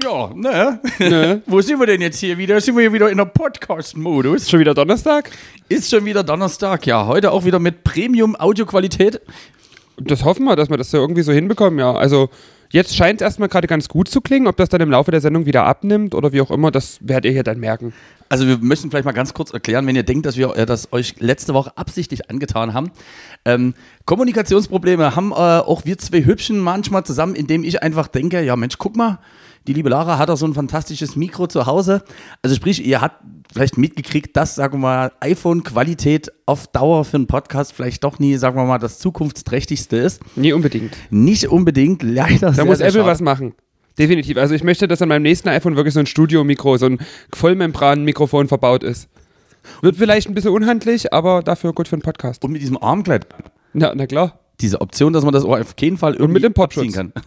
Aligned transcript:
Ja, 0.00 0.30
ne? 0.32 0.78
Ne? 1.00 1.42
Wo 1.46 1.60
sind 1.60 1.80
wir 1.80 1.86
denn 1.86 2.00
jetzt 2.00 2.20
hier 2.20 2.38
wieder? 2.38 2.60
Sind 2.60 2.76
wir 2.76 2.82
hier 2.82 2.92
wieder 2.92 3.10
in 3.10 3.16
der 3.16 3.24
Podcast-Modus? 3.24 4.48
Schon 4.48 4.60
wieder 4.60 4.72
Donnerstag? 4.72 5.28
Ist 5.68 5.90
schon 5.90 6.04
wieder 6.04 6.22
Donnerstag, 6.22 6.86
ja. 6.86 7.04
Heute 7.08 7.32
auch 7.32 7.44
wieder 7.44 7.58
mit 7.58 7.82
Premium-Audioqualität. 7.82 9.20
Das 9.96 10.24
hoffen 10.24 10.44
wir, 10.44 10.54
dass 10.54 10.70
wir 10.70 10.76
das 10.76 10.92
so 10.92 10.98
irgendwie 10.98 11.22
so 11.22 11.32
hinbekommen, 11.32 11.80
ja. 11.80 11.92
Also 11.92 12.30
jetzt 12.70 12.94
scheint 12.94 13.20
es 13.20 13.24
erstmal 13.24 13.48
gerade 13.48 13.66
ganz 13.66 13.88
gut 13.88 14.06
zu 14.06 14.20
klingen. 14.20 14.46
Ob 14.46 14.56
das 14.56 14.68
dann 14.68 14.80
im 14.80 14.90
Laufe 14.92 15.10
der 15.10 15.20
Sendung 15.20 15.46
wieder 15.46 15.64
abnimmt 15.64 16.14
oder 16.14 16.32
wie 16.32 16.42
auch 16.42 16.52
immer, 16.52 16.70
das 16.70 17.00
werdet 17.00 17.24
ihr 17.24 17.32
hier 17.32 17.42
dann 17.42 17.58
merken. 17.58 17.92
Also 18.28 18.46
wir 18.46 18.58
müssen 18.58 18.92
vielleicht 18.92 19.04
mal 19.04 19.10
ganz 19.10 19.34
kurz 19.34 19.52
erklären, 19.52 19.84
wenn 19.88 19.96
ihr 19.96 20.04
denkt, 20.04 20.26
dass 20.26 20.36
wir 20.36 20.54
äh, 20.56 20.64
das 20.64 20.92
euch 20.92 21.18
letzte 21.18 21.54
Woche 21.54 21.76
absichtlich 21.76 22.30
angetan 22.30 22.72
haben. 22.72 22.92
Ähm, 23.44 23.74
Kommunikationsprobleme 24.04 25.16
haben 25.16 25.32
äh, 25.32 25.34
auch 25.34 25.86
wir 25.86 25.98
zwei 25.98 26.24
Hübschen 26.24 26.60
manchmal 26.60 27.02
zusammen, 27.02 27.34
indem 27.34 27.64
ich 27.64 27.82
einfach 27.82 28.06
denke, 28.06 28.40
ja 28.44 28.54
Mensch, 28.54 28.78
guck 28.78 28.94
mal, 28.94 29.18
die 29.66 29.72
liebe 29.72 29.88
Lara 29.88 30.18
hat 30.18 30.30
auch 30.30 30.36
so 30.36 30.46
ein 30.46 30.54
fantastisches 30.54 31.16
Mikro 31.16 31.46
zu 31.46 31.66
Hause. 31.66 32.02
Also 32.42 32.54
sprich, 32.56 32.84
ihr 32.84 33.00
habt 33.00 33.22
vielleicht 33.52 33.78
mitgekriegt, 33.78 34.36
dass, 34.36 34.54
sagen 34.54 34.74
wir 34.74 34.78
mal, 34.78 35.12
iPhone-Qualität 35.20 36.30
auf 36.46 36.66
Dauer 36.68 37.04
für 37.04 37.16
einen 37.16 37.26
Podcast 37.26 37.72
vielleicht 37.72 38.04
doch 38.04 38.18
nie, 38.18 38.36
sagen 38.36 38.56
wir 38.56 38.64
mal, 38.64 38.78
das 38.78 38.98
zukunftsträchtigste 38.98 39.96
ist. 39.96 40.20
Nie 40.36 40.52
unbedingt. 40.52 40.96
Nicht 41.10 41.48
unbedingt, 41.48 42.02
leider 42.02 42.48
Da 42.48 42.52
sehr, 42.52 42.64
muss 42.64 42.78
sehr 42.78 42.88
Apple 42.88 43.00
schade. 43.00 43.10
was 43.12 43.20
machen. 43.20 43.54
Definitiv. 43.98 44.36
Also 44.36 44.54
ich 44.54 44.62
möchte, 44.62 44.86
dass 44.86 45.02
an 45.02 45.08
meinem 45.08 45.22
nächsten 45.22 45.48
iPhone 45.48 45.76
wirklich 45.76 45.94
so 45.94 46.00
ein 46.00 46.06
Studio-Mikro, 46.06 46.76
so 46.76 46.86
ein 46.86 46.98
Vollmembran-Mikrofon 47.34 48.46
verbaut 48.48 48.84
ist. 48.84 49.08
Wird 49.82 49.96
vielleicht 49.96 50.28
ein 50.28 50.34
bisschen 50.34 50.52
unhandlich, 50.52 51.12
aber 51.12 51.42
dafür 51.42 51.72
gut 51.72 51.88
für 51.88 51.96
einen 51.96 52.02
Podcast. 52.02 52.44
Und 52.44 52.52
mit 52.52 52.62
diesem 52.62 52.80
Armkleid. 52.80 53.26
Ja, 53.74 53.92
na 53.94 54.06
klar. 54.06 54.38
Diese 54.60 54.80
Option, 54.80 55.12
dass 55.12 55.24
man 55.24 55.32
das 55.32 55.44
auch 55.44 55.58
auf 55.58 55.76
keinen 55.76 55.98
Fall 55.98 56.14
irgendwie 56.14 56.40
mit 56.40 56.56
dem 56.56 56.62
abziehen 56.62 56.92
kann. 56.92 57.12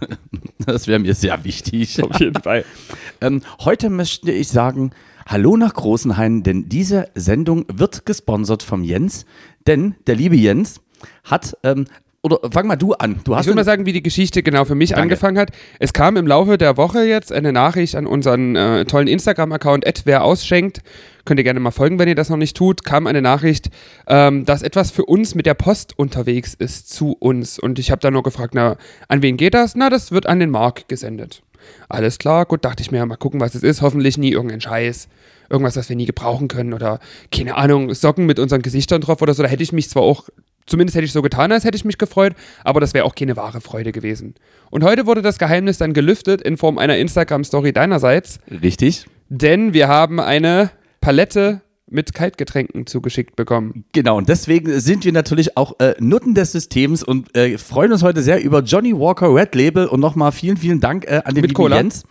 Das 0.65 0.85
wäre 0.85 0.99
mir 0.99 1.15
sehr 1.15 1.43
wichtig. 1.43 2.03
Auf 2.03 2.19
jeden 2.19 2.41
Fall. 2.41 2.65
Ähm, 3.23 3.41
heute 3.59 3.91
möchte 3.91 4.31
ich 4.31 4.47
sagen, 4.47 4.91
hallo 5.27 5.55
nach 5.55 5.75
Großenhain, 5.75 6.41
denn 6.41 6.69
diese 6.69 7.07
Sendung 7.13 7.65
wird 7.71 8.05
gesponsert 8.07 8.63
vom 8.63 8.83
Jens. 8.83 9.25
Denn 9.67 9.95
der 10.07 10.15
liebe 10.15 10.35
Jens 10.35 10.81
hat, 11.23 11.55
ähm, 11.63 11.85
oder 12.23 12.39
fang 12.51 12.67
mal 12.67 12.75
du 12.75 12.93
an. 12.93 13.19
Du 13.23 13.31
Ich 13.31 13.37
hast 13.37 13.47
will 13.47 13.55
mal 13.55 13.63
sagen, 13.63 13.85
wie 13.85 13.93
die 13.93 14.03
Geschichte 14.03 14.43
genau 14.43 14.65
für 14.65 14.75
mich 14.75 14.91
Danke. 14.91 15.01
angefangen 15.03 15.37
hat. 15.39 15.51
Es 15.79 15.91
kam 15.91 16.17
im 16.17 16.27
Laufe 16.27 16.57
der 16.57 16.77
Woche 16.77 17.03
jetzt 17.03 17.31
eine 17.31 17.51
Nachricht 17.51 17.95
an 17.95 18.05
unseren 18.05 18.55
äh, 18.55 18.85
tollen 18.85 19.07
Instagram-Account, 19.07 19.85
wer 20.05 20.23
ausschenkt. 20.23 20.81
Könnt 21.25 21.39
ihr 21.39 21.43
gerne 21.43 21.59
mal 21.59 21.71
folgen, 21.71 21.97
wenn 21.99 22.07
ihr 22.07 22.15
das 22.15 22.29
noch 22.29 22.37
nicht 22.37 22.55
tut. 22.55 22.83
Kam 22.83 23.07
eine 23.07 23.21
Nachricht, 23.21 23.69
ähm, 24.07 24.45
dass 24.45 24.61
etwas 24.61 24.91
für 24.91 25.05
uns 25.05 25.33
mit 25.33 25.45
der 25.45 25.55
Post 25.55 25.97
unterwegs 25.97 26.53
ist 26.53 26.91
zu 26.91 27.13
uns. 27.13 27.57
Und 27.57 27.79
ich 27.79 27.89
habe 27.91 28.01
dann 28.01 28.13
nur 28.13 28.23
gefragt, 28.23 28.53
na, 28.53 28.77
an 29.07 29.21
wen 29.21 29.37
geht 29.37 29.53
das? 29.55 29.75
Na, 29.75 29.89
das 29.89 30.11
wird 30.11 30.27
an 30.27 30.39
den 30.39 30.51
Mark 30.51 30.87
gesendet. 30.87 31.41
Alles 31.89 32.17
klar, 32.17 32.45
gut, 32.45 32.65
dachte 32.65 32.81
ich 32.81 32.91
mir, 32.91 33.05
mal 33.05 33.17
gucken, 33.17 33.39
was 33.39 33.55
es 33.55 33.63
ist. 33.63 33.81
Hoffentlich 33.81 34.17
nie 34.17 34.31
irgendein 34.31 34.61
Scheiß. 34.61 35.07
Irgendwas, 35.49 35.75
was 35.75 35.89
wir 35.89 35.95
nie 35.95 36.05
gebrauchen 36.05 36.47
können 36.47 36.73
oder, 36.73 36.99
keine 37.31 37.55
Ahnung, 37.55 37.93
Socken 37.93 38.25
mit 38.25 38.39
unseren 38.39 38.61
Gesichtern 38.61 39.01
drauf 39.01 39.21
oder 39.21 39.33
so. 39.33 39.43
Da 39.43 39.49
hätte 39.49 39.63
ich 39.63 39.73
mich 39.73 39.89
zwar 39.89 40.03
auch 40.03 40.29
Zumindest 40.65 40.95
hätte 40.95 41.05
ich 41.05 41.11
so 41.11 41.21
getan, 41.21 41.51
als 41.51 41.63
hätte 41.63 41.75
ich 41.75 41.85
mich 41.85 41.97
gefreut, 41.97 42.33
aber 42.63 42.79
das 42.79 42.93
wäre 42.93 43.05
auch 43.05 43.15
keine 43.15 43.35
wahre 43.35 43.61
Freude 43.61 43.91
gewesen. 43.91 44.35
Und 44.69 44.83
heute 44.83 45.05
wurde 45.05 45.21
das 45.21 45.39
Geheimnis 45.39 45.77
dann 45.77 45.93
gelüftet 45.93 46.41
in 46.41 46.57
Form 46.57 46.77
einer 46.77 46.97
Instagram-Story 46.97 47.73
deinerseits, 47.73 48.39
Richtig. 48.49 49.05
denn 49.29 49.73
wir 49.73 49.87
haben 49.87 50.19
eine 50.19 50.71
Palette 51.01 51.61
mit 51.91 52.13
Kaltgetränken 52.13 52.87
zugeschickt 52.87 53.35
bekommen. 53.35 53.83
Genau, 53.91 54.17
und 54.17 54.29
deswegen 54.29 54.79
sind 54.79 55.03
wir 55.03 55.11
natürlich 55.11 55.57
auch 55.57 55.77
äh, 55.79 55.93
Nutten 55.99 56.33
des 56.33 56.53
Systems 56.53 57.03
und 57.03 57.35
äh, 57.35 57.57
freuen 57.57 57.91
uns 57.91 58.01
heute 58.01 58.21
sehr 58.21 58.41
über 58.41 58.61
Johnny 58.61 58.97
Walker 58.97 59.35
Red 59.35 59.53
Label 59.55 59.87
und 59.87 59.99
nochmal 59.99 60.31
vielen, 60.31 60.55
vielen 60.55 60.79
Dank 60.79 61.05
äh, 61.05 61.21
an 61.25 61.35
den 61.35 61.41
Mit 61.41 61.51
lieben 61.51 61.53
Cola. 61.53 61.75
Jens. 61.77 62.03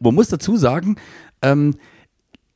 Man 0.00 0.14
muss 0.14 0.28
dazu 0.28 0.56
sagen, 0.56 0.96
ähm, 1.42 1.74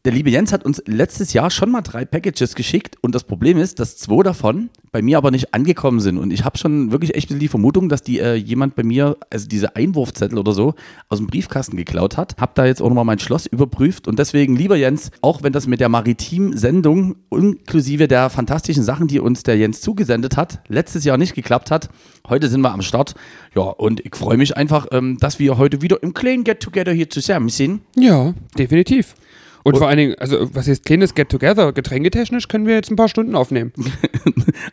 der 0.05 0.13
liebe 0.13 0.31
Jens 0.31 0.53
hat 0.53 0.65
uns 0.65 0.83
letztes 0.87 1.33
Jahr 1.33 1.49
schon 1.51 1.71
mal 1.71 1.81
drei 1.81 2.05
Packages 2.05 2.57
geschickt 2.57 2.97
und 3.03 3.15
das 3.15 3.23
Problem 3.23 3.57
ist, 3.57 3.79
dass 3.79 3.97
zwei 3.97 4.25
davon 4.25 4.69
bei 4.91 5.01
mir 5.01 5.17
aber 5.17 5.31
nicht 5.31 5.55
angekommen 5.55 6.01
sind 6.01 6.19
und 6.19 6.33
ich 6.33 6.45
habe 6.45 6.59
schon 6.59 6.91
wirklich 6.91 7.15
echt 7.15 7.31
die 7.31 7.49
Vermutung, 7.49 7.89
dass 7.89 8.03
die 8.03 8.19
äh, 8.19 8.35
jemand 8.35 8.75
bei 8.75 8.83
mir, 8.83 9.17
also 9.31 9.47
diese 9.47 9.77
Einwurfzettel 9.77 10.39
oder 10.39 10.53
so, 10.53 10.75
aus 11.09 11.19
dem 11.19 11.29
Briefkasten 11.29 11.77
geklaut 11.77 12.17
hat. 12.17 12.35
Hab 12.41 12.57
da 12.57 12.67
jetzt 12.67 12.83
auch 12.83 12.89
nochmal 12.89 13.05
mein 13.05 13.21
Schloss 13.21 13.47
überprüft 13.47 14.09
und 14.09 14.19
deswegen, 14.19 14.57
lieber 14.57 14.77
Jens, 14.77 15.13
auch 15.21 15.45
wenn 15.45 15.53
das 15.53 15.69
mit 15.69 15.79
der 15.79 15.89
Maritim-Sendung 15.89 17.17
inklusive 17.31 18.09
der 18.09 18.29
fantastischen 18.29 18.83
Sachen, 18.83 19.07
die 19.07 19.21
uns 19.21 19.45
der 19.45 19.57
Jens 19.57 19.83
zugesendet 19.83 20.37
hat, 20.37 20.63
letztes 20.67 21.05
Jahr 21.05 21.17
nicht 21.17 21.35
geklappt 21.35 21.71
hat, 21.71 21.91
heute 22.29 22.49
sind 22.49 22.61
wir 22.63 22.73
am 22.73 22.83
Start. 22.83 23.15
Ja, 23.55 23.63
und 23.63 24.01
ich 24.01 24.17
freue 24.17 24.37
mich 24.37 24.57
einfach, 24.57 24.89
ähm, 24.91 25.17
dass 25.21 25.39
wir 25.39 25.59
heute 25.59 25.81
wieder 25.81 26.03
im 26.03 26.13
kleinen 26.13 26.43
Get-Together 26.43 26.93
hier 26.93 27.09
zusammen 27.09 27.51
sind. 27.51 27.83
Ja, 27.97 28.35
definitiv. 28.59 29.15
Und, 29.65 29.75
Und- 29.75 29.79
vor 29.79 29.89
allen 29.89 29.99
Dingen, 29.99 30.15
also 30.19 30.49
was 30.55 30.67
ist 30.69 30.85
kleines 30.85 31.15
Get-Together? 31.15 31.73
Getränketechnisch 31.73 32.49
können 32.49 32.67
wir 32.67 32.75
jetzt 32.75 32.91
ein 32.91 32.97
paar 32.97 33.09
Stunden 33.09 33.35
aufnehmen. 33.35 33.73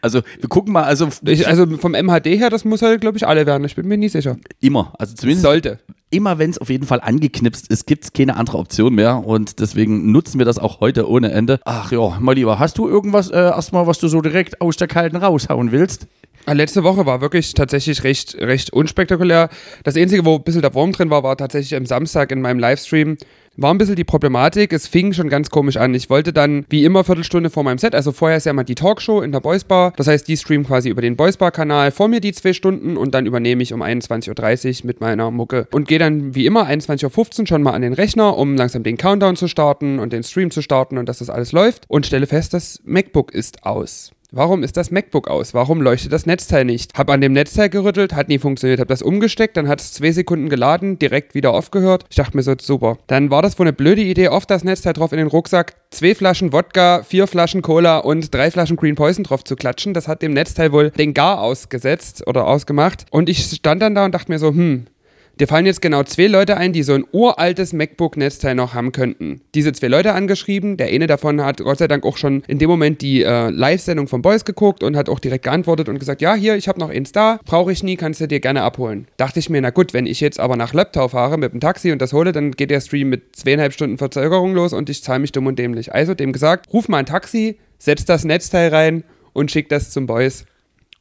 Also, 0.01 0.21
wir 0.39 0.49
gucken 0.49 0.71
mal, 0.73 0.83
also 0.83 1.07
Ich, 1.25 1.47
also 1.47 1.65
vom 1.77 1.93
MHD 1.93 2.37
her, 2.37 2.49
das 2.49 2.63
muss 2.63 2.81
halt, 2.81 3.01
glaube 3.01 3.17
ich, 3.17 3.27
alle 3.27 3.45
werden. 3.45 3.63
Ich 3.65 3.75
bin 3.75 3.87
mir 3.87 3.97
nie 3.97 4.09
sicher. 4.09 4.37
immer, 4.61 4.93
also 4.99 5.15
zumindest 5.15 5.43
Sollte. 5.43 5.79
immer 6.09 6.37
wenn 6.37 6.49
es 6.51 6.57
auf 6.59 6.69
jeden 6.69 6.85
Fall 6.85 7.01
angeknipst 7.01 7.67
ist, 7.69 7.85
gibt 7.87 8.03
es 8.03 8.13
keine 8.13 8.35
andere 8.37 8.57
Option 8.59 8.93
mehr 8.93 9.25
und 9.25 9.59
deswegen 9.59 10.11
nutzen 10.11 10.37
wir 10.37 10.45
das 10.45 10.59
auch 10.59 10.79
heute 10.79 11.09
ohne 11.09 11.31
Ende. 11.31 11.59
Ach 11.65 11.91
ja, 11.91 12.17
mal 12.19 12.33
lieber, 12.33 12.59
hast 12.59 12.77
du 12.77 12.87
irgendwas 12.87 13.29
äh, 13.31 13.35
erstmal, 13.37 13.87
was 13.87 13.99
du 13.99 14.07
so 14.07 14.21
direkt 14.21 14.61
aus 14.61 14.77
der 14.77 14.87
Kalten 14.87 15.17
raushauen 15.17 15.71
willst? 15.71 16.07
Ah, 16.45 16.53
Letzte 16.53 16.83
Woche 16.83 17.05
war 17.05 17.19
wirklich 17.21 17.53
tatsächlich 17.53 18.03
recht, 18.03 18.35
recht 18.39 18.71
unspektakulär. 18.71 19.49
Das 19.83 19.95
Einzige, 19.97 20.23
wo 20.25 20.35
ein 20.35 20.43
bisschen 20.43 20.61
der 20.61 20.73
Wurm 20.73 20.91
drin 20.91 21.09
war, 21.09 21.23
war 21.23 21.35
tatsächlich 21.35 21.75
am 21.75 21.85
Samstag 21.85 22.31
in 22.31 22.41
meinem 22.41 22.59
Livestream. 22.59 23.17
War 23.57 23.73
ein 23.73 23.77
bisschen 23.77 23.95
die 23.95 24.03
Problematik. 24.03 24.73
Es 24.73 24.87
fing 24.87 25.13
schon 25.13 25.29
ganz 25.29 25.49
komisch 25.49 25.77
an. 25.77 25.93
Ich 25.93 26.09
wollte 26.09 26.33
dann, 26.33 26.65
wie 26.69 26.85
immer, 26.85 27.03
Viertelstunde 27.03 27.49
vor 27.49 27.63
meinem 27.63 27.77
Set, 27.77 27.95
also 27.95 28.11
vorher 28.11 28.37
ist 28.37 28.45
ja 28.45 28.53
mal 28.53 28.63
die 28.63 28.75
Talkshow 28.75 29.21
in 29.21 29.31
der 29.31 29.39
Boys 29.39 29.63
Bar. 29.63 29.93
Das 29.97 30.07
heißt, 30.07 30.27
die 30.27 30.37
streamen 30.37 30.65
quasi 30.65 30.89
über 30.89 31.01
den 31.01 31.15
Boys 31.15 31.37
Bar-Kanal 31.37 31.91
vor 31.91 32.07
mir 32.07 32.21
die 32.21 32.31
zwei 32.31 32.53
Stunden 32.53 32.97
und 32.97 33.13
dann 33.13 33.25
übernehme 33.25 33.63
ich 33.63 33.73
um 33.73 33.81
21.30 33.81 34.81
Uhr 34.81 34.87
mit 34.87 35.01
meiner 35.01 35.31
Mucke 35.31 35.67
und 35.71 35.87
gehe 35.87 35.99
dann, 35.99 36.35
wie 36.35 36.45
immer, 36.45 36.67
21.15 36.67 37.41
Uhr 37.41 37.47
schon 37.47 37.63
mal 37.63 37.73
an 37.73 37.81
den 37.81 37.93
Rechner, 37.93 38.37
um 38.37 38.55
langsam 38.55 38.83
den 38.83 38.97
Countdown 38.97 39.35
zu 39.35 39.47
starten 39.47 39.99
und 39.99 40.13
den 40.13 40.23
Stream 40.23 40.51
zu 40.51 40.61
starten 40.61 40.97
und 40.97 41.07
dass 41.09 41.19
das 41.19 41.29
alles 41.29 41.51
läuft 41.51 41.83
und 41.87 42.05
stelle 42.05 42.27
fest, 42.27 42.53
das 42.53 42.81
MacBook 42.85 43.33
ist 43.33 43.65
aus. 43.65 44.11
Warum 44.31 44.61
ist 44.61 44.77
das 44.77 44.91
MacBook 44.91 45.27
aus? 45.27 45.55
Warum 45.55 45.81
leuchtet 45.81 46.13
das 46.13 46.27
Netzteil 46.27 46.63
nicht? 46.63 46.93
Hab 46.95 47.09
an 47.09 47.19
dem 47.19 47.33
Netzteil 47.33 47.67
gerüttelt, 47.67 48.13
hat 48.13 48.29
nie 48.29 48.37
funktioniert. 48.37 48.79
Hab 48.79 48.87
das 48.87 49.01
umgesteckt, 49.01 49.57
dann 49.57 49.67
hat 49.67 49.81
es 49.81 49.91
zwei 49.91 50.11
Sekunden 50.11 50.49
geladen, 50.49 50.99
direkt 50.99 51.33
wieder 51.33 51.51
aufgehört. 51.51 52.05
Ich 52.11 52.17
dachte 52.17 52.37
mir 52.37 52.43
so, 52.43 52.53
super. 52.61 52.99
Dann 53.07 53.31
war 53.31 53.41
das 53.41 53.57
wohl 53.57 53.65
eine 53.65 53.73
blöde 53.73 54.03
Idee, 54.03 54.29
oft 54.29 54.51
das 54.51 54.63
Netzteil 54.63 54.93
drauf 54.93 55.13
in 55.13 55.17
den 55.17 55.25
Rucksack, 55.25 55.77
zwei 55.89 56.13
Flaschen 56.13 56.53
Wodka, 56.53 57.01
vier 57.01 57.25
Flaschen 57.25 57.63
Cola 57.63 57.97
und 57.97 58.31
drei 58.31 58.51
Flaschen 58.51 58.77
Green 58.77 58.93
Poison 58.93 59.23
drauf 59.23 59.43
zu 59.43 59.55
klatschen. 59.55 59.95
Das 59.95 60.07
hat 60.07 60.21
dem 60.21 60.33
Netzteil 60.33 60.71
wohl 60.71 60.91
den 60.91 61.15
Gar 61.15 61.41
ausgesetzt 61.41 62.27
oder 62.27 62.45
ausgemacht. 62.45 63.07
Und 63.09 63.29
ich 63.29 63.43
stand 63.43 63.81
dann 63.81 63.95
da 63.95 64.05
und 64.05 64.13
dachte 64.13 64.31
mir 64.31 64.37
so, 64.37 64.49
hm, 64.49 64.85
Dir 65.39 65.47
fallen 65.47 65.65
jetzt 65.65 65.81
genau 65.81 66.03
zwei 66.03 66.27
Leute 66.27 66.57
ein, 66.57 66.73
die 66.73 66.83
so 66.83 66.93
ein 66.93 67.05
uraltes 67.13 67.71
MacBook-Netzteil 67.71 68.55
noch 68.55 68.73
haben 68.73 68.91
könnten. 68.91 69.39
Diese 69.55 69.71
zwei 69.71 69.87
Leute 69.87 70.11
angeschrieben. 70.11 70.75
Der 70.75 70.87
eine 70.87 71.07
davon 71.07 71.41
hat 71.41 71.59
Gott 71.59 71.77
sei 71.77 71.87
Dank 71.87 72.05
auch 72.05 72.17
schon 72.17 72.43
in 72.47 72.59
dem 72.59 72.69
Moment 72.69 73.01
die 73.01 73.23
äh, 73.23 73.49
Live-Sendung 73.49 74.09
von 74.09 74.21
Boys 74.21 74.43
geguckt 74.43 74.83
und 74.83 74.97
hat 74.97 75.07
auch 75.07 75.19
direkt 75.19 75.45
geantwortet 75.45 75.87
und 75.87 75.97
gesagt, 75.97 76.21
ja, 76.21 76.33
hier, 76.33 76.57
ich 76.57 76.67
habe 76.67 76.77
noch 76.77 76.89
eins 76.89 77.13
da, 77.13 77.39
brauche 77.45 77.71
ich 77.71 77.83
nie, 77.83 77.95
kannst 77.95 78.19
du 78.19 78.27
dir 78.27 78.41
gerne 78.41 78.63
abholen. 78.63 79.07
Dachte 79.15 79.39
ich 79.39 79.49
mir, 79.49 79.61
na 79.61 79.69
gut, 79.69 79.93
wenn 79.93 80.07
ich 80.07 80.19
jetzt 80.19 80.41
aber 80.41 80.57
nach 80.57 80.73
Leptau 80.73 81.07
fahre 81.07 81.37
mit 81.37 81.53
dem 81.53 81.61
Taxi 81.61 81.93
und 81.93 82.01
das 82.01 82.11
hole, 82.11 82.33
dann 82.33 82.51
geht 82.51 82.69
der 82.69 82.81
Stream 82.81 83.07
mit 83.07 83.37
zweieinhalb 83.37 83.71
Stunden 83.71 83.97
Verzögerung 83.97 84.53
los 84.53 84.73
und 84.73 84.89
ich 84.89 85.03
zahle 85.03 85.19
mich 85.19 85.31
dumm 85.31 85.47
und 85.47 85.57
dämlich. 85.57 85.93
Also 85.93 86.15
dem 86.15 86.33
gesagt, 86.33 86.73
ruf 86.73 86.89
mal 86.89 86.97
ein 86.97 87.05
Taxi, 87.05 87.57
setz 87.77 88.03
das 88.03 88.25
Netzteil 88.25 88.75
rein 88.75 89.05
und 89.31 89.51
schick 89.51 89.69
das 89.69 89.91
zum 89.91 90.05
Boys. 90.05 90.45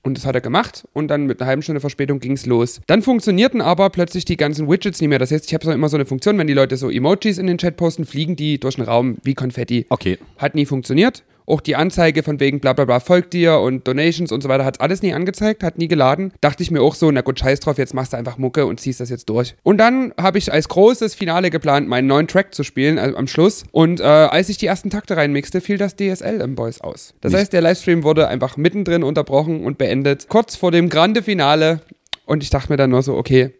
Und 0.03 0.17
das 0.17 0.27
hat 0.27 0.35
er 0.35 0.41
gemacht 0.41 0.87
und 0.93 1.09
dann 1.09 1.27
mit 1.27 1.41
einer 1.41 1.49
halben 1.49 1.63
Stunde 1.63 1.81
Verspätung 1.81 2.21
ging 2.21 2.33
es 2.33 2.47
los. 2.47 2.81
Dann 2.87 3.03
funktionierten 3.03 3.61
aber 3.61 3.91
plötzlich 3.91 4.25
die 4.25 4.37
ganzen 4.37 4.69
Widgets 4.69 5.01
nicht 5.01 5.09
mehr. 5.09 5.19
Das 5.19 5.31
heißt, 5.31 5.47
ich 5.47 5.55
habe 5.55 5.65
so 5.65 5.73
immer 5.73 5.89
so 5.89 5.97
eine 5.97 6.07
Funktion, 6.07 6.39
wenn 6.39 6.47
die 6.47 6.55
Leute 6.55 6.77
so 6.77 6.89
Emojis 6.89 7.39
in 7.39 7.47
den 7.47 7.59
Chat 7.59 7.77
posten, 7.77 8.05
fliegen 8.05 8.37
die 8.37 8.59
durch 8.59 8.77
den 8.77 8.85
Raum 8.85 9.19
wie 9.23 9.35
Konfetti. 9.35 9.87
Okay. 9.89 10.19
Hat 10.39 10.55
nie 10.55 10.67
funktioniert. 10.67 11.25
Auch 11.49 11.61
die 11.63 11.77
Anzeige 11.77 12.23
von 12.23 12.41
wegen 12.41 12.61
bla 12.61 12.75
bla 12.75 12.85
bla 12.85 13.01
folgt 13.01 13.33
dir 13.33 13.59
und 13.59 13.89
Donations 13.89 14.31
und 14.33 14.43
so 14.43 14.49
weiter 14.49 14.65
hat 14.65 14.81
alles 14.83 15.01
nie 15.03 15.15
angezeigt, 15.15 15.63
hat 15.63 15.79
nie 15.79 15.89
geladen. 15.89 16.33
Dachte 16.43 16.63
ich 16.63 16.71
mir 16.71 16.83
auch 16.83 16.95
so, 16.95 17.11
na 17.11 17.23
gut, 17.23 17.39
scheiß 17.39 17.61
drauf, 17.61 17.79
jetzt 17.79 17.95
machst 17.95 18.13
du 18.13 18.17
einfach 18.19 18.37
Mucke 18.39 18.67
und 18.67 18.81
ziehst 18.81 19.01
das 19.01 19.09
jetzt 19.11 19.29
durch. 19.31 19.55
Und 19.63 19.79
dann 19.79 20.13
habe 20.21 20.37
ich 20.39 20.53
als 20.53 20.69
großes 20.69 21.15
Finale 21.15 21.51
geplant, 21.51 21.89
meinen 21.89 22.07
neuen 22.07 22.29
Track 22.29 22.55
zu 22.55 22.65
spielen, 22.65 22.99
also 22.99 23.17
am 23.17 23.27
Schluss. 23.27 23.65
Und 23.73 24.01
äh, 24.01 24.05
als 24.05 24.49
ich 24.51 24.59
die 24.59 24.67
ersten 24.67 24.91
Takte 24.91 25.17
reinmixte, 25.17 25.61
fiel 25.61 25.79
das 25.79 25.97
DSL 25.97 26.41
im 26.43 26.55
Boys 26.55 26.81
aus. 26.83 27.15
Das 27.23 27.33
Nicht- 27.33 27.41
heißt, 27.41 27.53
der 27.55 27.63
Livestream 27.63 28.03
wurde 28.05 28.29
einfach 28.29 28.57
mittendrin 28.59 29.03
unterbrochen 29.03 29.65
und 29.65 29.79
beendet, 29.79 30.29
kurz 30.29 30.55
vor 30.55 30.71
dem 30.71 30.89
Grande 30.91 31.23
Finale. 31.23 31.81
Und 32.27 32.43
ich 32.43 32.51
dachte 32.51 32.71
mir 32.71 32.77
dann 32.77 32.91
nur 32.91 33.03
so, 33.03 33.17
okay, 33.17 33.55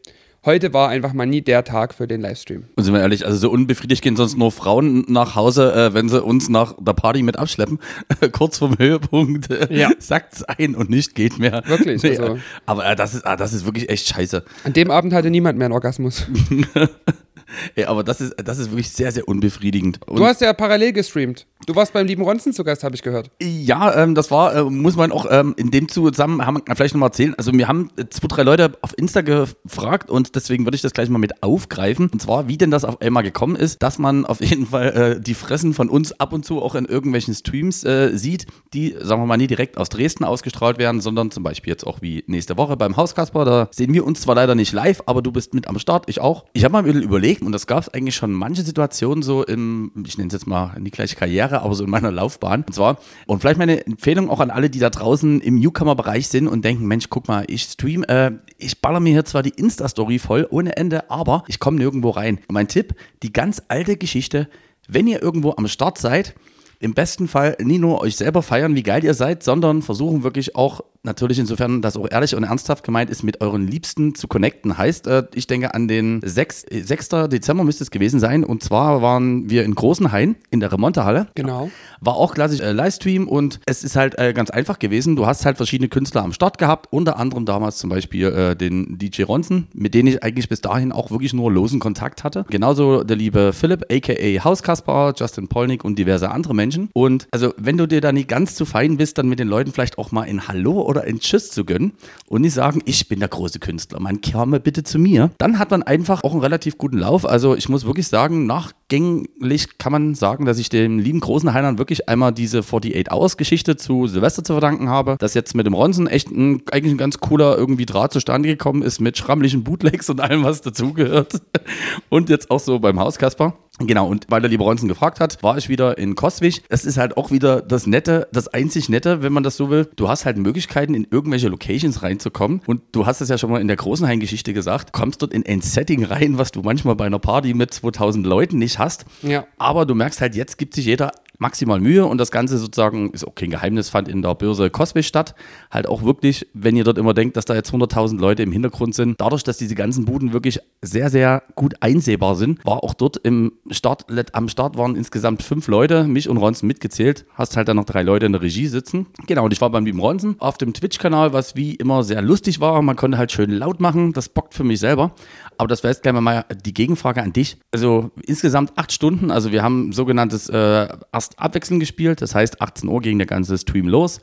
heute 0.49 0.73
war 0.73 0.89
einfach 0.89 1.13
mal 1.13 1.27
nie 1.27 1.43
der 1.43 1.63
Tag 1.63 1.95
für 1.95 2.07
den 2.09 2.21
Livestream. 2.23 2.65
Und 2.75 2.83
sind 2.85 2.93
wir 2.95 3.01
ehrlich, 3.01 3.25
also 3.27 3.37
so 3.39 3.51
unbefriedigt 3.51 4.03
gehen 4.03 4.17
sonst 4.17 4.37
nur 4.37 4.51
Frauen 4.51 5.05
nach 5.09 5.37
Hause, 5.37 5.73
äh, 5.73 5.95
wenn 5.95 6.09
sie 6.09 6.21
uns 6.23 6.49
nach 6.49 6.75
der 6.81 6.95
Party 6.95 7.23
mit 7.23 7.39
abschleppen. 7.39 7.79
Kurz 8.33 8.59
vorm 8.59 8.77
Höhepunkt 8.79 9.51
äh, 9.51 9.69
Ja. 9.71 9.91
sackt's 9.99 10.43
ein 10.43 10.75
und 10.75 10.91
nicht 10.91 11.15
geht 11.15 11.39
mehr. 11.39 11.63
Wirklich, 11.67 12.03
Nee, 12.03 12.19
also- 12.19 12.39
Aber 12.67 12.85
äh, 12.91 12.97
das, 12.97 13.15
ist, 13.15 13.27
ah, 13.27 13.37
das 13.37 13.53
ist 13.53 13.65
wirklich 13.67 13.89
echt 13.91 14.09
scheiße. 14.09 14.43
An 14.65 14.73
dem 14.73 14.91
Abend 14.91 15.13
hatte 15.13 15.31
niemand 15.31 15.59
mehr 15.59 15.67
einen 15.67 15.75
Orgasmus. 15.75 16.27
Ey, 17.75 17.85
aber 17.85 18.05
das 18.05 18.21
ist, 18.21 18.35
das 18.43 18.59
ist 18.59 18.71
wirklich 18.71 18.91
sehr, 18.91 19.13
sehr 19.13 19.27
unbefriedigend. 19.27 20.01
Und 20.07 20.19
Du 20.19 20.25
hast 20.27 20.41
ja 20.41 20.53
parallel 20.53 20.93
gestreamt. 20.93 21.47
Du 21.67 21.75
warst 21.75 21.93
beim 21.93 22.07
lieben 22.07 22.23
Ronzen 22.23 22.53
zu 22.53 22.65
Gast, 22.65 22.85
habe 22.85 22.95
ich 22.95 23.03
gehört. 23.03 23.31
Ja, 23.43 24.03
ähm, 24.03 24.15
das 24.15 24.31
war, 24.31 24.55
äh, 24.55 24.63
muss 24.65 24.97
man 24.97 25.13
auch 25.13 25.27
ähm, 25.29 25.55
in 25.57 25.71
dem 25.71 25.89
Zusammenhang 25.89 26.63
vielleicht 26.75 26.95
nochmal 26.95 27.09
erzählen. 27.09 27.35
Also, 27.37 27.53
wir 27.53 27.69
haben 27.69 27.91
äh, 27.97 28.05
zwei, 28.09 28.29
drei 28.29 28.43
Leute 28.43 28.73
auf 28.81 28.97
Insta 28.97 29.23
gefragt 29.23 30.09
und 30.09 30.35
deswegen 30.35 30.65
würde 30.65 30.77
ich 30.77 30.83
das 30.83 30.93
gleich 30.93 31.09
mal 31.09 31.19
mit 31.19 31.43
aufgreifen. 31.43 32.09
Und 32.13 32.23
zwar, 32.23 32.49
wie 32.49 32.57
denn 32.57 32.71
das 32.71 32.85
auf 32.85 33.01
einmal 33.01 33.23
gekommen 33.23 33.57
ist, 33.57 33.83
dass 33.83 33.99
man 33.99 34.25
auf 34.25 34.41
jeden 34.41 34.67
Fall 34.67 35.17
äh, 35.19 35.21
die 35.21 35.35
Fressen 35.35 35.75
von 35.75 35.89
uns 35.89 36.19
ab 36.19 36.33
und 36.33 36.45
zu 36.45 36.63
auch 36.63 36.75
in 36.75 36.85
irgendwelchen 36.85 37.35
Streams 37.35 37.85
äh, 37.85 38.17
sieht, 38.17 38.47
die, 38.73 38.95
sagen 39.01 39.23
wir 39.23 39.27
mal, 39.27 39.37
nie 39.37 39.47
direkt 39.47 39.79
aus 39.79 39.89
Dresden 39.89 40.25
ausgestrahlt 40.25 40.79
werden, 40.79 41.01
sondern 41.01 41.31
zum 41.31 41.43
Beispiel 41.43 41.73
jetzt 41.73 41.87
auch 41.87 42.01
wie 42.03 42.25
nächste 42.27 42.57
Woche 42.57 42.77
beim 42.77 42.97
Hauskasper. 42.97 43.45
Da 43.45 43.69
sehen 43.73 43.93
wir 43.93 44.07
uns 44.07 44.21
zwar 44.21 44.37
leider 44.37 44.55
nicht 44.55 44.73
live, 44.73 45.03
aber 45.07 45.23
du 45.23 45.33
bist 45.33 45.55
mit 45.55 45.67
am 45.69 45.79
Start, 45.79 46.05
ich 46.09 46.21
auch. 46.21 46.45
Ich 46.53 46.65
habe 46.65 46.73
mal 46.73 46.79
ein 46.81 46.85
bisschen 46.85 47.03
überlegt 47.03 47.38
und 47.41 47.53
das 47.53 47.67
gab 47.67 47.83
es 47.83 47.89
eigentlich 47.89 48.15
schon 48.15 48.33
manche 48.33 48.63
Situationen 48.63 49.23
so 49.23 49.45
im, 49.45 49.93
ich 50.07 50.19
nenne 50.19 50.29
es 50.29 50.33
jetzt 50.33 50.47
mal 50.47 50.79
nicht 50.81 50.95
gleich 50.95 51.17
Karriere, 51.17 51.63
aber 51.63 51.75
so 51.75 51.85
in 51.85 51.91
meiner 51.91 52.11
Laufbahn. 52.11 52.65
Und 52.67 52.73
zwar, 52.73 52.99
und 53.27 53.41
vielleicht 53.41 53.59
meine 53.59 53.85
Empfehlung 53.87 54.31
auch 54.31 54.41
an 54.41 54.51
alle, 54.51 54.71
die 54.71 54.79
da 54.79 54.91
draußen 54.91 55.41
im 55.41 55.59
Newcomer-Bereich 55.59 56.29
sind 56.29 56.49
und 56.49 56.65
denken, 56.65 56.87
Mensch, 56.87 57.09
guck 57.09 57.29
mal, 57.29 57.45
ich 57.49 57.63
stream, 57.63 58.05
äh, 58.05 58.33
ich 58.57 58.81
baller 58.81 59.01
mir 59.01 59.13
hier 59.13 59.25
zwar 59.25 59.43
die 59.43 59.51
Insta-Story 59.51 60.19
voll 60.19 60.47
ohne 60.51 60.77
Ende, 60.77 61.11
aber 61.11 61.45
ich 61.47 61.59
komme 61.59 61.79
nirgendwo 61.79 62.11
rein. 62.11 62.39
Und 62.49 62.53
mein 62.53 62.69
Tipp, 62.69 62.95
die 63.23 63.33
ganz 63.33 63.63
alte 63.69 63.97
Geschichte, 63.97 64.49
wenn 64.89 65.07
ihr 65.07 65.23
irgendwo 65.23 65.55
am 65.57 65.69
Start 65.69 65.99
seid, 65.99 66.35
im 66.81 66.95
besten 66.95 67.27
Fall 67.27 67.57
nie 67.61 67.79
nur 67.79 68.01
euch 68.01 68.17
selber 68.17 68.43
feiern, 68.43 68.75
wie 68.75 68.83
geil 68.83 69.05
ihr 69.05 69.15
seid, 69.15 69.43
sondern 69.43 69.83
versuchen 69.83 70.23
wirklich 70.23 70.55
auch, 70.55 70.83
natürlich 71.03 71.39
insofern 71.39 71.83
das 71.83 71.97
auch 71.97 72.07
ehrlich 72.11 72.35
und 72.35 72.45
ernsthaft 72.45 72.85
gemeint 72.85 73.11
ist, 73.11 73.23
mit 73.23 73.41
euren 73.41 73.67
Liebsten 73.67 74.15
zu 74.15 74.29
connecten. 74.29 74.77
Heißt, 74.77 75.07
äh, 75.07 75.25
ich 75.35 75.47
denke 75.47 75.75
an 75.75 75.89
den 75.89 76.21
6, 76.25 76.65
äh, 76.65 76.83
6. 76.83 77.29
Dezember 77.29 77.65
müsste 77.65 77.85
es 77.85 77.91
gewesen 77.91 78.21
sein. 78.21 78.45
Und 78.45 78.63
zwar 78.63 79.03
waren 79.03 79.49
wir 79.51 79.65
in 79.65 79.75
Großenhain 79.75 80.37
in 80.51 80.61
der 80.61 80.73
Remontehalle. 80.73 81.29
Genau. 81.35 81.71
War 82.01 82.15
auch 82.15 82.35
klassisch 82.35 82.61
äh, 82.61 82.73
Livestream 82.73 83.29
und 83.29 83.61
es 83.67 83.85
ist 83.85 83.97
halt 83.97 84.19
äh, 84.19 84.33
ganz 84.33 84.51
einfach 84.51 84.79
gewesen. 84.79 85.17
Du 85.17 85.27
hast 85.27 85.45
halt 85.47 85.57
verschiedene 85.57 85.89
Künstler 85.89 86.23
am 86.23 86.33
Start 86.33 86.59
gehabt, 86.59 86.89
unter 86.91 87.17
anderem 87.19 87.45
damals 87.45 87.79
zum 87.79 87.91
Beispiel 87.91 88.27
äh, 88.27 88.57
den 88.57 88.99
DJ 88.99 89.23
Ronson, 89.23 89.69
mit 89.75 89.95
dem 89.95 90.07
ich 90.07 90.23
eigentlich 90.23 90.49
bis 90.49 90.61
dahin 90.61 90.93
auch 90.93 91.11
wirklich 91.11 91.33
nur 91.33 91.53
losen 91.53 91.81
Kontakt 91.81 92.25
hatte. 92.25 92.45
Genauso 92.51 93.05
der 93.05 93.17
liebe 93.17 93.53
Philipp, 93.53 93.85
aka 93.91 94.45
Hauskasper, 94.45 95.15
Justin 95.17 95.49
Polnick 95.49 95.85
und 95.85 95.99
diverse 95.99 96.31
andere 96.31 96.55
Menschen. 96.55 96.91
Und 96.93 97.29
also, 97.31 97.55
wenn 97.57 97.77
du 97.77 97.87
dir 97.87 98.01
da 98.01 98.13
nicht 98.13 98.29
ganz 98.29 98.55
zu 98.55 98.65
fein 98.65 98.97
bist, 98.97 99.19
dann 99.19 99.29
mit 99.29 99.39
den 99.39 99.49
Leuten 99.49 99.73
vielleicht 99.73 99.99
auch 99.99 100.13
mal 100.13 100.25
in 100.25 100.49
Hallo 100.49 100.88
oder 100.89 101.05
in 101.05 101.21
Tschüss 101.21 101.51
zu 101.51 101.67
gönnen 101.67 101.93
und 102.27 102.41
nicht 102.41 102.55
sagen, 102.55 102.81
ich 102.87 103.09
bin 103.09 103.21
der 103.21 103.29
große 103.29 103.59
Künstler, 103.59 104.01
man 104.01 104.23
komme 104.23 104.59
bitte 104.59 104.83
zu 104.83 104.99
mir. 104.99 105.31
Dann 105.37 105.59
hat 105.59 105.71
man 105.71 105.83
einfach 105.83 106.25
auch 106.25 106.33
einen 106.33 106.41
relativ 106.41 106.79
guten 106.79 106.99
Lauf. 106.99 107.29
Also, 107.29 107.55
ich 107.55 107.69
muss 107.69 107.85
wirklich 107.85 108.09
sagen, 108.09 108.47
nachgänglich 108.47 109.77
kann 109.77 109.93
man 109.93 110.15
sagen, 110.15 110.47
dass 110.47 110.59
ich 110.59 110.71
dem 110.71 110.99
lieben 110.99 111.21
großen 111.21 111.53
Heinern 111.53 111.77
wirklich 111.77 112.09
einmal 112.09 112.33
diese 112.33 112.61
48 112.61 113.13
Hours 113.13 113.37
Geschichte 113.37 113.77
zu 113.77 114.07
Silvester 114.07 114.43
zu 114.43 114.55
verdanken 114.55 114.89
habe, 114.89 115.17
dass 115.19 115.35
jetzt 115.35 115.55
mit 115.55 115.67
dem 115.67 115.75
Ronson 115.75 116.07
echt 116.07 116.31
ein, 116.31 116.63
eigentlich 116.71 116.95
ein 116.95 116.99
ganz 116.99 117.19
cooler 117.19 117.59
irgendwie 117.59 117.85
Draht 117.85 118.15
zustande 118.15 118.49
gekommen 118.49 118.83
ist 118.83 118.99
mit 118.99 119.19
schrammlichen 119.19 119.65
Bootlegs 119.65 120.09
und 120.09 120.21
allem, 120.21 120.43
was 120.43 120.63
dazugehört. 120.63 121.41
Und 122.09 122.31
jetzt 122.31 122.51
auch 122.51 122.61
so 122.61 122.79
beim 122.79 122.99
Hauskasper. 122.99 123.55
Genau, 123.79 124.09
und 124.09 124.27
weil 124.29 124.41
der 124.41 124.51
liebe 124.51 124.65
Ronson 124.65 124.89
gefragt 124.89 125.21
hat, 125.21 125.43
war 125.43 125.57
ich 125.57 125.69
wieder 125.69 125.99
in 125.99 126.15
Koswig. 126.15 126.63
Das 126.69 126.85
ist 126.85 126.99
halt 126.99 127.17
auch 127.17 127.31
wieder 127.31 127.63
das 127.63 127.87
Nette, 127.87 128.29
das 128.33 128.49
einzig 128.49 128.89
Nette, 128.89 129.23
wenn 129.23 129.33
man 129.33 129.43
das 129.43 129.57
so 129.57 129.71
will. 129.71 129.89
Du 129.97 130.09
hast 130.09 130.25
halt 130.25 130.37
Möglichkeiten, 130.37 130.95
in 130.95 131.07
irgendwelche 131.11 131.49
Locations 131.49 132.03
reinzukommen. 132.03 132.61
Und 132.67 132.83
du 132.93 133.07
hast 133.07 133.21
es 133.21 133.29
ja 133.29 133.39
schon 133.39 133.51
mal 133.51 133.61
in 133.61 133.69
der 133.69 133.77
großen 133.77 134.07
Hain-Geschichte 134.07 134.53
gesagt, 134.53 134.93
kommst 134.93 135.23
dort 135.23 135.33
in 135.33 135.47
ein 135.47 135.61
Setting 135.61 136.05
rein, 136.05 136.39
was 136.39 136.51
du 136.51 136.63
manchmal 136.63 136.97
bei 136.97 137.07
einer 137.07 137.21
Party 137.21 137.55
mit 137.55 137.73
2000 137.73 138.27
Leuten 138.27 138.59
nicht 138.59 138.79
hast. 138.79 139.05
Ja. 139.23 139.47
Aber 139.59 139.87
du 139.87 139.95
merkst 139.95 140.21
halt, 140.21 140.35
jetzt 140.35 140.59
gibt 140.59 140.75
sich 140.75 140.87
jeder 140.87 141.13
maximal 141.39 141.81
Mühe 141.81 142.05
und 142.05 142.19
das 142.19 142.31
Ganze 142.31 142.59
sozusagen 142.59 143.11
ist 143.11 143.27
auch 143.27 143.35
kein 143.35 143.51
Geheimnis, 143.51 143.89
fand 143.89 144.09
in 144.09 144.23
der 144.23 144.35
Börse 144.35 144.71
Coswig 144.71 145.07
statt. 145.07 145.35
Halt 145.71 145.87
auch 145.87 146.03
wirklich, 146.03 146.47
wenn 146.53 146.77
ihr 146.77 146.85
dort 146.85 146.99
immer 146.99 147.15
denkt, 147.15 147.37
dass 147.37 147.45
da 147.45 147.55
jetzt 147.55 147.73
100.000 147.73 148.19
Leute 148.19 148.43
im 148.43 148.53
Hintergrund 148.53 148.95
sind, 148.95 149.21
dadurch, 149.21 149.45
dass 149.45 149.57
diese 149.57 149.75
ganzen 149.75 150.05
Buden 150.05 150.33
wirklich 150.33 150.61
sehr, 150.83 151.11
sehr 151.11 151.43
gut 151.55 151.77
einsehbar 151.81 152.37
sind, 152.37 152.65
war 152.65 152.83
auch 152.83 152.95
dort 152.95 153.17
im 153.19 153.53
Start, 153.71 154.07
am 154.33 154.49
Start 154.49 154.77
waren 154.77 154.97
insgesamt 154.97 155.43
fünf 155.43 155.69
Leute, 155.69 156.05
mich 156.05 156.29
und 156.29 156.37
Ronson 156.37 156.67
mitgezählt, 156.67 157.25
hast 157.35 157.57
halt 157.57 157.69
dann 157.69 157.77
noch 157.77 157.85
drei 157.85 158.03
Leute 158.03 158.27
in 158.27 158.33
der 158.33 158.43
Regie 158.43 158.67
sitzen. 158.67 159.07
Genau, 159.27 159.45
und 159.45 159.53
ich 159.53 159.61
war 159.61 159.71
beim 159.71 159.85
lieben 159.85 160.01
Ronson 160.01 160.37
auf 160.39 160.59
dem 160.59 160.73
Twitch-Kanal, 160.73 161.33
was 161.33 161.57
wie 161.57 161.75
immer 161.75 162.03
sehr 162.03 162.23
lustig 162.23 162.61
war. 162.61 162.81
Man 162.83 162.97
konnte 162.97 163.19
halt 163.19 163.33
schön 163.33 163.51
laut 163.51 163.81
machen, 163.81 164.13
das 164.13 164.29
bockt 164.29 164.55
für 164.55 164.65
mich 164.65 164.81
selber. 164.81 165.13
Aber 165.57 165.69
das 165.69 165.83
wäre 165.83 165.93
jetzt 165.93 166.03
gleich 166.03 166.15
mal 166.15 166.45
die 166.65 166.75
Gegenfrage 166.75 167.23
an 167.23 167.33
dich. 167.33 167.59
Also 167.73 168.11
insgesamt 168.27 168.73
acht 168.77 168.93
Stunden, 168.93 169.31
also 169.31 169.53
wir 169.53 169.63
haben 169.63 169.93
sogenanntes 169.93 170.49
äh, 170.49 170.89
abwechselnd 171.37 171.81
gespielt, 171.81 172.23
das 172.23 172.35
heißt 172.35 172.61
18 172.61 172.89
Uhr 172.89 173.01
ging 173.01 173.19
der 173.19 173.27
ganze 173.27 173.59
Stream 173.59 173.89
los. 173.89 174.21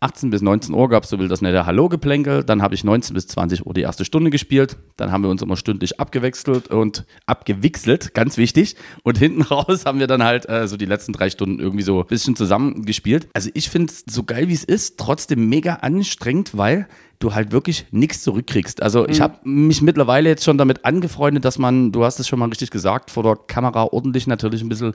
18 0.00 0.30
bis 0.30 0.40
19 0.40 0.74
Uhr 0.74 0.88
gab 0.88 1.04
es 1.04 1.10
so 1.10 1.18
will 1.18 1.28
das 1.28 1.42
nette 1.42 1.66
Hallo-Geplänkel. 1.66 2.42
Dann 2.42 2.62
habe 2.62 2.74
ich 2.74 2.84
19 2.84 3.12
bis 3.12 3.26
20 3.28 3.66
Uhr 3.66 3.74
die 3.74 3.82
erste 3.82 4.06
Stunde 4.06 4.30
gespielt. 4.30 4.78
Dann 4.96 5.12
haben 5.12 5.22
wir 5.22 5.28
uns 5.28 5.42
immer 5.42 5.56
stündlich 5.56 6.00
abgewechselt 6.00 6.68
und 6.68 7.04
abgewichselt, 7.26 8.14
ganz 8.14 8.38
wichtig. 8.38 8.76
Und 9.02 9.18
hinten 9.18 9.42
raus 9.50 9.84
haben 9.84 9.98
wir 9.98 10.06
dann 10.06 10.24
halt 10.24 10.48
äh, 10.48 10.66
so 10.66 10.78
die 10.78 10.86
letzten 10.86 11.12
drei 11.12 11.28
Stunden 11.28 11.60
irgendwie 11.60 11.82
so 11.82 12.00
ein 12.00 12.06
bisschen 12.06 12.34
zusammengespielt. 12.34 13.28
Also 13.34 13.50
ich 13.52 13.68
finde 13.68 13.92
es 13.92 14.04
so 14.10 14.24
geil, 14.24 14.48
wie 14.48 14.54
es 14.54 14.64
ist, 14.64 14.98
trotzdem 14.98 15.50
mega 15.50 15.74
anstrengend, 15.74 16.56
weil 16.56 16.88
du 17.20 17.34
halt 17.34 17.52
wirklich 17.52 17.84
nichts 17.90 18.22
zurückkriegst. 18.22 18.82
Also 18.82 19.06
ich 19.06 19.20
habe 19.20 19.36
mich 19.44 19.82
mittlerweile 19.82 20.30
jetzt 20.30 20.42
schon 20.42 20.56
damit 20.56 20.86
angefreundet, 20.86 21.44
dass 21.44 21.58
man, 21.58 21.92
du 21.92 22.02
hast 22.02 22.18
es 22.18 22.26
schon 22.26 22.38
mal 22.38 22.48
richtig 22.48 22.70
gesagt, 22.70 23.10
vor 23.10 23.22
der 23.22 23.36
Kamera 23.36 23.84
ordentlich 23.84 24.26
natürlich 24.26 24.62
ein 24.62 24.70
bisschen, 24.70 24.94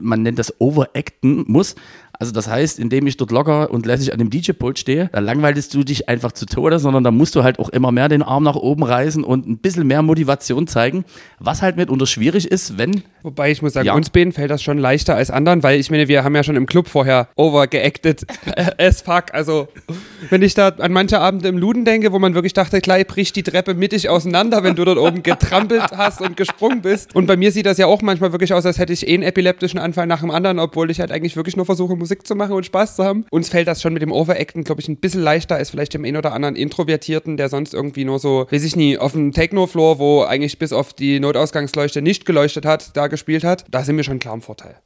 man 0.00 0.22
nennt 0.22 0.38
das 0.38 0.58
Overacten 0.58 1.44
muss. 1.46 1.74
Also 2.20 2.32
das 2.32 2.48
heißt, 2.48 2.78
indem 2.78 3.06
ich 3.06 3.16
dort 3.16 3.30
locker 3.30 3.70
und 3.70 3.86
lässig 3.86 4.12
an 4.12 4.18
dem 4.18 4.28
DJ-Pult 4.28 4.78
stehe, 4.78 5.08
da 5.10 5.20
langweilst 5.20 5.72
du 5.72 5.82
dich 5.82 6.06
einfach 6.10 6.32
zu 6.32 6.44
Tode, 6.44 6.78
sondern 6.78 7.02
da 7.02 7.10
musst 7.10 7.34
du 7.34 7.42
halt 7.42 7.58
auch 7.58 7.70
immer 7.70 7.92
mehr 7.92 8.10
den 8.10 8.22
Arm 8.22 8.44
nach 8.44 8.56
oben 8.56 8.84
reißen 8.84 9.24
und 9.24 9.48
ein 9.48 9.56
bisschen 9.56 9.86
mehr 9.86 10.02
Motivation 10.02 10.66
zeigen, 10.66 11.06
was 11.38 11.62
halt 11.62 11.76
mitunter 11.78 12.06
schwierig 12.06 12.46
ist, 12.50 12.76
wenn 12.76 13.02
Wobei 13.22 13.50
ich 13.50 13.60
muss 13.60 13.74
sagen, 13.74 13.86
Ja. 13.86 13.94
uns 13.94 14.08
beiden 14.10 14.32
fällt 14.32 14.50
das 14.50 14.62
schon 14.62 14.78
leichter 14.78 15.14
als 15.14 15.30
anderen, 15.30 15.62
weil 15.62 15.78
ich 15.78 15.90
meine, 15.90 16.08
wir 16.08 16.24
haben 16.24 16.34
ja 16.34 16.42
schon 16.42 16.56
im 16.56 16.64
Club 16.66 16.88
vorher 16.88 17.28
overgeacted 17.36 18.26
as 18.78 19.02
fuck. 19.02 19.32
Also, 19.32 19.68
wenn 20.30 20.42
ich 20.42 20.54
da 20.54 20.68
an 20.68 20.92
manche 20.92 21.20
Abende 21.20 21.48
im 21.48 21.58
Luden 21.58 21.84
denke, 21.84 22.12
wo 22.12 22.18
man 22.18 22.34
wirklich 22.34 22.54
dachte, 22.54 22.80
gleich 22.80 23.06
bricht 23.06 23.36
die 23.36 23.42
Treppe 23.42 23.74
mittig 23.74 24.08
auseinander, 24.08 24.62
wenn 24.62 24.74
du 24.74 24.84
dort 24.84 24.98
oben 24.98 25.22
getrampelt 25.22 25.90
hast 25.96 26.20
und 26.20 26.36
gesprungen 26.36 26.82
bist. 26.82 27.14
Und 27.14 27.26
bei 27.26 27.36
mir 27.36 27.52
sieht 27.52 27.66
das 27.66 27.78
ja 27.78 27.86
auch 27.86 28.02
manchmal 28.02 28.32
wirklich 28.32 28.54
aus, 28.54 28.64
als 28.66 28.78
hätte 28.78 28.92
ich 28.92 29.06
eh 29.06 29.14
einen 29.14 29.22
epileptischen 29.22 29.78
Anfall 29.78 30.06
nach 30.06 30.20
dem 30.20 30.30
anderen, 30.30 30.58
obwohl 30.58 30.90
ich 30.90 31.00
halt 31.00 31.12
eigentlich 31.12 31.36
wirklich 31.36 31.56
nur 31.56 31.66
versuche, 31.66 31.96
Musik 31.96 32.09
zu 32.26 32.34
machen 32.34 32.52
und 32.52 32.66
Spaß 32.66 32.96
zu 32.96 33.04
haben. 33.04 33.26
Uns 33.30 33.48
fällt 33.48 33.68
das 33.68 33.82
schon 33.82 33.92
mit 33.92 34.02
dem 34.02 34.12
Overacten, 34.12 34.64
glaube 34.64 34.80
ich, 34.80 34.88
ein 34.88 34.96
bisschen 34.96 35.22
leichter 35.22 35.56
als 35.56 35.70
vielleicht 35.70 35.94
dem 35.94 36.04
einen 36.04 36.16
oder 36.16 36.32
anderen 36.32 36.56
Introvertierten, 36.56 37.36
der 37.36 37.48
sonst 37.48 37.74
irgendwie 37.74 38.04
nur 38.04 38.18
so, 38.18 38.46
weiß 38.50 38.64
ich 38.64 38.76
nie, 38.76 38.98
auf 38.98 39.12
dem 39.12 39.32
Techno-Floor, 39.32 39.98
wo 39.98 40.22
eigentlich 40.22 40.58
bis 40.58 40.72
auf 40.72 40.92
die 40.92 41.20
Notausgangsleuchte 41.20 42.02
nicht 42.02 42.26
geleuchtet 42.26 42.64
hat, 42.64 42.96
da 42.96 43.06
gespielt 43.06 43.44
hat. 43.44 43.64
Da 43.70 43.84
sind 43.84 43.96
wir 43.96 44.04
schon 44.04 44.18
klar 44.18 44.34
im 44.34 44.42
Vorteil. 44.42 44.76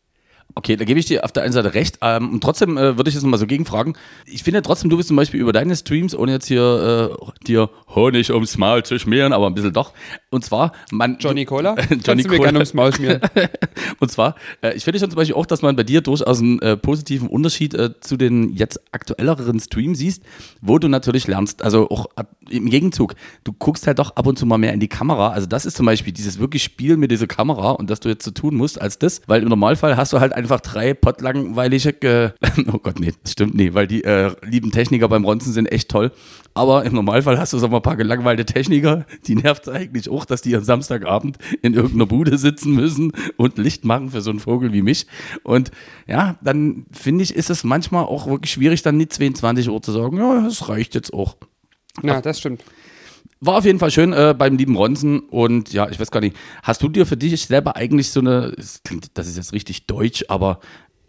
Okay, 0.56 0.76
da 0.76 0.84
gebe 0.84 1.00
ich 1.00 1.06
dir 1.06 1.24
auf 1.24 1.32
der 1.32 1.42
einen 1.42 1.52
Seite 1.52 1.74
recht. 1.74 1.98
Ähm, 2.00 2.34
und 2.34 2.40
trotzdem 2.40 2.76
äh, 2.76 2.96
würde 2.96 3.08
ich 3.08 3.14
jetzt 3.14 3.24
nochmal 3.24 3.40
so 3.40 3.46
gegenfragen. 3.46 3.96
Ich 4.26 4.44
finde 4.44 4.62
trotzdem, 4.62 4.88
du 4.88 4.96
bist 4.96 5.08
zum 5.08 5.16
Beispiel 5.16 5.40
über 5.40 5.52
deine 5.52 5.74
Streams, 5.74 6.14
ohne 6.14 6.32
jetzt 6.32 6.46
hier 6.46 7.10
äh, 7.10 7.44
dir 7.46 7.70
Honig 7.94 8.30
ums 8.30 8.56
Maul 8.56 8.84
zu 8.84 8.98
schmieren, 8.98 9.32
aber 9.32 9.48
ein 9.48 9.54
bisschen 9.54 9.72
doch. 9.72 9.92
Und 10.30 10.44
zwar, 10.44 10.72
man. 10.92 11.16
Johnny 11.18 11.44
Cola? 11.44 11.74
Johnny 12.04 12.22
Cola. 12.22 12.38
gerne 12.38 12.58
ums 12.58 12.74
Maul 12.74 12.94
schmieren. 12.94 13.20
Und 14.00 14.10
zwar, 14.10 14.36
äh, 14.62 14.74
ich 14.74 14.84
finde 14.84 15.00
schon 15.00 15.10
zum 15.10 15.16
Beispiel 15.16 15.34
auch, 15.34 15.46
dass 15.46 15.62
man 15.62 15.74
bei 15.74 15.82
dir 15.82 16.02
durchaus 16.02 16.38
einen 16.38 16.60
äh, 16.60 16.76
positiven 16.76 17.28
Unterschied 17.28 17.74
äh, 17.74 17.98
zu 18.00 18.16
den 18.16 18.54
jetzt 18.54 18.80
aktuelleren 18.92 19.58
Streams 19.58 19.98
siehst, 19.98 20.22
wo 20.60 20.78
du 20.78 20.88
natürlich 20.88 21.26
lernst. 21.26 21.62
Also 21.62 21.90
auch 21.90 22.06
im 22.48 22.70
Gegenzug, 22.70 23.14
du 23.42 23.52
guckst 23.52 23.86
halt 23.86 23.98
doch 23.98 24.14
ab 24.16 24.26
und 24.26 24.38
zu 24.38 24.46
mal 24.46 24.58
mehr 24.58 24.72
in 24.72 24.80
die 24.80 24.88
Kamera. 24.88 25.30
Also 25.30 25.48
das 25.48 25.66
ist 25.66 25.76
zum 25.76 25.86
Beispiel 25.86 26.12
dieses 26.12 26.38
wirklich 26.38 26.62
Spiel 26.62 26.96
mit 26.96 27.10
dieser 27.10 27.26
Kamera 27.26 27.72
und 27.72 27.90
dass 27.90 28.00
du 28.00 28.08
jetzt 28.08 28.24
so 28.24 28.30
tun 28.30 28.54
musst 28.54 28.80
als 28.80 28.98
das, 28.98 29.22
weil 29.26 29.42
im 29.42 29.48
Normalfall 29.48 29.96
hast 29.96 30.12
du 30.12 30.20
halt 30.20 30.33
einfach 30.34 30.60
drei 30.60 30.94
pottlangweilige, 30.94 32.34
äh, 32.40 32.62
oh 32.72 32.78
Gott, 32.78 33.00
nee, 33.00 33.12
das 33.22 33.32
stimmt 33.32 33.54
nicht, 33.54 33.74
weil 33.74 33.86
die 33.86 34.04
äh, 34.04 34.34
lieben 34.42 34.70
Techniker 34.70 35.08
beim 35.08 35.24
Ronzen 35.24 35.52
sind 35.52 35.70
echt 35.70 35.90
toll. 35.90 36.12
Aber 36.54 36.84
im 36.84 36.94
Normalfall 36.94 37.38
hast 37.38 37.52
du 37.52 37.58
so 37.58 37.68
mal 37.68 37.78
ein 37.78 37.82
paar 37.82 37.96
gelangweilte 37.96 38.44
Techniker, 38.44 39.06
die 39.26 39.34
nervt 39.34 39.68
eigentlich 39.68 40.08
auch, 40.08 40.24
dass 40.24 40.42
die 40.42 40.54
am 40.54 40.62
Samstagabend 40.62 41.38
in 41.62 41.74
irgendeiner 41.74 42.06
Bude 42.06 42.38
sitzen 42.38 42.74
müssen 42.74 43.12
und 43.36 43.58
Licht 43.58 43.84
machen 43.84 44.10
für 44.10 44.20
so 44.20 44.30
einen 44.30 44.40
Vogel 44.40 44.72
wie 44.72 44.82
mich. 44.82 45.06
Und 45.42 45.70
ja, 46.06 46.36
dann 46.42 46.86
finde 46.92 47.24
ich, 47.24 47.34
ist 47.34 47.50
es 47.50 47.64
manchmal 47.64 48.04
auch 48.04 48.26
wirklich 48.26 48.52
schwierig, 48.52 48.82
dann 48.82 48.96
nicht 48.96 49.12
22 49.12 49.68
Uhr 49.68 49.82
zu 49.82 49.92
sagen, 49.92 50.16
ja, 50.18 50.42
das 50.42 50.68
reicht 50.68 50.94
jetzt 50.94 51.12
auch. 51.12 51.36
Ja, 52.02 52.20
das 52.20 52.38
stimmt. 52.38 52.62
War 53.46 53.58
auf 53.58 53.66
jeden 53.66 53.78
Fall 53.78 53.90
schön 53.90 54.14
äh, 54.14 54.34
beim 54.36 54.56
lieben 54.56 54.74
Ronsen. 54.74 55.20
Und 55.20 55.72
ja, 55.72 55.88
ich 55.90 56.00
weiß 56.00 56.10
gar 56.10 56.20
nicht, 56.20 56.34
hast 56.62 56.82
du 56.82 56.88
dir 56.88 57.04
für 57.04 57.18
dich 57.18 57.44
selber 57.44 57.76
eigentlich 57.76 58.10
so 58.10 58.20
eine, 58.20 58.52
das 58.56 58.82
klingt, 58.82 59.18
das 59.18 59.26
ist 59.26 59.36
jetzt 59.36 59.52
richtig 59.52 59.86
deutsch, 59.86 60.24
aber 60.28 60.60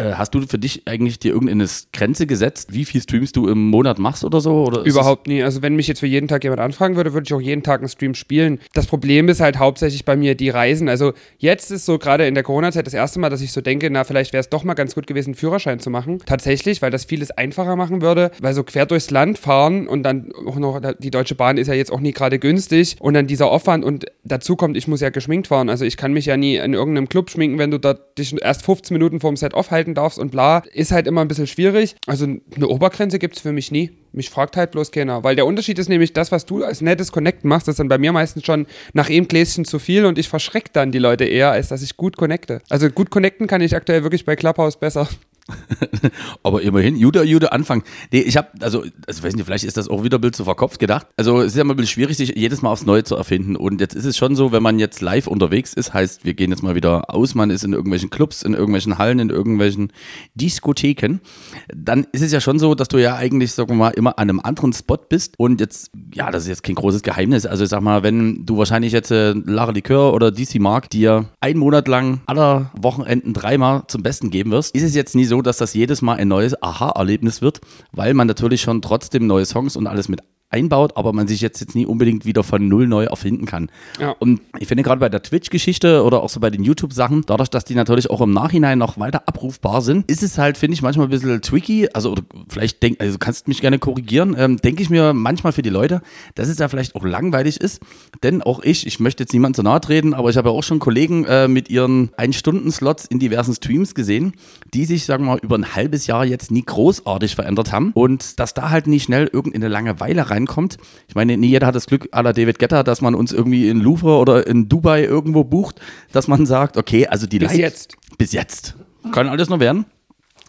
hast 0.02 0.34
du 0.34 0.42
für 0.42 0.60
dich 0.60 0.84
eigentlich 0.88 1.20
dir 1.20 1.32
irgendeine 1.32 1.66
Grenze 1.94 2.28
gesetzt, 2.28 2.74
wie 2.74 2.86
viel 2.86 3.02
Streams 3.02 3.32
du 3.32 3.48
im 3.48 3.70
Monat 3.70 3.98
machst 3.98 4.24
oder 4.24 4.42
so? 4.42 4.66
Oder 4.66 4.84
Überhaupt 4.84 5.28
nie. 5.28 5.42
Also 5.42 5.62
wenn 5.62 5.76
mich 5.76 5.88
jetzt 5.88 6.00
für 6.00 6.08
jeden 6.08 6.28
Tag 6.28 6.44
jemand 6.44 6.60
anfragen 6.60 6.96
würde, 6.96 7.14
würde 7.14 7.26
ich 7.26 7.34
auch 7.34 7.42
jeden 7.42 7.64
Tag 7.64 7.80
einen 7.80 7.90
Stream 7.90 8.14
spielen. 8.14 8.60
Das 8.74 8.88
Problem 8.88 9.30
ist 9.30 9.40
halt 9.40 9.58
hauptsächlich 9.58 10.04
bei 10.04 10.18
mir 10.18 10.36
die 10.36 10.50
Reisen. 10.50 10.90
Also 10.90 11.14
jetzt 11.38 11.72
ist 11.72 11.86
so 11.86 11.98
gerade 11.98 12.28
in 12.28 12.34
der 12.34 12.44
Corona-Zeit 12.44 12.86
das 12.86 12.94
erste 12.94 13.20
Mal, 13.20 13.30
dass 13.30 13.42
ich 13.42 13.54
so 13.54 13.62
denke, 13.62 13.90
na 13.90 14.04
vielleicht 14.04 14.34
wäre 14.34 14.42
es 14.42 14.50
doch 14.50 14.64
mal 14.64 14.74
ganz 14.74 14.96
gut 14.96 15.08
gewesen, 15.08 15.30
einen 15.30 15.36
Führerschein 15.36 15.80
zu 15.80 15.90
machen. 15.90 16.20
Tatsächlich, 16.26 16.82
weil 16.82 16.92
das 16.92 17.06
vieles 17.06 17.32
einfacher 17.32 17.76
machen 17.76 18.02
würde, 18.02 18.32
weil 18.42 18.54
so 18.54 18.64
quer 18.64 18.86
durchs 18.86 19.12
Land 19.12 19.38
fahren 19.38 19.88
und 19.88 20.04
dann 20.04 20.32
auch 20.46 20.58
noch, 20.58 20.82
die 21.00 21.12
Deutsche 21.12 21.36
Bahn 21.36 21.58
ist 21.58 21.68
ja 21.68 21.74
jetzt 21.74 21.92
auch 21.92 22.02
nie 22.02 22.12
gerade 22.12 22.38
günstig 22.40 22.98
und 23.00 23.14
dann 23.14 23.28
dieser 23.28 23.50
Aufwand 23.50 23.86
und 23.86 24.06
dazu 24.26 24.58
kommt, 24.58 24.76
ich 24.76 24.88
muss 24.88 25.00
ja 25.00 25.10
geschminkt 25.10 25.48
fahren. 25.48 25.70
Also 25.70 25.86
ich 25.86 25.96
kann 25.96 26.12
mich 26.12 26.26
ja 26.26 26.36
nie 26.36 26.58
in 26.58 26.74
irgendeinem 26.74 27.08
Club 27.08 27.30
schminken, 27.30 27.60
wenn 27.60 27.72
du 27.72 27.78
da 27.78 27.94
dich 27.94 28.36
erst 28.42 28.66
15 28.66 28.94
Minuten 28.94 29.20
vorm 29.20 29.38
Set 29.38 29.54
aufhalten 29.54 29.85
darfst 29.94 30.18
und 30.18 30.32
bla. 30.32 30.64
Ist 30.74 30.92
halt 30.92 31.08
immer 31.08 31.22
ein 31.22 31.28
bisschen 31.28 31.48
schwierig. 31.48 31.96
Also 32.08 32.26
eine 32.26 32.68
Obergrenze 32.68 33.20
gibt 33.20 33.36
es 33.36 33.42
für 33.42 33.52
mich 33.52 33.72
nie. 33.72 33.92
Mich 34.12 34.30
fragt 34.30 34.56
halt 34.56 34.72
bloß 34.72 34.92
keiner. 34.92 35.24
Weil 35.24 35.36
der 35.36 35.46
Unterschied 35.46 35.78
ist 35.78 35.90
nämlich 35.90 36.14
das, 36.14 36.32
was 36.32 36.46
du 36.46 36.64
als 36.64 36.82
nettes 36.82 37.12
Connecten 37.12 37.50
machst, 37.50 37.68
ist 37.68 37.80
dann 37.80 37.90
bei 37.90 37.98
mir 37.98 38.14
meistens 38.14 38.46
schon 38.46 38.66
nach 38.94 39.10
einem 39.10 39.28
Gläschen 39.28 39.66
zu 39.66 39.78
viel 39.78 40.06
und 40.06 40.18
ich 40.18 40.30
verschrecke 40.30 40.70
dann 40.72 40.92
die 40.92 41.00
Leute 41.00 41.26
eher, 41.26 41.52
als 41.52 41.68
dass 41.68 41.82
ich 41.82 41.98
gut 41.98 42.16
connecte. 42.16 42.62
Also 42.70 42.90
gut 42.90 43.12
connecten 43.12 43.48
kann 43.48 43.62
ich 43.62 43.76
aktuell 43.76 44.04
wirklich 44.04 44.24
bei 44.26 44.36
Clubhouse 44.36 44.78
besser. 44.78 45.10
Aber 46.44 46.62
immerhin, 46.64 46.96
Jude, 46.96 47.24
Jude, 47.24 47.52
Anfang. 47.52 47.84
Nee, 48.12 48.22
ich 48.22 48.36
habe, 48.36 48.48
also, 48.62 48.84
also, 49.06 49.24
weiß 49.24 49.36
nicht, 49.36 49.46
vielleicht 49.46 49.64
ist 49.64 49.78
das 49.78 49.88
auch 49.88 50.04
wieder 50.04 50.18
ein 50.18 50.22
bisschen 50.22 50.34
zu 50.34 50.44
verkopft 50.46 50.80
gedacht. 50.80 51.08
Also, 51.18 51.42
es 51.42 51.48
ist 51.54 51.58
ja 51.58 51.64
mal 51.64 51.74
ein 51.74 51.78
bisschen 51.78 51.92
schwierig, 51.92 52.18
sich 52.18 52.34
jedes 52.36 52.64
Mal 52.64 52.72
aufs 52.72 52.86
Neue 52.86 53.04
zu 53.04 53.16
erfinden. 53.16 53.56
Und 53.56 53.80
jetzt 53.80 53.94
ist 53.96 54.06
es 54.06 54.18
schon 54.18 54.36
so, 54.36 54.52
wenn 54.52 54.64
man 54.64 54.80
jetzt 54.80 55.02
live 55.02 55.28
unterwegs 55.28 55.74
ist, 55.74 55.94
heißt, 55.94 56.26
wir 56.26 56.34
gehen 56.34 56.50
jetzt 56.50 56.64
mal 56.64 56.74
wieder 56.74 57.14
aus, 57.14 57.36
man 57.36 57.52
ist 57.52 57.64
in 57.64 57.74
irgendwelchen 57.74 58.10
Clubs, 58.10 58.42
in 58.42 58.54
irgendwelchen 58.54 58.98
Hallen, 58.98 59.20
in 59.20 59.30
irgendwelchen 59.30 59.92
Diskotheken, 60.34 61.20
dann 61.68 62.08
ist 62.12 62.24
es 62.24 62.32
ja 62.32 62.42
schon 62.42 62.58
so, 62.58 62.74
dass 62.74 62.88
du 62.88 62.98
ja 62.98 63.16
eigentlich, 63.16 63.52
sagen 63.52 63.70
wir 63.70 63.76
mal, 63.76 63.90
immer 63.92 64.18
an 64.18 64.30
einem 64.30 64.40
anderen 64.40 64.74
Spot 64.74 64.98
bist. 64.98 65.36
Und 65.38 65.62
jetzt, 65.62 65.92
ja, 66.14 66.32
das 66.32 66.44
ist 66.44 66.50
jetzt 66.50 66.64
kein 66.64 66.76
großes 66.76 67.04
Geheimnis. 67.04 67.46
Also, 67.46 67.66
ich 67.66 67.70
sag 67.70 67.82
mal, 67.82 68.02
wenn 68.02 68.48
du 68.48 68.58
wahrscheinlich 68.58 68.94
jetzt 68.94 69.12
äh, 69.12 69.34
Lara 69.34 69.72
Likör 69.72 70.14
oder 70.14 70.32
DC 70.32 70.60
Mark 70.60 70.90
dir 70.90 71.30
einen 71.40 71.60
Monat 71.60 71.88
lang 71.88 72.22
aller 72.26 72.72
Wochenenden 72.76 73.34
dreimal 73.34 73.84
zum 73.88 74.02
Besten 74.02 74.32
geben 74.32 74.50
wirst, 74.50 74.74
ist 74.76 74.84
es 74.84 74.96
jetzt 74.96 75.14
nie 75.14 75.26
so, 75.26 75.35
dass 75.42 75.58
das 75.58 75.74
jedes 75.74 76.02
Mal 76.02 76.16
ein 76.16 76.28
neues 76.28 76.62
Aha-Erlebnis 76.62 77.42
wird, 77.42 77.62
weil 77.92 78.14
man 78.14 78.28
natürlich 78.28 78.62
schon 78.62 78.82
trotzdem 78.82 79.28
neue 79.28 79.46
Songs 79.46 79.76
und 79.76 79.88
alles 79.88 80.10
mit 80.10 80.22
einbaut, 80.56 80.94
aber 80.96 81.12
man 81.12 81.28
sich 81.28 81.42
jetzt, 81.42 81.60
jetzt 81.60 81.76
nie 81.76 81.86
unbedingt 81.86 82.26
wieder 82.26 82.44
von 82.44 82.68
null 82.68 82.88
neu 82.88 83.06
erfinden 83.06 83.46
kann. 83.46 83.70
Ja. 84.00 84.16
Und 84.20 84.42
ich 84.60 84.68
finde 84.68 84.84
gerade 84.84 85.00
bei 85.00 85.10
der 85.10 85.22
Twitch-Geschichte 85.22 86.04
oder 86.04 86.24
auch 86.24 86.30
so 86.30 86.40
bei 86.40 86.50
den 86.50 86.64
YouTube-Sachen, 86.64 87.24
dadurch, 87.26 87.50
dass 87.50 87.66
die 87.66 87.76
natürlich 87.76 88.10
auch 88.10 88.22
im 88.22 88.32
Nachhinein 88.32 88.78
noch 88.78 88.98
weiter 88.98 89.24
abrufbar 89.28 89.82
sind, 89.82 90.10
ist 90.10 90.24
es 90.24 90.38
halt, 90.38 90.58
finde 90.58 90.76
ich, 90.76 90.82
manchmal 90.82 91.08
ein 91.08 91.10
bisschen 91.10 91.42
tricky. 91.42 91.90
Also, 91.94 92.12
oder 92.12 92.24
vielleicht 92.48 92.82
denk, 92.82 93.02
also 93.02 93.18
kannst 93.18 93.50
mich 93.50 93.60
gerne 93.60 93.80
korrigieren, 93.80 94.36
ähm, 94.38 94.58
denke 94.58 94.82
ich 94.82 94.90
mir 94.90 95.14
manchmal 95.14 95.52
für 95.52 95.62
die 95.62 95.70
Leute, 95.70 96.02
dass 96.36 96.48
es 96.48 96.58
ja 96.58 96.70
vielleicht 96.70 96.96
auch 96.96 97.04
langweilig 97.04 97.60
ist. 97.60 97.82
Denn 98.24 98.42
auch 98.42 98.64
ich, 98.64 98.88
ich 98.88 99.00
möchte 99.02 99.24
jetzt 99.24 99.34
niemand 99.34 99.58
zu 99.58 99.64
nahe 99.64 99.82
treten, 99.82 100.14
aber 100.14 100.30
ich 100.30 100.38
habe 100.38 100.50
ja 100.50 100.56
auch 100.56 100.64
schon 100.64 100.80
Kollegen 100.80 101.26
äh, 101.26 101.50
mit 101.50 101.70
ihren 101.70 102.12
Ein-Stunden-Slots 102.16 103.06
in 103.06 103.20
diversen 103.20 103.54
Streams 103.54 103.94
gesehen, 103.94 104.34
die 104.74 104.86
sich, 104.86 105.06
sagen 105.06 105.26
wir 105.26 105.32
mal, 105.32 105.40
über 105.40 105.58
ein 105.58 105.76
halbes 105.76 106.08
Jahr 106.08 106.26
jetzt 106.26 106.52
nie 106.52 106.64
großartig 106.64 107.36
verändert 107.36 107.74
haben. 107.74 107.92
Und 107.94 108.40
dass 108.40 108.54
da 108.54 108.70
halt 108.70 108.88
nie 108.88 109.00
schnell 109.00 109.30
irgendeine 109.32 109.68
Langeweile 109.68 110.30
rein 110.30 110.45
reinkommt. 110.46 110.78
Ich 111.08 111.16
meine, 111.16 111.38
nie 111.38 111.48
jeder 111.48 111.68
hat 111.68 111.76
das 111.76 111.88
Glück 111.88 112.10
la 112.12 112.34
David 112.34 112.60
Getter, 112.60 112.84
dass 112.84 113.02
man 113.02 113.16
uns 113.16 113.32
irgendwie 113.32 113.70
in 113.70 113.82
Louvre 113.82 114.18
oder 114.18 114.48
in 114.48 114.70
Dubai 114.70 115.04
irgendwo 115.04 115.44
bucht, 115.44 115.80
dass 116.12 116.28
man 116.28 116.46
sagt, 116.46 116.78
okay, 116.78 117.08
also 117.08 117.28
die 117.28 117.40
Bis 117.40 117.52
Light, 117.52 117.60
jetzt. 117.60 117.98
Bis 118.18 118.32
jetzt. 118.32 118.76
Kann 119.12 119.28
alles 119.28 119.50
noch 119.50 119.60
werden 119.60 119.86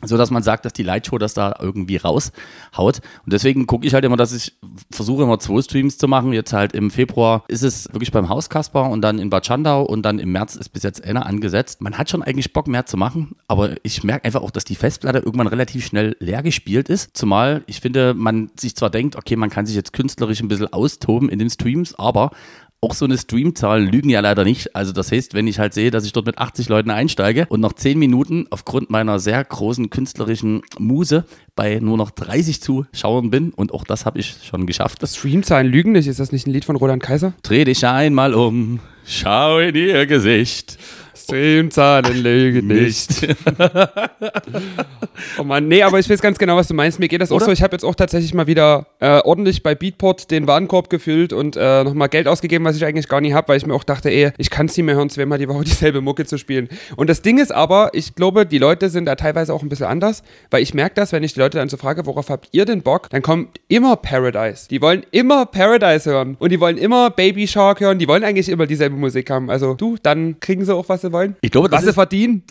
so 0.06 0.16
dass 0.16 0.30
man 0.30 0.42
sagt, 0.42 0.64
dass 0.64 0.72
die 0.72 0.82
Lightshow 0.82 1.18
das 1.18 1.34
da 1.34 1.54
irgendwie 1.60 1.96
raushaut. 1.96 3.00
Und 3.24 3.32
deswegen 3.32 3.66
gucke 3.66 3.86
ich 3.86 3.94
halt 3.94 4.04
immer, 4.04 4.16
dass 4.16 4.32
ich 4.32 4.56
versuche 4.90 5.22
immer 5.22 5.38
zwei 5.38 5.62
Streams 5.62 5.98
zu 5.98 6.08
machen. 6.08 6.32
Jetzt 6.32 6.52
halt 6.52 6.72
im 6.72 6.90
Februar 6.90 7.44
ist 7.48 7.62
es 7.62 7.92
wirklich 7.92 8.12
beim 8.12 8.28
Haus 8.28 8.48
Kasper 8.50 8.90
und 8.90 9.02
dann 9.02 9.18
in 9.18 9.30
Bad 9.30 9.46
Schandau 9.46 9.82
und 9.82 10.02
dann 10.02 10.18
im 10.18 10.32
März 10.32 10.56
ist 10.56 10.70
bis 10.70 10.82
jetzt 10.82 11.04
einer 11.04 11.26
angesetzt. 11.26 11.80
Man 11.80 11.98
hat 11.98 12.10
schon 12.10 12.22
eigentlich 12.22 12.52
Bock 12.52 12.68
mehr 12.68 12.86
zu 12.86 12.96
machen, 12.96 13.36
aber 13.48 13.74
ich 13.82 14.04
merke 14.04 14.24
einfach 14.24 14.42
auch, 14.42 14.50
dass 14.50 14.64
die 14.64 14.74
Festplatte 14.74 15.18
irgendwann 15.18 15.46
relativ 15.46 15.86
schnell 15.86 16.16
leer 16.20 16.42
gespielt 16.42 16.88
ist. 16.88 17.16
Zumal 17.16 17.62
ich 17.66 17.80
finde, 17.80 18.14
man 18.14 18.50
sich 18.58 18.76
zwar 18.76 18.90
denkt, 18.90 19.16
okay, 19.16 19.36
man 19.36 19.50
kann 19.50 19.66
sich 19.66 19.76
jetzt 19.76 19.92
künstlerisch 19.92 20.40
ein 20.40 20.48
bisschen 20.48 20.72
austoben 20.72 21.28
in 21.28 21.38
den 21.38 21.50
Streams, 21.50 21.94
aber 21.98 22.30
auch 22.80 22.94
so 22.94 23.04
eine 23.04 23.16
Streamzahl 23.16 23.82
lügen 23.82 24.10
ja 24.10 24.20
leider 24.20 24.44
nicht. 24.44 24.76
Also 24.76 24.92
das 24.92 25.10
heißt, 25.10 25.34
wenn 25.34 25.46
ich 25.46 25.58
halt 25.58 25.74
sehe, 25.74 25.90
dass 25.90 26.04
ich 26.04 26.12
dort 26.12 26.26
mit 26.26 26.38
80 26.38 26.68
Leuten 26.68 26.90
einsteige 26.90 27.46
und 27.48 27.60
nach 27.60 27.72
10 27.72 27.98
Minuten 27.98 28.46
aufgrund 28.50 28.90
meiner 28.90 29.18
sehr 29.18 29.42
großen 29.42 29.90
künstlerischen 29.90 30.62
Muse 30.78 31.24
bei 31.54 31.78
nur 31.80 31.96
noch 31.96 32.10
30 32.10 32.60
Zuschauern 32.60 33.30
bin 33.30 33.50
und 33.50 33.72
auch 33.72 33.84
das 33.84 34.04
habe 34.04 34.18
ich 34.18 34.36
schon 34.44 34.66
geschafft. 34.66 35.02
Das 35.02 35.16
Streamzahlen 35.16 35.66
lügen 35.66 35.92
nicht, 35.92 36.06
ist 36.06 36.20
das 36.20 36.32
nicht 36.32 36.46
ein 36.46 36.52
Lied 36.52 36.64
von 36.64 36.76
Roland 36.76 37.02
Kaiser? 37.02 37.32
Dreh 37.42 37.64
dich 37.64 37.86
einmal 37.86 38.34
um, 38.34 38.80
schau 39.04 39.58
in 39.58 39.74
ihr 39.74 40.06
Gesicht 40.06 40.78
Streamzahlen 41.16 42.22
lügen 42.22 42.66
nicht. 42.66 43.26
oh 45.38 45.44
Mann, 45.44 45.68
nee, 45.68 45.82
aber 45.82 45.98
ich 45.98 46.08
weiß 46.08 46.20
ganz 46.20 46.38
genau, 46.38 46.56
was 46.56 46.68
du 46.68 46.74
meinst. 46.74 46.98
Mir 46.98 47.08
geht 47.08 47.20
das 47.20 47.32
Oder? 47.32 47.44
auch 47.44 47.46
so. 47.46 47.52
Ich 47.52 47.62
habe 47.62 47.74
jetzt 47.74 47.84
auch 47.84 47.94
tatsächlich 47.94 48.34
mal 48.34 48.46
wieder 48.46 48.86
äh, 49.00 49.20
ordentlich 49.20 49.62
bei 49.62 49.74
Beatport 49.74 50.30
den 50.30 50.46
Warenkorb 50.46 50.90
gefüllt 50.90 51.32
und 51.32 51.56
äh, 51.56 51.84
nochmal 51.84 52.08
Geld 52.08 52.28
ausgegeben, 52.28 52.64
was 52.64 52.76
ich 52.76 52.84
eigentlich 52.84 53.08
gar 53.08 53.20
nicht 53.20 53.32
habe, 53.32 53.48
weil 53.48 53.56
ich 53.56 53.66
mir 53.66 53.74
auch 53.74 53.84
dachte, 53.84 54.10
ey, 54.10 54.32
ich 54.38 54.50
kann 54.50 54.66
es 54.66 54.76
nicht 54.76 54.84
mehr 54.84 54.94
hören, 54.94 55.10
zweimal 55.10 55.38
die 55.38 55.48
Woche 55.48 55.64
dieselbe 55.64 56.00
Mucke 56.00 56.26
zu 56.26 56.38
spielen. 56.38 56.68
Und 56.96 57.08
das 57.08 57.22
Ding 57.22 57.38
ist 57.38 57.52
aber, 57.52 57.90
ich 57.92 58.14
glaube, 58.14 58.46
die 58.46 58.58
Leute 58.58 58.90
sind 58.90 59.06
da 59.06 59.14
teilweise 59.14 59.54
auch 59.54 59.62
ein 59.62 59.68
bisschen 59.68 59.86
anders, 59.86 60.22
weil 60.50 60.62
ich 60.62 60.74
merke 60.74 60.94
das, 60.94 61.12
wenn 61.12 61.22
ich 61.22 61.34
die 61.34 61.40
Leute 61.40 61.58
dann 61.58 61.68
so 61.68 61.76
frage, 61.76 62.06
worauf 62.06 62.28
habt 62.28 62.48
ihr 62.52 62.64
denn 62.64 62.82
Bock, 62.82 63.08
dann 63.10 63.22
kommt 63.22 63.60
immer 63.68 63.96
Paradise. 63.96 64.68
Die 64.68 64.80
wollen 64.82 65.04
immer 65.10 65.46
Paradise 65.46 66.10
hören 66.10 66.36
und 66.38 66.52
die 66.52 66.60
wollen 66.60 66.78
immer 66.78 67.10
Baby 67.10 67.46
Shark 67.46 67.80
hören, 67.80 67.98
die 67.98 68.08
wollen 68.08 68.24
eigentlich 68.24 68.48
immer 68.48 68.66
dieselbe 68.66 68.96
Musik 68.96 69.30
haben. 69.30 69.50
Also 69.50 69.74
du, 69.74 69.96
dann 70.02 70.40
kriegen 70.40 70.64
sie 70.64 70.74
auch, 70.74 70.88
was 70.88 71.02
sie 71.06 71.12
wollen? 71.12 71.36
Ich 71.40 71.50
glaube, 71.50 71.70
was 71.70 71.84
sie 71.84 71.92
verdienen? 71.92 72.42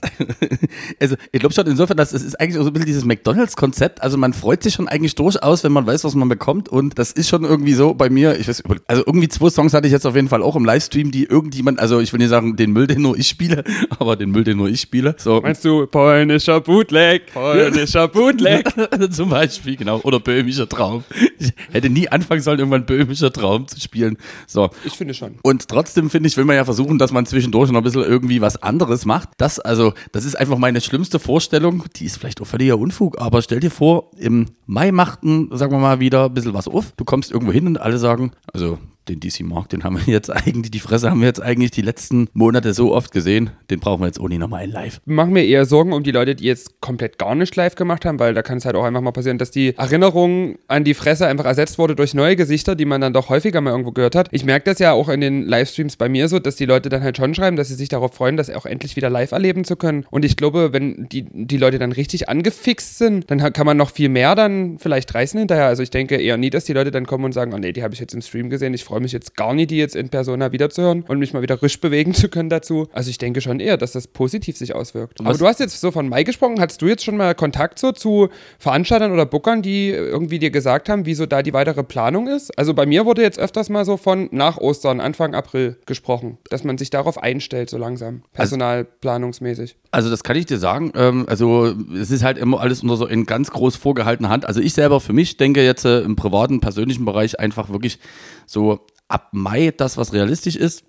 also, 1.00 1.16
ich 1.32 1.40
glaube 1.40 1.54
schon 1.54 1.68
insofern, 1.68 1.98
dass 1.98 2.14
es 2.14 2.24
ist 2.24 2.40
eigentlich 2.40 2.56
so 2.56 2.66
ein 2.66 2.74
bisschen 2.74 2.88
dieses 2.88 3.06
McDonalds-Konzept. 3.06 4.02
Also, 4.02 4.18
man 4.18 4.34
freut 4.34 4.64
sich 4.64 4.74
schon 4.74 4.88
eigentlich 4.88 5.16
durchaus, 5.16 5.64
wenn 5.64 5.72
man 5.72 5.86
weiß, 5.86 6.04
was 6.04 6.16
man 6.16 6.30
bekommt. 6.30 6.70
Und 6.70 6.98
das 6.98 7.12
ist 7.12 7.30
schon 7.30 7.44
irgendwie 7.44 7.74
so 7.74 7.94
bei 7.94 8.10
mir. 8.10 8.40
Ich 8.40 8.48
weiß, 8.48 8.64
also 8.88 9.04
irgendwie 9.06 9.28
zwei 9.28 9.50
Songs 9.50 9.74
hatte 9.74 9.88
ich 9.88 9.94
jetzt 9.94 10.06
auf 10.06 10.16
jeden 10.16 10.30
Fall 10.30 10.42
auch 10.42 10.56
im 10.56 10.66
Livestream, 10.66 11.12
die 11.12 11.26
irgendjemand, 11.26 11.80
also 11.80 12.00
ich 12.00 12.12
will 12.14 12.20
nicht 12.20 12.30
sagen, 12.30 12.56
den 12.56 12.72
Müll, 12.72 12.88
den 12.88 13.02
nur 13.02 13.18
ich 13.18 13.28
spiele, 13.28 13.64
aber 14.00 14.16
den 14.16 14.32
Müll, 14.32 14.44
den 14.44 14.58
nur 14.58 14.70
ich 14.70 14.82
spiele. 14.82 15.16
So. 15.18 15.42
Meinst 15.42 15.64
du 15.66 15.88
polnischer 15.88 16.62
Bootleg? 16.62 17.34
Polnischer 17.34 18.08
Bootleg? 18.08 18.70
Zum 19.12 19.30
Beispiel, 19.30 19.76
genau. 19.76 20.00
Oder 20.02 20.20
böhmischer 20.20 20.68
Traum. 20.68 21.04
Ich 21.40 21.54
hätte 21.72 21.90
nie 21.90 22.08
anfangen 22.08 22.42
sollen, 22.42 22.60
irgendwann 22.60 22.86
böhmischer 22.86 23.32
Traum 23.32 23.68
zu 23.68 23.80
spielen. 23.80 24.18
So. 24.48 24.70
Ich 24.84 24.94
finde 24.94 25.14
schon. 25.14 25.36
Und 25.42 25.68
trotzdem 25.68 26.10
finde 26.10 26.28
ich, 26.28 26.38
will 26.38 26.46
man 26.46 26.56
ja 26.56 26.66
versuchen, 26.66 26.98
dass 26.98 27.12
man 27.12 27.26
zwischendurch 27.26 27.72
noch 27.72 27.80
ein 27.80 27.84
bisschen 27.84 28.04
irgendwie 28.04 28.42
was 28.46 28.62
anderes 28.62 29.06
macht. 29.06 29.30
Das, 29.38 29.60
also, 29.60 29.94
das 30.12 30.24
ist 30.24 30.36
einfach 30.36 30.58
meine 30.58 30.80
schlimmste 30.80 31.20
Vorstellung. 31.20 31.84
Die 31.96 32.06
ist 32.06 32.18
vielleicht 32.18 32.42
auch 32.42 32.46
völliger 32.46 32.78
Unfug, 32.78 33.20
aber 33.20 33.42
stell 33.42 33.60
dir 33.60 33.72
vor, 33.72 34.12
im 34.18 34.46
Mai 34.68 34.92
machten, 34.92 35.50
sagen 35.52 35.72
wir 35.72 35.80
mal, 35.80 36.00
wieder 36.00 36.26
ein 36.26 36.34
bisschen 36.34 36.54
was 36.54 36.68
auf. 36.68 36.94
Du 36.96 37.04
kommst 37.04 37.32
irgendwo 37.32 37.52
hin 37.52 37.68
und 37.68 37.82
alle 37.82 37.98
sagen, 37.98 38.32
also 38.54 38.78
den 39.08 39.20
DC 39.20 39.42
Mark, 39.42 39.70
den 39.70 39.84
haben 39.84 39.98
wir 39.98 40.14
jetzt 40.14 40.30
eigentlich, 40.32 40.72
die 40.72 40.80
Fresse 40.80 41.10
haben 41.10 41.20
wir 41.20 41.28
jetzt 41.28 41.42
eigentlich 41.42 41.72
die 41.72 41.82
letzten 41.82 42.28
Monate 42.34 42.74
so 42.74 42.94
oft 42.94 43.12
gesehen, 43.12 43.52
den 43.70 43.80
brauchen 43.80 44.02
wir 44.02 44.08
jetzt 44.08 44.20
ohne 44.20 44.38
nochmal 44.40 44.66
in 44.66 44.72
live. 44.72 45.02
Machen 45.06 45.34
mir 45.34 45.46
eher 45.46 45.66
Sorgen 45.66 45.94
um 45.94 46.04
die 46.04 46.12
Leute, 46.12 46.36
die 46.36 46.46
jetzt 46.46 46.82
komplett 46.82 47.18
gar 47.18 47.36
nicht 47.36 47.56
live 47.56 47.76
gemacht 47.76 48.06
haben, 48.06 48.20
weil 48.20 48.34
da 48.34 48.42
kann 48.42 48.58
es 48.58 48.66
halt 48.66 48.76
auch 48.76 48.84
einfach 48.84 49.02
mal 49.02 49.12
passieren, 49.12 49.38
dass 49.38 49.52
die 49.52 49.76
Erinnerung 49.78 50.58
an 50.68 50.84
die 50.84 50.94
Fresse 50.94 51.28
einfach 51.28 51.46
ersetzt 51.46 51.78
wurde 51.78 51.96
durch 51.96 52.14
neue 52.14 52.36
Gesichter, 52.36 52.76
die 52.76 52.86
man 52.86 53.02
dann 53.02 53.14
doch 53.14 53.30
häufiger 53.30 53.62
mal 53.62 53.72
irgendwo 53.72 53.92
gehört 53.92 54.16
hat. 54.16 54.30
Ich 54.32 54.46
merke 54.46 54.66
das 54.66 54.80
ja 54.80 54.94
auch 54.94 55.10
in 55.10 55.22
den 55.22 55.46
Livestreams 55.46 55.96
bei 55.98 56.10
mir 56.10 56.28
so, 56.28 56.40
dass 56.40 56.56
die 56.56 56.66
Leute 56.66 56.90
dann 56.90 57.04
halt 57.04 57.18
schon 57.18 57.34
schreiben, 57.36 57.58
dass 57.58 57.68
sie 57.68 57.76
sich 57.76 57.90
darauf 57.90 58.14
freuen, 58.14 58.38
das 58.38 58.50
auch 58.50 58.66
endlich 58.66 58.96
wieder 58.96 59.10
live 59.10 59.32
erleben 59.32 59.64
zu 59.64 59.76
können. 59.76 60.06
Und 60.10 60.26
ich 60.26 60.38
glaube, 60.38 60.74
wenn 60.74 61.08
die, 61.10 61.26
die 61.32 61.58
Leute 61.58 61.80
dann 61.80 61.92
richtig 61.92 62.30
angefixt 62.30 62.98
sind, 62.98 63.30
dann 63.30 63.54
kann 63.54 63.66
man 63.66 63.78
noch 63.78 63.92
viel 63.92 64.10
mehr 64.10 64.36
dann 64.36 64.78
vielleicht 64.80 65.14
reißen 65.14 65.40
hinterher. 65.40 65.68
Also 65.68 65.84
ich 65.84 65.90
denke 65.90 66.16
eher 66.16 66.38
nie, 66.38 66.50
dass 66.50 66.66
die 66.66 66.74
Leute 66.74 66.92
dann 66.92 67.06
kommen 67.06 67.26
und 67.26 67.32
sagen, 67.34 67.54
oh 67.54 67.58
nee, 67.58 67.72
die 67.72 67.84
habe 67.84 67.94
ich 67.94 68.00
jetzt 68.00 68.14
im 68.14 68.22
Stream 68.22 68.50
gesehen, 68.50 68.74
ich 68.74 68.84
freue 68.84 68.95
freue 68.96 69.02
mich 69.02 69.12
jetzt 69.12 69.36
gar 69.36 69.54
nicht, 69.54 69.72
die 69.72 69.78
jetzt 69.78 69.94
in 69.94 70.08
Persona 70.08 70.54
wiederzuhören 70.54 71.04
und 71.10 71.20
mich 71.20 71.34
mal 71.34 71.42
wieder 71.42 71.62
risch 71.62 71.82
bewegen 71.82 72.14
zu 72.14 72.30
können 72.30 72.48
dazu. 72.48 72.88
Also 72.94 73.10
ich 73.10 73.18
denke 73.18 73.42
schon 73.42 73.60
eher, 73.60 73.76
dass 73.76 73.92
das 73.92 74.08
positiv 74.08 74.56
sich 74.56 74.74
auswirkt. 74.74 75.20
Aber 75.20 75.34
du 75.34 75.46
hast 75.46 75.60
jetzt 75.60 75.82
so 75.82 75.92
von 75.92 76.08
Mai 76.08 76.24
gesprochen. 76.24 76.62
Hattest 76.62 76.82
du 76.82 76.86
jetzt 76.86 77.04
schon 77.04 77.18
mal 77.18 77.36
Kontakt 77.36 77.78
so 77.78 77.92
zu 77.92 78.30
Veranstaltern 78.58 79.12
oder 79.12 79.26
Bookern, 79.26 79.62
die 79.62 79.90
irgendwie 79.90 80.40
dir 80.40 80.50
gesagt 80.50 80.88
haben, 80.88 81.06
wieso 81.06 81.26
da 81.26 81.44
die 81.44 81.52
weitere 81.52 81.84
Planung 81.84 82.30
ist? 82.30 82.58
Also 82.58 82.74
bei 82.74 82.86
mir 82.86 83.06
wurde 83.06 83.22
jetzt 83.22 83.38
öfters 83.38 83.68
mal 83.68 83.84
so 83.84 83.98
von 83.98 84.30
nach 84.32 84.60
Ostern, 84.60 85.02
Anfang 85.02 85.36
April 85.36 85.76
gesprochen, 85.86 86.38
dass 86.50 86.64
man 86.64 86.78
sich 86.78 86.90
darauf 86.90 87.22
einstellt, 87.22 87.70
so 87.70 87.78
langsam, 87.78 88.22
also 88.34 88.56
personalplanungsmäßig. 88.56 89.76
Also 89.92 90.10
das 90.10 90.24
kann 90.24 90.38
ich 90.38 90.46
dir 90.46 90.58
sagen. 90.58 90.94
Ähm, 90.96 91.26
also 91.28 91.76
es 92.00 92.12
ist 92.12 92.24
halt 92.24 92.38
immer 92.38 92.62
alles 92.62 92.82
unter 92.82 92.96
so 92.96 93.08
in 93.08 93.26
ganz 93.26 93.52
groß 93.52 93.76
vorgehaltener 93.76 94.30
Hand. 94.30 94.46
Also 94.46 94.62
ich 94.62 94.72
selber 94.72 95.02
für 95.02 95.12
mich 95.12 95.36
denke 95.36 95.66
jetzt 95.66 95.84
äh, 95.84 96.00
im 96.00 96.16
privaten, 96.16 96.62
persönlichen 96.62 97.04
Bereich 97.04 97.42
einfach 97.42 97.70
wirklich 97.70 98.00
so 98.46 98.85
ab 99.08 99.30
Mai 99.34 99.72
das, 99.72 99.98
was 99.98 100.14
realistisch 100.14 100.56
ist. 100.56 100.84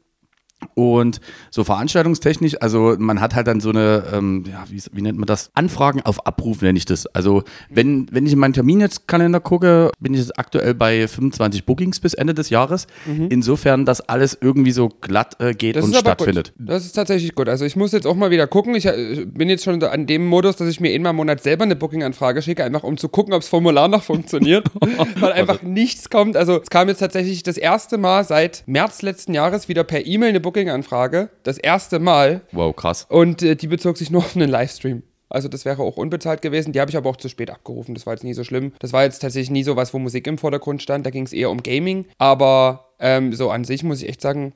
Und 0.74 1.20
so 1.50 1.64
veranstaltungstechnisch, 1.64 2.60
also 2.62 2.96
man 2.98 3.20
hat 3.20 3.34
halt 3.34 3.46
dann 3.46 3.60
so 3.60 3.70
eine, 3.70 4.04
ähm, 4.12 4.44
ja, 4.50 4.64
wie, 4.68 4.82
wie, 4.92 5.02
nennt 5.02 5.18
man 5.18 5.26
das? 5.26 5.50
Anfragen 5.54 6.00
auf 6.02 6.26
Abruf 6.26 6.62
nenne 6.62 6.78
ich 6.78 6.86
das. 6.86 7.06
Also 7.06 7.44
wenn, 7.70 8.06
wenn 8.10 8.26
ich 8.26 8.32
in 8.32 8.38
meinen 8.38 8.54
Terminkalender 8.54 9.40
gucke, 9.40 9.90
bin 10.00 10.14
ich 10.14 10.20
jetzt 10.20 10.38
aktuell 10.38 10.74
bei 10.74 11.08
25 11.08 11.66
Bookings 11.66 12.00
bis 12.00 12.14
Ende 12.14 12.32
des 12.32 12.50
Jahres. 12.50 12.86
Mhm. 13.04 13.28
Insofern, 13.30 13.84
dass 13.84 14.00
alles 14.00 14.36
irgendwie 14.40 14.70
so 14.70 14.88
glatt 14.88 15.36
äh, 15.40 15.52
geht 15.52 15.76
das 15.76 15.84
und 15.84 15.94
stattfindet. 15.94 16.54
Gut. 16.56 16.68
Das 16.68 16.86
ist 16.86 16.92
tatsächlich 16.92 17.34
gut. 17.34 17.48
Also 17.48 17.66
ich 17.66 17.76
muss 17.76 17.92
jetzt 17.92 18.06
auch 18.06 18.16
mal 18.16 18.30
wieder 18.30 18.46
gucken. 18.46 18.74
Ich 18.74 18.86
äh, 18.86 19.26
bin 19.26 19.50
jetzt 19.50 19.64
schon 19.64 19.82
an 19.82 20.06
dem 20.06 20.26
Modus, 20.26 20.56
dass 20.56 20.68
ich 20.68 20.80
mir 20.80 20.92
einmal 20.94 21.10
im 21.10 21.16
Monat 21.16 21.42
selber 21.42 21.64
eine 21.64 21.76
Booking-Anfrage 21.76 22.40
schicke, 22.40 22.64
einfach 22.64 22.82
um 22.82 22.96
zu 22.96 23.08
gucken, 23.10 23.34
ob 23.34 23.40
das 23.40 23.48
Formular 23.48 23.88
noch 23.88 24.02
funktioniert. 24.02 24.66
weil 25.20 25.32
einfach 25.32 25.60
also. 25.60 25.68
nichts 25.68 26.08
kommt. 26.08 26.36
Also 26.36 26.60
es 26.62 26.70
kam 26.70 26.88
jetzt 26.88 26.98
tatsächlich 26.98 27.42
das 27.42 27.58
erste 27.58 27.98
Mal 27.98 28.24
seit 28.24 28.62
März 28.66 29.02
letzten 29.02 29.34
Jahres 29.34 29.68
wieder 29.68 29.84
per 29.84 30.06
E-Mail 30.06 30.30
eine 30.30 30.45
Booking-Anfrage. 30.46 31.30
Das 31.42 31.58
erste 31.58 31.98
Mal. 31.98 32.42
Wow, 32.52 32.76
krass. 32.76 33.04
Und 33.08 33.42
äh, 33.42 33.56
die 33.56 33.66
bezog 33.66 33.98
sich 33.98 34.12
nur 34.12 34.20
auf 34.20 34.36
einen 34.36 34.48
Livestream. 34.48 35.02
Also 35.28 35.48
das 35.48 35.64
wäre 35.64 35.82
auch 35.82 35.96
unbezahlt 35.96 36.40
gewesen. 36.40 36.72
Die 36.72 36.80
habe 36.80 36.88
ich 36.88 36.96
aber 36.96 37.10
auch 37.10 37.16
zu 37.16 37.28
spät 37.28 37.50
abgerufen. 37.50 37.96
Das 37.96 38.06
war 38.06 38.14
jetzt 38.14 38.22
nie 38.22 38.32
so 38.32 38.44
schlimm. 38.44 38.72
Das 38.78 38.92
war 38.92 39.02
jetzt 39.02 39.18
tatsächlich 39.18 39.50
nie 39.50 39.64
so 39.64 39.74
was, 39.74 39.92
wo 39.92 39.98
Musik 39.98 40.28
im 40.28 40.38
Vordergrund 40.38 40.82
stand. 40.82 41.04
Da 41.04 41.10
ging 41.10 41.24
es 41.24 41.32
eher 41.32 41.50
um 41.50 41.64
Gaming. 41.64 42.06
Aber 42.18 42.94
ähm, 43.00 43.32
so 43.32 43.50
an 43.50 43.64
sich 43.64 43.82
muss 43.82 44.00
ich 44.02 44.08
echt 44.08 44.20
sagen, 44.20 44.54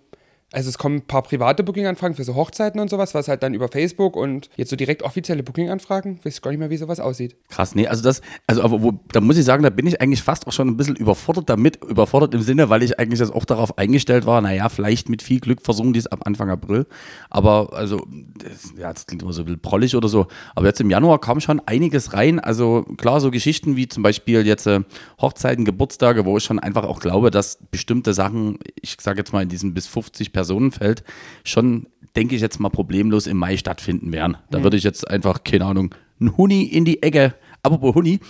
also 0.52 0.68
es 0.68 0.78
kommen 0.78 0.96
ein 0.96 1.06
paar 1.06 1.22
private 1.22 1.62
Booking-Anfragen 1.62 2.14
für 2.14 2.24
so 2.24 2.34
Hochzeiten 2.34 2.80
und 2.80 2.90
sowas, 2.90 3.14
was 3.14 3.28
halt 3.28 3.42
dann 3.42 3.54
über 3.54 3.68
Facebook 3.68 4.16
und 4.16 4.50
jetzt 4.56 4.70
so 4.70 4.76
direkt 4.76 5.02
offizielle 5.02 5.44
Booking-Anfragen, 5.44 6.18
weiß 6.24 6.42
gar 6.42 6.50
nicht 6.50 6.58
mehr, 6.58 6.70
wie 6.70 6.76
sowas 6.76 6.98
aussieht. 6.98 7.36
Krass, 7.48 7.76
nee, 7.76 7.86
also 7.86 8.02
das, 8.02 8.20
also 8.48 8.62
aber 8.62 8.82
wo, 8.82 8.92
da 9.12 9.20
muss 9.20 9.36
ich 9.36 9.44
sagen, 9.44 9.62
da 9.62 9.70
bin 9.70 9.86
ich 9.86 10.00
eigentlich 10.00 10.22
fast 10.22 10.48
auch 10.48 10.52
schon 10.52 10.66
ein 10.66 10.76
bisschen 10.76 10.96
überfordert 10.96 11.48
damit, 11.48 11.76
überfordert 11.84 12.34
im 12.34 12.42
Sinne, 12.42 12.68
weil 12.68 12.82
ich 12.82 12.98
eigentlich 12.98 13.20
das 13.20 13.30
auch 13.30 13.44
darauf 13.44 13.78
eingestellt 13.78 14.26
war, 14.26 14.40
naja, 14.40 14.68
vielleicht 14.68 15.08
mit 15.08 15.22
viel 15.22 15.38
Glück 15.38 15.62
versuchen 15.62 15.92
die 15.92 16.00
es 16.00 16.08
ab 16.08 16.22
Anfang 16.24 16.50
April, 16.50 16.86
aber 17.28 17.72
also, 17.72 18.04
das, 18.38 18.74
ja, 18.76 18.92
das 18.92 19.06
klingt 19.06 19.22
immer 19.22 19.32
so 19.32 19.42
ein 19.42 19.44
bisschen 19.44 19.62
prollig 19.62 19.94
oder 19.94 20.08
so, 20.08 20.26
aber 20.56 20.66
jetzt 20.66 20.80
im 20.80 20.90
Januar 20.90 21.20
kam 21.20 21.40
schon 21.40 21.60
einiges 21.66 22.12
rein, 22.12 22.40
also 22.40 22.82
klar, 22.96 23.20
so 23.20 23.30
Geschichten 23.30 23.76
wie 23.76 23.86
zum 23.86 24.02
Beispiel 24.02 24.44
jetzt 24.44 24.66
äh, 24.66 24.80
Hochzeiten, 25.20 25.64
Geburtstage, 25.64 26.24
wo 26.24 26.38
ich 26.38 26.44
schon 26.44 26.58
einfach 26.58 26.82
auch 26.84 26.98
glaube, 26.98 27.30
dass 27.30 27.58
bestimmte 27.70 28.14
Sachen, 28.14 28.58
ich 28.80 28.96
sage 29.00 29.18
jetzt 29.18 29.32
mal 29.32 29.42
in 29.42 29.48
diesem 29.48 29.74
bis 29.74 29.86
50 29.86 30.32
Personen 30.32 30.39
Personenfeld 30.40 31.04
schon, 31.44 31.86
denke 32.16 32.34
ich 32.34 32.40
jetzt 32.40 32.60
mal, 32.60 32.70
problemlos 32.70 33.26
im 33.26 33.36
Mai 33.36 33.58
stattfinden 33.58 34.10
werden. 34.12 34.38
Da 34.50 34.58
mhm. 34.58 34.62
würde 34.62 34.78
ich 34.78 34.84
jetzt 34.84 35.08
einfach, 35.08 35.44
keine 35.44 35.66
Ahnung, 35.66 35.94
ein 36.18 36.36
Huni 36.36 36.62
in 36.62 36.86
die 36.86 37.02
Ecke. 37.02 37.34
Apropos 37.62 37.94
Huni, 37.94 38.20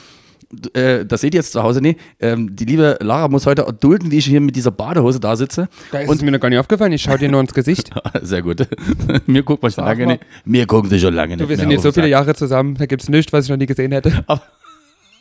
äh, 0.74 1.06
das 1.06 1.20
seht 1.20 1.34
ihr 1.34 1.38
jetzt 1.38 1.52
zu 1.52 1.62
Hause 1.62 1.80
nicht. 1.80 2.00
Ähm, 2.18 2.56
die 2.56 2.64
liebe 2.64 2.98
Lara 3.00 3.28
muss 3.28 3.46
heute 3.46 3.62
erdulden, 3.62 4.10
wie 4.10 4.18
ich 4.18 4.26
hier 4.26 4.40
mit 4.40 4.56
dieser 4.56 4.72
Badehose 4.72 5.20
da 5.20 5.36
sitze. 5.36 5.68
Da 5.92 6.00
ist 6.00 6.08
und 6.08 6.16
es 6.16 6.22
mir 6.22 6.32
noch 6.32 6.40
gar 6.40 6.48
nicht 6.48 6.58
aufgefallen. 6.58 6.92
Ich 6.92 7.02
schaue 7.02 7.18
dir 7.18 7.28
nur 7.28 7.40
ins 7.40 7.54
Gesicht. 7.54 7.90
Sehr 8.22 8.42
gut. 8.42 8.66
mir 9.26 9.44
guckt 9.44 9.62
man 9.62 9.70
schon 9.70 9.84
lange 9.84 10.06
nicht. 10.08 10.26
Mir 10.44 10.66
gucken 10.66 10.90
sie 10.90 10.98
schon 10.98 11.14
lange 11.14 11.36
du, 11.36 11.44
nicht. 11.44 11.50
Wir 11.50 11.56
sind 11.56 11.70
jetzt 11.70 11.82
so 11.82 11.92
viele 11.92 12.08
Jahre 12.08 12.34
zusammen. 12.34 12.74
Da 12.74 12.86
gibt 12.86 13.02
es 13.02 13.08
nichts, 13.08 13.32
was 13.32 13.44
ich 13.44 13.50
noch 13.50 13.56
nie 13.56 13.66
gesehen 13.66 13.92
hätte. 13.92 14.24
Aber, 14.26 14.42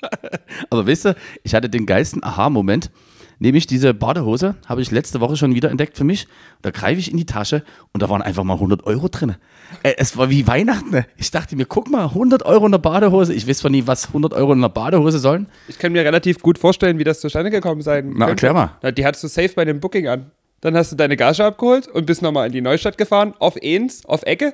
aber 0.72 0.88
weißt 0.88 1.06
du, 1.06 1.16
ich 1.44 1.54
hatte 1.54 1.70
den 1.70 1.86
geilsten 1.86 2.24
Aha-Moment 2.24 2.90
nämlich 3.40 3.68
diese 3.68 3.94
Badehose, 3.94 4.56
habe 4.68 4.82
ich 4.82 4.92
letzte 4.92 5.20
Woche 5.20 5.36
schon 5.36 5.56
wieder 5.56 5.72
entdeckt 5.72 5.98
für 5.98 6.04
mich. 6.04 6.28
Da 6.62 6.72
greife 6.72 7.00
ich 7.00 7.10
in 7.10 7.18
die 7.18 7.26
Tasche 7.26 7.64
und 7.94 8.04
da 8.04 8.10
waren 8.10 8.22
einfach 8.22 8.44
mal 8.44 8.54
100 8.54 8.86
Euro 8.86 9.08
drin. 9.08 9.36
Äh, 9.84 9.94
es 9.98 10.18
war 10.18 10.30
wie 10.30 10.46
Weihnachten. 10.46 11.06
Ich 11.18 11.32
dachte 11.32 11.56
mir, 11.56 11.66
guck 11.66 11.90
mal, 11.90 12.06
100 12.06 12.44
Euro 12.46 12.66
in 12.66 12.72
der 12.72 12.80
Badehose. 12.80 13.34
Ich 13.34 13.48
weiß 13.48 13.60
zwar 13.60 13.72
nie, 13.72 13.88
was 13.88 14.08
100 14.08 14.34
Euro 14.34 14.54
in 14.54 14.62
der 14.62 14.70
Badehose 14.70 15.20
sollen. 15.20 15.48
Ich 15.68 15.80
kann 15.80 15.92
mir 15.92 16.04
relativ 16.04 16.40
gut 16.40 16.58
vorstellen, 16.58 17.00
wie 17.00 17.04
das 17.04 17.22
zustande 17.22 17.50
gekommen 17.50 17.82
sein 17.82 18.14
Na, 18.16 18.28
erklär 18.28 18.54
mal. 18.54 18.78
Na, 18.82 18.92
die 18.92 19.06
hattest 19.06 19.24
du 19.24 19.28
safe 19.28 19.54
bei 19.56 19.66
dem 19.66 19.80
Booking 19.80 20.08
an. 20.08 20.32
Dann 20.62 20.76
hast 20.76 20.92
du 20.92 20.96
deine 20.96 21.16
Gage 21.16 21.44
abgeholt 21.44 21.88
und 21.88 22.06
bist 22.06 22.22
nochmal 22.22 22.48
in 22.48 22.52
die 22.52 22.62
Neustadt 22.62 22.98
gefahren, 22.98 23.34
auf 23.40 23.56
Ehns, 23.62 24.06
auf 24.06 24.24
Ecke. 24.24 24.54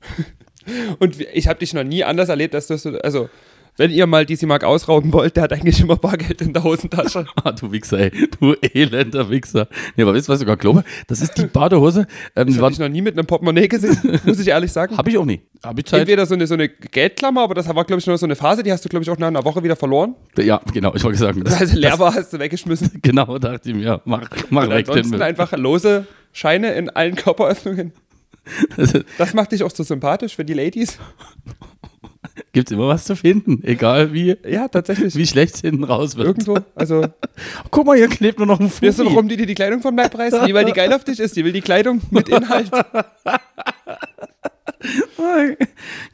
und 0.98 1.20
ich 1.20 1.46
habe 1.46 1.58
dich 1.58 1.74
noch 1.74 1.84
nie 1.84 2.04
anders 2.04 2.30
erlebt, 2.30 2.54
dass 2.54 2.68
du 2.68 2.78
so, 2.78 2.98
also 3.00 3.28
wenn 3.76 3.90
ihr 3.90 4.06
mal 4.06 4.24
DC 4.24 4.42
Mark 4.44 4.62
ausrauben 4.62 5.12
wollt, 5.12 5.36
der 5.36 5.44
hat 5.44 5.52
eigentlich 5.52 5.80
immer 5.80 5.96
Bargeld 5.96 6.40
in 6.40 6.52
der 6.52 6.62
Hosentasche. 6.62 7.26
ah, 7.44 7.52
du 7.52 7.72
Wichser, 7.72 7.98
ey. 7.98 8.28
Du 8.40 8.54
elender 8.54 9.28
Wichser. 9.30 9.68
Nee, 9.96 10.04
aber 10.04 10.14
wisst 10.14 10.28
ihr, 10.28 10.32
was 10.32 10.40
ich 10.40 10.40
sogar 10.40 10.56
glaube? 10.56 10.84
Das 11.08 11.20
ist 11.20 11.36
die 11.36 11.46
Badehose. 11.46 12.06
Ähm, 12.36 12.46
das 12.46 12.58
habe 12.58 12.72
ich 12.72 12.78
noch 12.78 12.88
nie 12.88 13.02
mit 13.02 13.18
einem 13.18 13.26
Portemonnaie 13.26 13.66
gesehen, 13.66 13.98
muss 14.24 14.38
ich 14.38 14.48
ehrlich 14.48 14.70
sagen. 14.70 14.96
Habe 14.96 15.10
ich 15.10 15.18
auch 15.18 15.24
nie. 15.24 15.40
Hab 15.62 15.78
ich 15.78 15.86
Zeit. 15.86 16.00
Entweder 16.00 16.24
so 16.26 16.34
eine, 16.34 16.46
so 16.46 16.54
eine 16.54 16.68
Geldklammer, 16.68 17.42
aber 17.42 17.54
das 17.54 17.66
war, 17.66 17.84
glaube 17.84 17.98
ich, 17.98 18.06
nur 18.06 18.16
so 18.16 18.26
eine 18.26 18.36
Phase, 18.36 18.62
die 18.62 18.70
hast 18.70 18.84
du, 18.84 18.88
glaube 18.88 19.02
ich, 19.02 19.10
auch 19.10 19.18
nach 19.18 19.28
einer 19.28 19.44
Woche 19.44 19.62
wieder 19.62 19.76
verloren. 19.76 20.14
Ja, 20.38 20.60
genau, 20.72 20.94
ich 20.94 21.02
wollte 21.02 21.18
sagen. 21.18 21.42
Das, 21.42 21.58
heißt, 21.58 21.74
leer 21.74 21.98
war, 21.98 22.14
hast 22.14 22.32
du 22.32 22.38
weggeschmissen. 22.38 22.90
Genau, 23.02 23.38
dachte 23.38 23.70
ich 23.70 23.74
mir, 23.74 24.00
mach, 24.04 24.28
mach 24.50 24.66
leicht 24.66 24.88
Ansonsten 24.88 25.20
einfach 25.20 25.52
lose 25.56 26.06
Scheine 26.32 26.72
in 26.72 26.90
allen 26.90 27.16
Körperöffnungen. 27.16 27.92
Das 29.18 29.34
macht 29.34 29.52
dich 29.52 29.62
auch 29.62 29.70
so 29.70 29.82
sympathisch 29.82 30.36
für 30.36 30.44
die 30.44 30.54
Ladies. 30.54 30.98
Gibt 32.54 32.70
es 32.70 32.76
immer 32.76 32.86
was 32.86 33.04
zu 33.04 33.16
finden, 33.16 33.64
egal 33.64 34.12
wie. 34.12 34.36
Ja, 34.48 34.68
tatsächlich. 34.68 35.16
Wie 35.16 35.26
schlecht 35.26 35.56
es 35.56 35.60
hinten 35.62 35.82
raus 35.82 36.14
wird. 36.16 36.28
Irgendwo, 36.28 36.56
also. 36.76 37.04
Guck 37.72 37.84
mal, 37.84 37.96
hier 37.96 38.06
klebt 38.06 38.38
nur 38.38 38.46
noch 38.46 38.60
ein 38.60 38.70
Fuß. 38.70 38.80
Weißt 38.80 39.00
du, 39.00 39.06
warum 39.06 39.26
die 39.26 39.36
dir 39.36 39.46
die 39.46 39.56
Kleidung 39.56 39.82
vom 39.82 39.96
Leib 39.96 40.16
reißen? 40.16 40.46
Die, 40.46 40.54
weil 40.54 40.64
die 40.64 40.72
geil 40.72 40.92
auf 40.92 41.02
dich 41.02 41.18
ist. 41.18 41.34
Die 41.36 41.44
will 41.44 41.50
die 41.50 41.62
Kleidung 41.62 42.00
mit 42.12 42.28
Inhalt. 42.28 42.70
Klar. 45.16 45.56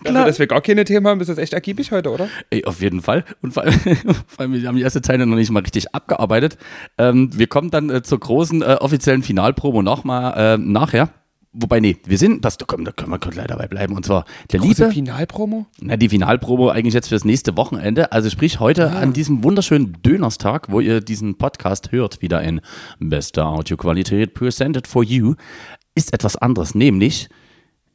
Also, 0.05 0.25
dass 0.25 0.39
wir 0.39 0.47
gar 0.47 0.63
keine 0.63 0.85
Themen 0.85 1.07
haben, 1.07 1.21
ist 1.21 1.29
das 1.29 1.37
echt 1.37 1.53
ergiebig 1.53 1.93
heute, 1.93 2.11
oder? 2.11 2.29
Ey, 2.49 2.65
auf 2.65 2.81
jeden 2.81 3.03
Fall. 3.03 3.27
Und 3.43 3.53
vor 3.53 3.65
allem, 3.65 3.75
vor 4.27 4.39
allem 4.39 4.55
wir 4.55 4.67
haben 4.67 4.77
die 4.77 4.83
erste 4.83 5.03
Zeile 5.03 5.27
noch 5.27 5.37
nicht 5.37 5.51
mal 5.51 5.61
richtig 5.61 5.95
abgearbeitet. 5.95 6.57
Ähm, 6.97 7.29
wir 7.37 7.49
kommen 7.49 7.71
dann 7.71 7.91
äh, 7.91 8.03
zur 8.03 8.19
großen 8.19 8.63
äh, 8.63 8.79
offiziellen 8.81 9.23
Finalpromo 9.23 9.83
noch 9.83 10.05
mal 10.05 10.55
äh, 10.55 10.57
nachher. 10.57 11.11
Wobei, 11.53 11.81
nee, 11.81 11.97
wir 12.05 12.17
sind, 12.17 12.45
das, 12.45 12.59
da 12.59 12.65
können, 12.65 12.85
da 12.85 12.93
können 12.93 13.11
wir 13.11 13.19
leider 13.35 13.49
dabei 13.49 13.67
bleiben. 13.67 13.97
Und 13.97 14.07
zwar 14.07 14.25
der 14.53 14.61
Große 14.61 14.83
liebe. 14.85 14.95
Finalpromo? 14.95 15.67
Na, 15.81 15.97
die 15.97 16.09
Finalpromo 16.09 16.69
eigentlich 16.69 16.95
jetzt 16.95 17.09
fürs 17.09 17.25
nächste 17.25 17.57
Wochenende. 17.57 18.13
Also 18.13 18.31
sprich 18.31 18.61
heute 18.61 18.93
ah. 18.93 19.01
an 19.01 19.13
diesem 19.13 19.43
wunderschönen 19.43 20.01
Dönerstag, 20.03 20.71
wo 20.71 20.79
ihr 20.79 21.01
diesen 21.01 21.39
Podcast 21.39 21.91
hört, 21.91 22.23
wieder 22.23 22.41
in 22.43 22.61
bester 23.01 23.49
Audioqualität, 23.49 24.35
presented 24.35 24.87
for 24.87 25.03
you, 25.03 25.35
ist 25.97 26.13
etwas 26.13 26.37
anderes. 26.37 26.77
Nämlich 26.77 27.29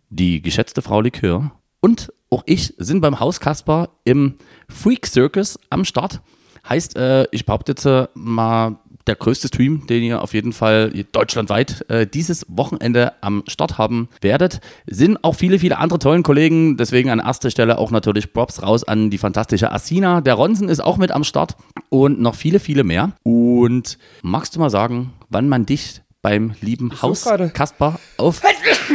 die 0.09 0.41
geschätzte 0.41 0.81
Frau 0.81 0.99
Likör 0.99 1.51
und 1.79 2.11
auch 2.29 2.43
ich 2.45 2.73
sind 2.77 2.99
beim 2.99 3.21
Haus 3.21 3.39
Kasper 3.39 3.89
im 4.03 4.35
Freak 4.67 5.07
Circus 5.07 5.57
am 5.69 5.85
Start. 5.85 6.21
Heißt, 6.67 6.97
äh, 6.97 7.25
ich 7.31 7.45
behaupte 7.45 7.71
jetzt 7.71 7.85
äh, 7.85 8.07
mal 8.15 8.79
der 9.07 9.15
größte 9.15 9.47
Stream, 9.47 9.85
den 9.87 10.03
ihr 10.03 10.21
auf 10.21 10.33
jeden 10.33 10.53
Fall 10.53 10.91
deutschlandweit 11.11 11.85
äh, 11.89 12.07
dieses 12.07 12.45
Wochenende 12.49 13.13
am 13.21 13.43
Start 13.47 13.77
haben 13.77 14.09
werdet. 14.21 14.59
Sind 14.87 15.23
auch 15.23 15.35
viele, 15.35 15.59
viele 15.59 15.77
andere 15.77 15.99
tollen 15.99 16.23
Kollegen. 16.23 16.77
Deswegen 16.77 17.09
an 17.09 17.19
erster 17.19 17.51
Stelle 17.51 17.77
auch 17.77 17.91
natürlich 17.91 18.33
Props 18.33 18.61
raus 18.61 18.83
an 18.83 19.09
die 19.09 19.17
fantastische 19.17 19.71
Asina. 19.71 20.21
Der 20.21 20.33
Ronsen 20.33 20.69
ist 20.69 20.79
auch 20.79 20.97
mit 20.97 21.11
am 21.11 21.23
Start 21.23 21.55
und 21.89 22.19
noch 22.19 22.35
viele, 22.35 22.59
viele 22.59 22.83
mehr. 22.83 23.13
Und 23.23 23.97
magst 24.21 24.55
du 24.55 24.59
mal 24.59 24.69
sagen, 24.69 25.13
wann 25.29 25.49
man 25.49 25.65
dich 25.65 26.01
beim 26.21 26.55
lieben 26.59 27.03
Haus 27.03 27.23
Kasper 27.53 27.99
auf 28.17 28.41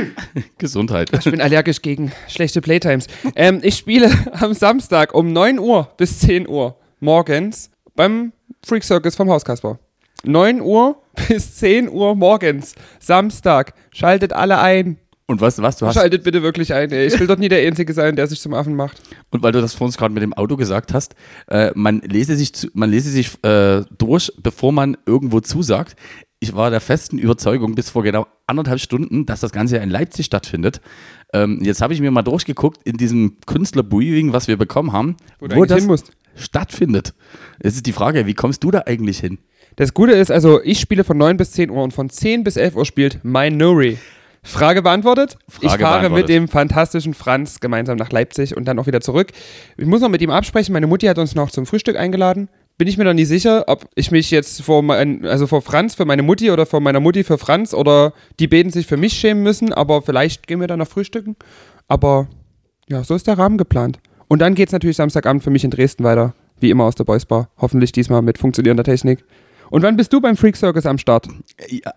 Gesundheit. 0.58 1.10
Ich 1.16 1.30
bin 1.30 1.40
allergisch 1.40 1.80
gegen 1.80 2.10
schlechte 2.26 2.60
Playtimes. 2.60 3.06
Ähm, 3.36 3.60
ich 3.62 3.76
spiele 3.76 4.10
am 4.32 4.52
Samstag 4.52 5.14
um 5.14 5.32
9 5.32 5.60
Uhr 5.60 5.92
bis 5.96 6.18
10 6.18 6.48
Uhr 6.48 6.76
morgens 6.98 7.70
beim 7.94 8.32
Freak 8.66 8.82
Circus 8.82 9.14
vom 9.14 9.30
Haus 9.30 9.44
Kasper. 9.44 9.78
9 10.24 10.60
Uhr 10.60 11.02
bis 11.28 11.56
10 11.56 11.88
Uhr 11.88 12.14
morgens, 12.14 12.74
Samstag. 12.98 13.74
Schaltet 13.90 14.32
alle 14.32 14.58
ein. 14.60 14.98
Und 15.26 15.40
du 15.40 15.42
was, 15.42 15.56
du 15.76 15.86
hast. 15.86 15.94
Schaltet 15.94 16.24
bitte 16.24 16.42
wirklich 16.42 16.74
ein. 16.74 16.90
Ey. 16.90 17.06
Ich 17.06 17.18
will 17.20 17.28
doch 17.28 17.38
nie 17.38 17.48
der 17.48 17.64
Einzige 17.64 17.92
sein, 17.92 18.16
der 18.16 18.26
sich 18.26 18.40
zum 18.40 18.52
Affen 18.52 18.74
macht. 18.74 19.00
Und 19.30 19.42
weil 19.42 19.52
du 19.52 19.60
das 19.60 19.74
vor 19.74 19.86
uns 19.86 19.96
gerade 19.96 20.12
mit 20.12 20.24
dem 20.24 20.32
Auto 20.32 20.56
gesagt 20.56 20.92
hast, 20.92 21.14
äh, 21.46 21.70
man 21.74 22.00
lese 22.00 22.34
sich, 22.34 22.52
zu, 22.52 22.68
man 22.74 22.90
lese 22.90 23.10
sich 23.10 23.42
äh, 23.44 23.84
durch, 23.96 24.32
bevor 24.42 24.72
man 24.72 24.96
irgendwo 25.06 25.38
zusagt. 25.38 25.94
Ich 26.40 26.56
war 26.56 26.70
der 26.70 26.80
festen 26.80 27.18
Überzeugung 27.18 27.74
bis 27.74 27.90
vor 27.90 28.02
genau 28.02 28.26
anderthalb 28.46 28.80
Stunden, 28.80 29.24
dass 29.26 29.40
das 29.40 29.52
Ganze 29.52 29.76
ja 29.76 29.82
in 29.82 29.90
Leipzig 29.90 30.26
stattfindet. 30.26 30.80
Ähm, 31.32 31.60
jetzt 31.62 31.80
habe 31.80 31.94
ich 31.94 32.00
mir 32.00 32.10
mal 32.10 32.22
durchgeguckt 32.22 32.80
in 32.84 32.96
diesem 32.96 33.36
Künstler-Briefing, 33.46 34.32
was 34.32 34.48
wir 34.48 34.56
bekommen 34.56 34.92
haben, 34.92 35.16
wo, 35.38 35.46
wo 35.54 35.64
das 35.64 35.86
stattfindet. 36.34 37.14
Es 37.60 37.76
ist 37.76 37.86
die 37.86 37.92
Frage, 37.92 38.26
wie 38.26 38.34
kommst 38.34 38.64
du 38.64 38.70
da 38.70 38.82
eigentlich 38.86 39.20
hin? 39.20 39.38
Das 39.76 39.94
Gute 39.94 40.12
ist 40.12 40.30
also, 40.30 40.60
ich 40.62 40.80
spiele 40.80 41.04
von 41.04 41.16
9 41.16 41.36
bis 41.36 41.52
10 41.52 41.70
Uhr 41.70 41.82
und 41.82 41.92
von 41.92 42.10
10 42.10 42.44
bis 42.44 42.56
11 42.56 42.76
Uhr 42.76 42.84
spielt 42.84 43.20
mein 43.22 43.56
Nuri. 43.56 43.98
Frage 44.42 44.82
beantwortet. 44.82 45.36
Frage 45.48 45.66
ich 45.66 45.80
fahre 45.80 46.10
mit 46.10 46.28
dem 46.28 46.48
fantastischen 46.48 47.12
Franz 47.12 47.60
gemeinsam 47.60 47.96
nach 47.98 48.10
Leipzig 48.10 48.56
und 48.56 48.64
dann 48.66 48.78
auch 48.78 48.86
wieder 48.86 49.00
zurück. 49.00 49.28
Ich 49.76 49.86
muss 49.86 50.00
noch 50.00 50.08
mit 50.08 50.22
ihm 50.22 50.30
absprechen. 50.30 50.72
Meine 50.72 50.86
Mutti 50.86 51.06
hat 51.06 51.18
uns 51.18 51.34
noch 51.34 51.50
zum 51.50 51.66
Frühstück 51.66 51.96
eingeladen. 51.96 52.48
Bin 52.78 52.88
ich 52.88 52.96
mir 52.96 53.04
noch 53.04 53.12
nie 53.12 53.26
sicher, 53.26 53.64
ob 53.66 53.84
ich 53.94 54.10
mich 54.10 54.30
jetzt 54.30 54.62
vor, 54.62 54.82
mein, 54.82 55.26
also 55.26 55.46
vor 55.46 55.60
Franz 55.60 55.94
für 55.94 56.06
meine 56.06 56.22
Mutti 56.22 56.50
oder 56.50 56.64
vor 56.64 56.80
meiner 56.80 57.00
Mutti 57.00 57.24
für 57.24 57.36
Franz 57.36 57.74
oder 57.74 58.14
die 58.38 58.48
beiden 58.48 58.72
sich 58.72 58.86
für 58.86 58.96
mich 58.96 59.12
schämen 59.12 59.42
müssen. 59.42 59.74
Aber 59.74 60.00
vielleicht 60.00 60.46
gehen 60.46 60.60
wir 60.60 60.66
dann 60.66 60.78
noch 60.78 60.88
frühstücken. 60.88 61.36
Aber 61.88 62.28
ja, 62.88 63.04
so 63.04 63.14
ist 63.14 63.26
der 63.26 63.36
Rahmen 63.36 63.58
geplant. 63.58 63.98
Und 64.28 64.38
dann 64.38 64.54
geht 64.54 64.68
es 64.68 64.72
natürlich 64.72 64.96
Samstagabend 64.96 65.44
für 65.44 65.50
mich 65.50 65.64
in 65.64 65.70
Dresden 65.70 66.04
weiter. 66.04 66.34
Wie 66.58 66.70
immer 66.70 66.84
aus 66.84 66.94
der 66.94 67.04
Boys 67.04 67.26
Bar. 67.26 67.50
Hoffentlich 67.58 67.92
diesmal 67.92 68.22
mit 68.22 68.38
funktionierender 68.38 68.84
Technik. 68.84 69.24
Und 69.70 69.82
wann 69.82 69.96
bist 69.96 70.12
du 70.12 70.20
beim 70.20 70.36
Freak 70.36 70.56
Circus 70.56 70.84
am 70.84 70.98
Start? 70.98 71.28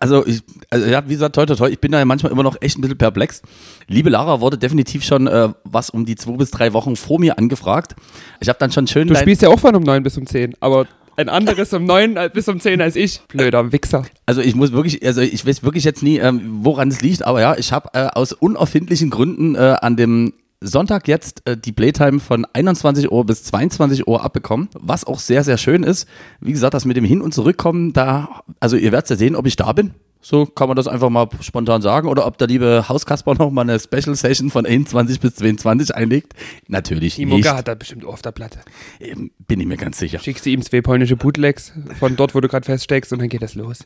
Also, 0.00 0.24
ich, 0.26 0.42
also 0.70 0.86
ja, 0.86 1.02
wie 1.06 1.14
gesagt, 1.14 1.34
toi, 1.34 1.44
toi, 1.44 1.56
toi, 1.56 1.68
ich 1.68 1.80
bin 1.80 1.92
da 1.92 1.98
ja 1.98 2.04
manchmal 2.04 2.32
immer 2.32 2.42
noch 2.44 2.56
echt 2.60 2.78
ein 2.78 2.80
bisschen 2.80 2.98
perplex. 2.98 3.42
Liebe 3.88 4.10
Lara 4.10 4.40
wurde 4.40 4.56
definitiv 4.56 5.04
schon 5.04 5.26
äh, 5.26 5.48
was 5.64 5.90
um 5.90 6.04
die 6.04 6.14
zwei 6.14 6.32
bis 6.32 6.50
drei 6.50 6.72
Wochen 6.72 6.96
vor 6.96 7.18
mir 7.18 7.36
angefragt. 7.38 7.96
Ich 8.40 8.48
habe 8.48 8.58
dann 8.58 8.70
schon 8.70 8.86
schön. 8.86 9.08
Du 9.08 9.16
spielst 9.16 9.42
ja 9.42 9.48
auch 9.48 9.58
von 9.58 9.74
um 9.74 9.82
neun 9.82 10.02
bis 10.02 10.16
um 10.16 10.26
zehn, 10.26 10.54
aber 10.60 10.86
ein 11.16 11.28
anderes 11.28 11.72
um 11.72 11.84
neun 11.84 12.18
bis 12.32 12.48
um 12.48 12.60
zehn 12.60 12.80
als 12.80 12.96
ich. 12.96 13.20
Blöder 13.28 13.72
Wichser. 13.72 14.04
Also 14.26 14.40
ich 14.40 14.54
muss 14.54 14.72
wirklich, 14.72 15.04
also 15.04 15.20
ich 15.20 15.46
weiß 15.46 15.62
wirklich 15.62 15.84
jetzt 15.84 16.02
nie, 16.02 16.18
ähm, 16.18 16.40
woran 16.62 16.88
es 16.88 17.02
liegt, 17.02 17.24
aber 17.24 17.40
ja, 17.40 17.56
ich 17.56 17.72
habe 17.72 17.88
äh, 17.92 18.06
aus 18.06 18.32
unerfindlichen 18.32 19.10
Gründen 19.10 19.54
äh, 19.54 19.76
an 19.80 19.96
dem 19.96 20.32
Sonntag 20.66 21.08
jetzt 21.08 21.46
äh, 21.46 21.56
die 21.56 21.72
Playtime 21.72 22.20
von 22.20 22.46
21 22.52 23.12
Uhr 23.12 23.24
bis 23.24 23.44
22 23.44 24.08
Uhr 24.08 24.24
abbekommen, 24.24 24.68
was 24.78 25.04
auch 25.04 25.18
sehr, 25.18 25.44
sehr 25.44 25.58
schön 25.58 25.82
ist. 25.82 26.08
Wie 26.40 26.52
gesagt, 26.52 26.74
das 26.74 26.84
mit 26.84 26.96
dem 26.96 27.04
Hin- 27.04 27.20
und 27.20 27.34
Zurückkommen, 27.34 27.92
da, 27.92 28.42
also 28.60 28.76
ihr 28.76 28.92
werdet 28.92 29.10
ja 29.10 29.16
sehen, 29.16 29.36
ob 29.36 29.46
ich 29.46 29.56
da 29.56 29.72
bin. 29.72 29.94
So 30.24 30.46
kann 30.46 30.68
man 30.68 30.76
das 30.76 30.88
einfach 30.88 31.10
mal 31.10 31.28
spontan 31.42 31.82
sagen. 31.82 32.08
Oder 32.08 32.26
ob 32.26 32.38
der 32.38 32.48
liebe 32.48 32.88
Hauskasper 32.88 33.34
noch 33.34 33.50
mal 33.50 33.60
eine 33.60 33.78
Special 33.78 34.14
Session 34.14 34.48
von 34.48 34.64
21 34.64 35.20
bis 35.20 35.34
22 35.34 35.94
einlegt. 35.94 36.32
Natürlich 36.66 37.16
Die 37.16 37.26
nicht. 37.26 37.44
Mucke 37.44 37.54
hat 37.54 37.68
er 37.68 37.76
bestimmt 37.76 38.06
auf 38.06 38.22
der 38.22 38.32
Platte. 38.32 38.60
Ähm, 39.00 39.32
Bin 39.46 39.60
ich 39.60 39.66
mir 39.66 39.76
ganz 39.76 39.98
sicher. 39.98 40.18
Schickst 40.20 40.46
du 40.46 40.50
ihm 40.50 40.62
zwei 40.62 40.80
polnische 40.80 41.16
Bootlegs 41.16 41.74
von 41.98 42.16
dort, 42.16 42.34
wo 42.34 42.40
du 42.40 42.48
gerade 42.48 42.64
feststeckst 42.64 43.12
und 43.12 43.18
dann 43.18 43.28
geht 43.28 43.42
das 43.42 43.54
los. 43.54 43.80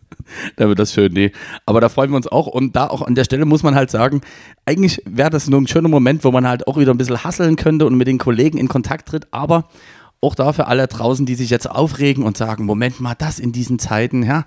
Da 0.54 0.68
wird 0.68 0.78
das 0.78 0.92
schön, 0.92 1.12
nee. 1.12 1.32
Aber 1.66 1.80
da 1.80 1.88
freuen 1.88 2.10
wir 2.10 2.16
uns 2.16 2.28
auch. 2.28 2.46
Und 2.46 2.76
da 2.76 2.86
auch 2.86 3.02
an 3.02 3.16
der 3.16 3.24
Stelle 3.24 3.44
muss 3.44 3.64
man 3.64 3.74
halt 3.74 3.90
sagen, 3.90 4.20
eigentlich 4.64 5.02
wäre 5.06 5.30
das 5.30 5.48
nur 5.48 5.60
ein 5.60 5.66
schöner 5.66 5.88
Moment, 5.88 6.22
wo 6.22 6.30
man 6.30 6.46
halt 6.46 6.68
auch 6.68 6.78
wieder 6.78 6.94
ein 6.94 6.98
bisschen 6.98 7.24
hasseln 7.24 7.56
könnte 7.56 7.84
und 7.84 7.96
mit 7.96 8.06
den 8.06 8.18
Kollegen 8.18 8.58
in 8.58 8.68
Kontakt 8.68 9.08
tritt. 9.08 9.26
Aber 9.32 9.64
auch 10.20 10.34
da 10.34 10.52
für 10.52 10.66
alle 10.66 10.86
draußen, 10.88 11.26
die 11.26 11.36
sich 11.36 11.48
jetzt 11.48 11.70
aufregen 11.70 12.24
und 12.24 12.36
sagen, 12.36 12.64
Moment 12.64 12.98
mal, 13.00 13.14
das 13.16 13.38
in 13.38 13.52
diesen 13.52 13.78
Zeiten, 13.78 14.24
ja. 14.24 14.44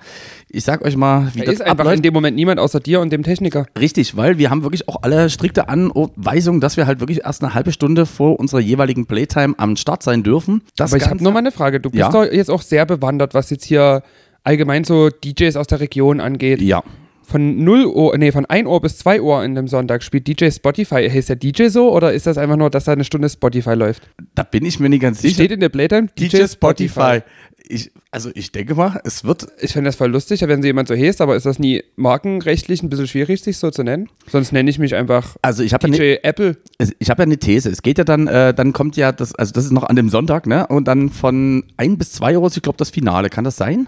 Ich 0.50 0.66
sag 0.66 0.82
euch 0.84 0.98
mal, 0.98 1.32
wie 1.34 1.40
Da 1.40 1.46
das 1.46 1.54
ist 1.56 1.62
einfach 1.62 1.80
abläuft. 1.80 1.98
in 1.98 2.02
dem 2.04 2.14
Moment 2.14 2.36
niemand 2.36 2.60
außer 2.60 2.82
dir 2.82 3.00
und 3.00 3.12
dem 3.14 3.24
Techniker. 3.24 3.66
Richtig, 3.80 4.18
weil 4.18 4.38
wir 4.38 4.50
haben 4.50 4.64
wirklich 4.64 4.90
auch 4.90 4.98
alle 5.04 5.30
strikte 5.30 5.70
Anweisungen, 5.70 6.60
dass 6.60 6.76
wir 6.76 6.88
halt 6.88 7.00
wirklich 7.00 7.24
erst 7.24 7.42
eine 7.44 7.54
halbe 7.54 7.72
Stunde 7.72 8.06
vor 8.06 8.38
unserer 8.40 8.60
jeweiligen 8.60 9.06
Playtime 9.06 9.54
am 9.58 9.78
Start 9.78 10.04
sein 10.04 10.24
dürfen. 10.24 10.62
Das 10.76 10.92
Aber 10.92 11.02
ich 11.02 11.10
habe 11.10 11.24
noch 11.24 11.32
mal 11.32 11.40
eine 11.40 11.52
Frage. 11.52 11.80
Du 11.80 11.90
bist 11.90 12.00
Ja. 12.02 12.10
doch 12.12 12.26
jetzt 12.26 12.52
auch 12.52 12.62
sehr 12.62 12.86
bewandert, 12.86 13.34
was 13.34 13.50
jetzt 13.50 13.64
hier 13.64 14.04
allgemein 14.44 14.84
so 14.84 15.10
DJs 15.10 15.56
aus 15.56 15.68
der 15.68 15.80
Region 15.80 16.20
angeht. 16.20 16.62
Ja, 16.62 16.84
Von 17.32 17.64
0 17.64 17.86
Uhr, 17.86 18.18
nee, 18.18 18.34
von 18.34 18.46
1 18.46 18.68
Uhr 18.68 18.82
bis 18.82 18.98
2 18.98 19.22
Uhr 19.22 19.42
in 19.46 19.56
dem 19.56 19.70
Sonntag 19.70 20.04
spielt 20.04 20.28
DJ 20.28 20.50
Spotify. 20.50 21.10
Heißt 21.10 21.30
der 21.30 21.38
DJ 21.38 21.68
so 21.68 21.90
oder 21.90 22.12
ist 22.12 22.28
das 22.28 22.38
einfach 22.38 22.58
nur, 22.58 22.70
dass 22.70 22.84
da 22.84 22.92
eine 22.92 23.06
Stunde 23.06 23.30
Spotify 23.30 23.74
läuft? 23.74 24.10
da 24.36 24.44
bin 24.44 24.66
ich 24.66 24.82
mir 24.82 24.90
nicht 24.90 25.02
ganz 25.02 25.22
sicher. 25.22 25.36
Steht 25.36 25.52
in 25.52 25.62
der 25.62 25.70
Playtime 25.70 26.10
DJ 26.20 26.46
Spotify. 26.48 27.22
Ich, 27.64 27.90
also 28.12 28.32
ich 28.34 28.52
denke 28.52 28.76
mal, 28.76 29.00
es 29.06 29.24
wird 29.24 29.48
Ich 29.62 29.72
finde 29.72 29.88
das 29.88 29.96
voll 29.96 30.12
lustig, 30.12 30.42
wenn 30.46 30.62
sie 30.62 30.68
jemand 30.68 30.90
so 30.90 30.96
heißt, 30.96 31.22
aber 31.22 31.38
ist 31.38 31.46
das 31.46 31.58
nie 31.58 31.82
markenrechtlich 31.96 32.84
ein 32.84 32.90
bisschen 32.90 33.08
schwierig, 33.08 33.42
sich 33.42 33.58
so 33.58 33.72
zu 33.72 33.84
nennen? 33.84 34.10
Sonst 34.28 34.52
nenne 34.52 34.70
ich 34.70 34.78
mich 34.78 34.94
einfach 34.96 35.38
also 35.42 35.64
ich 35.64 35.74
habe 35.74 35.90
DJ 35.90 36.02
ne, 36.02 36.24
Apple. 36.26 36.58
ich 37.00 37.10
hab 37.10 37.18
ja 37.18 37.24
eine 37.24 37.38
These. 37.38 37.70
Es 37.70 37.82
geht 37.82 37.98
ja 37.98 38.04
dann, 38.04 38.28
äh, 38.28 38.54
dann 38.54 38.74
kommt 38.74 38.98
ja 38.98 39.14
das, 39.14 39.34
also 39.34 39.54
das 39.54 39.64
ist 39.64 39.72
noch 39.72 39.84
an 39.84 39.96
dem 39.96 40.10
Sonntag, 40.10 40.48
ne? 40.48 40.68
Und 40.68 40.90
dann 40.90 41.10
von 41.10 41.64
1 41.78 41.98
bis 41.98 42.12
2 42.12 42.38
Uhr 42.38 42.48
ist, 42.48 42.58
ich 42.58 42.64
glaube, 42.64 42.78
das 42.78 42.90
Finale. 42.90 43.30
Kann 43.30 43.46
das 43.46 43.56
sein? 43.56 43.88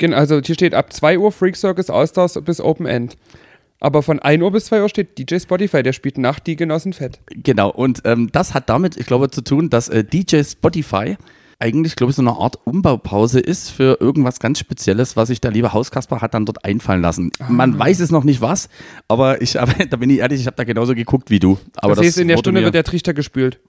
Genau, 0.00 0.16
also 0.16 0.40
hier 0.42 0.54
steht 0.54 0.74
ab 0.74 0.92
2 0.94 1.18
Uhr 1.18 1.30
Freak 1.30 1.56
Circus 1.56 1.90
Allstars 1.90 2.40
bis 2.42 2.60
Open 2.60 2.86
End. 2.86 3.18
Aber 3.80 4.02
von 4.02 4.18
1 4.18 4.42
Uhr 4.42 4.50
bis 4.50 4.64
2 4.64 4.82
Uhr 4.82 4.88
steht 4.88 5.18
DJ 5.18 5.38
Spotify, 5.38 5.82
der 5.82 5.92
spielt 5.92 6.16
nach 6.16 6.38
Die 6.38 6.56
Genossen 6.56 6.94
Fett. 6.94 7.20
Genau. 7.28 7.70
Und 7.70 8.00
ähm, 8.04 8.30
das 8.32 8.54
hat 8.54 8.70
damit, 8.70 8.96
ich 8.96 9.04
glaube, 9.04 9.30
zu 9.30 9.42
tun, 9.42 9.68
dass 9.68 9.90
äh, 9.90 10.02
DJ 10.02 10.42
Spotify 10.42 11.16
eigentlich, 11.58 11.96
glaube 11.96 12.10
ich, 12.10 12.16
so 12.16 12.22
eine 12.22 12.32
Art 12.32 12.58
Umbaupause 12.64 13.40
ist 13.40 13.68
für 13.68 13.98
irgendwas 14.00 14.40
ganz 14.40 14.58
Spezielles, 14.58 15.16
was 15.16 15.28
sich 15.28 15.42
der 15.42 15.50
liebe 15.50 15.74
Hauskasper 15.74 16.22
hat 16.22 16.32
dann 16.32 16.46
dort 16.46 16.64
einfallen 16.64 17.02
lassen. 17.02 17.30
Man 17.50 17.78
weiß 17.78 18.00
es 18.00 18.10
noch 18.10 18.24
nicht 18.24 18.40
was, 18.40 18.70
aber 19.06 19.42
ich, 19.42 19.60
aber, 19.60 19.74
da 19.84 19.98
bin 19.98 20.08
ich 20.08 20.20
ehrlich, 20.20 20.40
ich 20.40 20.46
habe 20.46 20.56
da 20.56 20.64
genauso 20.64 20.94
geguckt 20.94 21.28
wie 21.28 21.38
du. 21.38 21.58
Aber 21.76 21.94
das 21.94 22.06
heißt, 22.06 22.18
in 22.18 22.28
der 22.28 22.38
Stunde 22.38 22.62
wird 22.62 22.74
der 22.74 22.84
Trichter 22.84 23.12
gespült. 23.12 23.60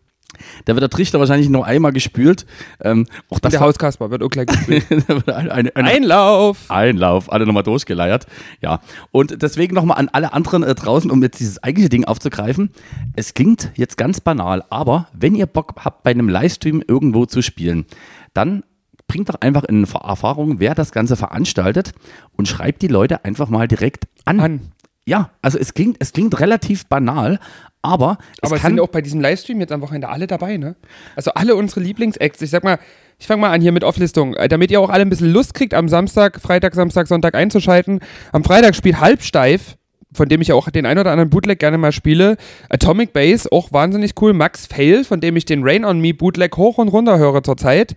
Da 0.65 0.73
wird 0.73 0.81
der 0.81 0.89
Trichter 0.89 1.19
wahrscheinlich 1.19 1.49
nur 1.49 1.65
einmal 1.65 1.91
gespült. 1.91 2.45
Ähm, 2.81 3.07
auch 3.29 3.39
das 3.39 3.51
der 3.51 3.59
Hauskasper 3.61 4.11
wird 4.11 4.23
auch 4.23 4.29
gleich 4.29 4.47
gespült. 4.47 4.85
Eine, 5.31 5.51
eine, 5.53 5.75
eine 5.75 5.89
Einlauf! 5.89 6.69
Einlauf, 6.69 7.31
alle 7.31 7.45
nochmal 7.45 7.63
durchgeleiert. 7.63 8.25
Ja. 8.61 8.79
Und 9.11 9.41
deswegen 9.41 9.75
nochmal 9.75 9.97
an 9.97 10.09
alle 10.09 10.33
anderen 10.33 10.63
äh, 10.63 10.75
draußen, 10.75 11.11
um 11.11 11.21
jetzt 11.21 11.39
dieses 11.39 11.61
eigentliche 11.63 11.89
Ding 11.89 12.05
aufzugreifen. 12.05 12.71
Es 13.15 13.33
klingt 13.33 13.71
jetzt 13.75 13.97
ganz 13.97 14.19
banal, 14.21 14.63
aber 14.69 15.07
wenn 15.13 15.35
ihr 15.35 15.45
Bock 15.45 15.75
habt, 15.79 16.03
bei 16.03 16.11
einem 16.11 16.29
Livestream 16.29 16.83
irgendwo 16.87 17.25
zu 17.25 17.41
spielen, 17.41 17.85
dann 18.33 18.63
bringt 19.07 19.29
doch 19.29 19.41
einfach 19.41 19.63
in 19.65 19.83
Erfahrung, 19.83 20.59
wer 20.59 20.73
das 20.73 20.91
Ganze 20.91 21.17
veranstaltet 21.17 21.91
und 22.37 22.47
schreibt 22.47 22.81
die 22.81 22.87
Leute 22.87 23.25
einfach 23.25 23.49
mal 23.49 23.67
direkt 23.67 24.07
an. 24.25 24.39
An. 24.39 24.71
Ja, 25.05 25.31
also 25.41 25.57
es 25.57 25.73
klingt, 25.73 25.97
es 25.99 26.13
klingt 26.13 26.39
relativ 26.39 26.85
banal, 26.85 27.39
aber 27.81 28.17
es 28.33 28.43
Aber 28.43 28.55
es 28.55 28.61
kann 28.61 28.73
sind 28.73 28.79
auch 28.79 28.89
bei 28.89 29.01
diesem 29.01 29.21
Livestream 29.21 29.59
jetzt 29.59 29.71
am 29.71 29.81
Wochenende 29.81 30.09
alle 30.09 30.27
dabei, 30.27 30.57
ne? 30.57 30.75
Also 31.15 31.31
alle 31.31 31.55
unsere 31.55 31.79
Lieblingsacts. 31.81 32.41
Ich 32.41 32.49
sag 32.49 32.63
mal, 32.63 32.79
ich 33.19 33.27
fange 33.27 33.41
mal 33.41 33.51
an 33.51 33.61
hier 33.61 33.71
mit 33.71 33.83
Auflistung, 33.83 34.35
äh, 34.35 34.47
damit 34.47 34.71
ihr 34.71 34.79
auch 34.79 34.89
alle 34.89 35.01
ein 35.01 35.09
bisschen 35.09 35.31
Lust 35.31 35.53
kriegt, 35.53 35.73
am 35.73 35.89
Samstag, 35.89 36.39
Freitag, 36.41 36.75
Samstag, 36.75 37.07
Sonntag 37.07 37.35
einzuschalten. 37.35 37.99
Am 38.31 38.43
Freitag 38.43 38.75
spielt 38.75 38.99
Halbsteif, 38.99 39.77
von 40.13 40.29
dem 40.29 40.41
ich 40.41 40.49
ja 40.49 40.55
auch 40.55 40.69
den 40.69 40.85
ein 40.85 40.97
oder 40.97 41.11
anderen 41.11 41.29
Bootleg 41.29 41.59
gerne 41.59 41.77
mal 41.77 41.91
spiele. 41.91 42.37
Atomic 42.69 43.13
Base, 43.13 43.51
auch 43.51 43.71
wahnsinnig 43.71 44.13
cool. 44.21 44.33
Max 44.33 44.67
Fail, 44.67 45.03
von 45.03 45.21
dem 45.21 45.35
ich 45.35 45.45
den 45.45 45.63
Rain 45.63 45.85
on 45.85 45.99
Me 45.99 46.13
Bootleg 46.13 46.57
hoch 46.57 46.77
und 46.77 46.89
runter 46.89 47.17
höre 47.17 47.43
zurzeit. 47.43 47.95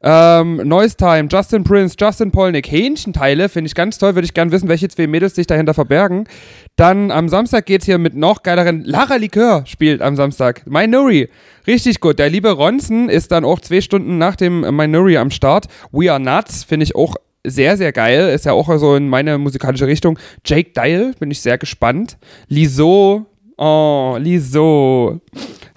Ähm, 0.00 0.56
Noise 0.56 0.96
Time, 0.96 1.28
Justin 1.30 1.64
Prince, 1.64 1.96
Justin 1.98 2.30
Polnick, 2.30 2.70
Hähnchenteile, 2.70 3.48
finde 3.48 3.66
ich 3.66 3.74
ganz 3.74 3.98
toll, 3.98 4.14
würde 4.14 4.26
ich 4.26 4.34
gern 4.34 4.52
wissen, 4.52 4.68
welche 4.68 4.88
zwei 4.88 5.06
Mädels 5.06 5.34
sich 5.34 5.46
dahinter 5.46 5.74
verbergen. 5.74 6.28
Dann 6.76 7.10
am 7.10 7.28
Samstag 7.28 7.66
geht's 7.66 7.86
hier 7.86 7.98
mit 7.98 8.14
noch 8.14 8.42
geileren 8.42 8.84
Lara 8.84 9.16
Likör 9.16 9.64
spielt 9.66 10.00
am 10.00 10.14
Samstag. 10.14 10.62
Minori, 10.66 11.28
richtig 11.66 12.00
gut. 12.00 12.18
Der 12.18 12.30
liebe 12.30 12.52
Ronson 12.52 13.08
ist 13.08 13.32
dann 13.32 13.44
auch 13.44 13.60
zwei 13.60 13.80
Stunden 13.80 14.18
nach 14.18 14.36
dem 14.36 14.60
Minori 14.76 15.16
am 15.16 15.30
Start. 15.30 15.66
We 15.90 16.12
Are 16.12 16.20
Nuts, 16.20 16.62
finde 16.62 16.84
ich 16.84 16.94
auch 16.94 17.16
sehr, 17.44 17.76
sehr 17.76 17.92
geil. 17.92 18.28
Ist 18.28 18.44
ja 18.44 18.52
auch 18.52 18.68
so 18.78 18.94
in 18.94 19.08
meine 19.08 19.38
musikalische 19.38 19.86
Richtung. 19.86 20.18
Jake 20.44 20.70
Dial, 20.70 21.14
bin 21.18 21.30
ich 21.30 21.40
sehr 21.40 21.58
gespannt. 21.58 22.18
Liso, 22.46 23.26
oh, 23.56 24.16
Liso. 24.20 25.20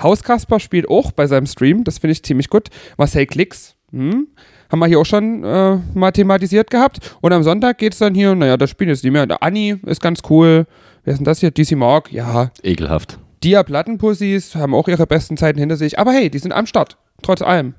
Hauskasper 0.01 0.59
spielt 0.59 0.89
auch 0.89 1.11
bei 1.11 1.27
seinem 1.27 1.45
Stream, 1.45 1.83
das 1.83 1.99
finde 1.99 2.13
ich 2.13 2.23
ziemlich 2.23 2.49
gut. 2.49 2.69
Marcel 2.97 3.27
Klicks, 3.27 3.75
hm? 3.91 4.27
haben 4.71 4.79
wir 4.79 4.87
hier 4.87 4.99
auch 4.99 5.05
schon 5.05 5.43
äh, 5.43 5.77
mal 5.93 6.11
thematisiert 6.11 6.69
gehabt. 6.69 7.17
Und 7.21 7.33
am 7.33 7.43
Sonntag 7.43 7.77
geht 7.77 7.93
es 7.93 7.99
dann 7.99 8.15
hier, 8.15 8.33
naja, 8.33 8.57
das 8.57 8.69
Spiel 8.69 8.89
ist 8.89 9.03
nicht 9.03 9.13
mehr. 9.13 9.27
Der 9.27 9.43
Anni 9.43 9.77
ist 9.85 10.01
ganz 10.01 10.21
cool. 10.29 10.65
Wer 11.03 11.13
ist 11.13 11.17
denn 11.17 11.25
das 11.25 11.39
hier? 11.39 11.51
DC 11.51 11.71
Mark, 11.75 12.11
ja. 12.11 12.51
ekelhaft. 12.63 13.19
Dia 13.43 13.63
Plattenpussys 13.63 14.55
haben 14.55 14.75
auch 14.75 14.87
ihre 14.87 15.07
besten 15.07 15.35
Zeiten 15.35 15.59
hinter 15.59 15.75
sich. 15.75 15.99
Aber 15.99 16.11
hey, 16.11 16.29
die 16.29 16.39
sind 16.39 16.53
am 16.53 16.67
Start, 16.67 16.97
trotz 17.21 17.41
allem. 17.41 17.73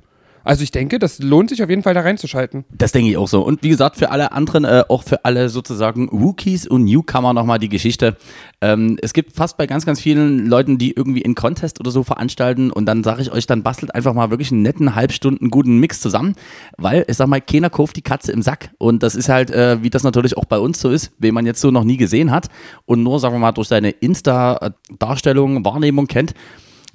Also 0.44 0.62
ich 0.62 0.70
denke, 0.70 0.98
das 0.98 1.18
lohnt 1.18 1.50
sich 1.50 1.62
auf 1.62 1.70
jeden 1.70 1.82
Fall 1.82 1.94
da 1.94 2.00
reinzuschalten. 2.00 2.64
Das 2.70 2.92
denke 2.92 3.10
ich 3.10 3.16
auch 3.16 3.28
so. 3.28 3.42
Und 3.42 3.62
wie 3.62 3.68
gesagt, 3.68 3.96
für 3.96 4.10
alle 4.10 4.32
anderen, 4.32 4.64
äh, 4.64 4.84
auch 4.88 5.02
für 5.02 5.24
alle 5.24 5.48
sozusagen 5.48 6.08
Rookies 6.08 6.66
und 6.66 6.84
Newcomer 6.84 7.32
nochmal 7.32 7.58
die 7.58 7.68
Geschichte. 7.68 8.16
Ähm, 8.60 8.98
es 9.02 9.12
gibt 9.12 9.32
fast 9.32 9.56
bei 9.56 9.66
ganz, 9.66 9.86
ganz 9.86 10.00
vielen 10.00 10.46
Leuten, 10.46 10.78
die 10.78 10.92
irgendwie 10.92 11.22
in 11.22 11.34
Contest 11.34 11.80
oder 11.80 11.90
so 11.90 12.02
veranstalten 12.02 12.70
und 12.70 12.86
dann 12.86 13.04
sage 13.04 13.22
ich 13.22 13.32
euch, 13.32 13.46
dann 13.46 13.62
bastelt 13.62 13.94
einfach 13.94 14.14
mal 14.14 14.30
wirklich 14.30 14.52
einen 14.52 14.62
netten, 14.62 14.94
halbstunden 14.94 15.50
guten 15.50 15.78
Mix 15.78 16.00
zusammen, 16.00 16.34
weil 16.78 17.04
ich 17.08 17.16
sag 17.16 17.28
mal, 17.28 17.40
keiner 17.40 17.70
kauft 17.70 17.96
die 17.96 18.02
Katze 18.02 18.32
im 18.32 18.42
Sack. 18.42 18.70
Und 18.78 19.02
das 19.02 19.14
ist 19.14 19.28
halt, 19.28 19.50
äh, 19.50 19.82
wie 19.82 19.90
das 19.90 20.02
natürlich 20.02 20.36
auch 20.36 20.44
bei 20.44 20.58
uns 20.58 20.80
so 20.80 20.90
ist, 20.90 21.12
wen 21.18 21.34
man 21.34 21.46
jetzt 21.46 21.60
so 21.60 21.70
noch 21.70 21.84
nie 21.84 21.96
gesehen 21.96 22.30
hat 22.30 22.48
und 22.86 23.02
nur, 23.02 23.18
sagen 23.20 23.34
wir 23.34 23.40
mal, 23.40 23.52
durch 23.52 23.68
seine 23.68 23.90
Insta-Darstellung, 23.90 25.64
Wahrnehmung 25.64 26.06
kennt. 26.06 26.34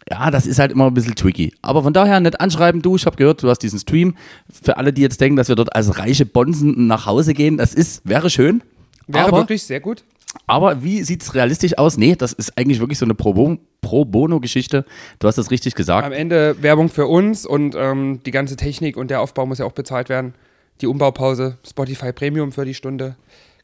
Ja, 0.09 0.31
das 0.31 0.45
ist 0.47 0.57
halt 0.59 0.71
immer 0.71 0.87
ein 0.87 0.93
bisschen 0.93 1.15
tricky. 1.15 1.53
Aber 1.61 1.83
von 1.83 1.91
daher 1.93 2.19
nicht 2.19 2.39
anschreiben, 2.39 2.81
du, 2.81 2.95
ich 2.95 3.05
habe 3.05 3.17
gehört, 3.17 3.43
du 3.43 3.49
hast 3.49 3.59
diesen 3.59 3.79
Stream. 3.79 4.15
Für 4.63 4.77
alle, 4.77 4.93
die 4.93 5.01
jetzt 5.01 5.19
denken, 5.19 5.35
dass 5.35 5.49
wir 5.49 5.55
dort 5.55 5.75
als 5.75 5.97
reiche 5.97 6.25
Bonsen 6.25 6.87
nach 6.87 7.05
Hause 7.05 7.33
gehen, 7.33 7.57
das 7.57 7.73
ist, 7.73 8.01
wäre 8.07 8.29
schön. 8.29 8.63
Wäre 9.07 9.25
aber, 9.27 9.37
wirklich 9.39 9.63
sehr 9.63 9.79
gut. 9.81 10.03
aber 10.45 10.81
wie 10.83 11.03
sieht 11.03 11.23
es 11.23 11.33
realistisch 11.35 11.77
aus? 11.77 11.97
Nee, 11.97 12.15
das 12.15 12.31
ist 12.33 12.57
eigentlich 12.57 12.79
wirklich 12.79 12.99
so 12.99 13.05
eine 13.05 13.15
Pro, 13.15 13.33
Bo- 13.33 13.57
Pro 13.81 14.05
Bono-Geschichte. 14.05 14.85
Du 15.19 15.27
hast 15.27 15.37
das 15.37 15.51
richtig 15.51 15.75
gesagt. 15.75 16.05
Am 16.05 16.13
Ende 16.13 16.55
Werbung 16.61 16.87
für 16.89 17.07
uns 17.07 17.45
und 17.45 17.75
ähm, 17.77 18.21
die 18.25 18.31
ganze 18.31 18.55
Technik 18.55 18.95
und 18.97 19.09
der 19.11 19.19
Aufbau 19.21 19.45
muss 19.45 19.57
ja 19.59 19.65
auch 19.65 19.71
bezahlt 19.73 20.07
werden. 20.09 20.33
Die 20.81 20.87
Umbaupause, 20.87 21.57
Spotify 21.67 22.13
Premium 22.13 22.51
für 22.51 22.63
die 22.63 22.73
Stunde. 22.75 23.15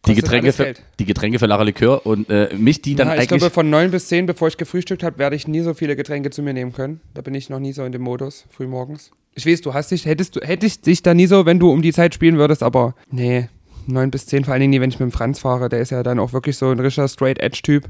Die 0.05 0.15
Getränke, 0.15 0.51
für, 0.51 0.73
die 0.99 1.05
Getränke 1.05 1.39
für 1.39 1.45
Lara 1.45 1.63
Likör 1.63 2.05
und 2.05 2.29
äh, 2.29 2.53
mich, 2.57 2.81
die 2.81 2.95
dann 2.95 3.07
Ja, 3.07 3.13
ich 3.13 3.21
eigentlich. 3.21 3.39
glaube, 3.39 3.53
von 3.53 3.69
9 3.69 3.89
bis 3.91 4.07
10, 4.09 4.25
bevor 4.25 4.49
ich 4.49 4.57
gefrühstückt 4.57 5.01
habe, 5.01 5.17
werde 5.17 5.35
ich 5.35 5.47
nie 5.47 5.61
so 5.61 5.73
viele 5.73 5.95
Getränke 5.95 6.29
zu 6.29 6.41
mir 6.43 6.53
nehmen 6.53 6.73
können. 6.73 6.99
Da 7.13 7.21
bin 7.21 7.33
ich 7.35 7.49
noch 7.49 7.59
nie 7.59 7.71
so 7.71 7.85
in 7.85 7.93
dem 7.93 8.01
Modus, 8.01 8.45
frühmorgens. 8.49 9.11
Ich 9.35 9.45
weiß, 9.45 9.61
du 9.61 9.73
hast 9.73 9.91
dich, 9.91 10.05
hättest 10.05 10.35
du, 10.35 10.41
hättest 10.41 10.85
dich 10.85 11.01
da 11.03 11.13
nie 11.13 11.25
so, 11.25 11.45
wenn 11.45 11.57
du 11.59 11.71
um 11.71 11.81
die 11.81 11.93
Zeit 11.93 12.13
spielen 12.13 12.37
würdest, 12.37 12.63
aber 12.63 12.95
nee, 13.11 13.47
9 13.87 14.11
bis 14.11 14.25
10, 14.25 14.43
vor 14.43 14.53
allen 14.53 14.61
Dingen 14.61 14.71
nie, 14.71 14.81
wenn 14.81 14.89
ich 14.89 14.99
mit 14.99 15.09
dem 15.09 15.13
Franz 15.13 15.39
fahre. 15.39 15.69
Der 15.69 15.79
ist 15.79 15.89
ja 15.91 16.03
dann 16.03 16.19
auch 16.19 16.33
wirklich 16.33 16.57
so 16.57 16.69
ein 16.69 16.79
richtiger 16.79 17.07
Straight-Edge-Typ. 17.07 17.85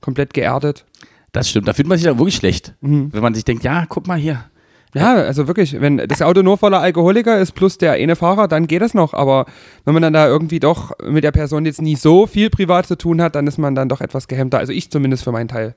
Komplett 0.00 0.32
geerdet. 0.34 0.84
Das 1.32 1.50
stimmt, 1.50 1.66
da 1.68 1.72
fühlt 1.72 1.88
man 1.88 1.98
sich 1.98 2.06
dann 2.06 2.18
wirklich 2.18 2.36
schlecht. 2.36 2.74
Mhm. 2.80 3.12
Wenn 3.12 3.22
man 3.22 3.34
sich 3.34 3.44
denkt, 3.44 3.64
ja, 3.64 3.84
guck 3.88 4.06
mal 4.06 4.18
hier, 4.18 4.44
Ja, 4.94 5.14
also 5.14 5.46
wirklich, 5.46 5.80
wenn 5.80 5.98
das 5.98 6.22
Auto 6.22 6.42
nur 6.42 6.56
voller 6.56 6.80
Alkoholiker 6.80 7.38
ist 7.38 7.52
plus 7.52 7.78
der 7.78 7.92
eine 7.92 8.16
Fahrer, 8.16 8.48
dann 8.48 8.66
geht 8.66 8.82
das 8.82 8.94
noch. 8.94 9.12
Aber 9.12 9.46
wenn 9.84 9.94
man 9.94 10.02
dann 10.02 10.12
da 10.12 10.26
irgendwie 10.26 10.60
doch 10.60 10.92
mit 11.06 11.24
der 11.24 11.32
Person 11.32 11.66
jetzt 11.66 11.82
nie 11.82 11.96
so 11.96 12.26
viel 12.26 12.50
privat 12.50 12.86
zu 12.86 12.96
tun 12.96 13.20
hat, 13.20 13.34
dann 13.34 13.46
ist 13.46 13.58
man 13.58 13.74
dann 13.74 13.88
doch 13.88 14.00
etwas 14.00 14.28
gehemmter. 14.28 14.58
Also 14.58 14.72
ich 14.72 14.90
zumindest 14.90 15.24
für 15.24 15.32
meinen 15.32 15.48
Teil. 15.48 15.74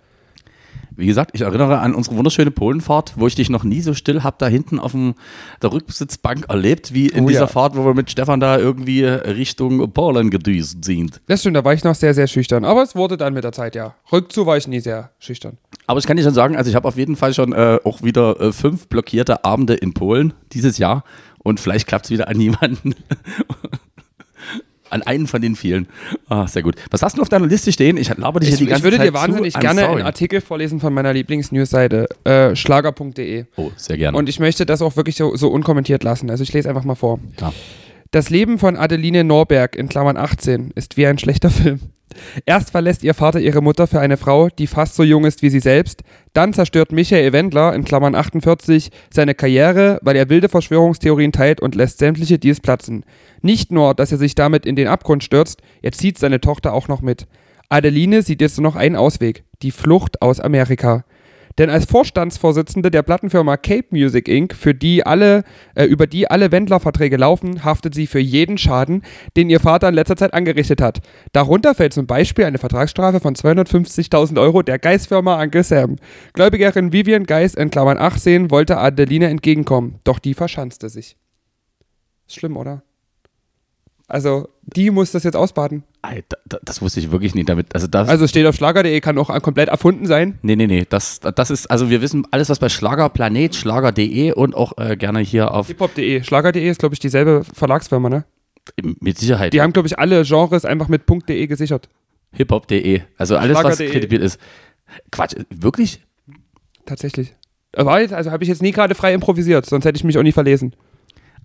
Wie 0.96 1.06
gesagt, 1.06 1.32
ich 1.34 1.42
erinnere 1.42 1.80
an 1.80 1.96
unsere 1.96 2.18
wunderschöne 2.18 2.52
Polenfahrt, 2.52 3.14
wo 3.16 3.26
ich 3.26 3.36
dich 3.36 3.50
noch 3.50 3.64
nie 3.64 3.82
so 3.82 3.94
still 3.94 4.24
hab 4.24 4.40
da 4.40 4.48
hinten 4.48 4.78
auf 4.78 4.92
dem, 4.92 5.16
der 5.62 5.72
Rücksitzbank 5.72 6.46
erlebt, 6.50 6.94
wie 6.94 7.08
in 7.08 7.24
Oh 7.24 7.28
dieser 7.28 7.42
ja. 7.42 7.48
Fahrt, 7.48 7.78
wo 7.78 7.86
wir 7.86 7.94
mit 7.94 8.12
Stefan 8.12 8.42
da 8.42 8.58
irgendwie 8.58 9.06
Richtung 9.06 9.92
Polen 9.94 10.30
gedüst 10.30 10.84
sind. 10.84 11.22
Das 11.28 11.40
stimmt, 11.40 11.56
da 11.56 11.64
war 11.64 11.74
ich 11.74 11.84
noch 11.84 11.96
sehr, 11.96 12.14
sehr 12.14 12.28
schüchtern. 12.28 12.66
Aber 12.66 12.84
es 12.84 12.96
wurde 12.96 13.16
dann 13.16 13.34
mit 13.34 13.44
der 13.44 13.54
Zeit, 13.54 13.74
ja. 13.76 13.96
Rückzu 14.12 14.46
war 14.46 14.58
ich 14.58 14.68
nie 14.68 14.82
sehr 14.82 15.12
schüchtern. 15.20 15.58
Aber 15.88 16.00
ich 16.00 16.06
kann 16.08 16.18
dir 16.18 16.24
schon 16.24 16.34
sagen, 16.34 16.56
also 16.56 16.70
ich 16.70 16.76
habe 16.76 16.88
auf 16.88 16.98
jeden 16.98 17.16
Fall 17.16 17.34
schon 17.34 17.54
äh, 17.54 17.80
auch 17.84 18.02
wieder 18.02 18.40
äh, 18.40 18.52
fünf 18.54 18.88
blockierte 18.88 19.44
Abende 19.44 19.74
in 19.74 19.94
Polen 19.94 20.34
dieses 20.54 20.78
Jahr 20.78 21.04
und 21.40 21.60
vielleicht 21.60 21.88
klappt 21.88 22.06
es 22.06 22.12
wieder 22.12 22.28
an 22.28 22.40
jemanden. 22.40 22.96
an 24.90 25.02
einen 25.04 25.26
von 25.28 25.42
den 25.42 25.56
vielen. 25.56 25.88
Ah, 26.28 26.48
sehr 26.48 26.64
gut. 26.64 26.76
Was 26.92 27.02
hast 27.02 27.18
du 27.18 27.22
auf 27.22 27.30
deiner 27.30 27.48
Liste 27.48 27.72
stehen? 27.72 27.96
Ich 27.98 28.16
laber 28.18 28.40
dich 28.42 28.50
Ich, 28.50 28.56
hier 28.56 28.58
die 28.58 28.64
ich 28.66 28.70
ganze 28.72 28.84
würde 28.84 28.98
Zeit 28.98 29.08
dir 29.08 29.14
wahnsinnig 29.14 29.54
gerne 29.54 29.82
sorry. 29.82 29.96
einen 29.96 30.06
Artikel 30.06 30.42
vorlesen 30.42 30.80
von 30.82 30.94
meiner 30.94 31.14
Lieblingsnewsseite, 31.14 32.08
äh, 32.26 32.56
schlager.de. 32.56 33.46
Oh, 33.56 33.72
sehr 33.78 33.98
gerne. 33.98 34.18
Und 34.18 34.28
ich 34.28 34.40
möchte 34.40 34.66
das 34.66 34.82
auch 34.82 34.98
wirklich 34.98 35.16
so, 35.16 35.36
so 35.38 35.48
unkommentiert 35.50 36.04
lassen. 36.04 36.30
Also 36.30 36.44
ich 36.44 36.52
lese 36.54 36.68
einfach 36.70 36.84
mal 36.84 36.96
vor. 36.96 37.20
ja. 37.40 37.54
Das 38.14 38.30
Leben 38.30 38.60
von 38.60 38.76
Adeline 38.76 39.24
Norberg 39.24 39.78
in 39.78 39.88
Klammern 39.88 40.18
18 40.18 40.72
ist 40.76 40.98
wie 40.98 41.08
ein 41.08 41.18
schlechter 41.18 41.50
Film. 41.50 41.80
Erst 42.46 42.72
verlässt 42.72 43.04
ihr 43.04 43.14
Vater 43.14 43.40
ihre 43.40 43.62
Mutter 43.62 43.88
für 43.88 44.00
eine 44.00 44.18
Frau, 44.18 44.50
die 44.50 44.68
fast 44.68 44.96
so 44.96 45.04
jung 45.04 45.26
ist 45.26 45.42
wie 45.42 45.50
sie 45.50 45.60
selbst. 45.60 46.04
Dann 46.34 46.54
zerstört 46.54 46.92
Michael 46.92 47.34
Wendler 47.34 47.74
in 47.74 47.84
Klammern 47.84 48.16
48 48.16 48.90
seine 49.14 49.36
Karriere, 49.36 50.00
weil 50.02 50.16
er 50.16 50.30
wilde 50.30 50.50
Verschwörungstheorien 50.50 51.32
teilt 51.32 51.62
und 51.62 51.76
lässt 51.76 52.00
sämtliche 52.00 52.40
Deals 52.40 52.60
platzen. 52.60 53.06
Nicht 53.42 53.72
nur, 53.72 53.94
dass 53.94 54.12
er 54.12 54.18
sich 54.18 54.36
damit 54.36 54.66
in 54.66 54.76
den 54.76 54.88
Abgrund 54.88 55.24
stürzt, 55.24 55.62
er 55.82 55.92
zieht 55.92 56.18
seine 56.18 56.42
Tochter 56.42 56.74
auch 56.74 56.88
noch 56.88 57.02
mit. 57.02 57.28
Adeline 57.70 58.22
sieht 58.22 58.42
jetzt 58.42 58.58
nur 58.58 58.70
noch 58.70 58.76
einen 58.76 58.98
Ausweg, 58.98 59.46
die 59.62 59.72
Flucht 59.72 60.22
aus 60.22 60.40
Amerika. 60.40 61.06
Denn 61.58 61.70
als 61.70 61.86
Vorstandsvorsitzende 61.86 62.92
der 62.92 63.02
Plattenfirma 63.02 63.58
Cape 63.58 63.88
Music 63.92 64.28
Inc., 64.28 64.54
für 64.56 64.74
die 64.74 65.06
alle, 65.06 65.44
äh, 65.76 65.86
über 65.86 66.08
die 66.08 66.30
alle 66.30 66.52
Wendler-Verträge 66.52 67.18
laufen, 67.18 67.64
haftet 67.64 67.94
sie 67.96 68.08
für 68.08 68.20
jeden 68.20 68.58
Schaden, 68.58 69.04
den 69.36 69.50
ihr 69.50 69.60
Vater 69.60 69.90
in 69.90 69.96
letzter 69.96 70.16
Zeit 70.16 70.34
angerichtet 70.34 70.82
hat. 70.82 71.00
Darunter 71.34 71.76
fällt 71.76 71.94
zum 71.94 72.08
Beispiel 72.08 72.46
eine 72.46 72.58
Vertragsstrafe 72.58 73.20
von 73.20 73.36
250.000 73.36 74.40
Euro 74.40 74.62
der 74.62 74.80
Geis-Firma 74.80 75.42
Uncle 75.42 75.64
Sam. 75.64 75.96
Gläubigerin 76.34 76.94
Vivian 76.94 77.26
Geis 77.26 77.56
in 77.56 77.72
Klammern 77.72 77.98
18 77.98 78.52
wollte 78.52 78.78
Adeline 78.78 79.28
entgegenkommen, 79.28 80.00
doch 80.04 80.20
die 80.20 80.34
verschanzte 80.34 80.90
sich. 80.90 81.18
Ist 82.28 82.36
schlimm, 82.36 82.58
oder? 82.58 82.84
Also, 84.12 84.50
die 84.64 84.92
muss 84.92 85.12
das 85.12 85.24
jetzt 85.24 85.36
ausbaden. 85.36 85.84
Alter, 86.02 86.38
da- 86.46 86.60
das 86.64 86.82
wusste 86.82 87.00
ich 87.00 87.12
wirklich 87.12 87.34
nicht 87.34 87.48
damit. 87.48 87.74
Also 87.74 87.88
das, 87.88 88.10
Also 88.10 88.28
steht 88.28 88.46
auf 88.46 88.56
schlager.de, 88.56 89.00
kann 89.00 89.18
auch 89.18 89.42
komplett 89.42 89.70
erfunden 89.70 90.06
sein. 90.06 90.38
nee, 90.42 90.56
nee, 90.58 90.68
nee. 90.68 90.86
Das, 90.90 91.20
das 91.22 91.50
ist, 91.50 91.68
also 91.72 91.90
wir 91.90 92.02
wissen 92.02 92.28
alles, 92.32 92.50
was 92.50 92.60
bei 92.60 92.68
Schlagerplanet, 92.68 93.56
Schlager.de 93.56 94.34
und 94.34 94.54
auch 94.54 94.78
äh, 94.78 94.98
gerne 94.98 95.20
hier 95.22 95.54
auf, 95.54 95.68
Hiphop.de. 95.68 96.24
Schlager.de 96.24 96.68
ist, 96.70 96.80
glaube 96.80 96.94
ich, 96.94 97.00
dieselbe 97.00 97.44
Verlagsfirma, 97.54 98.10
ne? 98.10 98.26
mit 99.00 99.18
Sicherheit, 99.18 99.54
Die 99.54 99.62
haben, 99.62 99.74
glaube 99.74 99.88
ich, 99.88 99.98
alle 99.98 100.24
Genres 100.24 100.66
einfach 100.66 100.88
mit 100.88 101.04
.de 101.28 101.48
gesichert. 101.48 101.88
hiphop.de. 102.34 103.02
Also 103.18 103.38
alles, 103.38 103.58
was 103.64 103.78
kredibil 103.78 104.22
ist. 104.22 104.40
Quatsch, 105.12 105.36
wirklich? 105.50 106.02
Tatsächlich. 106.86 107.34
Also 107.74 108.30
habe 108.32 108.44
ich 108.44 108.50
jetzt 108.50 108.62
nie 108.62 108.72
gerade 108.72 108.94
frei 108.96 109.14
improvisiert, 109.14 109.66
sonst 109.66 109.86
hätte 109.86 109.96
ich 109.96 110.04
mich 110.04 110.18
auch 110.18 110.24
nie 110.24 110.32
verlesen. 110.34 110.76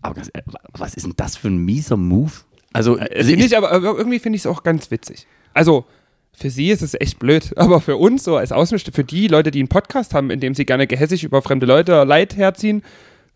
Aber 0.02 0.16
ehrlich, 0.16 0.54
was 0.72 0.94
ist 0.94 1.06
denn 1.06 1.14
das 1.16 1.36
für 1.36 1.48
ein 1.48 1.58
mieser 1.58 1.96
Move? 1.96 2.32
Also, 2.76 2.96
also 2.96 3.30
Finde 3.30 3.46
ich, 3.46 3.56
aber 3.56 3.72
aber 3.72 3.96
irgendwie 3.96 4.18
finde 4.18 4.36
ich 4.36 4.42
es 4.42 4.46
auch 4.46 4.62
ganz 4.62 4.90
witzig. 4.90 5.26
Also, 5.54 5.86
für 6.34 6.50
sie 6.50 6.68
ist 6.70 6.82
es 6.82 6.92
echt 6.92 7.18
blöd, 7.18 7.52
aber 7.56 7.80
für 7.80 7.96
uns 7.96 8.22
so 8.22 8.36
als 8.36 8.52
Außenstehende, 8.52 8.94
für 8.94 9.04
die 9.04 9.28
Leute, 9.28 9.50
die 9.50 9.60
einen 9.60 9.68
Podcast 9.68 10.12
haben, 10.12 10.30
in 10.30 10.40
dem 10.40 10.54
sie 10.54 10.66
gerne 10.66 10.86
gehässig 10.86 11.24
über 11.24 11.40
fremde 11.40 11.64
Leute 11.64 12.04
Leid 12.04 12.36
herziehen, 12.36 12.82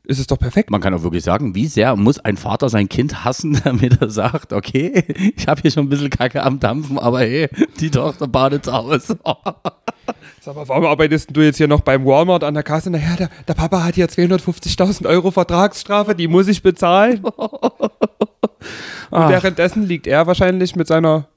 ist 0.04 0.18
es 0.18 0.26
doch 0.26 0.38
perfekt. 0.38 0.70
man 0.70 0.80
kann 0.80 0.94
auch 0.94 1.02
wirklich 1.02 1.24
sagen, 1.24 1.54
wie 1.54 1.66
sehr 1.66 1.94
muss 1.96 2.18
ein 2.18 2.36
Vater 2.36 2.68
sein 2.68 2.88
Kind 2.88 3.24
hassen, 3.24 3.60
damit 3.64 4.00
er 4.00 4.10
sagt, 4.10 4.52
okay, 4.52 5.04
ich 5.36 5.46
habe 5.46 5.62
hier 5.62 5.70
schon 5.70 5.86
ein 5.86 5.88
bisschen 5.88 6.10
Kacke 6.10 6.42
am 6.42 6.60
Dampfen, 6.60 6.98
aber 6.98 7.20
hey, 7.20 7.48
die 7.80 7.90
Tochter 7.90 8.26
badet 8.26 8.68
aus. 8.68 9.08
Sag 10.40 10.56
mal, 10.56 10.66
warum 10.68 10.86
arbeitest 10.86 11.36
du 11.36 11.42
jetzt 11.42 11.58
hier 11.58 11.68
noch 11.68 11.82
beim 11.82 12.04
Walmart 12.06 12.44
an 12.44 12.54
der 12.54 12.62
Kasse? 12.62 12.90
Naja, 12.90 13.14
der, 13.16 13.30
der 13.46 13.54
Papa 13.54 13.84
hat 13.84 13.94
hier 13.94 14.08
250.000 14.08 15.06
Euro 15.06 15.30
Vertragsstrafe, 15.30 16.14
die 16.14 16.28
muss 16.28 16.48
ich 16.48 16.62
bezahlen. 16.62 17.22
Und 19.10 19.28
währenddessen 19.28 19.86
liegt 19.86 20.06
er 20.06 20.26
wahrscheinlich 20.26 20.76
mit 20.76 20.86
seiner, 20.86 21.28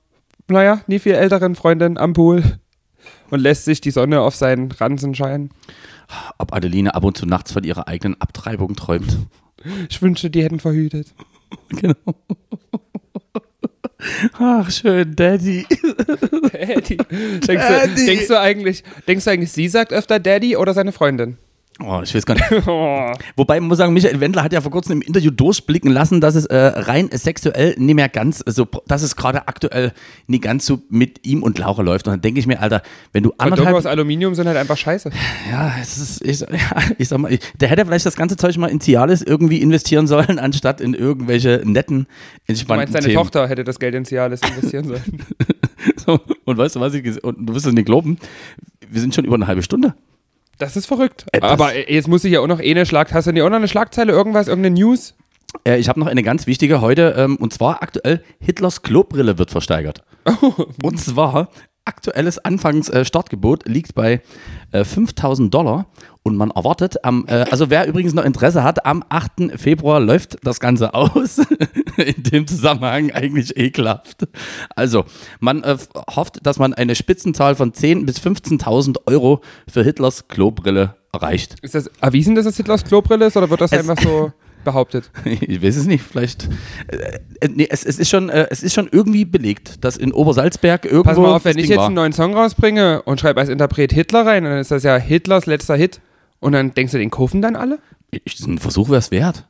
naja, 0.48 0.82
nie 0.88 1.00
viel 1.00 1.14
älteren 1.14 1.56
Freundin 1.56 1.98
am 1.98 2.14
Pool 2.14 2.44
und 3.30 3.40
lässt 3.40 3.66
sich 3.66 3.82
die 3.82 3.92
Sonne 3.92 4.22
auf 4.22 4.36
seinen 4.36 4.72
Ransen 4.72 5.16
scheinen. 5.16 5.50
Ob 6.38 6.54
Adeline 6.54 6.94
ab 6.96 7.04
und 7.04 7.18
zu 7.18 7.26
nachts 7.26 7.52
von 7.52 7.64
ihrer 7.64 7.88
eigenen 7.88 8.20
Abtreibung 8.20 8.76
träumt. 8.76 9.18
Ich 9.90 10.02
wünschte, 10.02 10.30
die 10.30 10.44
hätten 10.44 10.60
verhütet. 10.60 11.14
Genau. 11.70 11.94
Ach, 14.40 14.72
schön, 14.72 15.16
Daddy. 15.16 15.66
Daddy. 16.52 16.98
Denkst, 16.98 17.46
Daddy. 17.46 17.96
Du, 17.96 18.06
denkst, 18.08 18.28
du 18.28 18.40
eigentlich, 18.40 18.84
denkst 19.08 19.26
du 19.26 19.32
eigentlich, 19.32 19.52
sie 19.52 19.68
sagt 19.68 19.94
öfter 19.94 20.20
Daddy 20.20 20.58
oder 20.58 20.74
seine 20.74 20.92
Freundin? 20.92 21.38
Oh, 21.82 22.02
ich 22.04 22.14
weiß 22.14 22.26
gar 22.26 22.36
nicht. 22.36 22.44
Oh. 22.68 23.12
Wobei, 23.36 23.60
man 23.60 23.68
muss 23.68 23.78
sagen, 23.78 23.94
Michael 23.94 24.20
Wendler 24.20 24.44
hat 24.44 24.54
ja 24.54 24.62
vor 24.62 24.72
kurzem 24.72 24.94
im 24.94 25.02
Interview 25.02 25.32
durchblicken 25.32 25.92
lassen, 25.92 26.22
dass 26.22 26.36
es 26.36 26.46
äh, 26.46 26.56
rein 26.56 27.10
sexuell 27.12 27.76
nicht 27.78 27.96
mehr 27.96 28.10
ganz 28.10 28.44
so, 28.46 28.66
dass 28.88 29.02
es 29.02 29.16
gerade 29.16 29.48
aktuell 29.48 29.92
nicht 30.28 30.44
ganz 30.44 30.66
so 30.66 30.82
mit 30.90 31.26
ihm 31.26 31.44
und 31.44 31.58
Laura 31.58 31.82
läuft. 31.82 32.08
Und 32.08 32.14
dann 32.14 32.22
denke 32.22 32.40
ich 32.40 32.48
mir, 32.48 32.62
Alter, 32.62 32.82
wenn 33.12 33.24
du 33.24 33.34
anderthalb 33.38 33.76
aus 33.76 33.86
Aluminium 33.86 34.36
sind 34.36 34.48
halt 34.48 34.58
einfach 34.58 34.78
scheiße. 34.78 35.10
Ja, 35.50 35.74
es 35.82 35.98
ist, 35.98 36.26
ich, 36.26 36.40
ja, 36.42 36.82
ich 36.98 37.08
sag 37.08 37.18
mal, 37.20 37.34
ich, 37.34 37.40
der 37.60 37.70
hätte 37.70 37.86
vielleicht 37.86 38.06
das 38.06 38.16
ganze 38.16 38.38
Zeug 38.38 38.56
mal 38.58 38.68
in 38.68 38.80
Cialis 38.80 39.22
irgendwie 39.22 39.58
investieren 39.62 40.08
sollen, 40.08 40.40
anstatt 40.40 40.80
in 40.80 40.94
irgendwelche 40.94 41.62
netten, 41.66 42.04
Du 42.04 42.52
entspannten 42.52 42.84
meinst, 42.84 42.96
deine 42.96 43.06
Themen. 43.06 43.16
Tochter 43.24 43.48
hätte 43.48 43.64
das 43.64 43.80
Geld 43.80 43.96
in 43.96 44.06
Cialis 44.06 44.42
investieren 44.42 44.88
sollen. 44.88 45.24
So, 46.06 46.20
und 46.46 46.58
weißt 46.58 46.76
du, 46.76 46.80
was 46.80 46.94
ich, 46.94 47.24
und 47.24 47.50
du 47.50 47.54
wirst 47.54 47.66
es 47.66 47.74
nicht 47.74 47.86
glauben, 47.86 48.18
wir 48.90 49.02
sind 49.02 49.14
schon 49.16 49.26
über 49.26 49.36
eine 49.36 49.48
halbe 49.48 49.64
Stunde. 49.64 49.94
Das 50.58 50.76
ist 50.78 50.86
verrückt. 50.86 51.26
Äh, 51.32 51.40
das- 51.40 51.52
Aber 51.52 51.74
äh, 51.74 51.94
jetzt 51.94 52.08
muss 52.08 52.24
ich 52.24 52.32
ja 52.34 52.40
auch 52.40 52.48
noch 52.48 52.60
eh 52.62 52.72
eine 52.72 52.86
Schlag. 52.86 53.14
Hast 53.14 53.28
du 53.28 53.32
nicht 53.32 53.44
auch 53.44 53.50
noch 53.50 53.58
eine 53.58 53.68
Schlagzeile, 53.68 54.12
irgendwas, 54.12 54.48
irgendeine 54.48 54.76
News? 54.76 55.16
Äh, 55.68 55.78
ich 55.80 55.90
habe 55.90 56.00
noch 56.00 56.08
eine 56.08 56.24
ganz 56.24 56.48
wichtige 56.48 56.82
heute, 56.82 57.16
ähm, 57.18 57.36
und 57.38 57.54
zwar 57.54 57.82
aktuell 57.84 58.24
Hitlers 58.40 58.82
Klobrille 58.82 59.38
wird 59.38 59.52
versteigert. 59.52 60.04
Und 60.82 61.00
zwar 61.00 61.50
aktuelles 61.86 62.40
Anfangs-Startgebot 62.40 63.68
liegt 63.68 63.96
bei 63.96 64.22
äh, 64.72 64.84
5000 64.84 65.54
Dollar 65.54 65.88
und 66.24 66.36
man 66.38 66.52
erwartet 66.52 67.04
am, 67.04 67.26
äh, 67.28 67.46
also 67.52 67.70
wer 67.70 67.88
übrigens 67.88 68.14
noch 68.14 68.24
Interesse 68.24 68.64
hat, 68.64 68.86
am 68.86 69.04
8. 69.10 69.52
Februar 69.58 70.00
läuft 70.00 70.38
das 70.44 70.60
Ganze 70.60 70.94
aus. 70.94 71.40
In 71.98 72.24
dem 72.24 72.48
Zusammenhang 72.48 73.12
eigentlich 73.12 73.56
ekelhaft. 73.58 74.28
Also, 74.76 75.06
man 75.40 75.64
äh, 75.64 75.78
hofft, 76.16 76.40
dass 76.46 76.58
man 76.58 76.74
eine 76.74 76.96
Spitzenzahl 76.96 77.56
von 77.56 77.72
10.000 77.72 78.06
bis 78.06 78.20
15.000 78.20 78.98
Euro 79.06 79.42
für 79.72 79.84
Hitlers 79.84 80.28
Klobrille 80.28 80.96
erreicht. 81.12 81.56
Ist 81.62 81.76
das 81.76 81.88
erwiesen, 82.02 82.34
dass 82.36 82.46
es 82.48 82.58
Hitlers 82.58 82.84
Klobrille 82.84 83.26
ist 83.28 83.38
oder 83.38 83.50
wird 83.50 83.62
das 83.62 83.72
Es- 83.72 83.88
einfach 83.88 84.02
so 84.04 84.32
behauptet? 84.64 85.12
Ich 85.26 85.62
weiß 85.62 85.78
es 85.78 85.86
nicht, 85.86 86.04
vielleicht. 86.04 86.50
Äh, 86.88 87.20
äh, 87.42 87.50
nee, 87.50 87.68
es, 87.70 87.84
es, 87.84 88.00
ist 88.00 88.10
schon, 88.10 88.30
äh, 88.30 88.48
es 88.50 88.64
ist 88.64 88.74
schon 88.74 88.88
irgendwie 88.92 89.26
belegt, 89.26 89.84
dass 89.84 89.98
in 89.98 90.12
Obersalzberg 90.12 90.86
irgendwo. 90.86 91.04
Pass 91.04 91.18
mal 91.18 91.34
auf, 91.34 91.46
wenn 91.46 91.56
das 91.56 91.64
ich 91.64 91.70
Ding 91.70 91.72
jetzt 91.72 91.80
war. 91.80 91.86
einen 91.88 91.96
neuen 91.96 92.14
Song 92.14 92.34
rausbringe 92.34 93.02
und 93.04 93.20
schreibe 93.20 93.40
als 93.40 93.50
Interpret 93.50 93.92
Hitler 93.92 94.26
rein, 94.26 94.44
dann 94.44 94.60
ist 94.60 94.72
das 94.72 94.84
ja 94.84 94.98
Hitlers 94.98 95.46
letzter 95.46 95.76
Hit. 95.76 96.00
Und 96.40 96.52
dann 96.54 96.74
denkst 96.74 96.92
du, 96.92 96.98
den 96.98 97.10
kaufen 97.10 97.42
dann 97.42 97.56
alle? 97.56 97.80
Ich, 98.12 98.40
ein 98.46 98.60
Versuch 98.60 98.90
wäre 98.90 99.00
es 99.00 99.12
wert. 99.12 99.46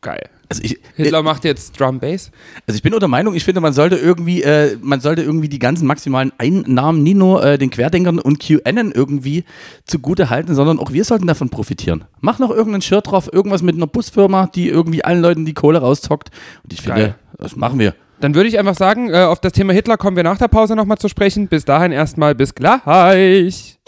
Geil. 0.00 0.28
Also 0.48 0.62
ich, 0.62 0.78
Hitler 0.94 1.22
macht 1.22 1.44
jetzt 1.44 1.78
Drum 1.78 1.98
Bass. 1.98 2.30
also 2.66 2.76
ich 2.76 2.82
bin 2.82 2.92
nur 2.92 3.00
der 3.00 3.08
Meinung, 3.08 3.34
ich 3.34 3.44
finde, 3.44 3.60
man 3.60 3.72
sollte 3.72 3.96
irgendwie, 3.96 4.42
äh, 4.42 4.78
man 4.80 5.00
sollte 5.00 5.22
irgendwie 5.22 5.48
die 5.48 5.58
ganzen 5.58 5.86
maximalen 5.86 6.32
Einnahmen 6.38 7.02
nie 7.02 7.14
nur 7.14 7.44
äh, 7.44 7.58
den 7.58 7.70
Querdenkern 7.70 8.18
und 8.18 8.38
QAnon 8.40 8.92
irgendwie 8.92 9.44
zugute 9.84 10.30
halten, 10.30 10.54
sondern 10.54 10.78
auch 10.78 10.92
wir 10.92 11.04
sollten 11.04 11.26
davon 11.26 11.50
profitieren. 11.50 12.04
Mach 12.20 12.38
noch 12.38 12.50
irgendein 12.50 12.80
Shirt 12.80 13.08
drauf, 13.08 13.30
irgendwas 13.30 13.62
mit 13.62 13.76
einer 13.76 13.86
Busfirma, 13.86 14.46
die 14.46 14.68
irgendwie 14.68 15.04
allen 15.04 15.20
Leuten 15.20 15.44
die 15.44 15.54
Kohle 15.54 15.80
rauszockt. 15.80 16.30
Und 16.62 16.72
ich 16.72 16.80
finde, 16.80 17.00
Geil. 17.00 17.14
das 17.38 17.56
machen 17.56 17.78
wir. 17.78 17.94
Dann 18.20 18.34
würde 18.34 18.48
ich 18.48 18.58
einfach 18.58 18.74
sagen, 18.74 19.10
äh, 19.10 19.24
auf 19.24 19.40
das 19.40 19.52
Thema 19.52 19.72
Hitler 19.72 19.96
kommen 19.96 20.16
wir 20.16 20.24
nach 20.24 20.38
der 20.38 20.48
Pause 20.48 20.74
nochmal 20.76 20.98
zu 20.98 21.08
sprechen. 21.08 21.48
Bis 21.48 21.64
dahin 21.64 21.92
erstmal 21.92 22.34
bis 22.34 22.54
gleich. 22.54 23.78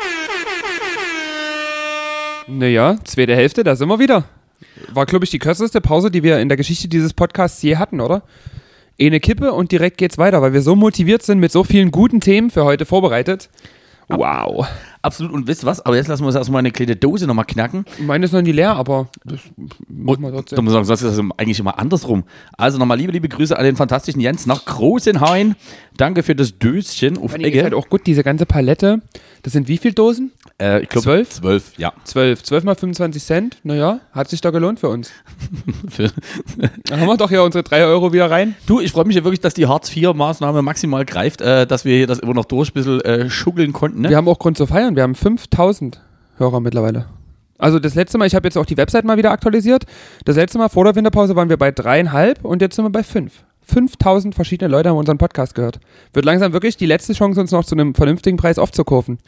Naja, 2.47 2.97
zweite 3.05 3.35
Hälfte, 3.35 3.65
da 3.65 3.77
sind 3.77 3.89
wir 3.89 3.99
wieder. 3.99 4.25
War, 4.93 5.07
glaube 5.07 5.25
ich, 5.25 5.31
die 5.31 5.39
kürzeste 5.39 5.81
Pause, 5.81 6.11
die 6.11 6.23
wir 6.23 6.39
in 6.39 6.49
der 6.49 6.57
Geschichte 6.57 6.89
dieses 6.89 7.15
Podcasts 7.15 7.63
je 7.63 7.77
hatten, 7.77 8.01
oder? 8.01 8.23
Eine 9.01 9.21
Kippe 9.21 9.53
und 9.53 9.73
direkt 9.73 9.97
geht's 9.99 10.19
weiter, 10.19 10.43
weil 10.43 10.53
wir 10.53 10.63
so 10.63 10.77
motiviert 10.77 11.23
sind 11.23 11.39
mit 11.39 11.53
so 11.53 11.65
vielen 11.65 11.91
guten 11.91 12.21
Themen 12.21 12.51
für 12.51 12.65
heute 12.65 12.85
vorbereitet. 12.85 13.49
Wow. 14.09 14.67
Absolut. 15.03 15.33
Und 15.33 15.47
wisst 15.47 15.65
was? 15.65 15.85
Aber 15.85 15.97
jetzt 15.97 16.09
lassen 16.09 16.23
wir 16.23 16.27
uns 16.27 16.37
erstmal 16.37 16.59
eine 16.59 16.71
kleine 16.71 16.95
Dose 16.97 17.27
nochmal 17.27 17.47
knacken. 17.47 17.85
Meine 17.99 18.25
ist 18.27 18.33
noch 18.33 18.43
nie 18.43 18.53
leer, 18.53 18.75
aber 18.77 19.09
das 19.25 19.41
machen 19.89 20.23
wir 20.23 20.31
Da 20.31 20.37
trotzdem. 20.39 20.65
muss 20.65 20.75
man 20.75 20.85
sagen, 20.85 20.99
sonst 20.99 21.03
ist 21.03 21.19
das 21.19 21.27
eigentlich 21.39 21.59
immer 21.59 21.79
andersrum. 21.79 22.25
Also 22.59 22.79
nochmal 22.79 22.99
liebe, 22.99 23.13
liebe 23.13 23.29
Grüße 23.29 23.57
an 23.59 23.65
den 23.65 23.77
fantastischen 23.77 24.21
Jens 24.21 24.47
nach 24.47 24.65
Großenhain. 24.67 25.57
Danke 25.97 26.23
für 26.23 26.35
das 26.35 26.59
Döschen 26.59 27.19
auf 27.19 27.33
allen 27.33 27.43
Dingen 27.43 27.57
ist 27.57 27.63
halt 27.63 27.73
Ecke. 27.73 27.77
auch 27.77 27.89
gut, 27.89 28.07
diese 28.07 28.23
ganze 28.23 28.47
Palette. 28.47 29.01
Das 29.43 29.53
sind 29.55 29.69
wie 29.69 29.79
viele 29.79 29.95
Dosen? 29.95 30.33
Äh, 30.61 30.83
ich 30.83 30.89
glaube 30.91 31.05
Zwölf? 31.05 31.31
Zwölf, 31.31 31.73
ja. 31.79 31.93
12. 32.05 32.43
12 32.43 32.65
mal 32.65 32.75
25 32.75 33.23
Cent. 33.23 33.57
Naja, 33.65 34.01
hat 34.13 34.29
sich 34.29 34.41
da 34.43 34.51
gelohnt 34.51 34.81
für 34.81 34.89
uns. 34.89 35.11
Dann 36.85 37.01
haben 37.01 37.07
wir 37.07 37.17
doch 37.17 37.29
hier 37.31 37.43
unsere 37.43 37.63
3 37.65 37.85
Euro 37.85 38.13
wieder 38.13 38.31
rein. 38.31 38.55
du, 38.67 38.81
ich 38.81 38.93
freue 38.93 39.05
mich 39.07 39.17
ja 39.17 39.25
wirklich, 39.25 39.41
dass 39.41 39.55
die 39.55 39.67
Hartz-IV-Maßnahme 39.67 40.63
maximal 40.63 41.05
greift, 41.05 41.41
äh, 41.41 41.67
dass 41.67 41.85
wir 41.85 41.97
hier 41.97 42.07
das 42.07 42.19
immer 42.19 42.35
noch 42.35 42.45
durch 42.45 42.71
ein 42.71 42.75
bisschen 42.75 43.01
äh, 43.01 43.31
schuggeln 43.31 43.73
konnten. 43.73 44.03
Ne? 44.03 44.11
Wir 44.11 44.17
haben 44.17 44.29
auch 44.29 44.39
Grund 44.39 44.57
zu 44.57 44.67
feiern. 44.67 44.90
Wir 44.97 45.03
haben 45.03 45.15
5000 45.15 46.01
Hörer 46.37 46.61
mittlerweile. 46.61 47.07
Also 47.59 47.79
das 47.79 47.95
letzte 47.95 48.17
Mal, 48.19 48.27
ich 48.27 48.35
habe 48.35 48.47
jetzt 48.47 48.57
auch 48.57 48.67
die 48.67 48.77
Website 48.77 49.05
mal 49.05 49.19
wieder 49.19 49.31
aktualisiert. 49.31 49.85
Das 50.25 50.37
letzte 50.37 50.59
Mal 50.59 50.69
vor 50.69 50.85
der 50.85 50.95
Winterpause 50.95 51.37
waren 51.37 51.51
wir 51.51 51.59
bei 51.59 51.71
dreieinhalb 51.71 52.45
und 52.45 52.63
jetzt 52.63 52.77
sind 52.77 52.85
wir 52.85 52.91
bei 52.91 53.03
fünf. 53.03 53.45
5000 53.63 54.35
verschiedene 54.35 54.71
Leute 54.71 54.89
haben 54.89 54.97
unseren 54.97 55.19
Podcast 55.19 55.55
gehört. 55.55 55.79
Wird 56.13 56.25
langsam 56.25 56.53
wirklich 56.53 56.77
die 56.77 56.87
letzte 56.87 57.13
Chance, 57.13 57.41
uns 57.41 57.53
noch 57.53 57.65
zu 57.65 57.75
einem 57.75 57.95
vernünftigen 57.95 58.37
Preis 58.37 58.59
aufzukaufen. 58.59 59.19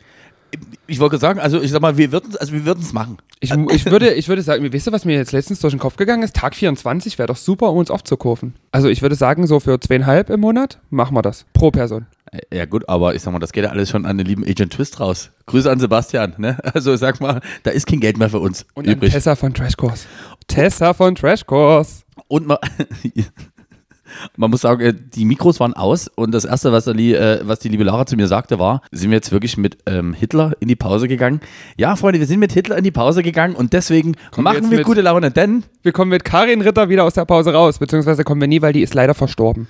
Ich 0.87 1.01
wollte 1.01 1.19
sagen, 1.19 1.41
also 1.41 1.61
ich 1.63 1.71
sag 1.71 1.81
mal, 1.81 1.97
wir 1.97 2.13
würden 2.13 2.37
also 2.37 2.53
wir 2.53 2.65
würden 2.65 2.81
es 2.83 2.93
machen. 2.93 3.19
Ich, 3.41 3.51
ich, 3.51 3.87
würde, 3.87 4.13
ich 4.15 4.29
würde 4.29 4.43
sagen, 4.43 4.71
wisst 4.73 4.87
ihr, 4.87 4.93
was 4.93 5.05
mir 5.05 5.17
jetzt 5.17 5.33
letztens 5.33 5.61
durch 5.61 5.73
den 5.73 5.81
Kopf 5.81 5.97
gegangen 5.97 6.23
ist? 6.23 6.37
Tag 6.37 6.55
24 6.55 7.19
wäre 7.19 7.27
doch 7.29 7.37
super, 7.37 7.71
um 7.71 7.79
uns 7.79 7.91
aufzukaufen. 7.91 8.55
Also 8.71 8.89
ich 8.89 9.03
würde 9.03 9.15
sagen, 9.15 9.47
so 9.47 9.59
für 9.61 9.81
zweieinhalb 9.81 10.31
im 10.31 10.41
Monat 10.41 10.79
machen 10.91 11.17
wir 11.17 11.23
das. 11.23 11.47
Pro 11.55 11.71
Person. 11.71 12.07
Äh, 12.31 12.41
Ja 12.57 12.67
gut, 12.67 12.89
aber 12.89 13.15
ich 13.15 13.23
sag 13.23 13.33
mal, 13.33 13.39
das 13.39 13.53
geht 13.53 13.65
ja 13.65 13.71
alles 13.71 13.91
schon 13.91 14.07
an 14.07 14.19
den 14.19 14.27
lieben 14.27 14.45
Agent 14.45 14.73
Twist 14.75 15.01
raus. 15.01 15.31
Grüße 15.47 15.71
an 15.71 15.81
Sebastian, 15.81 16.35
ne? 16.39 16.59
Also 16.75 16.95
sag 16.97 17.21
mal, 17.21 17.41
da 17.63 17.71
ist 17.71 17.87
kein 17.87 18.01
Geld 18.01 18.19
mehr 18.19 18.29
für 18.31 18.41
uns 18.41 18.67
Und 18.75 18.87
an 18.87 18.95
übrig. 18.95 19.13
Tessa 19.13 19.35
von 19.35 19.55
Trashcourse. 19.55 20.07
Tessa 20.49 20.93
von 20.95 21.15
Trashcourse. 21.15 22.03
Und 22.29 22.47
man, 22.47 22.59
man 24.37 24.51
muss 24.51 24.61
sagen, 24.63 24.81
äh, 24.81 24.95
die 24.95 25.25
Mikros 25.25 25.61
waren 25.61 25.75
aus 25.75 26.09
und 26.09 26.33
das 26.33 26.45
erste, 26.45 26.73
was, 26.73 26.85
der, 26.85 26.95
Lie- 26.95 27.15
äh, 27.15 27.41
was 27.45 27.59
die 27.61 27.69
liebe 27.69 27.85
Lara 27.85 28.07
zu 28.07 28.17
mir 28.17 28.27
sagte, 28.27 28.59
war, 28.59 28.83
sind 28.91 29.11
wir 29.11 29.17
jetzt 29.17 29.33
wirklich 29.33 29.57
mit 29.57 29.79
ähm, 29.87 30.15
Hitler 30.15 30.53
in 30.61 30.69
die 30.69 30.77
Pause 30.77 31.09
gegangen? 31.09 31.41
Ja, 31.77 31.97
Freunde, 31.97 32.19
wir 32.21 32.27
sind 32.27 32.41
mit 32.41 32.53
Hitler 32.53 32.77
in 32.79 32.85
die 32.85 32.91
Pause 32.91 33.23
gegangen 33.23 33.55
und 33.55 33.73
deswegen 33.73 34.13
Kommen 34.31 34.37
wir 34.37 34.43
machen 34.43 34.57
jetzt 34.63 34.71
wir 34.71 34.79
mit- 34.79 34.87
gute 34.87 35.01
Laune, 35.03 35.31
denn 35.31 35.65
Wir 35.83 35.93
kommen 35.93 36.11
mit 36.11 36.25
Karin 36.25 36.61
Ritter 36.61 36.89
wieder 36.89 37.05
aus 37.05 37.15
der 37.15 37.25
Pause 37.25 37.53
raus, 37.53 37.79
beziehungsweise 37.79 38.25
kommen 38.25 38.41
wir 38.41 38.49
nie, 38.49 38.63
weil 38.63 38.73
die 38.73 38.83
ist 38.83 38.95
leider 38.95 39.15
verstorben. 39.15 39.69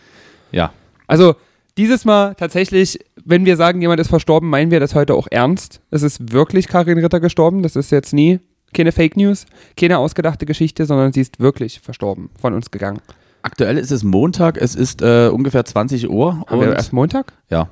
ja, 0.51 0.73
Also 1.07 1.35
dieses 1.79 2.05
Mal 2.05 2.35
tatsächlich, 2.35 2.99
wenn 3.25 3.47
wir 3.47 3.57
sagen, 3.57 3.81
jemand 3.81 3.99
ist 4.01 4.09
verstorben, 4.09 4.51
meinen 4.51 4.71
wir 4.71 4.79
das 4.81 4.95
heute 4.95 5.15
auch 5.15 5.27
ernst. 5.31 5.81
Es 5.91 6.03
ist 6.03 6.33
wirklich 6.33 6.69
Karin 6.69 6.99
Ritter 6.99 7.19
gestorben. 7.21 7.63
Das 7.63 7.77
ist 7.77 7.91
jetzt 7.91 8.13
nie 8.13 8.41
keine 8.75 8.93
Fake 8.93 9.17
News, 9.17 9.47
keine 9.77 9.97
ausgedachte 9.99 10.45
Geschichte, 10.47 10.85
sondern 10.87 11.13
sie 11.13 11.21
ist 11.23 11.41
wirklich 11.41 11.81
verstorben, 11.81 12.29
von 12.41 12.53
uns 12.55 12.71
gegangen. 12.71 13.01
Aktuell 13.43 13.79
ist 13.79 13.91
es 13.91 14.03
Montag, 14.05 14.57
es 14.57 14.75
ist 14.75 15.03
äh, 15.03 15.29
ungefähr 15.33 15.65
20 15.65 16.09
Uhr 16.11 16.45
Haben 16.47 16.61
wir 16.61 16.73
erst 16.73 16.93
Montag? 16.93 17.33
ja, 17.51 17.69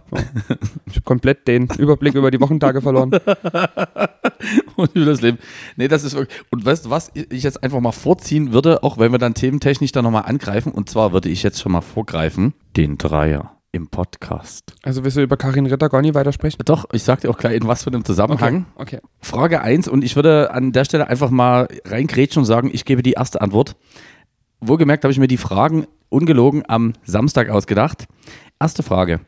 Ich 0.87 0.97
habe 0.97 1.05
komplett 1.05 1.49
den 1.49 1.69
Überblick 1.79 2.15
über 2.15 2.31
die 2.31 2.41
Wochentage 2.41 2.81
verloren. 2.81 3.11
und 4.77 4.95
über 4.95 5.07
das 5.07 5.21
Leben. 5.21 5.39
Nee, 5.77 5.89
das 5.89 6.05
ist 6.05 6.15
wirklich. 6.15 6.41
Und 6.51 6.65
weißt 6.65 6.87
du 6.87 6.91
was, 6.91 7.11
ich 7.15 7.43
jetzt 7.43 7.63
einfach 7.63 7.81
mal 7.81 7.93
vorziehen 7.93 8.53
würde, 8.53 8.83
auch 8.83 8.99
wenn 8.99 9.13
wir 9.13 9.19
dann 9.19 9.35
thementechnisch 9.35 9.93
dann 9.93 10.05
nochmal 10.05 10.25
angreifen, 10.27 10.73
und 10.73 10.91
zwar 10.91 11.13
würde 11.13 11.29
ich 11.29 11.43
jetzt 11.43 11.61
schon 11.61 11.73
mal 11.73 11.81
vorgreifen, 11.81 12.55
den 12.77 12.99
Dreier 12.99 13.57
im 13.73 13.89
Podcast. 13.89 14.75
Also 14.83 15.05
willst 15.05 15.17
du 15.17 15.23
über 15.23 15.37
Karin 15.37 15.67
Ritter 15.67 15.89
gar 15.89 16.03
nicht 16.03 16.15
weitersprechen? 16.15 16.61
Doch, 16.65 16.87
ich 16.93 17.05
sag 17.05 17.21
dir 17.21 17.31
auch 17.31 17.39
gleich 17.39 17.55
in 17.55 17.69
was 17.69 17.85
für 17.85 17.91
einem 17.91 18.05
Zusammenhang. 18.05 18.67
Okay. 18.75 18.99
Frage 19.21 19.61
1 19.61 19.87
und 19.89 20.03
ich 20.03 20.17
würde 20.17 20.51
an 20.53 20.73
der 20.73 20.85
Stelle 20.85 21.07
einfach 21.07 21.31
mal 21.31 21.69
reingrätschen 21.85 22.41
und 22.41 22.47
sagen, 22.47 22.71
ich 22.73 22.85
gebe 22.85 23.03
die 23.03 23.13
erste 23.13 23.41
Antwort. 23.41 23.77
Wohlgemerkt 24.61 25.05
habe 25.05 25.13
ich 25.13 25.19
mir 25.19 25.29
die 25.29 25.39
Fragen 25.39 25.87
ungelogen 26.11 26.65
am 26.69 26.93
Samstag 27.05 27.49
ausgedacht. 27.49 28.07
Erste 28.61 28.83
Frage. 28.83 29.21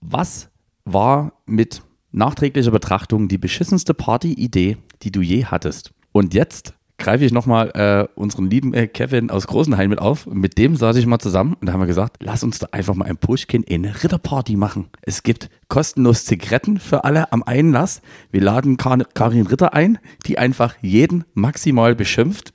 Was 0.00 0.50
war 0.84 1.32
mit 1.46 1.82
nachträglicher 2.10 2.72
Betrachtung 2.72 3.28
die 3.28 3.38
beschissenste 3.38 3.94
Party-Idee, 3.94 4.78
die 5.02 5.12
du 5.12 5.20
je 5.20 5.44
hattest? 5.44 5.92
Und 6.10 6.34
jetzt 6.34 6.74
greife 6.98 7.24
ich 7.24 7.32
nochmal 7.32 7.70
äh, 7.74 8.08
unseren 8.18 8.50
lieben 8.50 8.74
äh, 8.74 8.88
Kevin 8.88 9.30
aus 9.30 9.46
Großenhain 9.46 9.88
mit 9.88 10.00
auf. 10.00 10.26
Mit 10.26 10.58
dem 10.58 10.74
saß 10.74 10.96
ich 10.96 11.06
mal 11.06 11.20
zusammen 11.20 11.54
und 11.60 11.66
da 11.66 11.72
haben 11.72 11.80
wir 11.80 11.86
gesagt, 11.86 12.16
lass 12.20 12.42
uns 12.42 12.58
doch 12.58 12.72
einfach 12.72 12.94
mal 12.94 13.04
ein 13.04 13.16
Pushkin 13.16 13.62
in 13.62 13.84
Ritterparty 13.84 14.56
machen. 14.56 14.88
Es 15.02 15.22
gibt 15.22 15.48
kostenlos 15.68 16.24
Zigaretten 16.24 16.80
für 16.80 17.04
alle 17.04 17.32
am 17.32 17.44
Einlass. 17.44 18.02
Wir 18.32 18.40
laden 18.40 18.76
Kar 18.76 18.98
Karin 19.14 19.46
Ritter 19.46 19.72
ein, 19.72 19.98
die 20.26 20.38
einfach 20.38 20.74
jeden 20.82 21.24
maximal 21.34 21.94
beschimpft. 21.94 22.52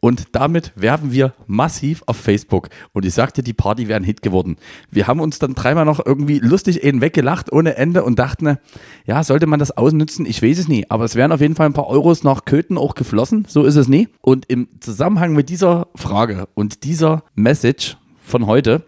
Und 0.00 0.28
damit 0.32 0.72
werben 0.74 1.12
wir 1.12 1.34
massiv 1.46 2.02
auf 2.06 2.16
Facebook. 2.16 2.68
Und 2.92 3.04
ich 3.04 3.14
sagte, 3.14 3.42
die 3.42 3.52
Party 3.52 3.88
wäre 3.88 4.00
ein 4.00 4.04
Hit 4.04 4.22
geworden. 4.22 4.56
Wir 4.90 5.06
haben 5.06 5.20
uns 5.20 5.38
dann 5.38 5.54
dreimal 5.54 5.84
noch 5.84 6.04
irgendwie 6.04 6.38
lustig 6.38 6.82
eben 6.82 7.00
weggelacht 7.00 7.52
ohne 7.52 7.76
Ende 7.76 8.04
und 8.04 8.18
dachten, 8.18 8.58
ja, 9.06 9.22
sollte 9.24 9.46
man 9.46 9.58
das 9.58 9.76
ausnutzen? 9.76 10.26
Ich 10.26 10.42
weiß 10.42 10.58
es 10.58 10.68
nie. 10.68 10.86
Aber 10.88 11.04
es 11.04 11.14
wären 11.14 11.32
auf 11.32 11.40
jeden 11.40 11.54
Fall 11.54 11.66
ein 11.66 11.72
paar 11.72 11.88
Euros 11.88 12.24
nach 12.24 12.44
Köthen 12.44 12.78
auch 12.78 12.94
geflossen. 12.94 13.46
So 13.48 13.64
ist 13.64 13.76
es 13.76 13.88
nie. 13.88 14.08
Und 14.20 14.46
im 14.46 14.68
Zusammenhang 14.80 15.34
mit 15.34 15.48
dieser 15.48 15.88
Frage 15.94 16.48
und 16.54 16.84
dieser 16.84 17.22
Message 17.34 17.96
von 18.22 18.46
heute 18.46 18.84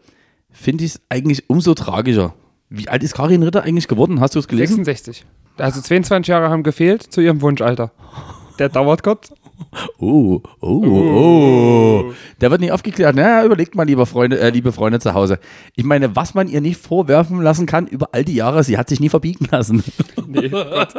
finde 0.50 0.84
ich 0.84 0.92
es 0.92 1.00
eigentlich 1.08 1.48
umso 1.48 1.74
tragischer. 1.74 2.34
Wie 2.68 2.88
alt 2.88 3.02
ist 3.02 3.14
Karin 3.14 3.42
Ritter 3.42 3.62
eigentlich 3.62 3.88
geworden? 3.88 4.20
Hast 4.20 4.34
du 4.34 4.38
es 4.38 4.48
gelesen? 4.48 4.84
66. 4.84 5.24
Also 5.58 5.80
22 5.80 6.28
Jahre 6.28 6.50
haben 6.50 6.62
gefehlt 6.62 7.02
zu 7.02 7.20
ihrem 7.20 7.42
Wunschalter. 7.42 7.92
Der 8.58 8.68
dauert 8.68 9.02
kurz. 9.02 9.32
Oh, 9.98 10.40
oh, 10.60 10.84
oh. 10.84 12.12
Der 12.40 12.50
wird 12.50 12.60
nicht 12.60 12.72
aufgeklärt. 12.72 13.14
Na, 13.14 13.44
überlegt 13.44 13.74
mal, 13.74 13.84
lieber 13.84 14.06
Freunde, 14.06 14.40
äh, 14.40 14.50
liebe 14.50 14.72
Freunde 14.72 14.98
zu 14.98 15.14
Hause. 15.14 15.38
Ich 15.76 15.84
meine, 15.84 16.16
was 16.16 16.34
man 16.34 16.48
ihr 16.48 16.60
nicht 16.60 16.80
vorwerfen 16.80 17.42
lassen 17.42 17.66
kann 17.66 17.86
über 17.86 18.08
all 18.12 18.24
die 18.24 18.34
Jahre, 18.34 18.64
sie 18.64 18.78
hat 18.78 18.88
sich 18.88 19.00
nie 19.00 19.08
verbiegen 19.10 19.46
lassen. 19.50 19.84
Nee, 20.26 20.48
Gott. 20.48 20.94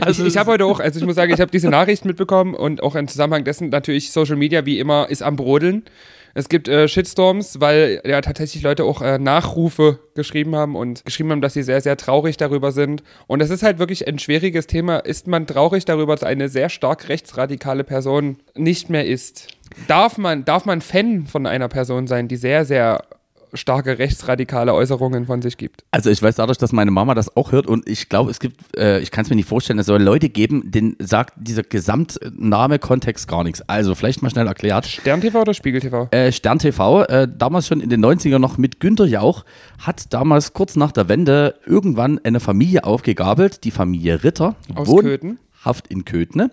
Also 0.00 0.26
ich 0.26 0.34
ich 0.34 0.38
habe 0.38 0.50
heute 0.50 0.66
auch, 0.66 0.80
also 0.80 0.98
ich 0.98 1.06
muss 1.06 1.14
sagen, 1.14 1.32
ich 1.32 1.40
habe 1.40 1.52
diese 1.52 1.68
Nachricht 1.68 2.04
mitbekommen 2.04 2.54
und 2.54 2.82
auch 2.82 2.96
im 2.96 3.06
Zusammenhang 3.06 3.44
dessen 3.44 3.68
natürlich 3.68 4.10
Social 4.10 4.34
Media 4.34 4.66
wie 4.66 4.80
immer 4.80 5.08
ist 5.08 5.22
am 5.22 5.36
Brodeln. 5.36 5.84
Es 6.34 6.48
gibt 6.48 6.66
äh, 6.68 6.88
Shitstorms, 6.88 7.60
weil 7.60 8.02
ja 8.04 8.20
tatsächlich 8.20 8.62
Leute 8.62 8.84
auch 8.84 9.00
äh, 9.00 9.18
Nachrufe 9.18 10.00
geschrieben 10.14 10.56
haben 10.56 10.74
und 10.74 11.04
geschrieben 11.04 11.30
haben, 11.30 11.40
dass 11.40 11.54
sie 11.54 11.62
sehr, 11.62 11.80
sehr 11.80 11.96
traurig 11.96 12.36
darüber 12.36 12.72
sind. 12.72 13.04
Und 13.28 13.40
es 13.40 13.50
ist 13.50 13.62
halt 13.62 13.78
wirklich 13.78 14.08
ein 14.08 14.18
schwieriges 14.18 14.66
Thema. 14.66 14.98
Ist 14.98 15.28
man 15.28 15.46
traurig 15.46 15.84
darüber, 15.84 16.14
dass 16.14 16.24
eine 16.24 16.48
sehr 16.48 16.68
stark 16.68 17.08
rechtsradikale 17.08 17.84
Person 17.84 18.38
nicht 18.54 18.90
mehr 18.90 19.06
ist? 19.06 19.48
Darf 19.86 20.18
man, 20.18 20.44
darf 20.44 20.64
man 20.64 20.80
Fan 20.80 21.26
von 21.26 21.46
einer 21.46 21.68
Person 21.68 22.06
sein, 22.08 22.26
die 22.26 22.36
sehr, 22.36 22.64
sehr 22.64 23.04
starke 23.54 23.98
rechtsradikale 23.98 24.74
Äußerungen 24.74 25.26
von 25.26 25.42
sich 25.42 25.56
gibt? 25.56 25.84
Also 25.90 26.10
ich 26.10 26.22
weiß 26.22 26.36
dadurch, 26.36 26.58
dass 26.58 26.72
meine 26.72 26.90
Mama 26.90 27.14
das 27.14 27.36
auch 27.36 27.52
hört 27.52 27.66
und 27.66 27.88
ich 27.88 28.08
glaube, 28.08 28.30
es 28.30 28.40
gibt, 28.40 28.76
äh, 28.76 29.00
ich 29.00 29.10
kann 29.10 29.24
es 29.24 29.30
mir 29.30 29.36
nicht 29.36 29.48
vorstellen, 29.48 29.78
es 29.78 29.86
soll 29.86 30.02
Leute 30.02 30.28
geben, 30.28 30.70
denen 30.70 30.96
sagt 30.98 31.34
dieser 31.36 31.62
Gesamtname, 31.62 32.78
Kontext 32.78 33.28
gar 33.28 33.44
nichts. 33.44 33.62
Also 33.68 33.94
vielleicht 33.94 34.22
mal 34.22 34.30
schnell 34.30 34.46
erklärt. 34.46 34.86
Stern 34.86 35.20
TV 35.20 35.40
oder 35.40 35.54
Spiegel 35.54 35.80
TV? 35.80 36.08
Äh, 36.10 36.32
Stern 36.32 36.58
TV, 36.58 37.04
äh, 37.04 37.28
damals 37.28 37.66
schon 37.66 37.80
in 37.80 37.88
den 37.88 38.04
90ern 38.04 38.38
noch 38.38 38.58
mit 38.58 38.80
Günter 38.80 39.06
Jauch, 39.06 39.44
hat 39.78 40.12
damals 40.12 40.52
kurz 40.52 40.76
nach 40.76 40.92
der 40.92 41.08
Wende 41.08 41.54
irgendwann 41.66 42.20
eine 42.24 42.40
Familie 42.40 42.84
aufgegabelt, 42.84 43.64
die 43.64 43.70
Familie 43.70 44.24
Ritter. 44.24 44.56
Aus 44.74 44.88
Köthen. 44.88 45.38
Haft 45.64 45.86
in 45.88 46.04
Köthne, 46.04 46.50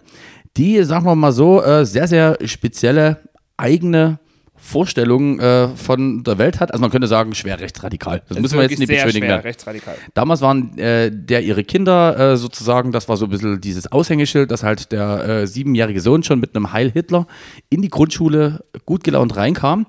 die, 0.56 0.84
sagen 0.84 1.06
wir 1.06 1.16
mal 1.16 1.34
so, 1.34 1.62
äh, 1.62 1.86
sehr, 1.86 2.08
sehr 2.08 2.38
spezielle 2.46 3.18
eigene 3.58 4.20
Vorstellungen 4.62 5.40
äh, 5.40 5.70
von 5.70 6.24
der 6.24 6.38
Welt 6.38 6.60
hat. 6.60 6.72
Also 6.72 6.82
man 6.82 6.92
könnte 6.92 7.08
sagen, 7.08 7.34
schwer 7.34 7.60
rechtsradikal. 7.60 8.22
Das, 8.30 8.40
müssen 8.40 8.58
wir 8.58 8.64
jetzt 8.64 8.78
nicht 8.78 8.88
beschönigen. 8.88 9.26
schwer 9.26 9.44
rechtsradikal. 9.44 9.96
Damals 10.14 10.42
waren 10.42 10.78
äh, 10.78 11.12
der 11.12 11.42
ihre 11.42 11.64
Kinder 11.64 12.34
äh, 12.34 12.38
sozusagen, 12.38 12.92
das 12.92 13.10
war 13.10 13.18
so 13.18 13.26
ein 13.26 13.32
bisschen 13.32 13.60
dieses 13.60 13.92
Aushängeschild, 13.92 14.52
dass 14.52 14.64
halt 14.64 14.92
der 14.92 15.28
äh, 15.28 15.48
siebenjährige 15.48 16.00
Sohn 16.00 16.22
schon 16.22 16.40
mit 16.40 16.56
einem 16.56 16.72
Heil 16.72 16.92
Hitler 16.92 17.26
in 17.70 17.82
die 17.82 17.90
Grundschule 17.90 18.64
gut 18.86 19.04
gelaunt 19.04 19.36
reinkam. 19.36 19.88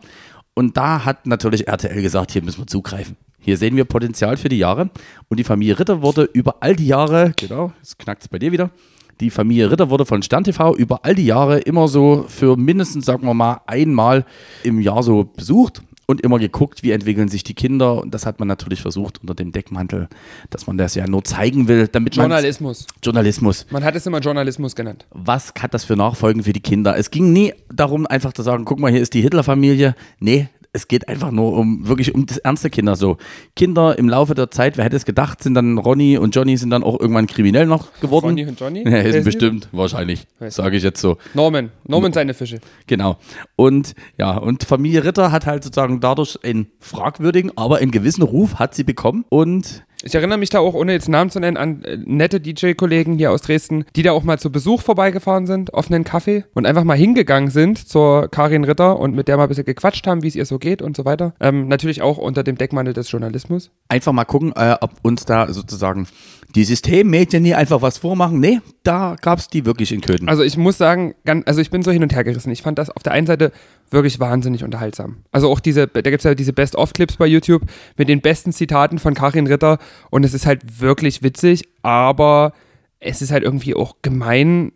Und 0.54 0.76
da 0.76 1.04
hat 1.04 1.26
natürlich 1.26 1.68
RTL 1.68 2.00
gesagt, 2.00 2.32
hier 2.32 2.42
müssen 2.42 2.62
wir 2.62 2.66
zugreifen. 2.66 3.16
Hier 3.40 3.56
sehen 3.56 3.76
wir 3.76 3.84
Potenzial 3.84 4.36
für 4.36 4.48
die 4.48 4.58
Jahre. 4.58 4.90
Und 5.28 5.38
die 5.38 5.44
Familie 5.44 5.78
Ritter 5.78 6.00
wurde 6.00 6.24
über 6.32 6.56
all 6.60 6.76
die 6.76 6.86
Jahre, 6.86 7.34
genau, 7.38 7.72
jetzt 7.78 7.98
knackt 7.98 8.22
es 8.22 8.28
bei 8.28 8.38
dir 8.38 8.52
wieder, 8.52 8.70
die 9.20 9.30
Familie 9.30 9.70
Ritter 9.70 9.90
wurde 9.90 10.06
von 10.06 10.22
Stern 10.22 10.44
TV 10.44 10.74
über 10.76 11.04
all 11.04 11.14
die 11.14 11.26
Jahre 11.26 11.58
immer 11.60 11.88
so 11.88 12.24
für 12.28 12.56
mindestens, 12.56 13.06
sagen 13.06 13.26
wir 13.26 13.34
mal, 13.34 13.60
einmal 13.66 14.24
im 14.62 14.80
Jahr 14.80 15.02
so 15.02 15.24
besucht 15.24 15.82
und 16.06 16.20
immer 16.20 16.38
geguckt, 16.38 16.82
wie 16.82 16.90
entwickeln 16.90 17.28
sich 17.28 17.44
die 17.44 17.54
Kinder. 17.54 18.02
Und 18.02 18.12
das 18.14 18.26
hat 18.26 18.38
man 18.38 18.48
natürlich 18.48 18.82
versucht 18.82 19.20
unter 19.20 19.34
dem 19.34 19.52
Deckmantel, 19.52 20.08
dass 20.50 20.66
man 20.66 20.78
das 20.78 20.94
ja 20.94 21.06
nur 21.06 21.24
zeigen 21.24 21.68
will, 21.68 21.88
damit 21.88 22.16
man 22.16 22.24
Journalismus. 22.24 22.86
Journalismus. 23.02 23.66
Man 23.70 23.84
hat 23.84 23.94
es 23.96 24.06
immer 24.06 24.18
Journalismus 24.18 24.74
genannt. 24.74 25.06
Was 25.10 25.52
hat 25.58 25.74
das 25.74 25.84
für 25.84 25.96
Nachfolgen 25.96 26.42
für 26.44 26.52
die 26.52 26.60
Kinder? 26.60 26.96
Es 26.96 27.10
ging 27.10 27.32
nie 27.32 27.54
darum, 27.72 28.06
einfach 28.06 28.32
zu 28.32 28.42
sagen, 28.42 28.64
guck 28.64 28.78
mal, 28.78 28.90
hier 28.90 29.00
ist 29.00 29.14
die 29.14 29.22
Hitler-Familie. 29.22 29.94
Nee, 30.20 30.48
es 30.74 30.88
geht 30.88 31.08
einfach 31.08 31.30
nur 31.30 31.52
um 31.52 31.86
wirklich 31.86 32.14
um 32.14 32.24
das 32.24 32.38
ernste 32.38 32.70
Kinder. 32.70 32.96
So 32.96 33.18
Kinder 33.56 33.98
im 33.98 34.08
Laufe 34.08 34.34
der 34.34 34.50
Zeit, 34.50 34.76
wer 34.76 34.84
hätte 34.84 34.96
es 34.96 35.04
gedacht, 35.04 35.42
sind 35.42 35.54
dann 35.54 35.76
Ronny 35.78 36.16
und 36.16 36.34
Johnny 36.34 36.56
sind 36.56 36.70
dann 36.70 36.82
auch 36.82 36.98
irgendwann 36.98 37.26
kriminell 37.26 37.66
noch 37.66 37.92
geworden. 38.00 38.26
Ronny 38.26 38.46
und 38.46 38.58
Johnny? 38.58 38.84
Ja, 38.88 38.98
ist 38.98 39.24
bestimmt, 39.24 39.68
wahrscheinlich, 39.72 40.26
Weiß 40.38 40.54
sage 40.54 40.76
ich 40.76 40.82
jetzt 40.82 41.00
so. 41.00 41.18
Norman. 41.34 41.70
Norman 41.86 42.12
seine 42.12 42.32
Fische. 42.32 42.60
Genau. 42.86 43.18
Und 43.56 43.94
ja, 44.16 44.36
und 44.36 44.64
Familie 44.64 45.04
Ritter 45.04 45.30
hat 45.30 45.46
halt 45.46 45.62
sozusagen 45.64 46.00
dadurch 46.00 46.38
einen 46.42 46.68
fragwürdigen, 46.80 47.52
aber 47.56 47.78
einen 47.78 47.90
gewissen 47.90 48.22
Ruf 48.22 48.54
hat 48.54 48.74
sie 48.74 48.84
bekommen. 48.84 49.24
Und 49.28 49.84
Ich 50.04 50.14
erinnere 50.14 50.38
mich 50.38 50.50
da 50.50 50.58
auch, 50.58 50.74
ohne 50.74 50.92
jetzt 50.92 51.08
Namen 51.08 51.30
zu 51.30 51.38
nennen, 51.38 51.56
an 51.56 51.84
äh, 51.84 51.96
nette 51.96 52.40
DJ-Kollegen 52.40 53.18
hier 53.18 53.30
aus 53.30 53.42
Dresden, 53.42 53.84
die 53.94 54.02
da 54.02 54.12
auch 54.12 54.24
mal 54.24 54.38
zu 54.38 54.50
Besuch 54.50 54.82
vorbeigefahren 54.82 55.46
sind, 55.46 55.74
auf 55.74 55.90
einen 55.90 56.04
Kaffee 56.04 56.44
und 56.54 56.66
einfach 56.66 56.84
mal 56.84 56.96
hingegangen 56.96 57.50
sind 57.50 57.88
zur 57.88 58.28
Karin 58.28 58.64
Ritter 58.64 58.98
und 58.98 59.14
mit 59.14 59.28
der 59.28 59.36
mal 59.36 59.44
ein 59.44 59.48
bisschen 59.48 59.64
gequatscht 59.64 60.06
haben, 60.06 60.22
wie 60.22 60.28
es 60.28 60.36
ihr 60.36 60.46
so 60.46 60.58
geht 60.58 60.82
und 60.82 60.96
so 60.96 61.04
weiter. 61.04 61.34
Ähm, 61.40 61.68
natürlich 61.68 62.02
auch 62.02 62.18
unter 62.18 62.42
dem 62.42 62.58
Deckmantel 62.58 62.94
des 62.94 63.10
Journalismus. 63.10 63.70
einfach 63.88 64.12
mal 64.12 64.24
gucken, 64.24 64.52
äh, 64.56 64.76
ob 64.80 64.92
uns 65.02 65.24
da 65.24 65.52
sozusagen 65.52 66.06
die 66.54 66.64
Systemmedien 66.64 67.42
nie 67.42 67.54
einfach 67.54 67.82
was 67.82 67.98
vormachen. 67.98 68.40
Nee, 68.40 68.60
da 68.82 69.16
gab 69.20 69.38
es 69.38 69.48
die 69.48 69.64
wirklich 69.64 69.92
in 69.92 70.00
Köthen. 70.00 70.28
Also 70.28 70.42
ich 70.42 70.56
muss 70.56 70.78
sagen, 70.78 71.14
also 71.46 71.60
ich 71.60 71.70
bin 71.70 71.82
so 71.82 71.90
hin 71.90 72.02
und 72.02 72.14
her 72.14 72.24
gerissen. 72.24 72.50
Ich 72.50 72.62
fand 72.62 72.78
das 72.78 72.90
auf 72.90 73.02
der 73.02 73.12
einen 73.12 73.26
Seite 73.26 73.52
wirklich 73.90 74.20
wahnsinnig 74.20 74.64
unterhaltsam. 74.64 75.18
Also 75.32 75.50
auch 75.50 75.60
diese, 75.60 75.86
da 75.86 76.02
gibt 76.02 76.18
es 76.18 76.24
ja 76.24 76.34
diese 76.34 76.52
Best-of-Clips 76.52 77.16
bei 77.16 77.26
YouTube 77.26 77.62
mit 77.96 78.08
den 78.08 78.20
besten 78.20 78.52
Zitaten 78.52 78.98
von 78.98 79.14
Karin 79.14 79.46
Ritter 79.46 79.78
und 80.10 80.24
es 80.24 80.34
ist 80.34 80.46
halt 80.46 80.80
wirklich 80.80 81.22
witzig, 81.22 81.68
aber 81.82 82.52
es 83.00 83.22
ist 83.22 83.32
halt 83.32 83.42
irgendwie 83.42 83.74
auch 83.74 83.96
gemein, 84.02 84.72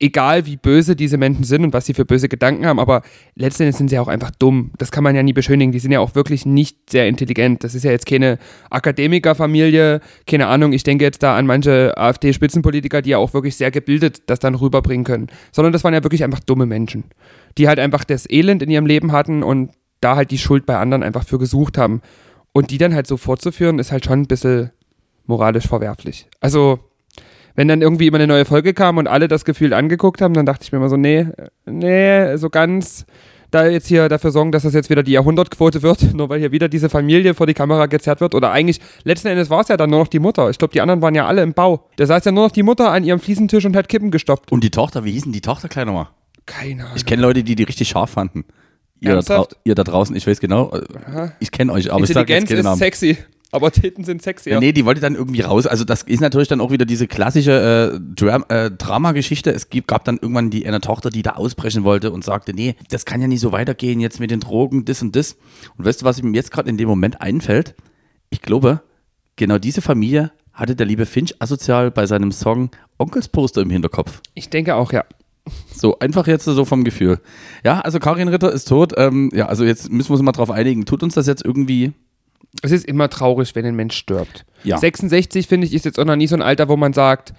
egal 0.00 0.46
wie 0.46 0.56
böse 0.56 0.94
diese 0.94 1.16
Menschen 1.16 1.44
sind 1.44 1.64
und 1.64 1.72
was 1.72 1.86
sie 1.86 1.94
für 1.94 2.04
böse 2.04 2.28
Gedanken 2.28 2.66
haben, 2.66 2.78
aber 2.78 3.02
letztendlich 3.34 3.76
sind 3.76 3.88
sie 3.88 3.98
auch 3.98 4.08
einfach 4.08 4.30
dumm. 4.30 4.70
Das 4.78 4.92
kann 4.92 5.02
man 5.02 5.16
ja 5.16 5.22
nie 5.22 5.32
beschönigen. 5.32 5.72
Die 5.72 5.80
sind 5.80 5.90
ja 5.90 6.00
auch 6.00 6.14
wirklich 6.14 6.46
nicht 6.46 6.90
sehr 6.90 7.08
intelligent. 7.08 7.64
Das 7.64 7.74
ist 7.74 7.84
ja 7.84 7.90
jetzt 7.90 8.06
keine 8.06 8.38
Akademikerfamilie, 8.70 10.00
keine 10.26 10.46
Ahnung. 10.46 10.72
Ich 10.72 10.84
denke 10.84 11.04
jetzt 11.04 11.22
da 11.22 11.36
an 11.36 11.46
manche 11.46 11.96
AfD-Spitzenpolitiker, 11.96 13.02
die 13.02 13.10
ja 13.10 13.18
auch 13.18 13.34
wirklich 13.34 13.56
sehr 13.56 13.70
gebildet 13.70 14.22
das 14.26 14.38
dann 14.38 14.54
rüberbringen 14.54 15.04
können. 15.04 15.26
Sondern 15.50 15.72
das 15.72 15.82
waren 15.82 15.94
ja 15.94 16.04
wirklich 16.04 16.22
einfach 16.22 16.40
dumme 16.40 16.66
Menschen, 16.66 17.04
die 17.56 17.66
halt 17.66 17.80
einfach 17.80 18.04
das 18.04 18.30
Elend 18.30 18.62
in 18.62 18.70
ihrem 18.70 18.86
Leben 18.86 19.10
hatten 19.10 19.42
und 19.42 19.72
da 20.00 20.14
halt 20.14 20.30
die 20.30 20.38
Schuld 20.38 20.64
bei 20.64 20.76
anderen 20.76 21.02
einfach 21.02 21.24
für 21.24 21.38
gesucht 21.38 21.76
haben. 21.76 22.02
Und 22.52 22.70
die 22.70 22.78
dann 22.78 22.94
halt 22.94 23.06
so 23.06 23.16
fortzuführen, 23.16 23.78
ist 23.78 23.92
halt 23.92 24.04
schon 24.04 24.20
ein 24.20 24.26
bisschen 24.26 24.70
moralisch 25.26 25.66
verwerflich. 25.66 26.28
Also, 26.40 26.78
wenn 27.58 27.66
dann 27.66 27.82
irgendwie 27.82 28.06
immer 28.06 28.18
eine 28.18 28.28
neue 28.28 28.44
Folge 28.44 28.72
kam 28.72 28.98
und 28.98 29.08
alle 29.08 29.26
das 29.26 29.44
Gefühl 29.44 29.74
angeguckt 29.74 30.22
haben, 30.22 30.32
dann 30.32 30.46
dachte 30.46 30.62
ich 30.62 30.70
mir 30.70 30.78
immer 30.78 30.88
so, 30.88 30.96
nee, 30.96 31.26
nee, 31.66 32.36
so 32.36 32.50
ganz 32.50 33.04
da 33.50 33.66
jetzt 33.66 33.88
hier 33.88 34.08
dafür 34.08 34.30
sorgen, 34.30 34.52
dass 34.52 34.62
das 34.62 34.74
jetzt 34.74 34.90
wieder 34.90 35.02
die 35.02 35.10
Jahrhundertquote 35.10 35.82
wird, 35.82 36.14
nur 36.14 36.28
weil 36.28 36.38
hier 36.38 36.52
wieder 36.52 36.68
diese 36.68 36.88
Familie 36.88 37.34
vor 37.34 37.48
die 37.48 37.54
Kamera 37.54 37.86
gezerrt 37.86 38.20
wird. 38.20 38.36
Oder 38.36 38.52
eigentlich, 38.52 38.80
letzten 39.02 39.26
Endes 39.26 39.50
war 39.50 39.62
es 39.62 39.66
ja 39.66 39.76
dann 39.76 39.90
nur 39.90 39.98
noch 39.98 40.06
die 40.06 40.20
Mutter. 40.20 40.48
Ich 40.50 40.58
glaube, 40.58 40.72
die 40.72 40.80
anderen 40.80 41.02
waren 41.02 41.16
ja 41.16 41.26
alle 41.26 41.42
im 41.42 41.52
Bau. 41.52 41.88
Da 41.96 42.06
saß 42.06 42.26
ja 42.26 42.30
nur 42.30 42.44
noch 42.44 42.52
die 42.52 42.62
Mutter 42.62 42.92
an 42.92 43.02
ihrem 43.02 43.18
Fliesentisch 43.18 43.64
und 43.64 43.74
hat 43.74 43.88
Kippen 43.88 44.12
gestoppt. 44.12 44.52
Und 44.52 44.62
die 44.62 44.70
Tochter, 44.70 45.04
wie 45.04 45.10
hieß 45.10 45.24
denn 45.24 45.32
die 45.32 45.40
Tochter 45.40 45.66
gleich 45.66 45.84
nochmal? 45.84 46.06
Keine 46.46 46.84
Ahnung. 46.84 46.96
Ich 46.96 47.06
kenne 47.06 47.22
Leute, 47.22 47.42
die 47.42 47.56
die 47.56 47.64
richtig 47.64 47.88
scharf 47.88 48.10
fanden. 48.10 48.44
Ihr 49.00 49.20
da, 49.20 49.46
ihr 49.64 49.74
da 49.74 49.82
draußen, 49.82 50.14
ich 50.14 50.28
weiß 50.28 50.38
genau, 50.38 50.70
äh, 50.72 51.30
ich 51.40 51.50
kenne 51.50 51.72
euch, 51.72 51.92
aber 51.92 52.04
ich 52.04 52.10
sage 52.10 52.32
jetzt 52.32 52.42
Intelligenz 52.42 52.48
keinen 52.48 52.58
ist 52.58 52.64
Namen. 52.64 52.78
sexy, 52.78 53.18
aber 53.50 53.70
Titten 53.70 54.04
sind 54.04 54.22
sexier. 54.22 54.54
Ja, 54.54 54.60
nee, 54.60 54.72
die 54.72 54.84
wollte 54.84 55.00
dann 55.00 55.14
irgendwie 55.14 55.40
raus. 55.40 55.66
Also 55.66 55.84
das 55.84 56.02
ist 56.02 56.20
natürlich 56.20 56.48
dann 56.48 56.60
auch 56.60 56.70
wieder 56.70 56.84
diese 56.84 57.06
klassische 57.06 57.94
äh, 57.94 58.14
Dram 58.14 58.44
äh, 58.48 58.70
Drama-Geschichte. 58.70 59.50
Es 59.50 59.70
gibt, 59.70 59.88
gab 59.88 60.04
dann 60.04 60.18
irgendwann 60.20 60.50
die 60.50 60.66
eine 60.66 60.80
Tochter, 60.80 61.08
die 61.08 61.22
da 61.22 61.32
ausbrechen 61.32 61.84
wollte 61.84 62.10
und 62.10 62.24
sagte, 62.24 62.52
nee, 62.52 62.76
das 62.90 63.06
kann 63.06 63.22
ja 63.22 63.26
nicht 63.26 63.40
so 63.40 63.50
weitergehen 63.52 64.00
jetzt 64.00 64.20
mit 64.20 64.30
den 64.30 64.40
Drogen, 64.40 64.84
das 64.84 65.00
und 65.00 65.16
das. 65.16 65.36
Und 65.78 65.86
weißt 65.86 66.02
du, 66.02 66.04
was 66.04 66.22
mir 66.22 66.36
jetzt 66.36 66.50
gerade 66.50 66.68
in 66.68 66.76
dem 66.76 66.88
Moment 66.88 67.22
einfällt? 67.22 67.74
Ich 68.28 68.42
glaube, 68.42 68.82
genau 69.36 69.56
diese 69.56 69.80
Familie 69.80 70.30
hatte 70.52 70.76
der 70.76 70.86
liebe 70.86 71.06
Finch 71.06 71.34
asozial 71.38 71.90
bei 71.90 72.04
seinem 72.04 72.32
Song 72.32 72.70
Onkelsposter 72.98 73.62
im 73.62 73.70
Hinterkopf. 73.70 74.20
Ich 74.34 74.50
denke 74.50 74.74
auch, 74.74 74.92
ja. 74.92 75.04
So, 75.74 75.98
einfach 76.00 76.26
jetzt 76.26 76.44
so 76.44 76.64
vom 76.66 76.84
Gefühl. 76.84 77.20
Ja, 77.64 77.80
also 77.80 77.98
Karin 78.00 78.28
Ritter 78.28 78.52
ist 78.52 78.68
tot. 78.68 78.92
Ähm, 78.98 79.30
ja, 79.32 79.46
also 79.46 79.64
jetzt 79.64 79.90
müssen 79.90 80.10
wir 80.10 80.14
uns 80.14 80.22
mal 80.22 80.32
drauf 80.32 80.50
einigen. 80.50 80.84
Tut 80.84 81.02
uns 81.02 81.14
das 81.14 81.26
jetzt 81.26 81.42
irgendwie 81.42 81.94
Es 82.62 82.72
ist 82.72 82.86
immer 82.86 83.08
traurig, 83.08 83.54
wenn 83.54 83.64
ein 83.66 83.76
Mensch 83.76 83.96
stirbt. 83.96 84.44
Ja. 84.64 84.78
66, 84.78 85.46
finde 85.46 85.66
ich, 85.66 85.74
ist 85.74 85.84
jetzt 85.84 85.98
auch 85.98 86.04
noch 86.04 86.16
nie 86.16 86.26
so 86.26 86.36
ein 86.36 86.42
Alter, 86.42 86.68
wo 86.68 86.76
man 86.76 86.92
sagt, 86.92 87.34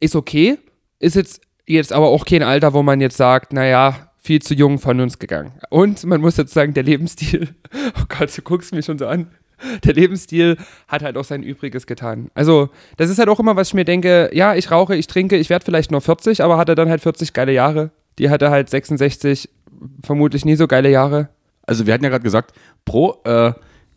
ist 0.00 0.14
okay. 0.14 0.58
Ist 0.98 1.16
jetzt, 1.16 1.40
jetzt 1.66 1.92
aber 1.92 2.08
auch 2.08 2.24
kein 2.24 2.42
Alter, 2.42 2.72
wo 2.72 2.82
man 2.82 3.00
jetzt 3.00 3.16
sagt, 3.16 3.52
naja, 3.52 4.10
viel 4.18 4.42
zu 4.42 4.54
jung 4.54 4.78
von 4.78 5.00
uns 5.00 5.18
gegangen. 5.18 5.52
Und 5.70 6.04
man 6.04 6.20
muss 6.20 6.36
jetzt 6.36 6.52
sagen, 6.52 6.74
der 6.74 6.82
Lebensstil, 6.82 7.54
oh 7.98 8.04
Gott, 8.08 8.36
du 8.36 8.42
guckst 8.42 8.74
mich 8.74 8.84
schon 8.84 8.98
so 8.98 9.06
an. 9.06 9.28
Der 9.84 9.94
Lebensstil 9.94 10.58
hat 10.86 11.02
halt 11.02 11.16
auch 11.16 11.24
sein 11.24 11.42
Übriges 11.42 11.86
getan. 11.86 12.30
Also, 12.34 12.68
das 12.98 13.08
ist 13.08 13.18
halt 13.18 13.30
auch 13.30 13.40
immer, 13.40 13.56
was 13.56 13.68
ich 13.68 13.74
mir 13.74 13.86
denke, 13.86 14.28
ja, 14.34 14.54
ich 14.54 14.70
rauche, 14.70 14.94
ich 14.96 15.06
trinke, 15.06 15.36
ich 15.36 15.48
werde 15.48 15.64
vielleicht 15.64 15.90
nur 15.90 16.02
40, 16.02 16.42
aber 16.42 16.58
hatte 16.58 16.74
dann 16.74 16.90
halt 16.90 17.00
40 17.00 17.32
geile 17.32 17.52
Jahre. 17.52 17.90
Die 18.18 18.28
hatte 18.28 18.50
halt 18.50 18.68
66 18.68 19.48
vermutlich 20.04 20.44
nie 20.44 20.56
so 20.56 20.66
geile 20.66 20.90
Jahre. 20.90 21.30
Also 21.62 21.86
wir 21.86 21.94
hatten 21.94 22.04
ja 22.04 22.10
gerade 22.10 22.22
gesagt, 22.22 22.52
Pro 22.84 23.20
äh, 23.24 23.52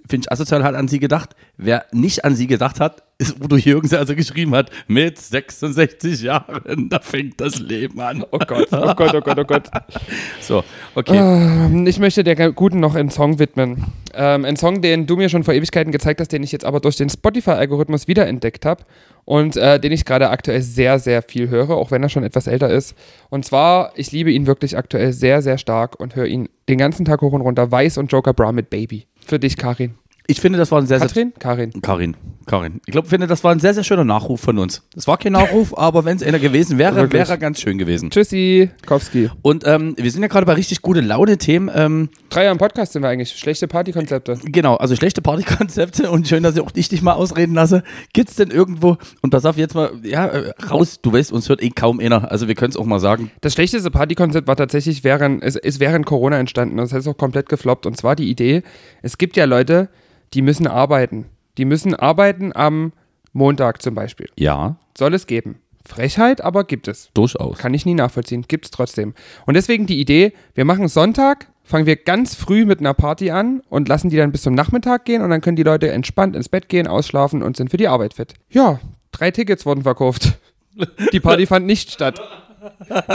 Finch 0.09 0.31
Asozial 0.31 0.63
hat 0.63 0.75
an 0.75 0.87
sie 0.87 0.99
gedacht. 0.99 1.35
Wer 1.57 1.85
nicht 1.91 2.25
an 2.25 2.35
sie 2.35 2.47
gedacht 2.47 2.79
hat, 2.79 3.03
ist 3.19 3.39
Udo 3.43 3.57
Jürgens, 3.57 3.91
der 3.91 3.99
also 3.99 4.15
geschrieben 4.15 4.55
hat, 4.55 4.71
mit 4.87 5.19
66 5.19 6.21
Jahren, 6.21 6.89
da 6.89 6.99
fängt 6.99 7.39
das 7.41 7.59
Leben 7.59 7.99
an. 7.99 8.25
Oh 8.31 8.39
Gott, 8.39 8.69
oh 8.71 8.93
Gott, 8.95 9.13
oh 9.13 9.21
Gott, 9.21 9.39
oh 9.39 9.43
Gott. 9.43 9.69
So, 10.41 10.63
okay. 10.95 11.17
Ähm, 11.17 11.85
Ich 11.85 11.99
möchte 11.99 12.23
der 12.23 12.51
Guten 12.53 12.79
noch 12.79 12.95
einen 12.95 13.11
Song 13.11 13.37
widmen. 13.37 13.85
Ähm, 14.13 14.45
ein 14.45 14.55
Song, 14.55 14.81
den 14.81 15.05
du 15.05 15.17
mir 15.17 15.29
schon 15.29 15.43
vor 15.43 15.53
Ewigkeiten 15.53 15.91
gezeigt 15.91 16.21
hast, 16.21 16.31
den 16.31 16.43
ich 16.43 16.51
jetzt 16.51 16.65
aber 16.65 16.79
durch 16.79 16.95
den 16.95 17.09
Spotify-Algorithmus 17.09 18.07
wiederentdeckt 18.07 18.65
habe 18.65 18.83
und 19.25 19.57
äh, 19.57 19.79
den 19.79 19.91
ich 19.91 20.05
gerade 20.05 20.29
aktuell 20.29 20.61
sehr, 20.61 20.97
sehr 20.97 21.21
viel 21.21 21.49
höre, 21.49 21.71
auch 21.71 21.91
wenn 21.91 22.01
er 22.01 22.09
schon 22.09 22.23
etwas 22.23 22.47
älter 22.47 22.69
ist. 22.69 22.95
Und 23.29 23.45
zwar, 23.45 23.91
ich 23.95 24.11
liebe 24.11 24.31
ihn 24.31 24.47
wirklich 24.47 24.77
aktuell 24.77 25.13
sehr, 25.13 25.41
sehr 25.41 25.57
stark 25.57 25.99
und 25.99 26.15
höre 26.15 26.25
ihn 26.25 26.49
den 26.67 26.77
ganzen 26.77 27.05
Tag 27.05 27.21
hoch 27.21 27.33
und 27.33 27.41
runter. 27.41 27.69
Weiß 27.69 27.97
und 27.97 28.11
Joker 28.11 28.33
Bra 28.33 28.51
mit 28.51 28.69
Baby. 28.69 29.05
Für 29.23 29.37
dich, 29.39 29.57
Karin. 29.57 29.98
Ich 30.29 30.41
finde, 30.41 30.59
das 30.59 30.71
war 30.71 30.79
ein 30.79 30.85
sehr, 30.85 30.99
sehr... 30.99 31.07
Katrin? 31.07 31.33
Karin. 31.39 31.81
Karin, 31.81 32.15
Karin. 32.45 32.81
Ich 32.85 32.91
glaube, 32.91 33.07
finde, 33.07 33.25
das 33.25 33.43
war 33.43 33.51
ein 33.51 33.59
sehr, 33.59 33.73
sehr 33.73 33.83
schöner 33.83 34.03
Nachruf 34.03 34.39
von 34.39 34.59
uns. 34.59 34.83
Es 34.95 35.07
war 35.07 35.17
kein 35.17 35.31
Nachruf, 35.31 35.75
aber 35.75 36.05
wenn 36.05 36.17
es 36.17 36.21
einer 36.21 36.37
gewesen 36.37 36.77
wäre, 36.77 36.97
Wirklich. 36.97 37.13
wäre 37.13 37.31
er 37.31 37.37
ganz 37.39 37.59
schön 37.59 37.79
gewesen. 37.79 38.11
Tschüssi, 38.11 38.69
Kowski. 38.85 39.31
Und 39.41 39.65
ähm, 39.65 39.95
wir 39.97 40.11
sind 40.11 40.21
ja 40.21 40.27
gerade 40.27 40.45
bei 40.45 40.53
richtig 40.53 40.83
gute 40.83 41.01
Laune-Themen. 41.01 41.71
Ähm, 41.73 42.09
Drei 42.29 42.43
Jahre 42.43 42.51
im 42.51 42.59
Podcast 42.59 42.93
sind 42.93 43.01
wir 43.01 43.09
eigentlich. 43.09 43.31
Schlechte 43.31 43.67
Partykonzepte. 43.67 44.37
Genau, 44.43 44.75
also 44.75 44.95
schlechte 44.95 45.23
Partykonzepte 45.23 46.11
und 46.11 46.27
schön, 46.27 46.43
dass 46.43 46.55
ich 46.55 46.61
auch 46.61 46.69
dich 46.69 46.91
nicht 46.91 47.01
mal 47.01 47.13
ausreden 47.13 47.55
lasse. 47.55 47.81
Gibt's 48.13 48.35
denn 48.35 48.51
irgendwo, 48.51 48.97
und 49.23 49.31
pass 49.31 49.45
auf 49.45 49.57
jetzt 49.57 49.73
mal, 49.73 49.93
ja, 50.03 50.27
äh, 50.27 50.53
raus, 50.69 50.99
du 51.01 51.11
weißt, 51.11 51.31
uns 51.31 51.49
hört 51.49 51.63
eh 51.63 51.71
kaum 51.71 51.99
einer, 51.99 52.31
also 52.31 52.47
wir 52.47 52.53
können 52.53 52.69
es 52.69 52.77
auch 52.77 52.85
mal 52.85 52.99
sagen. 52.99 53.31
Das 53.41 53.53
schlechteste 53.53 53.89
Partykonzept 53.89 54.47
war 54.47 54.55
tatsächlich 54.55 55.03
während, 55.03 55.41
es 55.41 55.55
ist 55.55 55.79
während 55.79 56.05
Corona 56.05 56.37
entstanden. 56.37 56.77
Das 56.77 56.93
heißt 56.93 57.07
auch 57.07 57.17
komplett 57.17 57.49
gefloppt. 57.49 57.87
Und 57.87 57.97
zwar 57.97 58.15
die 58.15 58.29
Idee, 58.29 58.61
es 59.01 59.17
gibt 59.17 59.35
ja 59.35 59.45
Leute, 59.45 59.89
die 60.33 60.41
müssen 60.41 60.67
arbeiten. 60.67 61.25
Die 61.57 61.65
müssen 61.65 61.93
arbeiten 61.95 62.51
am 62.55 62.93
Montag 63.33 63.81
zum 63.81 63.95
Beispiel. 63.95 64.29
Ja, 64.37 64.77
Soll 64.97 65.13
es 65.13 65.27
geben. 65.27 65.59
Frechheit, 65.85 66.41
aber 66.41 66.65
gibt 66.65 66.87
es. 66.87 67.09
durchaus. 67.13 67.57
Kann 67.57 67.73
ich 67.73 67.85
nie 67.85 67.95
nachvollziehen. 67.95 68.45
Gibt 68.47 68.65
es 68.65 68.71
trotzdem. 68.71 69.13
Und 69.45 69.55
deswegen 69.55 69.85
die 69.87 69.99
Idee, 69.99 70.33
wir 70.53 70.65
machen 70.65 70.87
Sonntag, 70.87 71.47
fangen 71.63 71.85
wir 71.85 71.95
ganz 71.95 72.35
früh 72.35 72.65
mit 72.65 72.79
einer 72.79 72.93
Party 72.93 73.31
an 73.31 73.61
und 73.69 73.87
lassen 73.87 74.09
die 74.09 74.17
dann 74.17 74.31
bis 74.31 74.41
zum 74.43 74.53
Nachmittag 74.53 75.05
gehen 75.05 75.21
und 75.21 75.29
dann 75.29 75.41
können 75.41 75.55
die 75.55 75.63
Leute 75.63 75.89
entspannt 75.91 76.35
ins 76.35 76.49
Bett 76.49 76.69
gehen, 76.69 76.85
ausschlafen 76.87 77.41
und 77.41 77.57
sind 77.57 77.71
für 77.71 77.77
die 77.77 77.87
Arbeit 77.87 78.13
fit. 78.13 78.33
Ja, 78.49 78.79
drei 79.11 79.31
Tickets 79.31 79.65
wurden 79.65 79.83
verkauft. 79.83 80.33
Die 81.11 81.19
Party 81.19 81.45
fand 81.45 81.65
nicht 81.65 81.91
statt. 81.91 82.21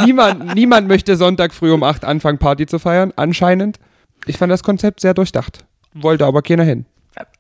Niemand, 0.05 0.55
niemand 0.55 0.89
möchte 0.89 1.17
Sonntag 1.17 1.55
früh 1.55 1.73
um 1.73 1.83
8 1.83 2.05
anfangen, 2.05 2.39
Party 2.39 2.67
zu 2.67 2.79
feiern, 2.79 3.13
anscheinend. 3.17 3.79
Ich 4.27 4.37
fand 4.39 4.51
das 4.51 4.63
Konzept 4.63 5.01
sehr 5.01 5.15
durchdacht. 5.15 5.65
Wollte 5.95 6.27
aber 6.27 6.43
keiner 6.43 6.65
hin. 6.65 6.87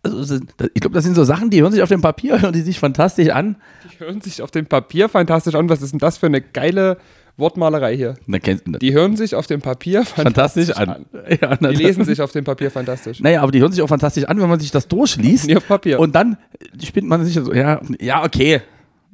Also, 0.02 0.36
ich 0.74 0.80
glaube, 0.80 0.94
das 0.94 1.04
sind 1.04 1.14
so 1.14 1.24
Sachen, 1.24 1.50
die 1.50 1.62
hören 1.62 1.72
sich 1.72 1.82
auf 1.82 1.88
dem 1.88 2.00
Papier, 2.02 2.40
hören 2.42 2.52
die 2.52 2.62
sich 2.62 2.78
fantastisch 2.78 3.30
an. 3.30 3.56
Die 3.84 4.00
hören 4.04 4.20
sich 4.20 4.42
auf 4.42 4.50
dem 4.50 4.66
Papier 4.66 5.08
fantastisch 5.08 5.54
an. 5.54 5.68
Was 5.68 5.82
ist 5.82 5.92
denn 5.92 5.98
das 5.98 6.18
für 6.18 6.26
eine 6.26 6.40
geile 6.40 6.98
Wortmalerei 7.36 7.96
hier? 7.96 8.14
Na, 8.26 8.38
Die 8.38 8.92
hören 8.92 9.16
sich 9.16 9.34
auf 9.34 9.46
dem 9.46 9.60
Papier 9.60 10.04
fantastisch 10.04 10.70
an. 10.70 11.06
Ja, 11.40 11.56
na, 11.60 11.70
Die 11.70 11.76
lesen 11.76 12.04
sich 12.04 12.20
auf 12.20 12.32
dem 12.32 12.44
Papier 12.44 12.70
fantastisch. 12.70 13.20
Naja, 13.20 13.42
aber 13.42 13.50
die 13.52 13.60
hören 13.60 13.72
sich 13.72 13.82
auch 13.82 13.88
fantastisch 13.88 14.24
an, 14.24 14.40
wenn 14.40 14.48
man 14.48 14.60
sich 14.60 14.70
das 14.70 14.86
durchliest. 14.86 15.46
Nee, 15.46 15.56
auf 15.56 15.66
Papier. 15.66 15.98
Und 15.98 16.14
dann 16.14 16.36
spinnt 16.82 17.08
man 17.08 17.24
sich 17.24 17.34
so, 17.34 17.52
ja, 17.52 17.80
ja, 18.00 18.24
okay. 18.24 18.62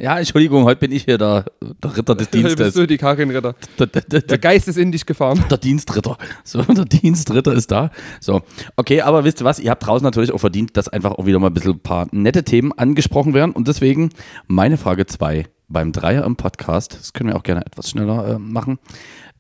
Ja, 0.00 0.18
Entschuldigung, 0.18 0.64
heute 0.64 0.80
bin 0.80 0.92
ich 0.92 1.04
hier 1.04 1.18
der, 1.18 1.44
der 1.60 1.96
Ritter 1.96 2.14
des 2.14 2.28
Hier 2.32 2.42
bist 2.44 2.58
Dienstes. 2.58 2.74
du 2.74 2.86
die 2.86 2.96
Karin 2.96 3.30
Ritter. 3.30 3.54
Der, 3.78 3.86
der, 3.86 4.22
der, 4.22 4.38
Geist 4.38 4.66
ist 4.68 4.78
in 4.78 4.92
dich 4.92 5.04
gefahren. 5.04 5.44
der 5.50 5.58
Dienstritter. 5.58 6.16
So, 6.42 6.62
der 6.62 6.86
Dienstritter 6.86 7.52
ist 7.52 7.70
da. 7.70 7.90
So, 8.20 8.40
okay, 8.76 9.02
aber 9.02 9.24
wisst 9.24 9.42
ihr 9.42 9.44
was? 9.44 9.58
Ihr 9.58 9.70
habt 9.70 9.84
draußen 9.86 10.02
natürlich 10.04 10.32
auch 10.32 10.38
verdient, 10.38 10.76
dass 10.76 10.88
einfach 10.88 11.12
auch 11.12 11.26
wieder 11.26 11.38
mal 11.38 11.48
ein 11.48 11.54
bisschen 11.54 11.72
ein 11.72 11.80
paar 11.80 12.06
nette 12.12 12.44
Themen 12.44 12.72
angesprochen 12.72 13.34
werden. 13.34 13.52
Und 13.52 13.68
deswegen 13.68 14.10
meine 14.46 14.78
Frage 14.78 15.04
2 15.06 15.46
beim 15.68 15.92
Dreier 15.92 16.24
im 16.24 16.36
Podcast. 16.36 16.94
Das 16.98 17.12
können 17.12 17.28
wir 17.30 17.36
auch 17.36 17.42
gerne 17.42 17.64
etwas 17.66 17.90
schneller 17.90 18.26
äh, 18.36 18.38
machen. 18.38 18.78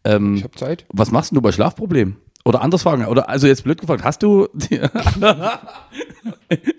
Ähm, 0.04 0.34
Ich 0.34 0.44
hab 0.44 0.58
Zeit. 0.58 0.84
was 0.92 1.10
machst 1.10 1.34
du 1.34 1.40
bei 1.40 1.52
Schlafproblemen? 1.52 2.16
Oder 2.50 2.62
anders 2.62 2.82
fragen, 2.82 3.06
oder 3.06 3.28
also 3.28 3.46
jetzt 3.46 3.62
blöd 3.62 3.80
gefragt, 3.80 4.02
hast 4.02 4.24
du. 4.24 4.48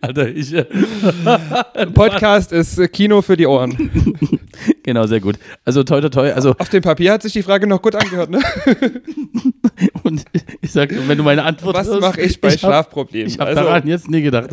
Alter, 0.01 0.27
ich. 0.27 0.53
Podcast 1.93 2.51
ist 2.51 2.77
äh, 2.77 2.89
Kino 2.89 3.21
für 3.21 3.37
die 3.37 3.47
Ohren. 3.47 3.89
genau, 4.83 5.07
sehr 5.07 5.21
gut. 5.21 5.39
Also 5.63 5.83
toi 5.85 6.01
toi 6.01 6.09
toi. 6.09 6.29
Also, 6.33 6.55
Auf 6.57 6.67
dem 6.67 6.83
Papier 6.83 7.13
hat 7.13 7.21
sich 7.21 7.31
die 7.31 7.41
Frage 7.41 7.67
noch 7.67 7.81
gut 7.81 7.95
angehört, 7.95 8.31
ne? 8.31 8.41
und 10.03 10.25
ich 10.59 10.73
sag, 10.73 10.89
wenn 11.07 11.17
du 11.17 11.23
meine 11.23 11.43
Antwort 11.43 11.73
Was 11.77 11.87
mache 12.01 12.19
ich 12.19 12.41
bei 12.41 12.49
hab- 12.49 12.59
Schlafproblemen? 12.59 13.27
Ich 13.29 13.39
habe 13.39 13.51
Also- 13.51 13.63
daran 13.63 13.87
jetzt 13.87 14.09
nie 14.09 14.23
gedacht. 14.23 14.49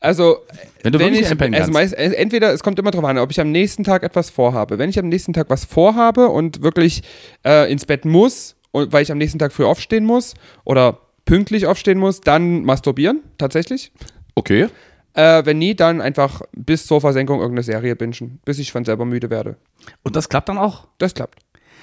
Also, 0.00 0.36
Wenn 0.82 0.92
du 0.92 0.98
wenn 0.98 1.06
wirklich 1.06 1.22
ich, 1.22 1.30
einpennen 1.30 1.58
also 1.58 1.72
meist, 1.72 1.94
entweder, 1.94 2.52
es 2.52 2.62
kommt 2.62 2.78
immer 2.78 2.90
drauf 2.90 3.04
an, 3.04 3.16
ob 3.16 3.30
ich 3.30 3.40
am 3.40 3.50
nächsten 3.50 3.84
Tag 3.84 4.02
etwas 4.02 4.28
vorhabe. 4.28 4.76
Wenn 4.78 4.90
ich 4.90 4.98
am 4.98 5.08
nächsten 5.08 5.32
Tag 5.32 5.48
was 5.48 5.64
vorhabe 5.64 6.28
und 6.28 6.62
wirklich 6.62 7.02
äh, 7.42 7.72
ins 7.72 7.86
Bett 7.86 8.04
muss, 8.04 8.54
und, 8.72 8.92
weil 8.92 9.02
ich 9.02 9.12
am 9.12 9.18
nächsten 9.18 9.38
Tag 9.38 9.52
früh 9.52 9.64
aufstehen 9.64 10.04
muss 10.04 10.34
oder 10.64 10.98
pünktlich 11.24 11.66
aufstehen 11.66 11.98
muss, 11.98 12.20
dann 12.20 12.64
masturbieren, 12.64 13.22
tatsächlich. 13.38 13.92
Okay. 14.34 14.68
Äh, 15.14 15.44
wenn 15.44 15.58
nie, 15.58 15.74
dann 15.74 16.00
einfach 16.00 16.42
bis 16.52 16.86
zur 16.86 17.00
Versenkung 17.00 17.38
irgendeine 17.40 17.62
Serie 17.62 17.94
bingen, 17.96 18.40
bis 18.44 18.58
ich 18.58 18.72
von 18.72 18.84
selber 18.84 19.04
müde 19.04 19.30
werde. 19.30 19.56
Und 20.02 20.16
das 20.16 20.28
klappt 20.28 20.48
dann 20.48 20.58
auch? 20.58 20.88
Das 20.98 21.14
klappt. 21.14 21.38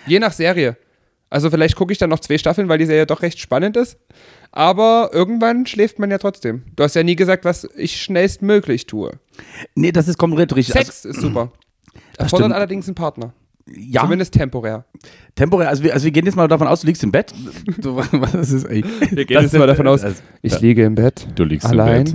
Je 0.08 0.20
nach 0.20 0.34
Serie. 0.34 0.78
Also 1.30 1.52
vielleicht 1.52 1.76
gucke 1.76 1.92
ich 1.92 2.00
dann 2.00 2.10
noch 2.10 2.20
zwei 2.20 2.40
Staffeln, 2.40 2.70
weil 2.70 2.80
die 2.80 2.88
Serie 2.88 3.06
doch 3.06 3.22
recht 3.22 3.40
spannend 3.40 3.78
ist. 3.78 3.98
Aber 4.52 5.12
irgendwann 5.14 5.68
schläft 5.68 6.00
man 6.00 6.10
ja 6.10 6.18
trotzdem. 6.18 6.64
Du 6.76 6.84
hast 6.84 6.96
ja 6.96 7.04
nie 7.04 7.16
gesagt, 7.16 7.46
was 7.46 7.68
ich 7.76 8.02
schnellstmöglich 8.02 8.88
tue. 8.88 9.12
Nee, 9.76 9.92
das 9.92 10.08
ist 10.08 10.18
komplett 10.18 10.56
richtig. 10.56 10.74
Sex 10.74 11.06
ist 11.06 11.22
super. 11.22 11.52
Erfordert 12.18 12.52
allerdings 12.52 12.88
einen 12.88 12.96
Partner. 12.96 13.34
Also, 13.70 13.82
ja, 13.82 14.02
Zumindest 14.02 14.34
temporär. 14.34 14.86
temporär. 15.36 15.70
Also 15.70 15.84
wir, 15.84 15.94
also 15.94 16.04
wir 16.06 16.12
gehen 16.12 16.26
jetzt 16.26 16.36
mal 16.36 16.48
davon 16.48 16.68
aus, 16.68 16.82
du 16.82 16.88
liegst 16.88 17.04
im 17.04 17.12
Bett. 17.12 17.34
Du, 17.78 17.96
was 17.98 18.52
ist, 18.52 18.66
ey. 18.66 18.84
Wir 19.12 19.26
gehen 19.26 19.42
jetzt 19.42 19.54
mal 19.58 19.68
davon 19.68 19.88
aus, 19.88 20.02
Das- 20.02 20.22
ich 20.42 20.60
liege 20.60 20.84
im 20.84 20.96
Bett. 20.96 21.28
Du 21.36 21.44
liegst 21.44 21.68
allein. 21.68 22.06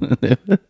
im 0.00 0.16
Bett. 0.20 0.38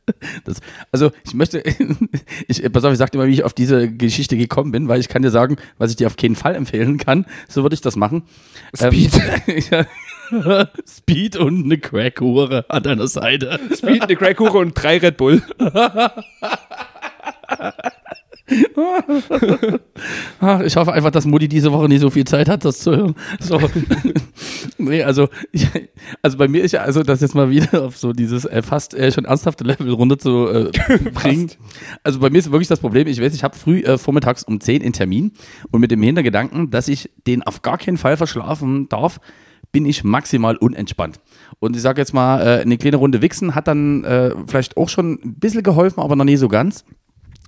Das, 0.45 0.59
also 0.91 1.11
ich 1.25 1.35
möchte, 1.35 1.63
ich, 2.49 2.73
pass 2.73 2.85
auf, 2.85 2.93
ich 2.93 2.99
sagte 2.99 3.19
mal, 3.19 3.27
wie 3.29 3.33
ich 3.33 3.45
auf 3.45 3.53
diese 3.53 3.89
Geschichte 3.93 4.37
gekommen 4.37 4.73
bin, 4.73 4.89
weil 4.89 5.01
ich 5.01 5.09
kann 5.09 5.23
dir 5.23 5.31
sagen, 5.31 5.57
was 5.79 5.91
ich 5.91 5.97
dir 5.97 6.07
auf 6.07 6.17
keinen 6.17 6.35
Fall 6.37 6.55
empfehlen 6.55 6.99
kann. 6.99 7.27
So 7.49 7.63
würde 7.63 7.75
ich 7.75 7.81
das 7.83 7.97
machen. 7.97 8.23
Speed. 8.77 9.13
Ähm, 9.47 9.63
ja. 9.71 10.69
Speed 10.87 11.37
und 11.37 11.65
eine 11.65 11.79
Crack-Hure 11.79 12.65
an 12.69 12.83
deiner 12.83 13.07
Seite. 13.07 13.59
Speed, 13.75 14.03
eine 14.03 14.17
Crackkuche 14.17 14.59
und 14.59 14.73
drei 14.75 14.99
Red 14.99 15.17
Bull. 15.17 15.43
Ach, 20.41 20.61
ich 20.61 20.77
hoffe 20.77 20.93
einfach, 20.93 21.11
dass 21.11 21.27
Mutti 21.27 21.49
diese 21.49 21.73
Woche 21.73 21.89
nicht 21.89 22.01
so 22.01 22.11
viel 22.11 22.25
Zeit 22.25 22.49
hat, 22.49 22.65
das 22.65 22.79
zu 22.81 22.97
hören. 22.97 23.15
So. 23.41 23.61
nee, 24.79 25.03
also, 25.03 25.29
ich, 25.53 25.67
also 26.23 26.39
bei 26.39 26.49
mir 26.49 26.63
ist 26.63 26.73
ja, 26.73 26.81
also 26.83 27.03
das 27.03 27.21
jetzt 27.21 27.35
mal 27.35 27.51
wieder 27.51 27.85
auf 27.85 27.97
so 27.99 28.13
dieses 28.13 28.45
äh, 28.45 28.63
fast 28.63 28.95
äh, 28.95 29.13
schon 29.13 29.25
ernsthafte 29.25 29.65
Level 29.65 29.91
runter 29.93 30.19
zu 30.19 30.49
äh, 30.49 30.71
bringen. 31.15 31.51
Also 32.03 32.21
bei 32.21 32.31
mir 32.31 32.39
ist 32.39 32.51
wirklich 32.51 32.69
das 32.69 32.81
Problem, 32.81 33.07
ich 33.07 33.21
weiß, 33.21 33.35
ich 33.35 33.45
habe 33.45 33.57
früh 33.57 33.81
äh, 33.81 33.99
vormittags 33.99 34.43
um 34.45 34.61
10 34.61 34.83
einen 34.83 34.93
Termin 34.93 35.33
und 35.71 35.81
mit 35.81 35.91
dem 35.91 36.03
Hintergedanken, 36.03 36.71
dass 36.71 36.89
ich 36.89 37.11
den 37.27 37.43
auf 37.43 37.63
gar 37.63 37.79
keinen 37.79 37.99
Fall 37.99 38.17
verschlafen 38.17 38.89
darf, 38.89 39.21
bin 39.73 39.85
ich 39.85 40.05
maximal 40.05 40.57
unentspannt. 40.57 41.21
Und 41.59 41.77
ich 41.77 41.83
sage 41.83 42.01
jetzt 42.01 42.15
mal, 42.15 42.41
äh, 42.41 42.63
eine 42.63 42.79
kleine 42.79 42.97
Runde 42.97 43.21
Wichsen 43.21 43.55
hat 43.55 43.69
dann 43.69 44.05
äh, 44.05 44.35
vielleicht 44.47 44.77
auch 44.77 44.89
schon 44.89 45.19
ein 45.23 45.35
bisschen 45.35 45.63
geholfen, 45.63 46.01
aber 46.01 46.17
noch 46.17 46.25
nie 46.25 46.37
so 46.37 46.49
ganz. 46.49 46.85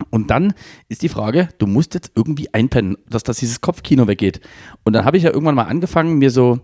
Und 0.08 0.30
dann 0.30 0.54
ist 0.88 1.02
die 1.02 1.08
Frage, 1.08 1.48
du 1.58 1.66
musst 1.66 1.94
jetzt 1.94 2.12
irgendwie 2.14 2.52
einpennen, 2.54 2.96
dass 3.08 3.22
das 3.22 3.38
dieses 3.38 3.60
Kopfkino 3.60 4.06
weggeht. 4.06 4.40
Und 4.84 4.94
dann 4.94 5.04
habe 5.04 5.16
ich 5.16 5.24
ja 5.24 5.30
irgendwann 5.30 5.54
mal 5.54 5.64
angefangen, 5.64 6.18
mir 6.18 6.30
so 6.30 6.60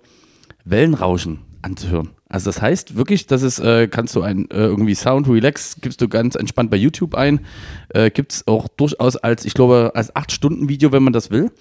Wellenrauschen 0.64 1.40
anzuhören. 1.62 2.10
Also 2.28 2.50
das 2.50 2.60
heißt 2.60 2.96
wirklich, 2.96 3.26
dass 3.26 3.42
es, 3.42 3.58
äh, 3.58 3.88
kannst 3.88 4.16
du 4.16 4.22
ein 4.22 4.50
äh, 4.50 4.56
irgendwie 4.56 4.94
Sound 4.94 5.28
Relax, 5.28 5.76
gibst 5.80 6.00
du 6.00 6.08
ganz 6.08 6.34
entspannt 6.34 6.70
bei 6.70 6.76
YouTube 6.76 7.14
ein, 7.14 7.40
äh, 7.90 8.10
gibt 8.10 8.32
es 8.32 8.46
auch 8.48 8.68
durchaus 8.68 9.16
als, 9.16 9.44
ich 9.44 9.54
glaube, 9.54 9.92
als 9.94 10.14
8-Stunden-Video, 10.14 10.90
wenn 10.90 11.04
man 11.04 11.12
das 11.12 11.30
will. 11.30 11.52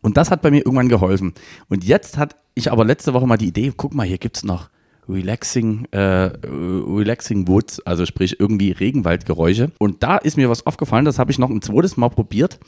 Und 0.00 0.16
das 0.16 0.30
hat 0.30 0.42
bei 0.42 0.50
mir 0.50 0.58
irgendwann 0.58 0.88
geholfen. 0.88 1.32
Und 1.68 1.84
jetzt 1.84 2.18
hatte 2.18 2.36
ich 2.54 2.72
aber 2.72 2.84
letzte 2.84 3.14
Woche 3.14 3.26
mal 3.26 3.36
die 3.36 3.48
Idee, 3.48 3.72
guck 3.76 3.94
mal, 3.94 4.06
hier 4.06 4.18
gibt 4.18 4.36
es 4.36 4.44
noch 4.44 4.68
Relaxing, 5.08 5.86
äh, 5.90 5.98
Relaxing 6.44 7.48
Woods, 7.48 7.80
also 7.86 8.04
sprich 8.06 8.38
irgendwie 8.38 8.72
Regenwaldgeräusche. 8.72 9.70
Und 9.78 10.02
da 10.02 10.18
ist 10.18 10.36
mir 10.36 10.50
was 10.50 10.66
aufgefallen, 10.66 11.04
das 11.04 11.18
habe 11.18 11.30
ich 11.30 11.38
noch 11.38 11.50
ein 11.50 11.62
zweites 11.62 11.96
Mal 11.96 12.10
probiert. 12.10 12.58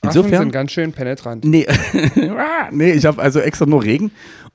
Affen 0.00 0.18
Insofern. 0.18 0.42
sind 0.42 0.52
ganz 0.52 0.72
schön 0.72 0.92
penetrant. 0.92 1.44
Nee, 1.44 1.66
nee 2.72 2.92
ich 2.92 3.06
habe 3.06 3.22
also 3.22 3.40
extra 3.40 3.66
nur 3.66 3.82
Regen. 3.82 4.10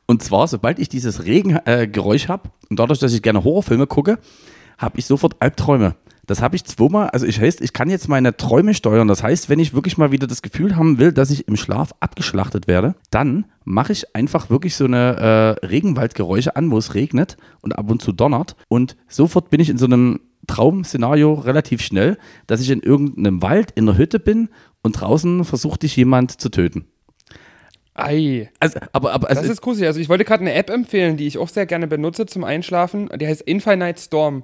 Und 0.05 0.23
zwar, 0.23 0.47
sobald 0.47 0.79
ich 0.79 0.89
dieses 0.89 1.25
Regengeräusch 1.25 2.25
äh, 2.25 2.27
habe 2.27 2.49
und 2.69 2.79
dadurch, 2.79 2.99
dass 2.99 3.13
ich 3.13 3.21
gerne 3.21 3.43
Horrorfilme 3.43 3.87
gucke, 3.87 4.19
habe 4.77 4.99
ich 4.99 5.05
sofort 5.05 5.35
Albträume. 5.39 5.95
Das 6.29 6.43
habe 6.43 6.55
ich 6.55 6.63
zweimal, 6.63 7.09
also 7.09 7.25
ich 7.25 7.41
heißt, 7.41 7.59
ich 7.59 7.73
kann 7.73 7.89
jetzt 7.89 8.07
meine 8.07 8.37
Träume 8.37 8.75
steuern. 8.75 9.07
Das 9.07 9.23
heißt, 9.23 9.49
wenn 9.49 9.57
ich 9.57 9.73
wirklich 9.73 9.97
mal 9.97 10.11
wieder 10.11 10.27
das 10.27 10.43
Gefühl 10.43 10.75
haben 10.75 10.99
will, 10.99 11.11
dass 11.11 11.31
ich 11.31 11.47
im 11.47 11.55
Schlaf 11.55 11.95
abgeschlachtet 12.01 12.67
werde, 12.67 12.93
dann 13.09 13.45
mache 13.65 13.93
ich 13.93 14.15
einfach 14.15 14.51
wirklich 14.51 14.75
so 14.75 14.85
eine 14.85 15.57
äh, 15.63 15.65
Regenwaldgeräusche 15.65 16.55
an, 16.55 16.69
wo 16.69 16.77
es 16.77 16.93
regnet 16.93 17.37
und 17.61 17.75
ab 17.75 17.89
und 17.89 18.03
zu 18.03 18.11
donnert. 18.11 18.55
Und 18.67 18.95
sofort 19.07 19.49
bin 19.49 19.59
ich 19.59 19.71
in 19.71 19.79
so 19.79 19.87
einem 19.87 20.19
Traumszenario 20.45 21.33
relativ 21.33 21.81
schnell, 21.81 22.19
dass 22.45 22.61
ich 22.61 22.69
in 22.69 22.81
irgendeinem 22.81 23.41
Wald 23.41 23.71
in 23.71 23.87
der 23.87 23.97
Hütte 23.97 24.19
bin 24.19 24.49
und 24.83 25.01
draußen 25.01 25.43
versucht 25.45 25.81
dich 25.81 25.95
jemand 25.95 26.39
zu 26.39 26.49
töten. 26.49 26.85
Ei. 27.95 28.51
Also, 28.59 28.79
aber, 28.93 29.13
aber 29.13 29.29
also, 29.29 29.41
Das 29.41 29.49
ist 29.49 29.61
gruselig. 29.61 29.87
Also 29.87 29.99
ich 29.99 30.09
wollte 30.09 30.25
gerade 30.25 30.41
eine 30.41 30.53
App 30.53 30.69
empfehlen, 30.69 31.17
die 31.17 31.25
ich 31.25 31.39
auch 31.39 31.49
sehr 31.49 31.65
gerne 31.65 31.87
benutze 31.87 32.27
zum 32.27 32.43
Einschlafen. 32.43 33.09
Die 33.19 33.27
heißt 33.27 33.41
Infinite 33.41 33.99
Storm. 33.99 34.43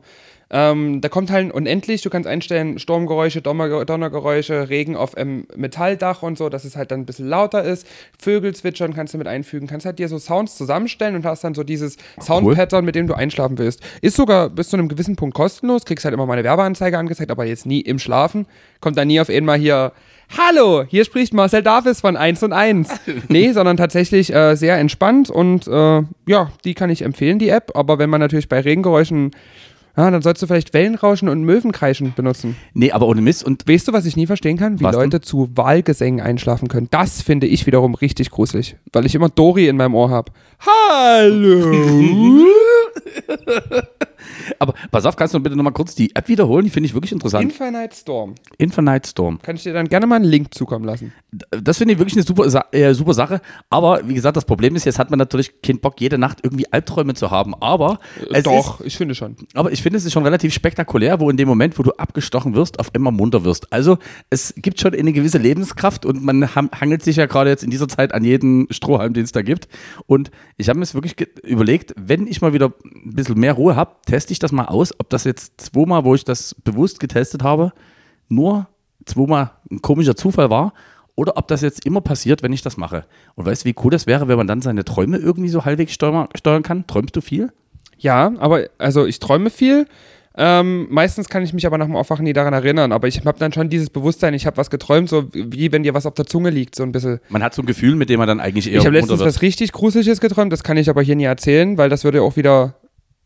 Ähm, 0.58 1.01
da 1.01 1.10
kommt 1.10 1.32
halt 1.32 1.51
unendlich, 1.51 2.01
du 2.01 2.10
kannst 2.10 2.30
einstellen 2.30 2.80
Sturmgeräusche, 2.80 3.41
Donner, 3.41 3.84
Donnergeräusche, 3.84 4.70
Regen 4.70 4.95
auf 4.95 5.12
ähm, 5.18 5.47
Metalldach 5.53 6.24
und 6.24 6.38
so, 6.38 6.47
dass 6.47 6.64
es 6.64 6.78
halt 6.78 6.91
dann 6.91 7.01
ein 7.01 7.06
bisschen 7.06 7.28
lauter 7.28 7.62
ist. 7.66 7.86
Vögel 8.18 8.56
zwitschern 8.56 8.93
kannst 8.93 9.14
du 9.14 9.18
mit 9.18 9.28
einfügen. 9.28 9.68
Kannst 9.68 9.86
halt 9.86 9.99
dir 9.99 10.08
so 10.08 10.18
Sounds 10.18 10.56
zusammenstellen 10.56 11.18
und 11.18 11.26
hast 11.26 11.43
dann 11.43 11.56
so 11.56 11.66
dieses 11.66 11.97
Soundpattern, 12.22 12.86
mit 12.86 12.95
dem 12.95 13.06
du 13.06 13.16
einschlafen 13.16 13.58
willst. 13.58 13.82
Ist 14.01 14.16
sogar 14.16 14.49
bis 14.49 14.70
zu 14.70 14.78
einem 14.78 14.88
gewissen 14.88 15.18
Punkt 15.18 15.36
kostenlos, 15.36 15.84
kriegst 15.84 16.06
halt 16.06 16.14
immer 16.14 16.26
mal 16.26 16.34
eine 16.34 16.45
Werbeanzeige 16.45 16.97
angezeigt, 16.97 17.32
aber 17.32 17.43
jetzt 17.43 17.66
nie 17.66 17.82
im 17.82 17.99
Schlafen. 17.99 18.45
Kommt 18.80 18.97
dann 18.97 19.10
nie 19.10 19.20
auf 19.20 19.30
einmal 19.30 19.58
hier 19.58 19.91
Hallo, 20.38 20.86
hier 20.88 21.03
spricht 21.03 21.34
Marcel 21.34 21.64
Davis 21.64 21.99
von 21.99 22.16
1 22.16 22.43
und 22.43 22.53
1. 22.53 22.89
Nee, 23.28 23.51
sondern 23.51 23.76
tatsächlich 23.76 24.34
äh, 24.34 24.56
sehr 24.56 24.78
entspannt 24.78 25.30
und 25.30 25.68
äh, 25.68 26.01
ja, 26.28 26.51
die 26.64 26.74
kann 26.74 26.89
ich 26.89 27.01
empfehlen, 27.01 27.39
die 27.39 27.49
App. 27.49 27.72
Aber 27.76 27.99
wenn 27.99 28.10
man 28.10 28.22
natürlich 28.22 28.47
bei 28.47 28.62
Regengeräuschen, 28.62 29.32
ja, 29.98 30.12
dann 30.12 30.22
sollst 30.22 30.41
du 30.41 30.48
vielleicht 30.48 30.74
Wellenrauschen 30.74 31.30
und 31.30 31.43
Möwenkreischen 31.43 32.14
benutzen. 32.16 32.56
nee, 32.74 32.91
aber 32.91 33.08
ohne 33.08 33.22
Mist 33.22 33.43
und 33.43 33.68
Weißt 33.68 33.88
du, 33.88 33.93
was 33.93 34.06
ich 34.06 34.16
nie 34.16 34.28
verstehen 34.28 34.58
kann? 34.58 34.80
Wie 34.80 34.84
Was 34.84 34.96
denn? 34.96 35.06
Leute 35.06 35.22
zu 35.22 35.50
Wahlgesängen 35.56 36.22
einschlafen 36.22 36.68
können. 36.68 36.88
Das 36.91 37.22
finde 37.22 37.48
ich 37.48 37.66
wiederum 37.66 37.96
richtig 37.96 38.30
gruselig, 38.32 38.76
weil 38.93 39.06
ich 39.06 39.16
immer 39.16 39.30
Dori 39.30 39.68
in 39.68 39.78
meinem 39.78 39.96
Ohr 39.96 40.10
habe. 40.10 40.32
Hallo! 40.60 42.46
aber 44.60 44.74
pass 44.92 45.06
auf, 45.06 45.16
kannst 45.16 45.34
du 45.34 45.40
bitte 45.40 45.56
nochmal 45.56 45.74
kurz 45.74 45.96
die 45.96 46.16
App 46.16 46.28
wiederholen? 46.28 46.66
Die 46.66 46.72
finde 46.72 46.88
ich 46.88 46.94
wirklich 46.94 47.12
interessant. 47.12 47.44
Infinite 47.44 47.96
Storm. 47.96 48.36
Infinite 48.58 49.10
Storm. 49.10 49.40
Kann 49.42 49.56
ich 49.56 49.64
dir 49.64 49.74
dann 49.74 49.88
gerne 49.88 50.08
mal 50.08 50.16
einen 50.16 50.26
Link 50.26 50.54
zukommen 50.54 50.86
lassen. 50.86 51.14
Das 51.32 51.78
finde 51.78 51.94
ich 51.94 52.00
wirklich 52.00 52.16
eine 52.16 52.24
super, 52.24 52.66
äh, 52.72 52.94
super 52.94 53.14
Sache. 53.14 53.42
Aber 53.70 54.08
wie 54.08 54.14
gesagt, 54.14 54.38
das 54.38 54.46
Problem 54.46 54.76
ist, 54.76 54.86
jetzt 54.86 55.00
hat 55.00 55.10
man 55.10 55.20
natürlich 55.20 55.62
keinen 55.62 55.80
Bock, 55.80 56.00
jede 56.00 56.18
Nacht 56.18 56.40
irgendwie 56.44 56.72
Albträume 56.72 57.14
zu 57.14 57.32
haben. 57.32 57.54
Aber 57.56 58.00
es 58.32 58.44
Doch, 58.44 58.82
ich 58.82 58.98
finde 58.98 59.16
schon. 59.16 59.36
Ist, 59.36 59.56
aber 59.56 59.72
ich 59.72 59.82
finde, 59.82 59.98
es 59.98 60.06
ist 60.06 60.14
schon 60.14 60.24
relativ 60.24 60.54
spektakulär, 60.54 61.20
wo 61.20 61.30
in 61.30 61.38
dem 61.38 61.48
Moment, 61.48 61.78
wo 61.78 61.84
du 61.84 61.92
abgestochen 61.92 62.56
wirst, 62.56 62.80
auf 62.80 62.90
immer 62.94 63.12
munter 63.12 63.44
wirst. 63.44 63.72
Also 63.72 63.98
es 64.30 64.54
gibt 64.58 64.80
schon 64.80 64.94
eine 64.94 65.14
gewisse 65.14 65.38
Lebenskraft 65.38 66.06
und 66.06 66.24
man 66.24 66.56
hangelt 66.56 67.04
sich 67.04 67.18
ja 67.18 67.26
gerade 67.26 67.50
jetzt 67.50 67.64
in 67.64 67.70
dieser 67.70 67.88
Zeit 67.88 68.14
an 68.14 68.24
jeden 68.24 68.68
Strohhalm, 68.72 69.14
den 69.14 69.24
es 69.24 69.32
da 69.32 69.42
gibt. 69.42 69.68
Und 70.08 70.32
ich 70.58 70.70
habe 70.70 70.80
mir 70.80 70.86
jetzt 70.86 70.94
wirklich 70.94 71.16
überlegt, 71.44 71.94
wenn 71.98 72.28
ich 72.28 72.42
mal 72.42 72.54
wieder 72.54 72.74
ein 72.84 73.14
bisschen 73.14 73.40
mehr 73.40 73.54
Ruhe 73.54 73.76
habe, 73.76 73.96
teste 74.06 74.24
ich 74.34 74.39
das 74.39 74.51
mal 74.51 74.65
aus, 74.65 74.93
ob 74.99 75.09
das 75.09 75.23
jetzt 75.23 75.59
zweimal, 75.59 76.03
wo 76.03 76.15
ich 76.15 76.23
das 76.23 76.55
bewusst 76.55 76.99
getestet 76.99 77.43
habe, 77.43 77.73
nur 78.30 78.67
zweimal 79.05 79.51
ein 79.69 79.82
komischer 79.82 80.15
Zufall 80.15 80.49
war 80.49 80.73
oder 81.15 81.38
ob 81.38 81.47
das 81.47 81.61
jetzt 81.61 81.86
immer 81.86 82.01
passiert, 82.01 82.43
wenn 82.43 82.53
ich 82.53 82.61
das 82.61 82.78
mache. 82.78 83.05
Und 83.36 83.45
weißt 83.45 83.63
du, 83.63 83.69
wie 83.69 83.76
cool 83.84 83.91
das 83.91 84.07
wäre, 84.07 84.28
wenn 84.28 84.38
man 84.38 84.47
dann 84.47 84.61
seine 84.61 84.84
Träume 84.84 85.17
irgendwie 85.17 85.49
so 85.49 85.65
halbwegs 85.65 85.93
steuern, 85.93 86.63
kann? 86.63 86.88
Träumst 86.88 87.15
du 87.15 87.21
viel? 87.21 87.51
Ja, 87.97 88.34
aber 88.39 88.67
also 88.78 89.05
ich 89.05 89.19
träume 89.19 89.49
viel. 89.49 89.88
Ähm, 90.38 90.88
meistens 90.89 91.30
kann 91.30 91.43
ich 91.43 91.53
mich 91.53 91.65
aber 91.65 91.78
nach 91.78 91.86
dem 91.86 91.95
Aufwachen 91.95 92.26
nie 92.26 92.34
daran 92.34 92.53
erinnern, 92.53 92.91
aber 92.91 93.07
ich 93.07 93.26
habe 93.26 93.39
dann 93.39 93.53
schon 93.53 93.69
dieses 93.69 93.89
Bewusstsein, 93.89 94.34
ich 94.34 94.45
habe 94.45 94.57
was 94.57 94.69
geträumt, 94.69 95.07
so 95.07 95.30
wie 95.32 95.71
wenn 95.71 95.84
dir 95.84 95.93
was 95.93 96.05
auf 96.05 96.13
der 96.13 96.26
Zunge 96.26 96.49
liegt, 96.49 96.76
so 96.76 96.84
ein 96.84 96.91
bisschen. 96.91 97.21
Man 97.30 97.41
hat 97.41 97.53
so 97.53 97.61
ein 97.61 97.65
Gefühl, 97.65 97.95
mit 97.95 98.09
dem 98.09 98.19
man 98.19 98.28
dann 98.28 98.41
eigentlich 98.41 98.69
eher 98.69 98.80
Ich 98.80 98.86
habe 98.86 98.97
letztens 98.97 99.21
was 99.21 99.41
richtig 99.41 99.71
Gruseliges 99.71 100.19
geträumt, 100.19 100.51
das 100.51 100.63
kann 100.63 100.76
ich 100.76 100.89
aber 100.89 101.01
hier 101.01 101.15
nie 101.15 101.23
erzählen, 101.23 101.78
weil 101.78 101.88
das 101.89 102.03
würde 102.03 102.21
auch 102.21 102.36
wieder. 102.36 102.76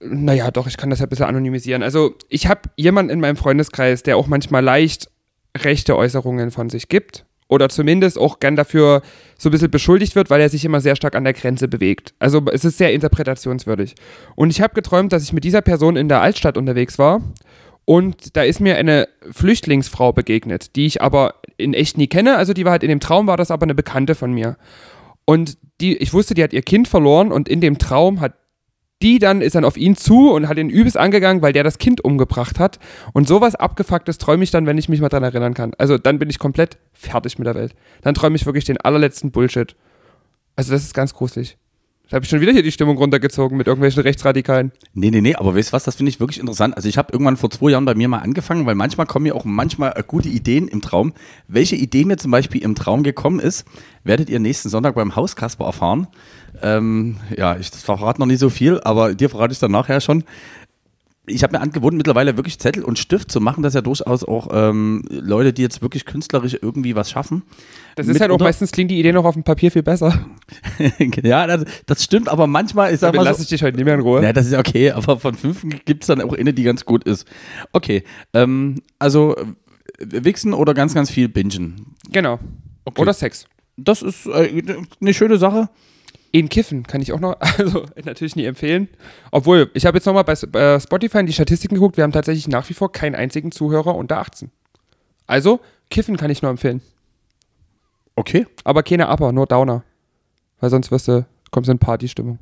Naja, 0.01 0.49
doch, 0.51 0.67
ich 0.67 0.77
kann 0.77 0.89
das 0.89 0.99
ja 0.99 1.05
ein 1.05 1.09
bisschen 1.09 1.25
anonymisieren. 1.25 1.83
Also, 1.83 2.15
ich 2.29 2.47
habe 2.47 2.61
jemanden 2.77 3.11
in 3.11 3.19
meinem 3.19 3.35
Freundeskreis, 3.35 4.03
der 4.03 4.15
auch 4.17 4.27
manchmal 4.27 4.63
leicht 4.63 5.09
rechte 5.57 5.97
Äußerungen 5.97 6.51
von 6.51 6.69
sich 6.69 6.89
gibt 6.89 7.25
Oder 7.47 7.69
zumindest 7.69 8.17
auch 8.17 8.39
gern 8.39 8.55
dafür 8.55 9.01
so 9.37 9.49
ein 9.49 9.51
bisschen 9.51 9.71
beschuldigt 9.71 10.15
wird, 10.15 10.29
weil 10.29 10.39
er 10.39 10.49
sich 10.49 10.63
immer 10.63 10.81
sehr 10.81 10.95
stark 10.95 11.15
an 11.15 11.23
der 11.23 11.33
Grenze 11.33 11.67
bewegt. 11.67 12.13
Also 12.19 12.43
es 12.53 12.63
ist 12.63 12.77
sehr 12.77 12.93
interpretationswürdig. 12.93 13.95
Und 14.35 14.51
ich 14.51 14.61
habe 14.61 14.75
geträumt, 14.75 15.11
dass 15.11 15.23
ich 15.23 15.33
mit 15.33 15.43
dieser 15.43 15.61
Person 15.61 15.95
in 15.95 16.07
der 16.09 16.21
Altstadt 16.21 16.57
unterwegs 16.57 16.99
war. 16.99 17.21
Und 17.85 18.37
da 18.37 18.43
ist 18.43 18.59
mir 18.59 18.77
eine 18.77 19.07
Flüchtlingsfrau 19.31 20.13
begegnet, 20.13 20.75
die 20.75 20.85
ich 20.85 21.01
aber 21.01 21.35
in 21.57 21.73
echt 21.73 21.97
nie 21.97 22.07
kenne. 22.07 22.37
Also 22.37 22.53
die 22.53 22.63
war 22.63 22.73
halt 22.73 22.83
in 22.83 22.89
dem 22.89 22.99
Traum, 22.99 23.25
war 23.25 23.37
das 23.37 23.49
aber 23.49 23.63
eine 23.63 23.73
Bekannte 23.73 24.13
von 24.13 24.31
mir. 24.31 24.57
Und 25.25 25.57
die, 25.81 25.97
ich 25.97 26.13
wusste, 26.13 26.35
die 26.35 26.43
hat 26.43 26.53
ihr 26.53 26.61
Kind 26.61 26.87
verloren 26.87 27.31
und 27.31 27.49
in 27.49 27.61
dem 27.61 27.79
Traum 27.79 28.19
hat 28.19 28.33
die 29.01 29.19
dann 29.19 29.41
ist 29.41 29.55
dann 29.55 29.63
auf 29.65 29.77
ihn 29.77 29.95
zu 29.95 30.31
und 30.31 30.47
hat 30.47 30.57
ihn 30.57 30.69
übelst 30.69 30.97
angegangen, 30.97 31.41
weil 31.41 31.53
der 31.53 31.63
das 31.63 31.77
Kind 31.77 32.03
umgebracht 32.03 32.59
hat. 32.59 32.79
Und 33.13 33.27
sowas 33.27 33.55
Abgefucktes 33.55 34.17
träume 34.17 34.43
ich 34.43 34.51
dann, 34.51 34.65
wenn 34.65 34.77
ich 34.77 34.89
mich 34.89 34.99
mal 34.99 35.09
dran 35.09 35.23
erinnern 35.23 35.53
kann. 35.53 35.73
Also 35.77 35.97
dann 35.97 36.19
bin 36.19 36.29
ich 36.29 36.39
komplett 36.39 36.77
fertig 36.91 37.39
mit 37.39 37.47
der 37.47 37.55
Welt. 37.55 37.75
Dann 38.01 38.13
träume 38.13 38.35
ich 38.35 38.45
wirklich 38.45 38.65
den 38.65 38.77
allerletzten 38.77 39.31
Bullshit. 39.31 39.75
Also 40.55 40.73
das 40.73 40.83
ist 40.83 40.93
ganz 40.93 41.13
gruselig. 41.13 41.57
Da 42.10 42.16
habe 42.16 42.26
ich 42.26 42.30
schon 42.32 42.41
wieder 42.41 42.51
hier 42.51 42.64
die 42.64 42.72
Stimmung 42.72 42.97
runtergezogen 42.97 43.55
mit 43.55 43.68
irgendwelchen 43.68 44.01
Rechtsradikalen. 44.01 44.72
Nee, 44.95 45.12
nee, 45.12 45.22
nee, 45.22 45.36
aber 45.36 45.55
weißt 45.55 45.70
du 45.70 45.74
was, 45.74 45.84
das 45.84 45.95
finde 45.95 46.10
ich 46.10 46.20
wirklich 46.20 46.39
interessant. 46.39 46.76
Also 46.76 46.89
ich 46.89 46.97
habe 46.97 47.14
irgendwann 47.14 47.38
vor 47.38 47.51
zwei 47.51 47.70
Jahren 47.70 47.86
bei 47.86 47.93
mir 47.93 48.07
mal 48.07 48.18
angefangen, 48.18 48.66
weil 48.66 48.74
manchmal 48.74 49.05
kommen 49.05 49.24
mir 49.24 49.36
auch 49.36 49.45
manchmal 49.45 49.93
äh, 49.95 50.01
gute 50.05 50.28
Ideen 50.28 50.68
im 50.68 50.82
Traum. 50.82 51.14
Welche 51.47 51.76
Idee 51.76 52.05
mir 52.05 52.18
zum 52.18 52.32
Beispiel 52.32 52.64
im 52.64 52.74
Traum 52.74 53.03
gekommen 53.03 53.39
ist, 53.39 53.64
werdet 54.03 54.28
ihr 54.32 54.39
nächsten 54.39 54.70
Sonntag 54.70 54.95
beim 54.95 55.16
Hauskasper 55.16 55.66
erfahren. 55.66 56.07
Ähm, 56.64 57.18
ja, 57.38 57.57
ich 57.57 57.70
verrate 57.70 58.20
noch 58.20 58.26
nicht 58.26 58.39
so 58.39 58.49
viel, 58.49 58.82
aber 58.82 59.14
dir 59.14 59.30
verrate 59.30 59.53
ich 59.53 59.60
dann 59.60 59.72
nachher 59.72 60.01
schon 60.01 60.24
ich 61.30 61.43
habe 61.43 61.57
mir 61.57 61.61
angeboten, 61.61 61.97
mittlerweile 61.97 62.38
wirklich 62.38 62.59
Zettel 62.59 62.84
und 62.84 62.99
Stift 62.99 63.32
zu 63.32 63.39
machen. 63.39 63.63
Das 63.63 63.71
ist 63.71 63.75
ja 63.75 63.82
durchaus 63.82 64.23
auch 64.23 64.49
ähm, 64.51 65.03
Leute, 65.09 65.53
die 65.53 65.61
jetzt 65.61 65.82
wirklich 65.82 66.05
künstlerisch 66.05 66.57
irgendwie 66.61 66.95
was 66.95 67.09
schaffen. 67.09 67.43
Das 67.95 68.07
ist 68.07 68.19
halt 68.21 68.32
auch 68.32 68.39
meistens 68.39 68.71
klingt 68.71 68.91
die 68.91 68.99
Idee 68.99 69.11
noch 69.11 69.25
auf 69.25 69.36
dem 69.36 69.43
Papier 69.43 69.71
viel 69.71 69.84
besser. 69.84 70.25
ja, 71.23 71.47
das, 71.47 71.65
das, 71.86 72.03
stimmt, 72.03 72.30
aber 72.30 72.47
manchmal 72.47 72.91
ist 72.91 73.03
aber. 73.03 73.19
So, 73.19 73.23
lasse 73.23 73.41
ich 73.43 73.49
dich 73.49 73.63
heute 73.63 73.77
nicht 73.77 73.86
mehr 73.86 73.95
in 73.95 74.01
Ruhe. 74.01 74.23
Ja, 74.23 74.34
das 74.34 74.47
ist 74.47 74.53
ja 74.53 74.59
okay, 74.59 74.91
aber 74.91 75.19
von 75.19 75.36
fünf 75.36 75.65
gibt 75.86 76.03
es 76.03 76.07
dann 76.07 76.21
auch 76.21 76.34
eine, 76.34 76.53
die 76.53 76.63
ganz 76.63 76.86
gut 76.86 77.03
ist. 77.03 77.27
Okay, 77.71 78.03
ähm, 78.34 78.82
also 78.97 79.36
Wichsen 79.99 80.53
oder 80.53 80.73
ganz, 80.73 80.93
ganz 80.93 81.09
viel 81.09 81.30
Bingen. 81.30 81.95
Genau. 82.11 82.39
Okay. 82.86 83.01
Oder 83.01 83.13
Sex. 83.13 83.45
Das 83.77 84.01
ist 84.01 84.25
äh, 84.25 84.63
eine 84.99 85.13
schöne 85.13 85.38
Sache. 85.38 85.69
In 86.32 86.49
Kiffen 86.49 86.84
kann 86.84 87.01
ich 87.01 87.11
auch 87.11 87.19
noch, 87.19 87.38
also 87.57 87.86
natürlich 88.03 88.36
nie 88.36 88.45
empfehlen. 88.45 88.88
Obwohl, 89.32 89.71
ich 89.73 89.86
habe 89.86 89.97
jetzt 89.97 90.05
nochmal 90.05 90.23
bei 90.23 90.36
Spotify 90.80 91.19
in 91.19 91.25
die 91.25 91.34
Statistiken 91.34 91.75
geguckt, 91.75 91.97
wir 91.97 92.03
haben 92.03 92.11
tatsächlich 92.11 92.47
nach 92.47 92.69
wie 92.69 92.73
vor 92.73 92.91
keinen 92.91 93.15
einzigen 93.15 93.51
Zuhörer 93.51 93.95
unter 93.95 94.19
18. 94.19 94.51
Also, 95.27 95.59
Kiffen 95.89 96.17
kann 96.17 96.32
ich 96.32 96.41
nur 96.41 96.51
empfehlen. 96.51 96.82
Okay. 98.15 98.47
Aber 98.63 98.84
keine 98.84 99.07
Upper, 99.09 99.32
nur 99.32 99.45
Downer. 99.45 99.84
Weil 100.59 100.69
sonst 100.69 100.91
wirst 100.91 101.07
du, 101.07 101.25
kommst 101.51 101.67
du 101.67 101.71
in 101.71 101.80
Partystimmung. 101.80 102.39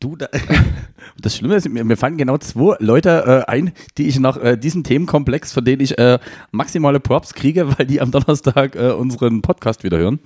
Du, 0.00 0.16
da, 0.16 0.26
das 1.20 1.36
Schlimme 1.36 1.54
ist, 1.54 1.68
mir, 1.68 1.84
mir 1.84 1.96
fallen 1.96 2.16
genau 2.16 2.38
zwei 2.38 2.76
Leute 2.80 3.44
äh, 3.46 3.50
ein, 3.50 3.72
die 3.98 4.08
ich 4.08 4.18
nach 4.18 4.36
äh, 4.36 4.56
diesem 4.56 4.82
Themenkomplex, 4.82 5.52
von 5.52 5.64
denen 5.64 5.80
ich 5.80 5.96
äh, 5.98 6.18
maximale 6.50 6.98
Props 6.98 7.34
kriege, 7.34 7.68
weil 7.78 7.86
die 7.86 8.00
am 8.00 8.10
Donnerstag 8.10 8.74
äh, 8.74 8.90
unseren 8.90 9.42
Podcast 9.42 9.84
wieder 9.84 9.98
hören. 9.98 10.18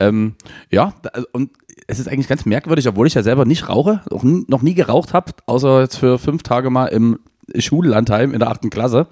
Ähm, 0.00 0.34
ja, 0.70 0.94
da, 1.02 1.10
und 1.32 1.50
es 1.86 1.98
ist 1.98 2.08
eigentlich 2.08 2.28
ganz 2.28 2.46
merkwürdig, 2.46 2.88
obwohl 2.88 3.06
ich 3.06 3.14
ja 3.14 3.22
selber 3.22 3.44
nicht 3.44 3.68
rauche, 3.68 4.00
auch 4.10 4.22
noch 4.24 4.62
nie 4.62 4.74
geraucht 4.74 5.12
habe, 5.12 5.32
außer 5.46 5.82
jetzt 5.82 5.96
für 5.96 6.18
fünf 6.18 6.42
Tage 6.42 6.70
mal 6.70 6.86
im 6.86 7.18
Schullandheim 7.58 8.32
in 8.32 8.38
der 8.38 8.50
achten 8.50 8.70
Klasse. 8.70 9.08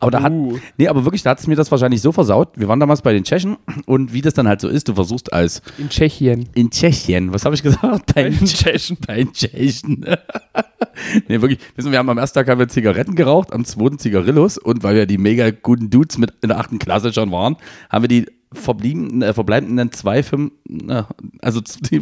Aber 0.00 0.10
da 0.10 0.22
hat, 0.22 0.32
uh. 0.32 0.58
nee, 0.78 0.88
aber 0.88 1.04
wirklich, 1.04 1.22
da 1.22 1.30
hat 1.30 1.40
es 1.40 1.46
mir 1.46 1.56
das 1.56 1.70
wahrscheinlich 1.70 2.00
so 2.00 2.10
versaut. 2.10 2.48
Wir 2.56 2.68
waren 2.68 2.80
damals 2.80 3.02
bei 3.02 3.12
den 3.12 3.22
Tschechen 3.22 3.58
und 3.86 4.14
wie 4.14 4.22
das 4.22 4.32
dann 4.32 4.48
halt 4.48 4.60
so 4.60 4.68
ist, 4.68 4.88
du 4.88 4.94
versuchst 4.94 5.32
als. 5.32 5.60
In 5.76 5.90
Tschechien. 5.90 6.48
In 6.54 6.70
Tschechien. 6.70 7.32
Was 7.34 7.44
habe 7.44 7.54
ich 7.54 7.62
gesagt? 7.62 8.14
Bei 8.14 8.24
den 8.24 8.44
Tschechen. 8.44 8.96
Bei 9.06 9.16
den 9.16 9.32
Tschechen. 9.32 10.06
nee, 11.28 11.40
wirklich. 11.40 11.58
Wissen 11.76 11.92
wir 11.92 11.98
haben 11.98 12.08
am 12.08 12.18
ersten 12.18 12.38
Tag 12.38 12.48
haben 12.48 12.58
wir 12.58 12.68
Zigaretten 12.68 13.14
geraucht, 13.14 13.52
am 13.52 13.64
zweiten 13.66 13.98
Zigarillos 13.98 14.56
und 14.56 14.82
weil 14.82 14.94
wir 14.94 15.06
die 15.06 15.18
mega 15.18 15.50
guten 15.50 15.90
Dudes 15.90 16.16
mit 16.16 16.32
in 16.40 16.48
der 16.48 16.58
achten 16.58 16.78
Klasse 16.78 17.12
schon 17.12 17.30
waren, 17.30 17.56
haben 17.90 18.02
wir 18.02 18.08
die 18.08 18.26
verbliebenen, 18.52 19.22
äh, 19.22 19.32
verbleibenden 19.32 19.92
zwei, 19.92 20.22
fünf, 20.22 20.52
äh, 20.68 21.02
also 21.40 21.60
die, 21.80 22.00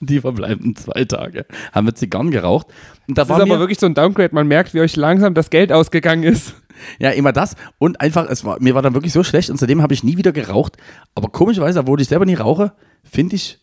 die, 0.00 0.20
verbleibenden 0.20 0.76
zwei 0.76 1.04
Tage 1.04 1.46
haben 1.72 1.86
wir 1.86 1.94
Zigarren 1.94 2.30
geraucht. 2.30 2.68
Und 3.08 3.18
da 3.18 3.24
das 3.24 3.36
ist 3.36 3.42
aber 3.42 3.58
wirklich 3.58 3.78
so 3.78 3.86
ein 3.86 3.94
Downgrade. 3.94 4.34
Man 4.34 4.46
merkt, 4.46 4.74
wie 4.74 4.80
euch 4.80 4.96
langsam 4.96 5.34
das 5.34 5.50
Geld 5.50 5.72
ausgegangen 5.72 6.22
ist. 6.22 6.54
Ja, 6.98 7.10
immer 7.10 7.32
das. 7.32 7.56
Und 7.78 8.00
einfach, 8.00 8.28
es 8.28 8.44
war, 8.44 8.60
mir 8.60 8.74
war 8.74 8.82
dann 8.82 8.94
wirklich 8.94 9.12
so 9.12 9.22
schlecht 9.22 9.50
und 9.50 9.58
seitdem 9.58 9.82
habe 9.82 9.94
ich 9.94 10.04
nie 10.04 10.16
wieder 10.16 10.32
geraucht. 10.32 10.76
Aber 11.14 11.28
komischerweise, 11.28 11.80
obwohl 11.80 12.00
ich 12.00 12.08
selber 12.08 12.26
nie 12.26 12.34
rauche, 12.34 12.72
finde 13.04 13.36
ich 13.36 13.60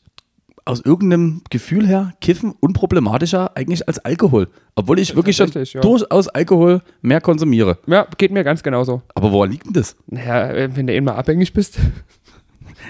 aus 0.70 0.82
irgendeinem 0.86 1.42
Gefühl 1.50 1.88
her 1.88 2.14
Kiffen 2.22 2.54
unproblematischer 2.60 3.58
eigentlich 3.58 3.88
als 3.88 3.98
Alkohol. 3.98 4.50
Obwohl 4.76 5.00
ich 5.00 5.16
wirklich 5.16 5.36
schon 5.36 5.52
ja. 5.52 5.82
durchaus 5.82 6.28
Alkohol 6.28 6.82
mehr 7.02 7.22
konsumiere. 7.22 7.80
Ja, 7.88 8.08
geht 8.18 8.32
mir 8.32 8.44
ganz 8.44 8.62
genauso. 8.62 9.02
Aber 9.16 9.32
woran 9.32 9.50
liegt 9.50 9.66
denn 9.66 9.74
das? 9.74 9.96
Naja, 10.06 10.70
wenn 10.76 10.86
du 10.86 10.94
eben 10.94 11.06
mal 11.06 11.16
abhängig 11.16 11.54
bist. 11.54 11.80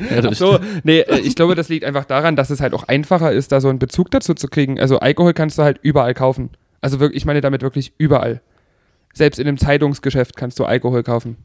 Ja, 0.09 0.33
so, 0.33 0.59
nee, 0.83 0.99
äh, 0.99 1.19
ich 1.19 1.35
glaube, 1.35 1.55
das 1.55 1.67
liegt 1.67 1.83
einfach 1.83 2.05
daran, 2.05 2.37
dass 2.37 2.51
es 2.51 2.61
halt 2.61 2.73
auch 2.73 2.83
einfacher 2.83 3.33
ist, 3.33 3.51
da 3.51 3.59
so 3.59 3.67
einen 3.67 3.79
Bezug 3.79 4.11
dazu 4.11 4.33
zu 4.33 4.47
kriegen. 4.47 4.79
Also 4.79 4.99
Alkohol 4.99 5.33
kannst 5.33 5.57
du 5.57 5.63
halt 5.63 5.79
überall 5.81 6.13
kaufen. 6.13 6.51
Also 6.79 7.01
wirklich, 7.01 7.17
ich 7.17 7.25
meine 7.25 7.41
damit 7.41 7.63
wirklich 7.63 7.91
überall. 7.97 8.41
Selbst 9.13 9.39
in 9.39 9.47
einem 9.47 9.57
Zeitungsgeschäft 9.57 10.37
kannst 10.37 10.57
du 10.57 10.63
Alkohol 10.63 11.03
kaufen. 11.03 11.37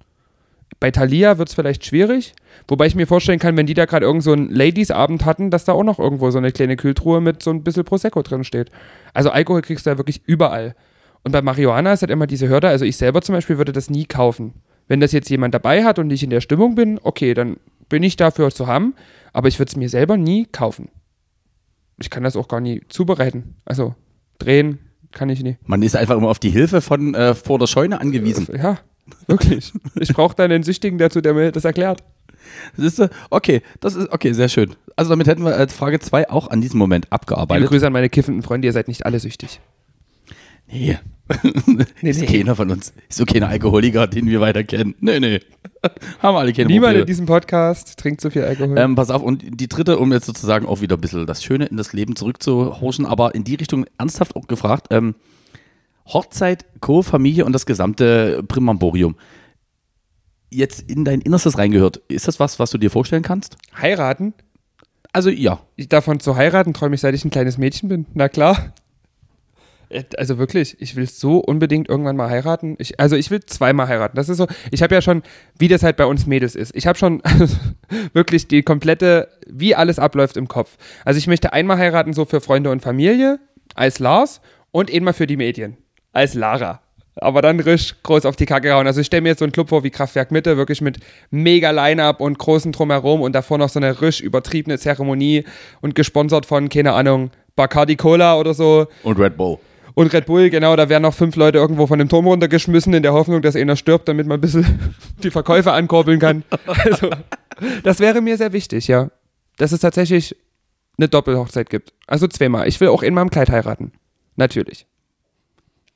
Bei 0.81 0.91
Thalia 0.91 1.39
wird 1.39 1.49
es 1.49 1.55
vielleicht 1.55 1.85
schwierig, 1.85 2.35
wobei 2.69 2.87
ich 2.87 2.95
mir 2.95 3.07
vorstellen 3.07 3.39
kann, 3.39 3.57
wenn 3.57 3.67
die 3.67 3.75
da 3.75 3.87
gerade 3.87 4.07
irgend 4.07 4.23
so 4.23 4.33
einen 4.33 4.51
Ladies-Abend 4.51 5.25
hatten, 5.25 5.51
dass 5.51 5.65
da 5.65 5.73
auch 5.73 5.85
noch 5.85 5.99
irgendwo 5.99 6.31
so 6.31 6.39
eine 6.39 6.53
kleine 6.53 6.77
Kühltruhe 6.77 7.21
mit 7.21 7.43
so 7.43 7.51
ein 7.51 7.63
bisschen 7.63 7.85
Prosecco 7.85 8.23
drin 8.23 8.45
steht. 8.45 8.71
Also 9.13 9.31
Alkohol 9.31 9.63
kriegst 9.63 9.87
du 9.87 9.91
ja 9.91 9.99
wirklich 9.99 10.23
überall. 10.27 10.75
Und 11.23 11.33
bei 11.33 11.41
Marihuana 11.41 11.93
ist 11.93 12.03
halt 12.03 12.11
immer 12.11 12.27
diese 12.27 12.49
Hürde, 12.49 12.69
also 12.69 12.85
ich 12.85 12.97
selber 12.97 13.23
zum 13.23 13.35
Beispiel 13.35 13.57
würde 13.57 13.73
das 13.73 13.89
nie 13.89 14.05
kaufen. 14.05 14.53
Wenn 14.87 15.01
das 15.01 15.13
jetzt 15.13 15.31
jemand 15.31 15.55
dabei 15.55 15.85
hat 15.85 15.99
und 15.99 16.11
ich 16.11 16.23
in 16.23 16.31
der 16.31 16.43
Stimmung 16.43 16.75
bin, 16.75 17.01
okay, 17.03 17.33
dann 17.33 17.57
bin 17.89 18.03
ich 18.03 18.17
dafür 18.17 18.51
zu 18.51 18.67
haben, 18.67 18.95
aber 19.33 19.49
ich 19.49 19.59
würde 19.59 19.71
es 19.71 19.77
mir 19.77 19.89
selber 19.89 20.17
nie 20.17 20.47
kaufen. 20.47 20.91
Ich 21.99 22.11
kann 22.11 22.25
das 22.25 22.37
auch 22.37 22.49
gar 22.49 22.61
nie 22.61 22.83
zubereiten. 22.89 23.57
Also 23.65 23.95
drehen 24.39 24.81
kann 25.13 25.31
ich 25.31 25.43
nie. 25.43 25.57
Man 25.65 25.83
ist 25.83 25.97
einfach 25.97 26.17
immer 26.17 26.29
auf 26.29 26.39
die 26.39 26.51
Hilfe 26.51 26.81
von 26.81 27.15
äh, 27.15 27.35
vor 27.35 27.59
der 27.59 27.69
Scheune 27.69 28.01
angewiesen. 28.01 28.49
Ja, 28.55 28.79
wirklich. 29.27 29.73
ich 30.01 30.13
brauche 30.13 30.35
dann 30.35 30.51
einen 30.53 30.65
Süchtigen 30.65 30.99
dazu, 30.99 31.21
der 31.21 31.35
mir 31.35 31.53
das 31.53 31.65
erklärt. 31.65 32.03
Siehst 32.77 32.99
du? 32.99 33.11
Okay, 33.31 33.63
das 33.81 33.95
ist 33.95 34.13
okay, 34.13 34.33
sehr 34.33 34.49
schön. 34.49 34.75
Also 34.97 35.11
damit 35.11 35.27
hätten 35.27 35.45
wir 35.45 35.57
als 35.57 35.75
Frage 35.75 35.99
2 35.99 36.31
auch 36.31 36.49
an 36.49 36.61
diesem 36.61 36.79
Moment 36.79 37.11
abgearbeitet. 37.11 37.63
Liebe 37.63 37.71
Grüße 37.71 37.87
an 37.87 37.93
meine 37.93 38.11
kiffenden 38.11 38.43
Freunde, 38.43 38.67
ihr 38.67 38.73
seid 38.73 38.89
nicht 38.89 39.07
alle 39.07 39.19
süchtig. 39.19 39.61
Nee. 40.71 40.99
nee 42.03 42.11
ist 42.11 42.21
nee. 42.21 42.27
keiner 42.27 42.55
von 42.55 42.71
uns. 42.71 42.93
Ist 43.09 43.19
so 43.19 43.25
keiner 43.25 43.49
Alkoholiker, 43.49 44.07
den 44.07 44.27
wir 44.27 44.41
weiter 44.41 44.63
kennen. 44.65 44.95
Nee, 45.01 45.21
nee. 45.21 45.41
Haben 46.21 46.37
alle 46.37 46.53
keine 46.53 46.67
Niemand 46.67 46.91
Probleme. 46.91 47.01
in 47.01 47.07
diesem 47.07 47.27
Podcast 47.27 47.99
trinkt 47.99 48.21
so 48.21 48.31
viel 48.31 48.45
Alkohol. 48.45 48.77
Ähm, 48.79 48.95
pass 48.95 49.11
auf, 49.11 49.23
und 49.23 49.43
die 49.61 49.69
dritte, 49.69 49.99
um 49.99 50.13
jetzt 50.13 50.27
sozusagen 50.27 50.67
auch 50.67 50.81
wieder 50.81 50.97
ein 50.97 51.01
bisschen 51.01 51.27
das 51.27 51.43
Schöne 51.43 51.67
in 51.67 51.77
das 51.77 51.93
Leben 51.93 52.17
zurückzuhorchen, 52.17 53.07
aber 53.07 53.35
in 53.35 53.45
die 53.45 53.55
Richtung 53.55 53.87
ernsthaft 53.99 54.37
auch 54.37 54.47
gefragt. 54.49 54.89
Ähm, 54.91 55.15
Hochzeit, 56.07 56.65
Co., 56.81 57.03
Familie 57.03 57.45
und 57.45 57.53
das 57.53 57.67
gesamte 57.67 58.43
Primamborium. 58.43 59.17
Jetzt 60.51 60.89
in 60.91 61.05
dein 61.05 61.21
Innerstes 61.21 61.59
reingehört. 61.59 61.99
Ist 62.09 62.29
das 62.29 62.39
was, 62.39 62.59
was 62.59 62.71
du 62.71 62.79
dir 62.79 62.91
vorstellen 62.91 63.23
kannst? 63.23 63.57
Heiraten? 63.81 64.35
Also 65.13 65.31
ja. 65.31 65.61
Davon 65.89 66.21
zu 66.21 66.37
heiraten 66.37 66.75
träume 66.75 66.95
ich, 66.95 67.01
seit 67.01 67.15
ich 67.15 67.25
ein 67.25 67.31
kleines 67.31 67.59
Mädchen 67.59 67.89
bin. 67.89 68.07
Na 68.15 68.29
klar. 68.29 68.75
Äh, 69.89 70.05
also 70.19 70.39
wirklich, 70.39 70.81
ich 70.81 70.97
will 70.97 71.09
so 71.09 71.39
unbedingt 71.39 71.89
irgendwann 71.89 72.17
mal 72.17 72.29
heiraten. 72.29 72.77
Ich, 72.79 73.01
also 73.01 73.17
ich 73.17 73.31
will 73.31 73.41
zweimal 73.45 73.89
heiraten. 73.89 74.17
Das 74.17 74.29
ist 74.29 74.39
so, 74.39 74.47
ich 74.71 74.83
habe 74.83 74.95
ja 74.95 75.01
schon, 75.01 75.23
wie 75.59 75.69
das 75.69 75.83
halt 75.83 75.97
bei 75.97 76.07
uns 76.07 76.27
Mädels 76.27 76.55
ist, 76.55 76.75
ich 76.75 76.87
habe 76.87 76.99
schon 76.99 77.23
wirklich 78.13 78.49
die 78.49 78.63
komplette, 78.63 79.29
wie 79.47 79.75
alles 79.75 79.99
abläuft 79.99 80.37
im 80.37 80.49
Kopf. 80.49 80.77
Also 81.05 81.19
ich 81.19 81.27
möchte 81.27 81.53
einmal 81.53 81.79
heiraten, 81.79 82.13
so 82.13 82.25
für 82.25 82.41
Freunde 82.41 82.71
und 82.71 82.83
Familie, 82.83 83.39
als 83.75 83.99
Lars 83.99 84.41
und 84.73 84.93
einmal 84.93 85.15
für 85.15 85.27
die 85.27 85.37
Medien, 85.37 85.77
als 86.15 86.35
Lara. 86.35 86.81
Aber 87.17 87.43
dann 87.43 87.61
risch 87.61 87.95
groß 88.03 88.27
auf 88.27 88.35
die 88.35 88.47
Kacke 88.47 88.69
gehauen. 88.69 88.87
Also 88.87 89.01
ich 89.01 89.07
stelle 89.07 89.23
mir 89.23 89.29
jetzt 89.31 89.39
so 89.39 89.45
einen 89.45 89.53
Club 89.53 89.69
vor 89.69 89.85
wie 89.85 89.91
Kraftwerk 89.91 90.33
Mitte, 90.33 90.57
wirklich 90.57 90.81
mit 90.81 90.99
mega 91.31 91.71
Line-Up 91.71 92.21
und 92.21 92.39
großen 92.39 92.73
Drumherum 92.73 93.21
und 93.21 93.35
davor 93.35 93.59
noch 93.59 93.69
so 93.69 93.79
eine 93.79 94.01
risch 94.01 94.21
übertriebene 94.21 94.79
Zeremonie 94.79 95.45
und 95.81 95.95
gesponsert 95.95 96.47
von, 96.47 96.69
keine 96.69 96.93
Ahnung, 96.93 97.31
Bacardi 97.55 97.95
Cola 97.97 98.37
oder 98.37 98.53
so. 98.53 98.87
Und 99.05 99.19
Red 99.19 99.37
Bull. 99.37 99.59
Und 99.95 100.13
Red 100.13 100.27
Bull, 100.27 100.51
genau, 100.51 100.75
da 100.75 100.89
werden 100.89 101.05
noch 101.05 101.15
fünf 101.15 101.37
Leute 101.37 101.59
irgendwo 101.59 101.87
von 101.87 102.01
dem 102.01 102.09
Turm 102.09 102.27
runtergeschmissen, 102.27 102.93
in 102.95 103.05
der 103.05 103.13
Hoffnung, 103.13 103.43
dass 103.43 103.55
einer 103.55 103.77
stirbt, 103.77 104.09
damit 104.09 104.27
man 104.27 104.39
ein 104.39 104.41
bisschen 104.41 104.81
die 105.23 105.31
Verkäufe 105.31 105.73
ankurbeln 105.73 106.19
kann. 106.19 106.43
Also, 106.67 107.11
das 107.85 108.01
wäre 108.01 108.21
mir 108.21 108.37
sehr 108.37 108.53
wichtig, 108.53 108.89
ja. 108.89 109.11
Dass 109.57 109.71
es 109.71 109.79
tatsächlich 109.79 110.35
eine 110.99 111.09
Doppelhochzeit 111.09 111.71
gibt. 111.71 111.93
Also 112.09 112.27
zweimal. 112.27 112.67
Ich 112.67 112.81
will 112.81 112.89
auch 112.89 113.05
in 113.05 113.15
meinem 113.15 113.31
Kleid 113.31 113.51
heiraten. 113.51 113.93
Natürlich. 114.35 114.87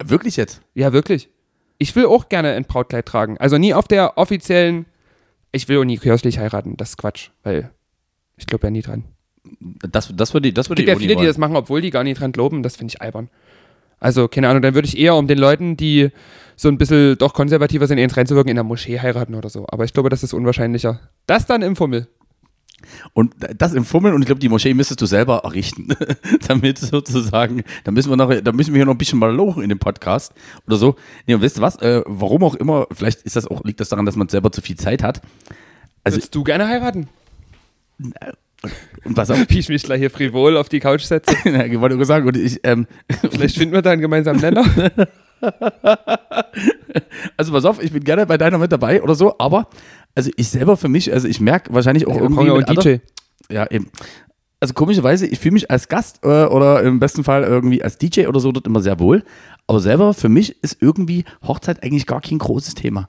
Wirklich 0.03 0.36
jetzt? 0.36 0.62
Ja, 0.74 0.92
wirklich. 0.92 1.28
Ich 1.78 1.94
will 1.96 2.07
auch 2.07 2.28
gerne 2.28 2.53
ein 2.53 2.64
Brautkleid 2.64 3.07
tragen. 3.07 3.38
Also 3.38 3.59
nie 3.59 3.74
auf 3.74 3.88
der 3.88 4.18
offiziellen 4.18 4.86
Ich 5.53 5.68
will 5.68 5.78
auch 5.78 5.84
nie 5.84 5.99
kirchlich 5.99 6.38
heiraten, 6.38 6.76
das 6.76 6.90
ist 6.90 6.96
Quatsch, 6.99 7.30
weil 7.42 7.70
ich 8.36 8.46
glaube 8.46 8.66
ja 8.66 8.70
nie 8.70 8.82
dran. 8.82 9.05
Das, 9.61 10.12
das 10.14 10.34
würde 10.34 10.53
das 10.53 10.66
Es 10.66 10.70
würde 10.70 10.82
gibt 10.82 10.88
ich 10.88 10.92
ja 10.92 10.96
auch 10.96 11.01
nie 11.01 11.09
viele, 11.09 11.20
die 11.20 11.26
das 11.26 11.38
machen, 11.38 11.57
obwohl 11.57 11.80
die 11.80 11.90
gar 11.90 12.05
nicht 12.05 12.20
dran 12.20 12.32
glauben, 12.32 12.62
das 12.62 12.76
finde 12.76 12.92
ich 12.94 13.01
albern. 13.01 13.30
Also, 14.01 14.28
keine 14.28 14.49
Ahnung, 14.49 14.62
dann 14.62 14.74
würde 14.74 14.86
ich 14.86 14.96
eher 14.96 15.16
um 15.16 15.26
den 15.26 15.38
Leuten, 15.38 15.76
die 15.76 16.11
so 16.55 16.68
ein 16.68 16.78
bisschen 16.78 17.18
doch 17.18 17.34
konservativer 17.34 17.86
sind, 17.86 17.99
ins 17.99 18.16
reinzuwirken, 18.16 18.51
in 18.51 18.57
der 18.57 18.64
Moschee 18.64 19.01
heiraten 19.01 19.34
oder 19.34 19.49
so. 19.49 19.66
Aber 19.68 19.84
ich 19.84 19.92
glaube, 19.92 20.09
das 20.09 20.22
ist 20.22 20.32
unwahrscheinlicher. 20.32 21.01
Das 21.26 21.46
dann 21.46 21.62
im 21.62 21.74
Fummel. 21.76 22.07
Und 23.12 23.34
das 23.56 23.74
im 23.74 23.84
Fummeln 23.84 24.14
und 24.14 24.22
ich 24.22 24.26
glaube, 24.26 24.40
die 24.40 24.48
Moschee 24.48 24.72
müsstest 24.74 25.00
du 25.00 25.06
selber 25.06 25.42
errichten, 25.44 25.88
damit 26.48 26.78
sozusagen, 26.78 27.62
da 27.84 27.90
müssen 27.90 28.10
wir 28.10 28.16
noch, 28.16 28.32
da 28.40 28.52
müssen 28.52 28.72
wir 28.72 28.78
hier 28.78 28.86
noch 28.86 28.94
ein 28.94 28.98
bisschen 28.98 29.18
mal 29.18 29.34
lochen 29.34 29.62
in 29.62 29.68
dem 29.68 29.78
Podcast 29.78 30.32
oder 30.66 30.76
so. 30.76 30.96
Nee, 31.26 31.34
und 31.34 31.42
wisst 31.42 31.58
ihr 31.58 31.62
was, 31.62 31.76
äh, 31.76 32.02
warum 32.06 32.44
auch 32.44 32.54
immer, 32.54 32.86
vielleicht 32.92 33.22
ist 33.22 33.36
das 33.36 33.46
auch, 33.46 33.64
liegt 33.64 33.80
das 33.80 33.88
daran, 33.88 34.06
dass 34.06 34.16
man 34.16 34.28
selber 34.28 34.52
zu 34.52 34.62
viel 34.62 34.76
Zeit 34.76 35.02
hat. 35.02 35.20
Also- 36.04 36.16
Würdest 36.16 36.34
du 36.34 36.44
gerne 36.44 36.66
heiraten? 36.68 37.08
Und 39.04 39.14
pass 39.14 39.30
auf, 39.30 39.38
Wie 39.48 39.58
ich 39.58 39.68
mich 39.68 39.82
gleich 39.82 40.00
hier 40.00 40.10
frivol 40.10 40.56
auf 40.56 40.68
die 40.68 40.80
Couch 40.80 41.02
setze. 41.02 41.34
ich 41.44 41.80
wollte 41.80 41.96
nur 41.96 42.04
sagen, 42.06 42.26
und 42.26 42.36
ich, 42.36 42.60
ähm, 42.64 42.86
Vielleicht 43.30 43.56
finden 43.56 43.74
wir 43.74 43.82
da 43.82 43.90
einen 43.90 44.00
gemeinsamen 44.02 44.40
Nenner. 44.40 44.64
also 47.36 47.52
pass 47.52 47.64
auf, 47.64 47.82
ich 47.82 47.92
bin 47.92 48.02
gerne 48.02 48.26
bei 48.26 48.36
deiner 48.38 48.58
mit 48.58 48.72
dabei 48.72 49.02
oder 49.02 49.14
so, 49.14 49.36
aber, 49.38 49.68
also 50.18 50.30
ich 50.34 50.48
selber 50.48 50.76
für 50.76 50.88
mich, 50.88 51.12
also 51.12 51.28
ich 51.28 51.40
merke 51.40 51.72
wahrscheinlich 51.72 52.08
auch 52.08 52.16
Ja, 52.16 52.22
irgendwie 52.22 52.50
mit 52.50 52.68
und 52.68 52.84
DJ. 52.84 52.96
Ja, 53.48 53.70
eben. 53.70 53.88
Also 54.58 54.74
komischerweise, 54.74 55.28
ich 55.28 55.38
fühle 55.38 55.52
mich 55.52 55.70
als 55.70 55.86
Gast 55.86 56.24
äh, 56.24 56.46
oder 56.46 56.82
im 56.82 56.98
besten 56.98 57.22
Fall 57.22 57.44
irgendwie 57.44 57.84
als 57.84 57.98
DJ 57.98 58.26
oder 58.26 58.40
so 58.40 58.50
dort 58.50 58.66
immer 58.66 58.80
sehr 58.80 58.98
wohl. 58.98 59.22
Aber 59.68 59.78
selber 59.78 60.14
für 60.14 60.28
mich 60.28 60.60
ist 60.60 60.78
irgendwie 60.80 61.24
Hochzeit 61.46 61.84
eigentlich 61.84 62.04
gar 62.06 62.20
kein 62.20 62.38
großes 62.38 62.74
Thema. 62.74 63.08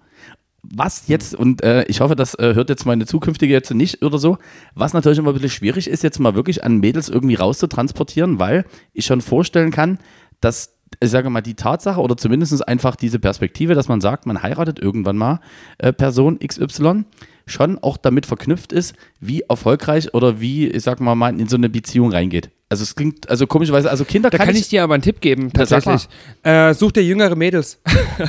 Was 0.62 1.08
jetzt, 1.08 1.34
und 1.34 1.64
äh, 1.64 1.84
ich 1.86 2.00
hoffe, 2.00 2.16
das 2.16 2.36
äh, 2.36 2.54
hört 2.54 2.70
jetzt 2.70 2.86
meine 2.86 3.08
zukünftige 3.08 3.54
jetzt 3.54 3.74
nicht 3.74 4.04
oder 4.04 4.20
so, 4.20 4.38
was 4.76 4.94
natürlich 4.94 5.18
immer 5.18 5.32
ein 5.32 5.34
bisschen 5.34 5.50
schwierig 5.50 5.88
ist, 5.88 6.04
jetzt 6.04 6.20
mal 6.20 6.36
wirklich 6.36 6.64
an 6.64 6.78
Mädels 6.78 7.10
irgendwie 7.10 7.36
rauszutransportieren, 7.36 8.38
weil 8.38 8.66
ich 8.94 9.08
schon 9.08 9.22
vorstellen 9.22 9.72
kann, 9.72 9.98
dass, 10.42 10.76
ich 11.02 11.10
sage 11.10 11.30
mal, 11.30 11.42
die 11.42 11.56
Tatsache 11.56 12.02
oder 12.02 12.18
zumindest 12.18 12.68
einfach 12.68 12.96
diese 12.96 13.20
Perspektive, 13.20 13.76
dass 13.76 13.88
man 13.88 14.02
sagt, 14.02 14.26
man 14.26 14.42
heiratet 14.42 14.80
irgendwann 14.80 15.18
mal 15.18 15.40
äh, 15.78 15.94
Person 15.94 16.40
XY, 16.40 17.06
schon 17.46 17.80
auch 17.80 17.98
damit 17.98 18.26
verknüpft 18.26 18.74
ist, 18.74 18.96
wie 19.20 19.42
erfolgreich 19.42 20.14
oder 20.14 20.40
wie, 20.40 20.68
ich 20.68 20.84
sag 20.84 21.00
mal, 21.00 21.16
man 21.16 21.40
in 21.40 21.48
so 21.48 21.58
eine 21.58 21.70
Beziehung 21.70 22.12
reingeht. 22.12 22.50
Also 22.72 22.84
es 22.84 22.96
klingt, 22.96 23.28
also 23.30 23.48
komischerweise, 23.48 23.90
also 23.90 24.06
Kinder 24.06 24.30
Da 24.30 24.38
kann, 24.38 24.56
ich, 24.56 24.70
dir 24.70 24.84
aber 24.84 24.94
einen 24.94 25.02
Tipp 25.02 25.22
geben, 25.22 25.52
tatsächlich. 25.52 26.08
Äh, 26.44 26.76
such 26.76 26.92
dir 26.92 27.02
jüngere 27.02 27.36
Mädels. 27.36 27.80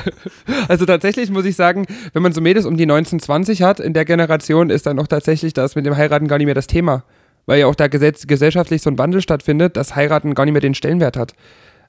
also 0.68 0.86
tatsächlich 0.86 1.30
muss 1.30 1.44
ich 1.44 1.56
sagen, 1.56 1.86
wenn 2.14 2.22
man 2.22 2.32
so 2.32 2.40
Mädels 2.40 2.64
um 2.64 2.78
die 2.78 2.86
19, 2.86 3.20
20 3.20 3.60
hat, 3.60 3.80
in 3.80 3.92
der 3.92 4.06
Generation 4.06 4.70
ist 4.70 4.86
dann 4.86 4.98
auch 4.98 5.08
tatsächlich 5.08 5.52
das 5.52 5.76
mit 5.76 5.84
dem 5.84 5.94
Heiraten 5.94 6.26
gar 6.26 6.38
nicht 6.38 6.46
mehr 6.46 6.54
das 6.54 6.66
Thema. 6.66 7.04
Weil 7.44 7.60
ja 7.60 7.66
auch 7.66 7.74
da 7.74 7.88
gesetz, 7.88 8.26
gesellschaftlich 8.26 8.80
so 8.80 8.88
ein 8.88 8.96
Wandel 8.96 9.20
stattfindet, 9.20 9.76
dass 9.76 9.94
Heiraten 9.94 10.34
gar 10.34 10.46
nicht 10.46 10.52
mehr 10.52 10.62
den 10.62 10.74
Stellenwert 10.74 11.18
hat. 11.18 11.34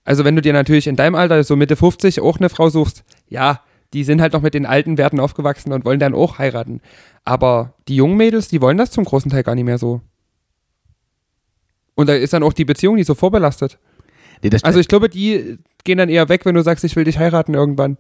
Also 0.03 0.25
wenn 0.25 0.35
du 0.35 0.41
dir 0.41 0.53
natürlich 0.53 0.87
in 0.87 0.95
deinem 0.95 1.15
Alter, 1.15 1.43
so 1.43 1.55
Mitte 1.55 1.75
50, 1.75 2.21
auch 2.21 2.39
eine 2.39 2.49
Frau 2.49 2.69
suchst, 2.69 3.03
ja, 3.27 3.61
die 3.93 4.03
sind 4.03 4.21
halt 4.21 4.33
noch 4.33 4.41
mit 4.41 4.53
den 4.53 4.65
alten 4.65 4.97
Werten 4.97 5.19
aufgewachsen 5.19 5.73
und 5.73 5.85
wollen 5.85 5.99
dann 5.99 6.15
auch 6.15 6.39
heiraten. 6.39 6.81
Aber 7.23 7.73
die 7.87 7.95
jungen 7.95 8.17
Mädels, 8.17 8.47
die 8.47 8.61
wollen 8.61 8.77
das 8.77 8.91
zum 8.91 9.03
großen 9.03 9.29
Teil 9.29 9.43
gar 9.43 9.55
nicht 9.55 9.65
mehr 9.65 9.77
so. 9.77 10.01
Und 11.95 12.07
da 12.07 12.13
ist 12.13 12.33
dann 12.33 12.43
auch 12.43 12.53
die 12.53 12.65
Beziehung 12.65 12.95
nicht 12.95 13.05
so 13.05 13.15
vorbelastet. 13.15 13.77
nee, 14.41 14.49
Also 14.63 14.79
ich 14.79 14.87
glaube, 14.87 15.09
die 15.09 15.59
gehen 15.83 15.97
dann 15.97 16.09
eher 16.09 16.29
weg, 16.29 16.45
wenn 16.45 16.55
du 16.55 16.63
sagst, 16.63 16.83
ich 16.83 16.95
will 16.95 17.03
dich 17.03 17.19
heiraten 17.19 17.53
irgendwann. 17.53 17.97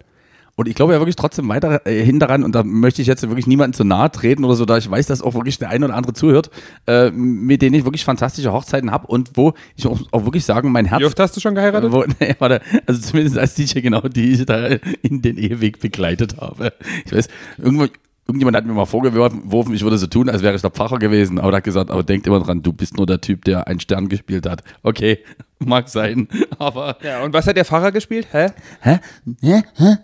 Und 0.55 0.67
ich 0.67 0.75
glaube 0.75 0.93
ja 0.93 0.99
wirklich 0.99 1.15
trotzdem 1.15 1.47
weiter 1.49 1.85
äh, 1.85 2.11
daran, 2.13 2.43
und 2.43 2.53
da 2.53 2.63
möchte 2.63 3.01
ich 3.01 3.07
jetzt 3.07 3.21
wirklich 3.23 3.47
niemandem 3.47 3.73
zu 3.73 3.83
nahe 3.83 4.11
treten 4.11 4.43
oder 4.43 4.55
so, 4.55 4.65
da 4.65 4.77
ich 4.77 4.89
weiß, 4.89 5.07
dass 5.07 5.21
auch 5.21 5.33
wirklich 5.33 5.57
der 5.57 5.69
eine 5.69 5.85
oder 5.85 5.95
andere 5.95 6.13
zuhört, 6.13 6.49
äh, 6.87 7.09
mit 7.11 7.61
denen 7.61 7.75
ich 7.75 7.85
wirklich 7.85 8.03
fantastische 8.03 8.51
Hochzeiten 8.51 8.91
habe 8.91 9.07
und 9.07 9.31
wo 9.35 9.53
ich 9.75 9.87
auch, 9.87 9.99
auch 10.11 10.25
wirklich 10.25 10.45
sagen, 10.45 10.71
mein 10.71 10.85
Herz. 10.85 11.01
Wie 11.01 11.05
oft 11.05 11.19
hast 11.19 11.35
du 11.35 11.39
schon 11.39 11.55
geheiratet? 11.55 11.91
Wo, 11.91 12.03
nee, 12.19 12.35
warte, 12.39 12.61
also 12.85 13.01
zumindest 13.01 13.37
als 13.37 13.55
DJ 13.55 13.79
genau, 13.79 14.01
die 14.01 14.31
ich 14.33 14.45
da 14.45 14.67
in 15.01 15.21
den 15.21 15.37
Eheweg 15.37 15.79
begleitet 15.79 16.37
habe. 16.39 16.73
Ich 17.05 17.13
weiß, 17.13 17.27
irgendwo, 17.57 17.87
irgendjemand 18.27 18.57
hat 18.57 18.65
mir 18.65 18.73
mal 18.73 18.85
vorgeworfen, 18.85 19.73
ich 19.73 19.83
würde 19.83 19.97
so 19.97 20.07
tun, 20.07 20.29
als 20.29 20.41
wäre 20.41 20.55
ich 20.55 20.61
der 20.61 20.71
Pfarrer 20.71 20.99
gewesen, 20.99 21.39
aber 21.39 21.51
er 21.51 21.57
hat 21.57 21.63
gesagt, 21.63 21.91
aber 21.91 22.03
denkt 22.03 22.27
immer 22.27 22.39
dran, 22.39 22.61
du 22.61 22.71
bist 22.71 22.97
nur 22.97 23.05
der 23.05 23.21
Typ, 23.21 23.45
der 23.45 23.67
einen 23.67 23.79
Stern 23.79 24.09
gespielt 24.09 24.47
hat. 24.47 24.63
Okay, 24.83 25.19
mag 25.59 25.89
sein, 25.89 26.27
aber 26.59 26.97
Ja, 27.03 27.23
und 27.23 27.33
was 27.33 27.47
hat 27.47 27.57
der 27.57 27.65
Pfarrer 27.65 27.91
gespielt? 27.91 28.27
Hä? 28.31 28.47
Hä? 28.81 28.99
Hä? 29.41 29.63
Hä? 29.75 29.97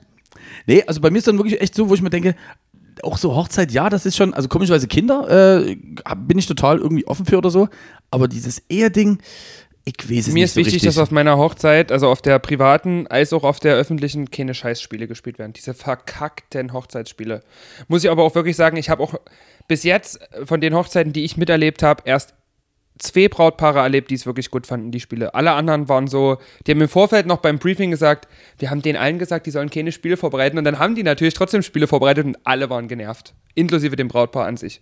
Nee, 0.65 0.83
also 0.87 1.01
bei 1.01 1.09
mir 1.09 1.19
ist 1.19 1.27
dann 1.27 1.37
wirklich 1.37 1.61
echt 1.61 1.75
so, 1.75 1.89
wo 1.89 1.93
ich 1.93 2.01
mir 2.01 2.09
denke, 2.09 2.35
auch 3.03 3.17
so 3.17 3.35
Hochzeit, 3.35 3.71
ja, 3.71 3.89
das 3.89 4.05
ist 4.05 4.17
schon, 4.17 4.33
also 4.33 4.47
komischerweise 4.47 4.87
Kinder, 4.87 5.65
äh, 5.65 5.75
bin 6.17 6.37
ich 6.37 6.47
total 6.47 6.79
irgendwie 6.79 7.05
offen 7.05 7.25
für 7.25 7.37
oder 7.37 7.49
so, 7.49 7.69
aber 8.11 8.27
dieses 8.27 8.63
Eheding, 8.69 9.19
ich 9.87 10.09
weiß 10.09 10.27
es 10.27 10.33
Mir 10.33 10.41
nicht 10.41 10.43
ist 10.43 10.53
so 10.53 10.59
wichtig, 10.59 10.73
richtig. 10.75 10.89
dass 10.89 10.97
auf 10.97 11.11
meiner 11.11 11.37
Hochzeit, 11.37 11.93
also 11.93 12.09
auf 12.09 12.21
der 12.21 12.39
privaten 12.39 13.07
als 13.07 13.31
auch 13.31 13.43
auf 13.43 13.61
der 13.61 13.75
öffentlichen, 13.75 14.29
keine 14.29 14.53
Scheißspiele 14.53 15.07
gespielt 15.07 15.39
werden. 15.39 15.53
Diese 15.53 15.73
verkackten 15.73 16.73
Hochzeitsspiele. 16.73 17.41
Muss 17.87 18.03
ich 18.03 18.09
aber 18.09 18.23
auch 18.23 18.35
wirklich 18.35 18.57
sagen, 18.57 18.75
ich 18.75 18.89
habe 18.89 19.01
auch 19.01 19.13
bis 19.69 19.83
jetzt 19.83 20.19
von 20.43 20.59
den 20.59 20.75
Hochzeiten, 20.75 21.13
die 21.13 21.23
ich 21.23 21.37
miterlebt 21.37 21.83
habe, 21.83 22.03
erst 22.05 22.33
zwei 22.97 23.27
Brautpaare 23.27 23.79
erlebt, 23.79 24.09
die 24.11 24.15
es 24.15 24.25
wirklich 24.25 24.51
gut 24.51 24.67
fanden, 24.67 24.91
die 24.91 24.99
Spiele. 24.99 25.33
Alle 25.33 25.51
anderen 25.51 25.89
waren 25.89 26.07
so, 26.07 26.37
die 26.65 26.71
haben 26.71 26.81
im 26.81 26.89
Vorfeld 26.89 27.25
noch 27.25 27.37
beim 27.37 27.59
Briefing 27.59 27.91
gesagt, 27.91 28.27
wir 28.59 28.69
haben 28.69 28.81
denen 28.81 28.97
allen 28.97 29.19
gesagt, 29.19 29.45
die 29.45 29.51
sollen 29.51 29.69
keine 29.69 29.91
Spiele 29.91 30.17
vorbereiten 30.17 30.57
und 30.57 30.63
dann 30.63 30.79
haben 30.79 30.95
die 30.95 31.03
natürlich 31.03 31.33
trotzdem 31.33 31.61
Spiele 31.61 31.87
vorbereitet 31.87 32.25
und 32.25 32.37
alle 32.43 32.69
waren 32.69 32.87
genervt. 32.87 33.33
Inklusive 33.55 33.95
dem 33.95 34.07
Brautpaar 34.07 34.45
an 34.45 34.57
sich. 34.57 34.81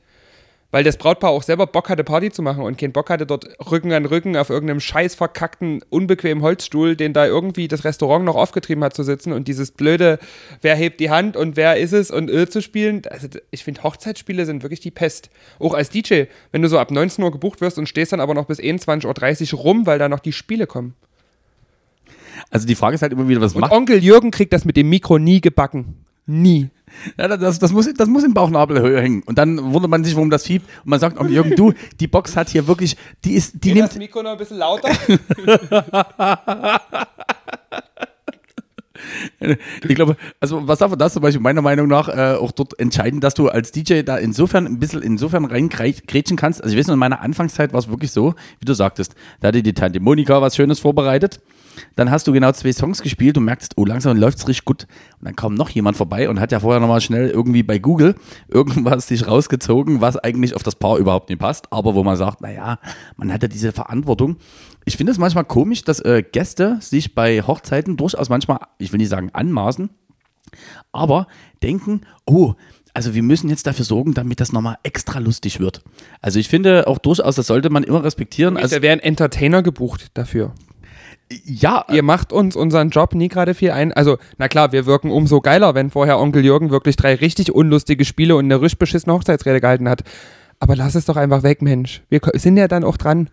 Weil 0.72 0.84
das 0.84 0.98
Brautpaar 0.98 1.30
auch 1.30 1.44
selber 1.44 1.68
Bock 1.68 1.90
hatte, 1.90 2.04
Party 2.04 2.32
zu 2.32 2.42
machen 2.42 2.64
und 2.64 2.78
keinen 2.78 2.92
Bock 2.92 3.10
hatte, 3.10 3.26
dort 3.26 3.48
Rücken 3.72 3.94
an 3.94 4.06
Rücken 4.06 4.36
auf 4.36 4.50
irgendeinem 4.50 4.80
scheiß 4.80 5.16
verkackten, 5.16 5.82
unbequemen 5.90 6.44
Holzstuhl, 6.44 6.96
den 6.96 7.14
da 7.14 7.26
irgendwie 7.26 7.68
das 7.68 7.86
Restaurant 7.86 8.26
noch 8.26 8.36
aufgetrieben 8.36 8.84
hat, 8.84 8.94
zu 8.94 9.04
sitzen 9.04 9.32
und 9.32 9.48
dieses 9.48 9.72
blöde, 9.72 10.20
wer 10.62 10.76
hebt 10.76 11.00
die 11.00 11.10
Hand 11.10 11.38
und 11.38 11.56
wer 11.56 11.78
ist 11.78 11.94
es 11.94 12.12
und 12.12 12.30
äh, 12.30 12.50
zu 12.50 12.62
spielen. 12.62 13.04
Also 13.10 13.28
ich 13.52 13.64
finde, 13.64 13.84
Hochzeitsspiele 13.84 14.46
sind 14.46 14.64
wirklich 14.64 14.82
die 14.82 14.92
Pest. 14.92 15.30
Auch 15.60 15.74
als 15.74 15.90
DJ, 15.90 16.24
wenn 16.52 16.62
du 16.62 16.68
so 16.68 16.78
ab 16.78 16.92
19 16.92 17.24
Uhr 17.24 17.32
gebucht 17.32 17.62
wirst 17.62 17.78
und 17.78 17.88
stehst 17.88 18.12
dann 18.12 18.20
aber 18.20 18.34
noch 18.34 18.46
bis 18.46 18.60
21.30 18.60 19.54
Uhr 19.54 19.60
rum, 19.60 19.86
weil 19.86 20.00
da 20.00 20.10
noch 20.10 20.20
die 20.20 20.34
Spiele 20.34 20.68
kommen. 20.68 20.96
Also 22.50 22.68
die 22.68 22.76
Frage 22.76 22.96
ist 22.96 23.02
halt 23.02 23.14
immer 23.14 23.28
wieder, 23.28 23.42
was 23.42 23.54
Und 23.54 23.62
macht. 23.62 23.72
Onkel 23.72 24.04
Jürgen 24.04 24.32
kriegt 24.32 24.54
das 24.54 24.66
mit 24.66 24.78
dem 24.78 24.90
Mikro 24.90 25.18
nie 25.18 25.42
gebacken. 25.42 26.05
Nie. 26.26 26.70
Ja, 27.18 27.28
das, 27.28 27.60
das, 27.60 27.72
muss, 27.72 27.92
das 27.94 28.08
muss 28.08 28.24
im 28.24 28.34
Bauchnabel 28.34 29.02
hängen. 29.02 29.22
Und 29.24 29.38
dann 29.38 29.74
wundert 29.74 29.92
man 29.92 30.04
sich, 30.04 30.16
warum 30.16 30.30
das 30.30 30.46
fiebt. 30.46 30.68
Und 30.84 30.90
man 30.90 31.00
sagt, 31.00 31.20
oh, 31.20 31.26
Jürgen, 31.26 31.56
du, 31.56 31.74
die 32.00 32.08
Box 32.08 32.36
hat 32.36 32.50
hier 32.50 32.68
wirklich, 32.68 32.98
die 33.24 33.34
ist, 33.34 33.64
die 33.64 33.74
nimmt, 33.74 33.96
Mikro 33.98 34.24
noch 34.24 34.32
ein 34.32 34.38
bisschen 34.38 34.58
lauter? 34.58 34.90
Ich 39.88 39.96
glaube, 39.96 40.16
also 40.40 40.68
was 40.68 40.80
davon 40.80 40.98
das 40.98 41.14
zum 41.14 41.22
Beispiel 41.22 41.42
meiner 41.42 41.62
Meinung 41.62 41.88
nach 41.88 42.10
äh, 42.10 42.36
auch 42.36 42.52
dort 42.52 42.80
entscheidend, 42.80 43.24
dass 43.24 43.34
du 43.34 43.50
als 43.50 43.72
DJ 43.72 44.02
da 44.02 44.18
insofern 44.18 44.66
ein 44.66 44.80
bisschen 44.80 45.02
insofern 45.02 45.46
reingrätschen 45.46 46.38
kannst. 46.38 46.64
Also 46.64 46.74
ich 46.74 46.80
weiß 46.80 46.88
noch, 46.88 46.94
in 46.94 47.00
meiner 47.00 47.22
Anfangszeit 47.22 47.74
war 47.74 47.80
es 47.80 47.90
wirklich 47.90 48.12
so, 48.12 48.34
wie 48.60 48.66
du 48.66 48.74
sagtest, 48.74 49.16
da 49.42 49.50
hatte 49.50 49.62
die 49.62 49.74
Tante 49.74 50.00
Monika 50.00 50.42
was 50.42 50.56
Schönes 50.56 50.80
vorbereitet. 50.80 51.40
Dann 51.96 52.12
hast 52.12 52.28
du 52.28 52.34
genau 52.34 52.52
zwei 52.52 52.74
Songs 52.74 53.02
gespielt 53.02 53.38
und 53.38 53.46
merkst, 53.46 53.74
oh, 53.78 53.86
langsam 53.86 54.18
läuft 54.18 54.40
es 54.40 54.48
richtig 54.48 54.66
gut. 54.66 54.88
Und 55.20 55.26
dann 55.26 55.36
kam 55.36 55.54
noch 55.54 55.70
jemand 55.70 55.98
vorbei 55.98 56.30
und 56.30 56.40
hat 56.40 56.52
ja 56.52 56.60
vorher 56.60 56.80
nochmal 56.80 57.02
schnell 57.02 57.30
irgendwie 57.30 57.64
bei 57.64 57.80
Google 57.80 58.16
irgendwas 58.48 59.08
sich 59.08 59.28
rausgezogen, 59.28 60.02
was 60.02 60.18
eigentlich 60.18 60.56
auf 60.56 60.64
das 60.64 60.76
Paar 60.76 60.98
überhaupt 60.98 61.30
nicht 61.30 61.40
passt, 61.40 61.72
aber 61.72 61.96
wo 61.96 62.04
man 62.04 62.18
sagt, 62.18 62.42
naja, 62.42 62.80
man 63.18 63.32
hat 63.32 63.42
ja 63.42 63.48
diese 63.48 63.72
Verantwortung. 63.72 64.38
Ich 64.86 64.98
finde 64.98 65.12
es 65.12 65.18
manchmal 65.18 65.46
komisch, 65.46 65.84
dass 65.84 66.00
äh, 66.00 66.24
Gäste 66.24 66.78
sich 66.80 67.16
bei 67.16 67.42
Hochzeiten 67.42 67.98
durchaus 67.98 68.30
manchmal, 68.30 68.60
ich 68.78 68.92
will 68.92 68.98
nicht 68.98 69.10
sagen 69.10 69.30
anmaßen, 69.34 69.90
aber 70.92 71.28
denken, 71.64 72.02
oh, 72.26 72.54
also 72.94 73.14
wir 73.14 73.24
müssen 73.24 73.50
jetzt 73.50 73.68
dafür 73.68 73.84
sorgen, 73.84 74.14
damit 74.14 74.40
das 74.40 74.54
nochmal 74.54 74.78
extra 74.84 75.20
lustig 75.20 75.60
wird. 75.60 75.84
Also 76.22 76.40
ich 76.40 76.48
finde 76.48 76.88
auch 76.88 76.98
durchaus, 76.98 77.36
das 77.36 77.48
sollte 77.48 77.70
man 77.70 77.84
immer 77.84 78.04
respektieren. 78.04 78.56
Also, 78.56 78.64
Also, 78.66 78.76
da 78.78 78.82
wäre 78.82 78.94
ein 78.94 79.00
Entertainer 79.02 79.62
gebucht 79.64 80.12
dafür. 80.14 80.54
Ja, 81.44 81.86
Ihr 81.90 82.04
macht 82.04 82.32
uns 82.32 82.56
unseren 82.56 82.90
Job 82.90 83.16
nie 83.16 83.30
gerade 83.30 83.54
viel 83.54 83.72
ein. 83.72 83.92
Also, 83.94 84.18
na 84.38 84.48
klar, 84.48 84.72
wir 84.72 84.86
wirken 84.86 85.10
umso 85.10 85.42
geiler, 85.42 85.74
wenn 85.74 85.90
vorher 85.90 86.20
Onkel 86.20 86.46
Jürgen 86.46 86.70
wirklich 86.70 86.96
drei 86.96 87.16
richtig 87.16 87.52
unlustige 87.52 88.06
Spiele 88.06 88.36
und 88.36 88.46
eine 88.46 88.62
richtig 88.62 88.80
beschissene 88.80 89.14
Hochzeitsrede 89.14 89.60
gehalten 89.60 89.90
hat. 89.90 90.04
Aber 90.60 90.76
lass 90.76 90.96
es 90.96 91.06
doch 91.06 91.18
einfach 91.18 91.44
weg, 91.44 91.62
Mensch. 91.62 92.04
Wir 92.10 92.22
sind 92.34 92.58
ja 92.58 92.68
dann 92.68 92.84
auch 92.84 92.98
dran. 92.98 93.30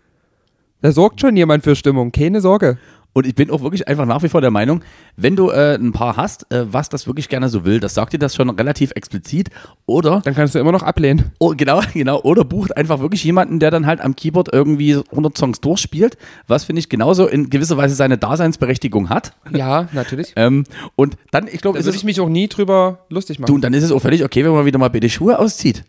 Da 0.81 0.91
sorgt 0.91 1.21
schon 1.21 1.37
jemand 1.37 1.63
für 1.63 1.75
Stimmung, 1.75 2.11
keine 2.11 2.41
Sorge. 2.41 2.77
Und 3.13 3.27
ich 3.27 3.35
bin 3.35 3.51
auch 3.51 3.61
wirklich 3.61 3.87
einfach 3.87 4.07
nach 4.07 4.23
wie 4.23 4.29
vor 4.29 4.41
der 4.41 4.49
Meinung, 4.49 4.81
wenn 5.15 5.35
du 5.35 5.49
äh, 5.51 5.75
ein 5.75 5.91
Paar 5.91 6.17
hast, 6.17 6.51
äh, 6.51 6.65
was 6.73 6.89
das 6.89 7.05
wirklich 7.05 7.29
gerne 7.29 7.47
so 7.47 7.63
will, 7.63 7.79
das 7.79 7.93
sagt 7.93 8.13
dir 8.13 8.17
das 8.17 8.33
schon 8.35 8.49
relativ 8.49 8.91
explizit. 8.95 9.49
Oder, 9.85 10.21
Dann 10.23 10.33
kannst 10.33 10.55
du 10.55 10.59
immer 10.59 10.71
noch 10.71 10.81
ablehnen. 10.81 11.31
oh, 11.39 11.53
genau, 11.55 11.81
genau, 11.93 12.21
oder 12.21 12.43
bucht 12.43 12.75
einfach 12.75 12.99
wirklich 12.99 13.23
jemanden, 13.23 13.59
der 13.59 13.69
dann 13.69 13.85
halt 13.85 14.01
am 14.01 14.15
Keyboard 14.15 14.51
irgendwie 14.51 14.95
100 14.95 15.37
Songs 15.37 15.61
durchspielt, 15.61 16.17
was 16.47 16.63
finde 16.63 16.79
ich 16.79 16.89
genauso 16.89 17.27
in 17.27 17.51
gewisser 17.51 17.77
Weise 17.77 17.93
seine 17.93 18.17
Daseinsberechtigung 18.17 19.09
hat. 19.09 19.33
Ja, 19.51 19.87
natürlich. 19.93 20.33
Ähm, 20.43 20.63
und 20.95 21.15
dann, 21.29 21.47
ich 21.47 21.61
glaube, 21.61 21.77
Da 21.77 21.85
würde 21.85 21.95
ich 21.95 22.03
mich 22.03 22.19
auch 22.19 22.27
nie 22.27 22.47
drüber 22.47 23.05
lustig 23.09 23.37
machen. 23.37 23.47
Du, 23.47 23.55
und 23.55 23.61
dann 23.61 23.73
ist 23.73 23.83
es 23.83 23.91
auch 23.91 23.99
völlig 23.99 24.23
okay, 24.23 24.43
wenn 24.43 24.51
man 24.51 24.65
wieder 24.65 24.79
mal 24.79 24.89
bitte 24.89 25.09
Schuhe 25.09 25.37
auszieht. 25.37 25.83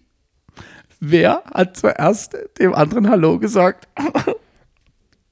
wer 1.00 1.42
hat 1.52 1.76
zuerst 1.76 2.36
dem 2.58 2.74
anderen 2.74 3.08
Hallo 3.08 3.38
gesagt? 3.38 3.88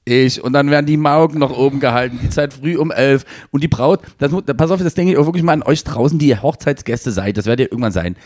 Ich. 0.04 0.42
Und 0.42 0.52
dann 0.52 0.70
werden 0.70 0.86
die 0.86 0.96
Maugen 0.96 1.38
nach 1.38 1.50
oben 1.50 1.80
gehalten, 1.80 2.18
die 2.22 2.30
Zeit 2.30 2.52
früh 2.52 2.76
um 2.76 2.90
elf. 2.90 3.24
Und 3.50 3.62
die 3.62 3.68
Braut, 3.68 4.00
das, 4.18 4.32
pass 4.56 4.70
auf, 4.70 4.82
das 4.82 4.94
denke 4.94 5.12
ich 5.12 5.18
auch 5.18 5.26
wirklich 5.26 5.44
mal 5.44 5.52
an 5.52 5.62
euch 5.62 5.84
draußen, 5.84 6.18
die 6.18 6.28
ihr 6.28 6.42
Hochzeitsgäste 6.42 7.12
seid. 7.12 7.36
Das 7.36 7.46
werdet 7.46 7.66
ihr 7.66 7.72
irgendwann 7.72 7.92
sein. 7.92 8.16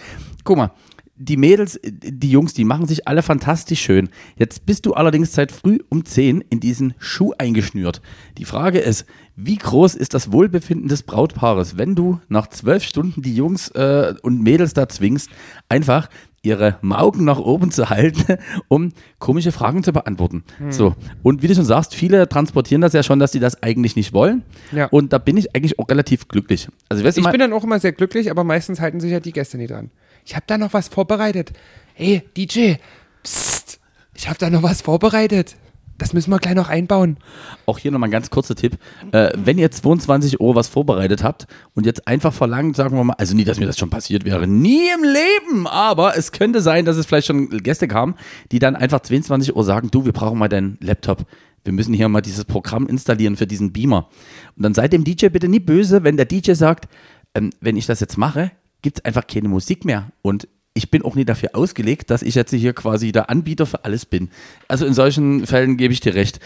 Guck 0.45 0.57
mal, 0.57 0.70
die 1.18 1.37
Mädels, 1.37 1.81
die 1.83 2.31
Jungs, 2.31 2.53
die 2.53 2.64
machen 2.64 2.87
sich 2.87 3.09
alle 3.09 3.22
fantastisch 3.22 3.81
schön. 3.81 4.11
Jetzt 4.37 4.66
bist 4.66 4.85
du 4.85 4.95
allerdings 4.95 5.33
seit 5.33 5.51
früh 5.51 5.79
um 5.89 6.05
10 6.05 6.43
in 6.51 6.61
diesen 6.61 6.95
Schuh 6.99 7.33
eingeschnürt. 7.39 8.03
Die 8.37 8.45
Frage 8.45 8.79
ist, 8.79 9.07
wie 9.35 9.57
groß 9.57 9.95
ist 9.95 10.14
das 10.14 10.33
Wohlbefinden 10.33 10.89
des 10.89 11.03
Brautpaares, 11.03 11.79
wenn 11.79 11.95
du 11.95 12.20
nach 12.29 12.49
zwölf 12.49 12.85
Stunden 12.85 13.22
die 13.22 13.35
Jungs 13.35 13.68
äh, 13.70 14.14
und 14.22 14.43
Mädels 14.43 14.74
da 14.74 14.89
zwingst, 14.89 15.31
einfach 15.68 16.09
ihre 16.43 16.78
Maugen 16.80 17.24
nach 17.24 17.39
oben 17.39 17.70
zu 17.70 17.91
halten, 17.91 18.39
um 18.68 18.93
komische 19.18 19.53
Fragen 19.53 19.82
zu 19.82 19.93
beantworten. 19.93 20.45
So. 20.70 20.95
Und 21.22 21.43
wie 21.43 21.49
du 21.49 21.55
schon 21.55 21.64
sagst, 21.64 21.95
viele 21.95 22.28
transportieren 22.28 22.80
das 22.80 22.93
ja 22.93 23.03
schon, 23.03 23.18
dass 23.18 23.32
sie 23.32 23.41
das 23.41 23.62
eigentlich 23.62 23.97
nicht 23.97 24.12
wollen. 24.12 24.43
Ja. 24.72 24.87
Und 24.87 25.12
da 25.12 25.18
bin 25.18 25.37
ich 25.37 25.55
eigentlich 25.55 25.78
auch 25.78 25.89
relativ 25.89 26.28
glücklich. 26.28 26.68
Also, 26.89 27.05
Ich 27.05 27.16
mal, 27.18 27.30
bin 27.30 27.41
dann 27.41 27.53
auch 27.53 27.64
immer 27.64 27.80
sehr 27.80 27.93
glücklich, 27.93 28.30
aber 28.30 28.45
meistens 28.45 28.80
halten 28.80 29.01
sich 29.01 29.11
ja 29.11 29.20
die 29.20 29.32
Gäste 29.32 29.59
nie 29.59 29.66
dran. 29.66 29.91
Ich 30.24 30.34
habe 30.34 30.45
da 30.47 30.59
noch 30.59 30.72
was 30.72 30.89
vorbereitet. 30.89 31.53
Hey, 31.95 32.22
DJ, 32.37 32.74
psst, 33.22 33.80
ich 34.14 34.28
habe 34.28 34.39
da 34.39 34.51
noch 34.51 34.62
was 34.62 34.82
vorbereitet. 34.82 35.57
Das 35.99 36.13
müssen 36.13 36.31
wir 36.31 36.39
gleich 36.39 36.55
noch 36.55 36.69
einbauen. 36.69 37.17
Auch 37.65 37.79
hier 37.79 37.91
nochmal 37.91 38.09
ein 38.09 38.13
ganz 38.13 38.31
kurzer 38.31 38.55
Tipp. 38.55 38.79
Äh, 39.13 39.31
wenn 39.37 39.59
ihr 39.59 39.71
22 39.71 40.41
Uhr 40.41 40.55
was 40.55 40.69
vorbereitet 40.69 41.23
habt 41.23 41.47
und 41.75 41.87
jetzt 41.87 42.07
einfach 42.07 42.35
verlangt, 42.35 42.77
sagen 42.77 42.97
wir 42.97 43.05
mal, 43.05 43.15
also 43.15 43.35
nie, 43.35 43.45
dass 43.45 43.59
mir 43.59 43.67
das 43.67 43.79
schon 43.79 43.91
passiert 43.91 44.25
wäre, 44.25 44.47
nie 44.47 44.89
im 44.95 45.03
Leben, 45.03 45.67
aber 45.67 46.17
es 46.17 46.33
könnte 46.33 46.61
sein, 46.61 46.85
dass 46.85 46.97
es 46.97 47.07
vielleicht 47.07 47.27
schon 47.27 47.49
Gäste 47.49 47.89
kamen, 47.89 48.15
die 48.53 48.59
dann 48.59 48.77
einfach 48.77 49.01
22 49.01 49.57
Uhr 49.57 49.65
sagen, 49.65 49.91
du, 49.91 50.05
wir 50.05 50.13
brauchen 50.13 50.39
mal 50.39 50.49
deinen 50.49 50.79
Laptop. 50.81 51.25
Wir 51.65 51.73
müssen 51.73 51.95
hier 51.95 52.09
mal 52.09 52.21
dieses 52.21 52.45
Programm 52.45 52.87
installieren 52.87 53.37
für 53.37 53.47
diesen 53.47 53.73
Beamer. 53.73 54.09
Und 54.57 54.63
dann 54.63 54.75
seid 54.75 54.93
dem 54.93 55.03
DJ 55.03 55.29
bitte 55.29 55.49
nie 55.49 55.61
böse, 55.61 56.05
wenn 56.05 56.17
der 56.17 56.27
DJ 56.27 56.53
sagt, 56.53 56.89
ähm, 57.35 57.51
wenn 57.61 57.77
ich 57.77 57.87
das 57.87 58.01
jetzt 58.01 58.17
mache, 58.19 58.53
gibt 58.83 58.99
es 58.99 59.05
einfach 59.05 59.27
keine 59.27 59.49
Musik 59.49 59.85
mehr. 59.85 60.11
Und 60.23 60.47
ich 60.77 60.91
bin 60.91 61.03
auch 61.03 61.14
nie 61.14 61.24
dafür 61.24 61.51
ausgelegt, 61.55 62.11
dass 62.11 62.22
ich 62.22 62.35
jetzt 62.35 62.53
hier 62.53 62.72
quasi 62.72 63.11
der 63.11 63.31
Anbieter 63.31 63.66
für 63.66 63.85
alles 63.85 64.07
bin. 64.07 64.31
Also 64.68 64.87
in 64.87 64.95
solchen 64.95 65.47
Fällen 65.47 65.77
gebe 65.77 65.93
ich 65.93 66.01
dir 66.01 66.14
recht. 66.14 66.39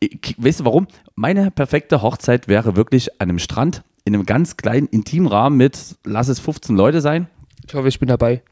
Ich, 0.00 0.34
weißt 0.36 0.60
du 0.60 0.64
warum? 0.64 0.88
Meine 1.14 1.50
perfekte 1.50 2.02
Hochzeit 2.02 2.48
wäre 2.48 2.76
wirklich 2.76 3.20
an 3.20 3.30
einem 3.30 3.38
Strand, 3.38 3.82
in 4.04 4.14
einem 4.14 4.26
ganz 4.26 4.56
kleinen 4.56 4.88
Intimrahmen 4.88 5.56
mit, 5.56 5.96
lass 6.04 6.28
es 6.28 6.40
15 6.40 6.76
Leute 6.76 7.00
sein. 7.00 7.28
Ich 7.66 7.74
hoffe, 7.74 7.88
ich 7.88 8.00
bin 8.00 8.08
dabei. 8.08 8.42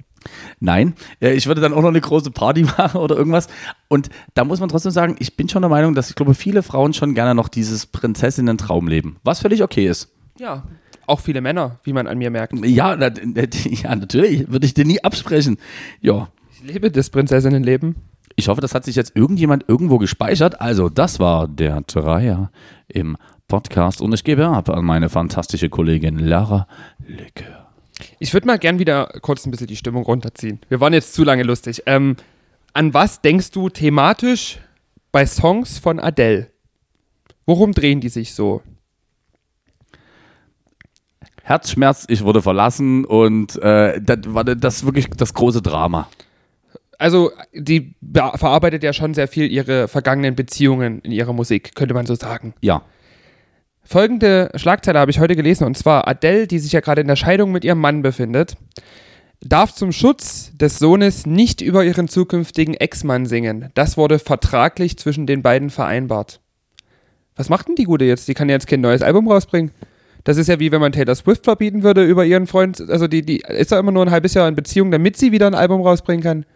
Nein, 0.61 0.95
ich 1.19 1.47
würde 1.47 1.61
dann 1.61 1.73
auch 1.73 1.83
noch 1.83 1.89
eine 1.89 2.01
große 2.01 2.31
Party 2.31 2.63
machen 2.79 3.01
oder 3.01 3.17
irgendwas. 3.17 3.49
Und 3.89 4.11
da 4.35 4.45
muss 4.45 4.61
man 4.61 4.69
trotzdem 4.69 4.93
sagen, 4.93 5.17
ich 5.19 5.37
bin 5.37 5.49
schon 5.49 5.63
der 5.63 5.71
Meinung, 5.71 5.95
dass 5.95 6.11
ich 6.11 6.17
glaube, 6.17 6.35
viele 6.35 6.63
Frauen 6.63 6.95
schon 6.95 7.15
gerne 7.15 7.35
noch 7.35 7.49
dieses 7.49 7.87
Prinzessinnen-Traum 7.87 8.87
leben. 8.87 9.17
Was 9.25 9.41
völlig 9.41 9.63
okay 9.63 9.87
ist. 9.89 10.13
Ja. 10.39 10.63
Auch 11.11 11.19
viele 11.19 11.41
Männer, 11.41 11.81
wie 11.83 11.93
man 11.93 12.07
an 12.07 12.19
mir 12.19 12.31
merkt. 12.31 12.55
Ja, 12.65 12.95
na, 12.95 13.11
ja 13.65 13.97
natürlich, 13.97 14.49
würde 14.49 14.65
ich 14.65 14.75
dir 14.75 14.85
nie 14.85 15.03
absprechen. 15.03 15.59
Ja, 16.01 16.29
Ich 16.53 16.63
lebe 16.73 16.91
das 16.91 17.11
Prinzessinnenleben. 17.11 17.97
ich 18.37 18.47
hoffe, 18.47 18.61
das 18.61 18.75
hat 18.75 18.85
sich 18.85 18.95
jetzt 18.95 19.17
irgendjemand 19.17 19.65
irgendwo 19.69 19.99
gespeichert. 19.99 20.61
Also, 20.61 20.89
das 20.89 21.19
war 21.19 21.49
der 21.49 21.81
Dreier 21.81 22.53
im 22.87 23.17
Podcast 23.49 24.01
und 24.01 24.15
ich 24.15 24.23
gebe 24.23 24.47
ab 24.47 24.69
an 24.69 24.85
meine 24.85 25.09
fantastische 25.09 25.69
Kollegin 25.69 26.21
Lara 26.21 26.69
Lücke. 27.05 27.45
Ich 28.21 28.33
würde 28.33 28.47
mal 28.47 28.59
gern 28.61 28.79
wieder 28.79 29.07
kurz 29.21 29.45
ein 29.45 29.51
bisschen 29.51 29.67
die 29.67 29.75
Stimmung 29.77 30.05
runterziehen. 30.05 30.61
Wir 30.69 30.81
waren 30.81 30.93
jetzt 30.93 31.15
zu 31.15 31.25
lange 31.25 31.43
lustig. 31.43 31.83
Ähm, 31.87 32.15
an 32.73 32.95
was 32.95 33.21
denkst 33.21 33.51
du 33.51 33.69
thematisch 33.69 34.61
bei 35.11 35.27
Songs 35.27 35.79
von 35.81 35.99
Adele? 35.99 36.47
Worum 37.47 37.73
drehen 37.73 38.01
die 38.01 38.09
sich 38.09 38.33
so? 38.33 38.63
Herzschmerz, 41.51 42.05
ich 42.09 42.23
wurde 42.25 42.43
verlassen 42.43 43.05
und 43.05 43.61
äh, 43.63 44.01
das 44.01 44.19
war 44.27 44.45
das 44.45 44.85
wirklich 44.85 45.09
das 45.17 45.35
große 45.35 45.63
Drama. 45.63 46.09
Also, 46.99 47.33
die 47.53 47.95
be- 48.01 48.33
verarbeitet 48.37 48.83
ja 48.83 48.93
schon 48.93 49.15
sehr 49.15 49.27
viel 49.27 49.51
ihre 49.51 49.89
vergangenen 49.89 50.35
Beziehungen 50.37 51.01
in 51.01 51.13
ihrer 51.13 51.33
Musik, 51.33 51.75
könnte 51.75 51.95
man 51.95 52.07
so 52.07 52.15
sagen. 52.15 52.55
Ja, 52.61 52.83
Folgende 53.83 54.53
Schlagzeile 54.55 55.01
habe 55.01 55.11
ich 55.11 55.19
heute 55.19 55.35
gelesen 55.35 55.65
und 55.65 55.77
zwar 55.77 56.07
Adele, 56.07 56.47
die 56.47 56.59
sich 56.61 56.71
ja 56.71 56.81
gerade 56.81 57.01
in 57.01 57.09
der 57.09 57.17
Scheidung 57.17 57.51
mit 57.51 57.65
ihrem 57.65 57.81
Mann 57.81 58.03
befindet, 58.03 58.57
darf 59.41 59.75
zum 59.75 59.91
Schutz 59.91 60.53
des 60.57 60.79
Sohnes 60.79 61.27
nicht 61.27 61.61
über 61.61 61.83
ihren 61.85 62.07
zukünftigen 62.07 62.75
Ex-Mann 62.75 63.27
singen. 63.27 63.71
Das 63.75 63.97
wurde 63.97 64.19
vertraglich 64.21 64.99
zwischen 64.99 65.27
den 65.27 65.43
beiden 65.43 65.71
vereinbart. 65.71 66.41
Was 67.35 67.49
macht 67.49 67.67
denn 67.67 67.75
die 67.75 67.85
Gute 67.85 68.05
jetzt? 68.05 68.29
Die 68.29 68.35
kann 68.35 68.49
ja 68.49 68.55
jetzt 68.55 68.69
kein 68.69 68.83
neues 68.83 69.03
Album 69.03 69.27
rausbringen. 69.27 69.73
Das 70.31 70.37
ist 70.37 70.47
ja 70.47 70.61
wie 70.61 70.71
wenn 70.71 70.81
man 70.81 70.93
Taylor 70.93 71.17
Swift 71.17 71.43
verbieten 71.43 71.83
würde 71.83 72.05
über 72.05 72.25
ihren 72.25 72.47
Freund. 72.47 72.89
Also 72.89 73.09
die, 73.09 73.23
die 73.23 73.39
ist 73.49 73.73
ja 73.73 73.81
immer 73.81 73.91
nur 73.91 74.07
ein 74.07 74.13
halbes 74.13 74.33
Jahr 74.35 74.47
in 74.47 74.55
Beziehung, 74.55 74.93
damit 74.93 75.17
sie 75.17 75.33
wieder 75.33 75.49
ein 75.49 75.57
Album 75.57 75.83
rausbringen 75.83 76.23
kann. 76.23 76.47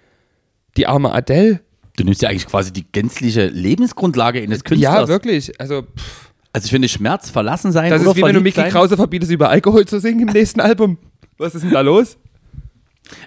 Die 0.76 0.86
arme 0.86 1.10
Adele. 1.10 1.58
du 1.96 2.04
nimmst 2.04 2.22
ja 2.22 2.28
eigentlich 2.28 2.46
quasi 2.46 2.72
die 2.72 2.86
gänzliche 2.92 3.46
Lebensgrundlage 3.46 4.40
eines 4.40 4.62
Künstlers. 4.62 4.94
Ja, 4.94 5.08
wirklich. 5.08 5.60
Also 5.60 5.82
pff. 5.82 6.30
Also 6.52 6.66
ich 6.66 6.70
finde 6.70 6.88
Schmerz, 6.88 7.30
verlassen 7.30 7.72
sein 7.72 7.90
Das 7.90 8.00
ist 8.00 8.14
wie 8.14 8.22
wenn 8.22 8.32
du 8.32 8.40
Mickey 8.40 8.60
sein. 8.60 8.70
Krause 8.70 8.94
verbietest, 8.94 9.32
über 9.32 9.48
Alkohol 9.48 9.86
zu 9.86 9.98
singen 9.98 10.28
im 10.28 10.32
nächsten 10.32 10.60
Album. 10.60 10.98
Was 11.36 11.56
ist 11.56 11.64
denn 11.64 11.72
da 11.72 11.80
los? 11.80 12.16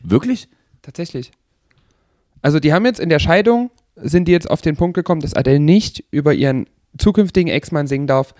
Wirklich? 0.01 0.47
Tatsächlich. 0.81 1.31
Also 2.41 2.61
die 2.61 2.71
haben 2.71 2.85
jetzt 2.85 3.01
in 3.01 3.09
der 3.09 3.19
Scheidung, 3.19 3.69
sind 3.97 4.29
die 4.29 4.31
jetzt 4.31 4.49
auf 4.49 4.61
den 4.61 4.77
Punkt 4.77 4.95
gekommen, 4.95 5.19
dass 5.19 5.33
Adele 5.33 5.59
nicht 5.59 6.05
über 6.09 6.33
ihren 6.33 6.67
zukünftigen 6.97 7.51
Ex-Mann 7.51 7.87
singen 7.87 8.07
darf, 8.07 8.33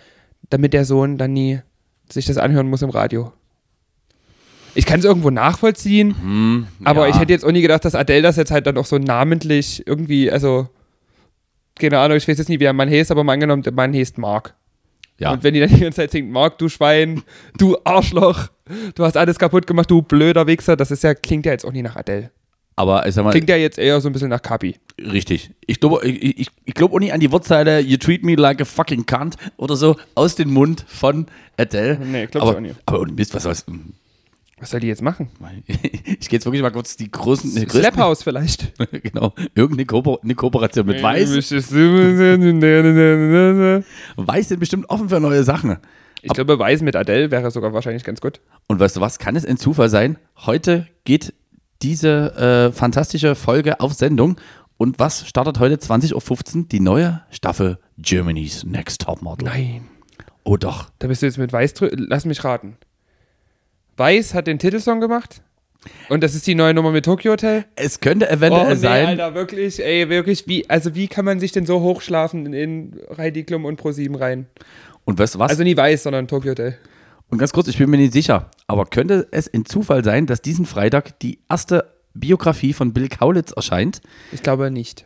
damit 0.50 0.72
der 0.72 0.86
Sohn 0.86 1.18
dann 1.18 1.34
nie 1.34 1.60
sich 2.10 2.26
das 2.26 2.38
anhören 2.38 2.70
muss 2.70 2.82
im 2.82 2.90
Radio. 2.90 3.32
Ich 4.76 4.86
kann 4.86 5.00
es 5.00 5.06
irgendwo 5.06 5.32
nachvollziehen, 5.32 6.68
aber 6.84 7.08
ja. 7.08 7.16
ich 7.16 7.20
hätte 7.20 7.34
jetzt 7.34 7.44
auch 7.44 7.52
nie 7.52 7.62
gedacht, 7.62 7.84
dass 7.84 7.96
Adele 7.96 8.22
das 8.22 8.36
jetzt 8.36 8.52
halt 8.52 8.68
dann 8.68 8.78
auch 8.78 8.86
so 8.86 9.00
namentlich 9.00 9.88
irgendwie, 9.88 10.32
also 10.32 10.70
keine 11.80 12.00
Ahnung, 12.00 12.18
ich 12.18 12.28
weiß 12.28 12.38
jetzt 12.38 12.50
nie, 12.50 12.60
wie 12.60 12.66
der 12.66 12.74
Mann 12.74 12.90
heißt, 12.90 13.10
aber 13.10 13.24
mal 13.24 13.34
angenommen, 13.34 13.64
der 13.64 13.74
Mann 13.74 13.94
heißt 13.94 14.18
Mark. 14.18 14.56
Ja. 15.20 15.32
Und 15.32 15.44
wenn 15.44 15.54
die 15.54 15.60
dann 15.60 15.70
die 15.70 15.80
ganze 15.80 15.98
Zeit 15.98 16.12
singt, 16.12 16.32
Mark, 16.32 16.58
du 16.60 16.70
Schwein, 16.70 17.24
du 17.58 17.78
Arschloch, 17.84 18.50
du 18.94 19.04
hast 19.04 19.18
alles 19.18 19.40
kaputt 19.40 19.66
gemacht, 19.66 19.90
du 19.90 20.02
blöder 20.02 20.46
Wichser, 20.46 20.76
das 20.76 20.92
ist 20.92 21.04
ja, 21.04 21.16
klingt 21.16 21.46
ja 21.46 21.54
jetzt 21.54 21.66
auch 21.66 21.72
nie 21.72 21.82
nach 21.82 21.96
Adele. 21.96 22.30
Aber 22.80 23.06
ich 23.08 23.16
sag 23.16 23.24
mal, 23.26 23.32
Klingt 23.32 23.50
ja 23.50 23.56
jetzt 23.58 23.78
eher 23.80 24.00
so 24.00 24.08
ein 24.08 24.14
bisschen 24.14 24.30
nach 24.30 24.42
Kapi. 24.42 24.76
richtig. 25.02 25.50
Ich 25.66 25.80
glaube 25.80 26.08
ich, 26.08 26.40
ich, 26.40 26.48
ich 26.64 26.74
glaub 26.76 26.94
auch 26.94 27.00
nicht 27.00 27.12
an 27.12 27.20
die 27.20 27.32
Wortzeile 27.32 27.80
You 27.80 27.98
treat 27.98 28.24
me 28.24 28.36
like 28.36 28.62
a 28.62 28.66
fucking 28.66 29.06
cunt 29.06 29.36
oder 29.58 29.76
so 29.76 29.96
aus 30.16 30.36
dem 30.36 30.54
Mund 30.54 30.86
von 30.88 31.26
Adele. 31.58 31.98
Nee, 32.00 32.28
glaub 32.28 32.44
ich 32.52 32.56
auch 32.56 32.60
nicht. 32.62 32.76
Aber 32.86 33.02
ohne 33.02 33.12
Mist, 33.14 33.34
was 33.34 33.44
soll's? 33.44 33.66
Was 34.60 34.70
soll 34.72 34.80
die 34.80 34.88
jetzt 34.88 35.02
machen? 35.02 35.30
Ich 36.20 36.30
gehe 36.30 36.38
jetzt 36.38 36.46
wirklich 36.46 36.62
mal 36.64 36.72
kurz 36.72 36.96
die 36.98 37.12
großen. 37.12 37.54
die 37.54 37.66
größten- 37.68 37.80
Slap 37.80 37.98
House 37.98 38.24
vielleicht. 38.24 38.74
genau. 39.04 39.34
Irgendeine 39.56 39.86
Kooper 39.86 40.20
eine 40.24 40.36
Kooperation 40.36 40.86
mit 40.88 41.02
Weiß. 41.04 41.32
Ich 41.36 41.50
Weiß 44.16 44.48
sind 44.50 44.60
bestimmt 44.60 44.90
offen 44.90 45.10
für 45.10 45.20
neue 45.20 45.44
Sachen. 45.44 45.78
glaube, 46.34 46.58
Weiß 46.60 46.82
mit 46.82 46.96
Adele 46.96 47.30
wäre 47.32 47.52
sogar 47.52 47.74
wahrscheinlich 47.74 48.04
ganz 48.04 48.22
gut. 48.22 48.40
Und 48.68 48.80
weißt 48.80 48.98
du 48.98 49.02
was? 49.02 49.20
Kann 49.20 49.36
es 49.36 49.46
ein 49.46 49.58
Zufall 49.58 49.90
sein? 49.90 50.18
Heute 50.46 50.88
geht 51.04 51.34
diese 51.82 52.70
äh, 52.72 52.72
fantastische 52.72 53.36
Folge 53.36 53.80
auf 53.80 53.94
Sendung. 53.94 54.38
Und 54.78 55.00
was 55.00 55.28
startet 55.28 55.60
heute 55.60 55.76
20.15 55.76 56.58
Uhr? 56.58 56.66
Die 56.72 56.80
neue 56.80 57.22
Staffel 57.32 57.80
Germany's 57.98 58.64
Next 58.64 59.02
Top 59.02 59.22
Model. 59.22 59.48
Nein. 59.48 59.88
Oh 60.44 60.56
doch. 60.58 60.90
Da 61.00 61.08
bist 61.08 61.22
du 61.22 61.26
jetzt 61.26 61.38
mit 61.38 61.52
Weiß 61.52 61.76
drü- 61.76 61.92
Lass 61.96 62.26
mich 62.26 62.44
raten. 62.44 62.78
Weiß 63.98 64.34
hat 64.34 64.48
den 64.48 64.60
Titelsong 64.60 65.02
gemacht. 65.02 65.42
Und 66.10 66.22
das 66.24 66.36
ist 66.36 66.46
die 66.48 66.56
neue 66.56 66.74
Nummer 66.74 66.92
mit 66.92 67.06
Tokyo 67.06 67.32
Hotel. 67.34 67.66
Es 67.76 68.00
könnte 68.00 68.28
Oh, 68.30 68.34
eventuell 68.34 68.70
nee, 68.70 68.76
sein. 68.76 69.06
Alter, 69.08 69.36
wirklich, 69.36 69.84
ey, 69.84 70.10
wirklich, 70.10 70.48
wie, 70.48 70.70
also 70.70 70.96
wie 70.96 71.08
kann 71.08 71.24
man 71.26 71.40
sich 71.40 71.52
denn 71.52 71.66
so 71.66 71.82
hochschlafen 71.82 72.46
in, 72.48 72.54
in 72.54 73.00
Heidi 73.18 73.44
Klum 73.44 73.64
und 73.66 73.80
Pro7 73.82 74.20
rein? 74.20 74.48
Und 75.06 75.18
weißt 75.20 75.36
du 75.36 75.40
was? 75.40 75.52
Also 75.52 75.64
nie 75.64 75.78
Weiß, 75.78 76.04
sondern 76.04 76.28
Tokyo 76.28 76.52
Hotel. 76.52 76.78
Und 77.30 77.38
ganz 77.40 77.52
kurz, 77.54 77.68
ich 77.68 77.78
bin 77.78 77.90
mir 77.90 77.98
nicht 77.98 78.14
sicher, 78.14 78.50
aber 78.68 78.86
könnte 78.86 79.28
es 79.32 79.52
ein 79.54 79.66
Zufall 79.66 80.04
sein, 80.04 80.26
dass 80.28 80.42
diesen 80.42 80.66
Freitag 80.66 81.20
die 81.20 81.40
erste 81.50 81.94
Biografie 82.14 82.74
von 82.74 82.94
Bill 82.94 83.10
Kaulitz 83.10 83.52
erscheint? 83.52 84.02
Ich 84.32 84.42
glaube 84.44 84.72
nicht. 84.72 85.06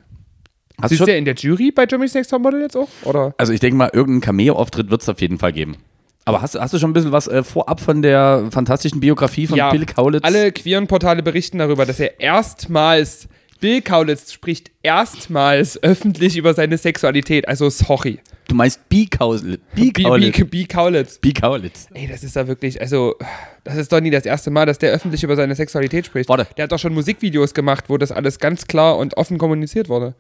Hast 0.82 0.92
du 0.92 0.96
Ist 0.96 1.08
der 1.08 1.18
in 1.18 1.26
der 1.26 1.36
Jury 1.36 1.72
bei 1.72 1.86
Germany's 1.86 2.14
Next 2.14 2.30
Top 2.32 2.42
Model 2.42 2.62
jetzt 2.62 2.76
auch? 2.78 2.88
Oder? 3.04 3.34
also 3.38 3.54
ich 3.54 3.60
denke 3.60 3.76
mal, 3.78 3.90
irgendeinen 3.92 4.22
Cameo-Auftritt 4.22 4.90
wird 4.90 5.02
es 5.02 5.10
auf 5.10 5.20
jeden 5.22 5.38
Fall 5.40 5.52
geben. 5.54 5.78
Aber 6.26 6.42
hast, 6.42 6.54
du- 6.56 6.60
hast 6.60 6.74
du 6.74 6.78
schon 6.80 6.92
ein 6.92 6.94
bisschen 6.94 7.12
was 7.12 7.28
äh, 7.28 7.44
vorab 7.44 7.80
von 7.82 8.02
der 8.04 8.48
fantastischen 8.52 9.00
Biografie 9.00 9.48
von 9.48 9.58
Ja, 9.58 9.72
Bill 9.72 9.86
Kaulitz? 9.88 10.24
Alle 10.24 10.52
queeren 10.52 10.88
Portale 10.88 11.24
berichten 11.24 11.58
darüber, 11.58 11.86
dass 11.86 12.00
er 12.00 12.20
erstmals 12.20 13.28
Bill 13.62 13.82
Kaulitz 13.82 14.34
spricht 14.34 14.72
erstmals 14.82 15.82
öffentlich 15.82 16.36
über 16.36 16.54
seine 16.54 16.78
Sexualität. 16.78 17.48
Also 17.48 17.70
sorry. 17.70 18.20
Du 18.48 18.56
meinst 18.56 18.90
B. 18.90 19.06
Kaulitz. 19.06 19.62
B. 19.74 19.92
Kaulitz. 19.92 20.36
B, 20.36 20.44
B 20.44 20.66
Kaulitz. 20.66 21.20
B. 21.20 21.32
Kaulitz. 21.32 21.88
Ey, 21.94 22.08
das 22.08 22.24
ist 22.24 22.36
da 22.36 22.48
wirklich, 22.48 22.82
also, 22.82 23.16
das 23.64 23.78
ist 23.78 23.92
doch 23.94 24.02
nie 24.02 24.10
das 24.10 24.26
erste 24.26 24.50
Mal, 24.52 24.66
dass 24.66 24.80
der 24.80 24.92
öffentlich 24.92 25.24
über 25.24 25.36
seine 25.36 25.56
Sexualität 25.56 26.08
spricht. 26.08 26.28
Warte. 26.28 26.48
Der 26.58 26.64
hat 26.64 26.72
doch 26.72 26.80
schon 26.80 26.94
Musikvideos 26.94 27.54
gemacht, 27.54 27.86
wo 27.88 27.98
das 27.98 28.12
alles 28.12 28.40
ganz 28.40 28.66
klar 28.68 28.98
und 28.98 29.16
offen 29.16 29.38
kommuniziert 29.38 29.88
wurde. 29.88 30.16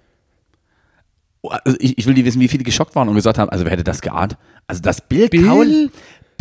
Also 1.44 1.78
ich, 1.82 1.98
ich 1.98 2.06
will 2.06 2.14
nicht 2.14 2.26
wissen, 2.26 2.39
wie 2.39 2.48
viele 2.48 2.64
geschockt 2.64 2.96
waren 2.96 3.10
und 3.10 3.16
gesagt 3.16 3.39
haben, 3.39 3.50
also 3.50 3.66
wer 3.66 3.72
hätte 3.72 3.84
das 3.84 4.02
geahnt? 4.02 4.38
Also 4.68 4.82
das 4.84 5.02
Bill, 5.02 5.28
Bill? 5.28 5.89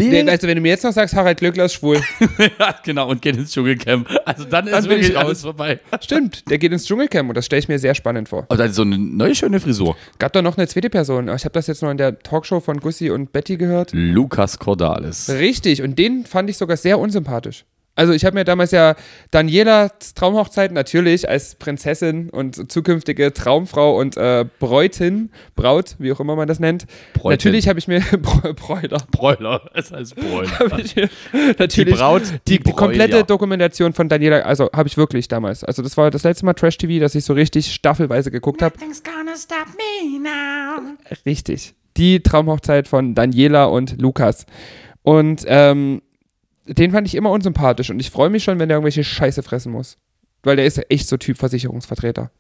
Kaul. 0.00 0.10
Bill. 0.10 0.30
Also, 0.30 0.46
wenn 0.48 0.56
du 0.56 0.60
mir 0.62 0.68
jetzt 0.70 0.84
noch 0.84 0.92
sagst, 0.92 1.14
Harald 1.14 1.38
Glöckler 1.38 1.64
ist 1.66 1.74
schwul. 1.74 2.00
ja, 2.58 2.74
genau, 2.84 3.08
und 3.08 3.22
geht 3.22 3.36
ins 3.36 3.52
Dschungelcamp. 3.52 4.08
Also 4.24 4.44
dann 4.44 4.66
ist 4.66 4.72
Dann 4.74 4.82
bin 4.84 4.92
ich 4.92 4.98
wirklich 5.08 5.16
raus. 5.16 5.24
alles 5.24 5.42
vorbei. 5.42 5.80
Stimmt, 6.00 6.48
der 6.50 6.58
geht 6.58 6.72
ins 6.72 6.84
Dschungelcamp 6.86 7.28
und 7.28 7.34
das 7.36 7.46
stelle 7.46 7.60
ich 7.60 7.68
mir 7.68 7.78
sehr 7.78 7.94
spannend 7.94 8.28
vor. 8.28 8.44
Aber 8.48 8.56
das 8.56 8.70
ist 8.70 8.76
so 8.76 8.82
eine 8.82 8.98
neue 8.98 9.34
schöne 9.34 9.60
Frisur. 9.60 9.96
Gab 10.18 10.32
da 10.32 10.42
noch 10.42 10.56
eine 10.56 10.66
zweite 10.68 10.90
Person. 10.90 11.28
Ich 11.28 11.44
habe 11.44 11.52
das 11.52 11.66
jetzt 11.66 11.82
noch 11.82 11.90
in 11.90 11.96
der 11.98 12.18
Talkshow 12.18 12.60
von 12.60 12.78
Gussi 12.80 13.10
und 13.10 13.32
Betty 13.32 13.56
gehört. 13.56 13.90
Lukas 13.92 14.58
Cordalis. 14.58 15.28
Richtig, 15.28 15.82
und 15.82 15.98
den 15.98 16.24
fand 16.26 16.50
ich 16.50 16.56
sogar 16.56 16.76
sehr 16.76 16.98
unsympathisch. 16.98 17.64
Also 18.00 18.14
ich 18.14 18.24
habe 18.24 18.32
mir 18.34 18.44
damals 18.44 18.70
ja 18.70 18.94
Danielas 19.30 20.14
Traumhochzeit 20.14 20.72
natürlich 20.72 21.28
als 21.28 21.54
Prinzessin 21.56 22.30
und 22.30 22.72
zukünftige 22.72 23.34
Traumfrau 23.34 23.98
und 23.98 24.16
äh, 24.16 24.46
Bräutin, 24.58 25.28
Braut, 25.54 25.96
wie 25.98 26.10
auch 26.10 26.18
immer 26.18 26.34
man 26.34 26.48
das 26.48 26.60
nennt. 26.60 26.86
Bräutin. 27.12 27.32
Natürlich 27.32 27.68
habe 27.68 27.78
ich 27.78 27.88
mir 27.88 28.00
Br- 28.22 28.54
Bräuter. 28.54 28.96
Bräuler. 29.10 29.68
Es 29.74 29.92
heißt 29.92 30.16
Bräuler. 30.20 30.50
Habe 30.60 30.80
ich 30.80 30.96
mir 30.96 31.10
natürlich 31.58 31.94
Braut, 31.94 32.22
die, 32.48 32.56
die 32.58 32.62
die 32.64 32.72
komplette 32.72 33.10
Bräuler. 33.16 33.26
Dokumentation 33.26 33.92
von 33.92 34.08
Daniela, 34.08 34.38
also 34.40 34.70
habe 34.74 34.88
ich 34.88 34.96
wirklich 34.96 35.28
damals. 35.28 35.62
Also 35.62 35.82
das 35.82 35.98
war 35.98 36.10
das 36.10 36.22
letzte 36.22 36.46
Mal 36.46 36.54
Trash 36.54 36.78
TV, 36.78 37.00
dass 37.00 37.14
ich 37.14 37.26
so 37.26 37.34
richtig 37.34 37.70
staffelweise 37.74 38.30
geguckt 38.30 38.62
habe. 38.62 38.78
Nothing's 38.78 39.02
gonna 39.02 39.36
stop 39.36 39.66
me 39.76 40.18
now. 40.20 40.96
Richtig. 41.26 41.74
Die 41.98 42.22
Traumhochzeit 42.22 42.88
von 42.88 43.14
Daniela 43.14 43.66
und 43.66 44.00
Lukas. 44.00 44.46
Und 45.02 45.44
ähm, 45.46 46.00
den 46.66 46.92
fand 46.92 47.06
ich 47.06 47.14
immer 47.14 47.30
unsympathisch 47.30 47.90
und 47.90 48.00
ich 48.00 48.10
freue 48.10 48.30
mich 48.30 48.44
schon, 48.44 48.58
wenn 48.58 48.68
der 48.68 48.76
irgendwelche 48.76 49.04
Scheiße 49.04 49.42
fressen 49.42 49.72
muss. 49.72 49.96
Weil 50.42 50.56
der 50.56 50.66
ist 50.66 50.80
echt 50.90 51.08
so 51.08 51.16
Typ 51.16 51.36
Versicherungsvertreter. 51.36 52.30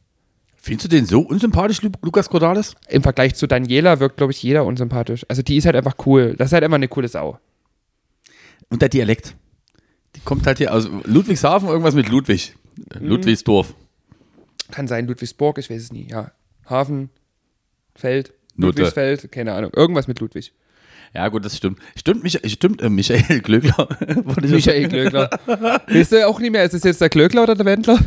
Findest 0.56 0.84
du 0.84 0.96
den 0.96 1.06
so 1.06 1.20
unsympathisch, 1.20 1.82
Lu 1.82 1.90
Lukas 2.02 2.28
Cordalis? 2.28 2.74
Im 2.88 3.02
Vergleich 3.02 3.34
zu 3.34 3.46
Daniela 3.46 3.98
wirkt, 3.98 4.18
glaube 4.18 4.32
ich, 4.32 4.42
jeder 4.42 4.64
unsympathisch. 4.64 5.24
Also 5.28 5.42
die 5.42 5.56
ist 5.56 5.66
halt 5.66 5.76
einfach 5.76 5.94
cool. 6.06 6.34
Das 6.36 6.48
ist 6.48 6.52
halt 6.52 6.64
einfach 6.64 6.76
eine 6.76 6.88
coole 6.88 7.08
Sau. 7.08 7.38
Und 8.68 8.82
der 8.82 8.88
Dialekt. 8.88 9.36
Die 10.16 10.20
kommt 10.20 10.46
halt 10.46 10.58
hier 10.58 10.74
aus 10.74 10.88
Ludwigshafen, 11.04 11.68
irgendwas 11.68 11.94
mit 11.94 12.08
Ludwig. 12.08 12.54
Mhm. 12.76 13.06
Ludwigsdorf. 13.06 13.74
Kann 14.70 14.86
sein 14.86 15.06
Ludwigsburg, 15.06 15.58
ich 15.58 15.70
weiß 15.70 15.82
es 15.82 15.92
nie. 15.92 16.08
Ja. 16.08 16.32
Hafen, 16.66 17.10
Feld. 17.94 18.32
Ludwigsfeld, 18.56 19.32
keine 19.32 19.54
Ahnung. 19.54 19.72
Irgendwas 19.74 20.08
mit 20.08 20.20
Ludwig. 20.20 20.52
Ja, 21.14 21.28
gut, 21.28 21.44
das 21.44 21.56
stimmt. 21.56 21.78
Stimmt, 21.96 22.22
Micha 22.22 22.38
stimmt 22.48 22.80
äh, 22.82 22.88
Michael 22.88 23.40
Glöckler. 23.40 23.88
Michael 24.42 24.88
Glöckler. 24.88 25.30
Weißt 25.88 26.12
du 26.12 26.26
auch 26.26 26.38
nicht 26.38 26.52
mehr, 26.52 26.64
ist 26.64 26.74
es 26.74 26.84
jetzt 26.84 27.00
der 27.00 27.08
Glöckler 27.08 27.42
oder 27.42 27.54
der 27.56 27.66
Wendler? 27.66 27.98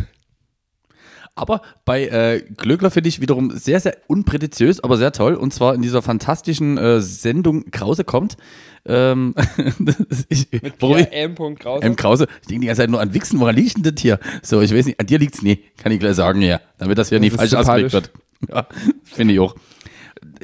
Aber 1.35 1.63
bei 1.83 2.05
äh, 2.07 2.41
Glöckler 2.57 2.91
finde 2.91 3.09
ich 3.09 3.19
wiederum 3.19 3.51
sehr, 3.57 3.79
sehr 3.79 3.97
unprätentiös, 4.07 4.81
aber 4.83 4.97
sehr 4.97 5.11
toll. 5.11 5.33
Und 5.33 5.51
zwar 5.51 5.73
in 5.73 5.81
dieser 5.81 6.03
fantastischen 6.03 6.77
äh, 6.77 7.01
Sendung 7.01 7.71
Krause 7.71 8.03
kommt. 8.03 8.37
Ähm, 8.85 9.33
das- 9.79 10.25
ich, 10.29 10.47
warum 10.79 10.99
ich, 10.99 11.11
M. 11.11 11.35
Krause. 11.57 11.83
M. 11.83 11.95
Krause, 11.95 12.27
ich 12.41 12.47
denke 12.47 12.61
die 12.61 12.67
ganze 12.67 12.83
Zeit 12.83 12.89
nur 12.91 13.01
an 13.01 13.13
Wichsen. 13.15 13.39
Woran 13.39 13.55
liegt 13.55 13.77
denn 13.77 13.83
das 13.95 14.01
hier? 14.01 14.19
So, 14.43 14.61
ich 14.61 14.73
weiß 14.73 14.85
nicht, 14.85 14.99
an 14.99 15.07
dir 15.07 15.17
liegt's? 15.17 15.41
Nee, 15.41 15.59
kann 15.77 15.91
ich 15.91 15.99
gleich 15.99 16.15
sagen, 16.15 16.41
ja. 16.41 16.61
Damit 16.77 16.97
das 16.99 17.09
hier 17.09 17.19
nicht 17.19 17.33
ist 17.33 17.39
falsch 17.39 17.53
ausgelegt 17.55 17.93
wird. 17.93 18.11
Ja, 18.49 18.67
finde 19.03 19.33
ich 19.33 19.39
auch. 19.39 19.55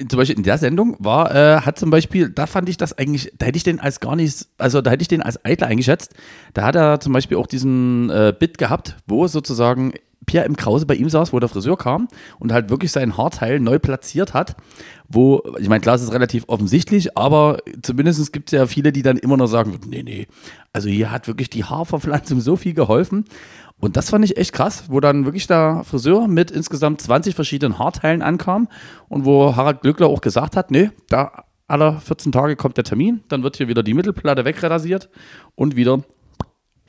Zum 0.08 0.18
Beispiel 0.18 0.38
in 0.38 0.44
der 0.44 0.58
Sendung 0.58 0.96
war, 1.00 1.34
äh, 1.34 1.62
hat 1.62 1.80
zum 1.80 1.90
Beispiel, 1.90 2.30
da 2.30 2.48
fand 2.48 2.70
ich 2.70 2.78
das 2.78 2.98
eigentlich, 2.98 3.32
da 3.38 3.46
hätte 3.46 3.58
ich 3.58 3.64
den 3.64 3.80
als 3.80 4.00
gar 4.00 4.16
nicht, 4.16 4.48
also 4.58 4.82
da 4.82 4.92
hätte 4.92 5.02
ich 5.02 5.08
den 5.08 5.22
als 5.22 5.44
eitler 5.46 5.68
eingeschätzt. 5.68 6.14
Da 6.54 6.64
hat 6.64 6.76
er 6.76 7.00
zum 7.00 7.14
Beispiel 7.14 7.38
auch 7.38 7.48
diesen 7.48 8.10
äh, 8.10 8.34
Bit 8.38 8.58
gehabt, 8.58 8.98
wo 9.08 9.28
sozusagen 9.28 9.94
Pierre 10.26 10.46
M. 10.46 10.56
Krause 10.56 10.86
bei 10.86 10.94
ihm 10.94 11.10
saß, 11.10 11.34
wo 11.34 11.40
der 11.40 11.50
Friseur 11.50 11.78
kam 11.78 12.08
und 12.38 12.52
halt 12.52 12.70
wirklich 12.70 12.92
sein 12.92 13.18
Haarteil 13.18 13.60
neu 13.60 13.80
platziert 13.80 14.36
hat. 14.36 14.56
Wo, 15.08 15.42
ich 15.58 15.70
meine, 15.70 15.82
klar, 15.82 15.96
es 15.96 16.04
ist 16.04 16.14
relativ 16.14 16.44
offensichtlich, 16.48 17.18
aber 17.18 17.58
zumindest 17.82 18.32
gibt 18.32 18.54
es 18.54 18.58
ja 18.58 18.68
viele, 18.68 18.92
die 18.92 19.02
dann 19.02 19.18
immer 19.18 19.38
noch 19.38 19.48
sagen, 19.48 19.80
nee, 19.88 20.04
nee, 20.04 20.28
also 20.72 20.88
hier 20.88 21.12
hat 21.12 21.28
wirklich 21.28 21.50
die 21.50 21.64
Haarverpflanzung 21.64 22.42
so 22.42 22.58
viel 22.58 22.76
geholfen. 22.76 23.26
Und 23.80 23.96
das 23.96 24.10
fand 24.10 24.26
ich 24.26 24.38
echt 24.38 24.52
krass, 24.54 24.86
wo 24.90 25.00
dann 25.00 25.26
wirklich 25.26 25.48
der 25.48 25.84
Friseur 25.86 26.28
mit 26.28 26.52
insgesamt 26.52 27.02
20 27.02 27.34
verschiedenen 27.34 27.80
Haarteilen 27.80 28.22
ankam 28.22 28.68
und 29.08 29.26
wo 29.26 29.56
Harald 29.56 29.82
Glückler 29.82 30.08
auch 30.08 30.22
gesagt 30.22 30.58
hat, 30.58 30.70
nee, 30.70 30.92
da 31.08 31.46
aller 31.68 32.00
14 32.02 32.32
Tage 32.32 32.56
kommt 32.56 32.78
der 32.78 32.84
Termin, 32.84 33.22
dann 33.30 33.44
wird 33.44 33.56
hier 33.58 33.68
wieder 33.68 33.84
die 33.84 33.94
Mittelplatte 33.94 34.44
wegrasiert 34.44 35.10
und 35.56 35.76
wieder 35.76 36.02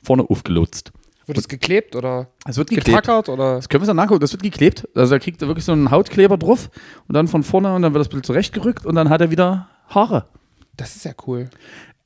vorne 0.03 0.23
aufgelutzt. 0.29 0.91
Wird 1.27 1.37
es 1.37 1.47
geklebt 1.47 1.95
oder 1.95 2.27
Es 2.45 2.57
wird 2.57 2.69
geklebt. 2.69 2.87
getackert 2.87 3.29
oder? 3.29 3.55
Das 3.55 3.69
können 3.69 3.81
wir 3.81 3.83
uns 3.83 3.87
dann 3.87 3.95
nachgucken, 3.95 4.19
das 4.19 4.33
wird 4.33 4.43
geklebt. 4.43 4.89
Also 4.95 5.11
da 5.15 5.19
kriegt 5.19 5.41
er 5.41 5.47
wirklich 5.47 5.63
so 5.65 5.71
einen 5.71 5.91
Hautkleber 5.91 6.37
drauf 6.37 6.69
und 7.07 7.13
dann 7.15 7.27
von 7.27 7.43
vorne 7.43 7.73
und 7.73 7.83
dann 7.83 7.93
wird 7.93 8.01
das 8.01 8.09
Bild 8.09 8.25
zurechtgerückt 8.25 8.85
und 8.85 8.95
dann 8.95 9.09
hat 9.09 9.21
er 9.21 9.31
wieder 9.31 9.69
Haare. 9.87 10.25
Das 10.75 10.95
ist 10.95 11.05
ja 11.05 11.13
cool. 11.27 11.49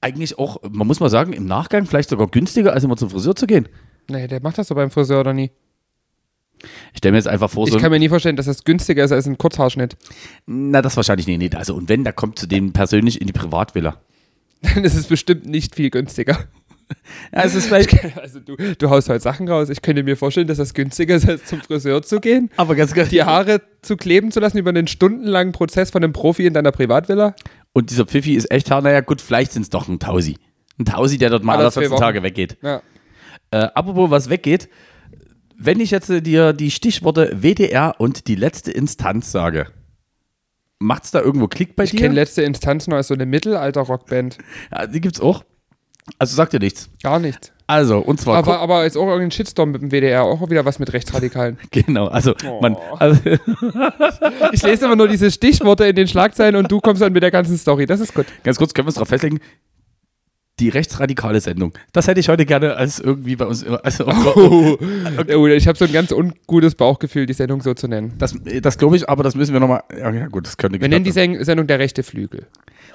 Eigentlich 0.01 0.37
auch, 0.37 0.61
man 0.69 0.85
muss 0.85 0.99
mal 0.99 1.09
sagen, 1.09 1.33
im 1.33 1.45
Nachgang 1.45 1.85
vielleicht 1.85 2.09
sogar 2.09 2.27
günstiger, 2.27 2.73
als 2.73 2.83
immer 2.83 2.97
zum 2.97 3.09
Friseur 3.09 3.35
zu 3.35 3.47
gehen. 3.47 3.67
Nee, 4.07 4.27
der 4.27 4.41
macht 4.41 4.57
das 4.57 4.67
so 4.67 4.75
beim 4.75 4.91
Friseur 4.91 5.19
oder 5.21 5.33
nie. 5.33 5.51
Ich 6.93 6.99
stelle 6.99 7.11
mir 7.11 7.17
jetzt 7.17 7.27
einfach 7.27 7.49
vor, 7.49 7.67
so 7.67 7.75
Ich 7.75 7.81
kann 7.81 7.91
mir 7.91 7.99
nie 7.99 8.09
vorstellen, 8.09 8.35
dass 8.35 8.45
das 8.45 8.63
günstiger 8.63 9.03
ist 9.03 9.11
als 9.11 9.27
ein 9.27 9.37
Kurzhaarschnitt. 9.37 9.97
Na, 10.45 10.81
das 10.81 10.95
wahrscheinlich 10.95 11.27
nee, 11.27 11.37
nicht. 11.37 11.55
Also, 11.55 11.75
und 11.75 11.89
wenn, 11.89 12.03
da 12.03 12.11
kommt 12.11 12.39
zu 12.39 12.47
denen 12.47 12.73
persönlich 12.73 13.19
in 13.19 13.27
die 13.27 13.33
Privatvilla. 13.33 13.99
Dann 14.61 14.83
ist 14.83 14.95
es 14.95 15.07
bestimmt 15.07 15.45
nicht 15.45 15.75
viel 15.75 15.89
günstiger. 15.89 16.47
Ja, 17.33 17.43
es 17.43 17.55
ist 17.55 17.67
vielleicht. 17.67 17.95
Also 18.21 18.39
du, 18.39 18.55
du 18.55 18.89
haust 18.89 19.09
halt 19.09 19.21
Sachen 19.21 19.47
raus. 19.47 19.69
Ich 19.69 19.81
könnte 19.81 20.03
mir 20.03 20.17
vorstellen, 20.17 20.47
dass 20.47 20.57
das 20.57 20.73
günstiger 20.73 21.15
ist, 21.15 21.27
als 21.27 21.45
zum 21.45 21.61
Friseur 21.61 22.01
zu 22.01 22.19
gehen. 22.19 22.49
aber 22.57 22.75
ganz, 22.75 22.93
ganz 22.93 23.09
Die 23.09 23.23
Haare 23.23 23.61
zu 23.81 23.97
kleben 23.97 24.31
zu 24.31 24.39
lassen 24.39 24.57
über 24.57 24.69
einen 24.69 24.87
stundenlangen 24.87 25.51
Prozess 25.51 25.91
von 25.91 26.03
einem 26.03 26.13
Profi 26.13 26.45
in 26.45 26.53
deiner 26.53 26.71
Privatvilla. 26.71 27.35
Und 27.73 27.89
dieser 27.89 28.05
Pfiffi 28.05 28.35
ist 28.35 28.49
echt 28.51 28.71
hart. 28.71 28.83
Naja, 28.83 29.01
gut, 29.01 29.21
vielleicht 29.21 29.51
sind 29.51 29.63
es 29.63 29.69
doch 29.69 29.87
ein 29.87 29.99
Tausi. 29.99 30.37
Ein 30.79 30.85
Tausi, 30.85 31.17
der 31.17 31.29
dort 31.29 31.43
mal 31.43 31.53
Alle 31.53 31.63
alle 31.63 31.71
zwei 31.71 31.81
14 31.81 31.93
Wochen. 31.93 32.01
Tage 32.01 32.23
weggeht. 32.23 32.57
Ja. 32.61 32.81
Äh, 33.51 33.67
apropos, 33.73 34.09
was 34.11 34.29
weggeht. 34.29 34.69
Wenn 35.57 35.79
ich 35.79 35.91
jetzt 35.91 36.09
äh, 36.09 36.21
dir 36.21 36.53
die 36.53 36.71
Stichworte 36.71 37.37
WDR 37.41 37.95
und 37.99 38.27
die 38.27 38.35
letzte 38.35 38.71
Instanz 38.71 39.31
sage, 39.31 39.67
macht's 40.79 41.11
da 41.11 41.21
irgendwo 41.21 41.47
Klick 41.47 41.75
bei 41.75 41.85
Ich 41.85 41.91
dir? 41.91 41.99
kenne 42.01 42.15
letzte 42.15 42.41
Instanz 42.43 42.87
noch 42.87 42.97
als 42.97 43.07
so 43.07 43.13
eine 43.13 43.25
Mittelalter-Rockband. 43.25 44.37
ja, 44.71 44.87
die 44.87 44.99
gibt's 45.01 45.21
auch. 45.21 45.43
Also 46.19 46.35
sagt 46.35 46.53
dir 46.53 46.59
nichts. 46.59 46.89
Gar 47.01 47.19
nicht. 47.19 47.51
Also, 47.67 47.97
und 47.97 48.21
zwar. 48.21 48.37
Aber, 48.37 48.59
aber 48.59 48.83
jetzt 48.83 48.95
auch 48.95 49.07
irgendein 49.07 49.31
Shitstorm 49.31 49.71
mit 49.71 49.81
dem 49.81 49.89
WDR. 49.91 50.23
Auch 50.23 50.47
wieder 50.51 50.65
was 50.65 50.77
mit 50.77 50.93
Rechtsradikalen. 50.93 51.57
genau, 51.71 52.07
also, 52.07 52.35
Oh. 52.47 52.59
man. 52.61 52.75
Also, 52.99 53.19
Ich 54.51 54.61
lese 54.61 54.85
immer 54.85 54.95
nur 54.95 55.07
diese 55.07 55.31
Stichworte 55.31 55.85
in 55.87 55.95
den 55.95 56.07
Schlagzeilen 56.07 56.55
und 56.57 56.71
du 56.71 56.79
kommst 56.79 57.01
dann 57.01 57.11
mit 57.13 57.23
der 57.23 57.31
ganzen 57.31 57.57
Story. 57.57 57.87
Das 57.87 57.99
ist 58.01 58.13
gut. 58.13 58.27
ganz 58.43 58.57
kurz, 58.59 58.73
können 58.73 58.85
wir 58.85 58.89
uns 58.89 58.95
darauf 58.95 59.07
festlegen. 59.07 59.39
Die 60.61 60.69
rechtsradikale 60.69 61.41
Sendung. 61.41 61.73
Das 61.91 62.07
hätte 62.07 62.21
ich 62.21 62.29
heute 62.29 62.45
gerne 62.45 62.77
als 62.77 62.99
irgendwie 62.99 63.35
bei 63.35 63.45
uns. 63.45 63.65
Also, 63.65 64.05
Oh, 64.07 64.77
oh, 65.35 65.47
ich 65.47 65.67
habe 65.67 65.77
so 65.77 65.83
ein 65.83 65.91
ganz 65.91 66.11
ungutes 66.13 66.75
Bauchgefühl, 66.75 67.25
die 67.25 67.33
Sendung 67.33 67.61
so 67.61 67.73
zu 67.73 67.89
nennen. 67.89 68.13
Das, 68.17 68.33
das 68.61 68.77
glaube 68.77 68.95
ich, 68.95 69.09
aber 69.09 69.21
das 69.23 69.35
müssen 69.35 69.51
wir 69.51 69.59
nochmal. 69.59 69.83
Ja, 69.97 70.09
ja, 70.11 70.27
gut, 70.27 70.45
das 70.47 70.55
könnte 70.55 70.79
Wir 70.79 70.87
nennen 70.87 71.03
die 71.03 71.11
Sen- 71.11 71.43
Sendung 71.43 71.67
der 71.67 71.79
rechte 71.79 72.03
Flügel. 72.03 72.47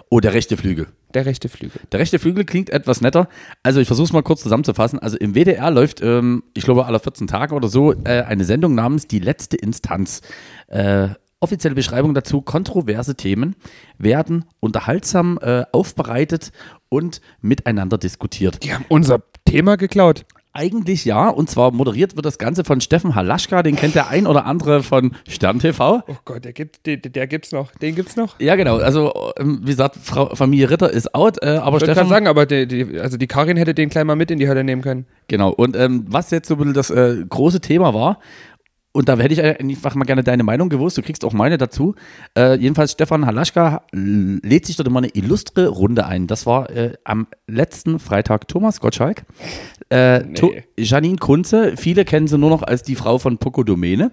Oh, 0.09 0.21
der 0.21 0.33
rechte 0.33 0.57
Flügel. 0.57 0.87
Der 1.13 1.27
rechte 1.27 1.51
Flügel. 1.51 1.81
Der 1.93 2.01
rechte 2.01 2.19
Flügel 2.19 2.45
klingt 2.45 2.71
etwas 2.71 3.03
netter. 3.03 3.29
Also, 3.63 3.81
ich 3.81 3.87
versuche 3.87 4.07
es 4.07 4.13
mal 4.15 4.23
kurz 4.23 4.41
zusammenzufassen. 4.43 4.99
Also, 4.99 5.19
im 5.19 5.35
WDR 5.35 5.71
läuft, 5.71 6.01
ähm, 6.01 6.43
ich 6.55 6.65
glaube, 6.65 6.87
alle 6.87 6.99
14 6.99 7.27
Tage 7.27 7.55
oder 7.55 7.69
so, 7.69 7.93
äh, 8.05 8.23
eine 8.23 8.45
Sendung 8.45 8.75
namens 8.75 9.07
Die 9.07 9.19
letzte 9.19 9.59
Instanz. 9.59 10.23
Äh, 10.69 11.09
offizielle 11.41 11.75
Beschreibung 11.75 12.15
dazu: 12.15 12.41
kontroverse 12.43 13.15
Themen 13.17 13.55
werden 13.99 14.45
unterhaltsam 14.61 15.39
äh, 15.43 15.65
aufbereitet 15.73 16.53
und 16.91 17.23
miteinander 17.41 17.97
diskutiert. 17.97 18.63
Die 18.63 18.75
haben 18.75 18.85
unser 18.91 19.23
Thema 19.47 19.77
geklaut. 19.77 20.27
Eigentlich 20.53 21.05
ja, 21.05 21.29
und 21.29 21.49
zwar 21.49 21.71
moderiert 21.71 22.17
wird 22.17 22.27
das 22.27 22.37
Ganze 22.37 22.65
von 22.65 22.81
Steffen 22.81 23.15
Halaschka, 23.15 23.63
den 23.63 23.77
kennt 23.77 23.95
der 23.95 24.09
ein 24.09 24.27
oder 24.27 24.47
andere 24.47 24.83
von 24.83 25.15
Stern 25.29 25.61
TV. 25.61 26.03
Oh 26.09 26.15
Gott, 26.25 26.45
der, 26.45 26.53
gibt, 26.53 26.87
der, 26.87 26.97
der 26.97 27.29
gibt's 27.29 27.53
noch. 27.53 27.71
Den 27.77 27.95
gibt's 27.95 28.17
noch. 28.17 28.35
Ja, 28.41 28.57
genau. 28.57 28.79
Also, 28.79 29.13
ähm, 29.39 29.61
wie 29.63 29.71
gesagt, 29.71 29.97
Frau, 30.03 30.35
Familie 30.35 30.69
Ritter 30.71 30.91
ist 30.91 31.15
out, 31.15 31.41
äh, 31.41 31.51
aber 31.51 31.57
Ich 31.59 31.73
wollte 31.73 31.85
Stefan. 31.85 31.95
gerade 31.95 32.09
sagen, 32.09 32.27
aber 32.27 32.47
die, 32.47 32.67
die, 32.67 32.99
also 32.99 33.17
die 33.17 33.29
Karin 33.29 33.57
hätte 33.59 33.75
den 33.75 33.91
gleich 33.91 34.03
mal 34.05 34.17
mit 34.17 34.33
in 34.33 34.41
die 34.41 34.49
Hölle 34.49 34.65
nehmen 34.65 34.83
können. 34.83 35.07
Genau. 35.29 35.51
Und 35.51 35.77
ähm, 35.77 36.05
was 36.09 36.33
jetzt 36.33 36.49
so 36.49 36.55
ein 36.55 36.59
bisschen 36.59 36.75
das 36.75 36.91
äh, 36.91 37.25
große 37.29 37.61
Thema 37.61 37.95
war, 37.95 38.19
und 38.93 39.09
da 39.09 39.17
hätte 39.19 39.35
ich 39.35 39.43
einfach 39.43 39.95
mal 39.95 40.05
gerne 40.05 40.25
deine 40.25 40.43
Meinung 40.43 40.69
gewusst, 40.69 40.99
du 40.99 41.03
kriegst 41.03 41.25
auch 41.25 41.33
meine 41.33 41.59
dazu. 41.59 41.95
Äh, 42.37 42.57
jedenfalls, 42.59 42.93
Stefan 42.93 43.25
Halaschka 43.27 43.83
lädt 43.93 44.67
sich 44.67 44.77
dort 44.77 44.89
immer 44.89 44.99
eine 44.99 45.09
illustre 45.15 45.69
Runde 45.69 46.07
ein. 46.07 46.27
Das 46.27 46.45
war 46.47 46.69
äh, 46.71 46.95
am 47.05 47.27
letzten 47.47 47.99
Freitag 48.01 48.49
Thomas 48.49 48.81
Gottschalk 48.81 49.23
Äh, 49.91 50.21
Nee. 50.25 50.35
To- 50.35 50.53
Janine 50.77 51.17
Kunze, 51.19 51.77
viele 51.77 52.05
kennen 52.05 52.27
sie 52.29 52.39
nur 52.39 52.51
noch 52.51 52.63
als 52.63 52.83
die 52.83 52.97
Frau 52.97 53.19
von 53.19 53.39
Poco 53.39 53.63
Domene. 53.65 54.13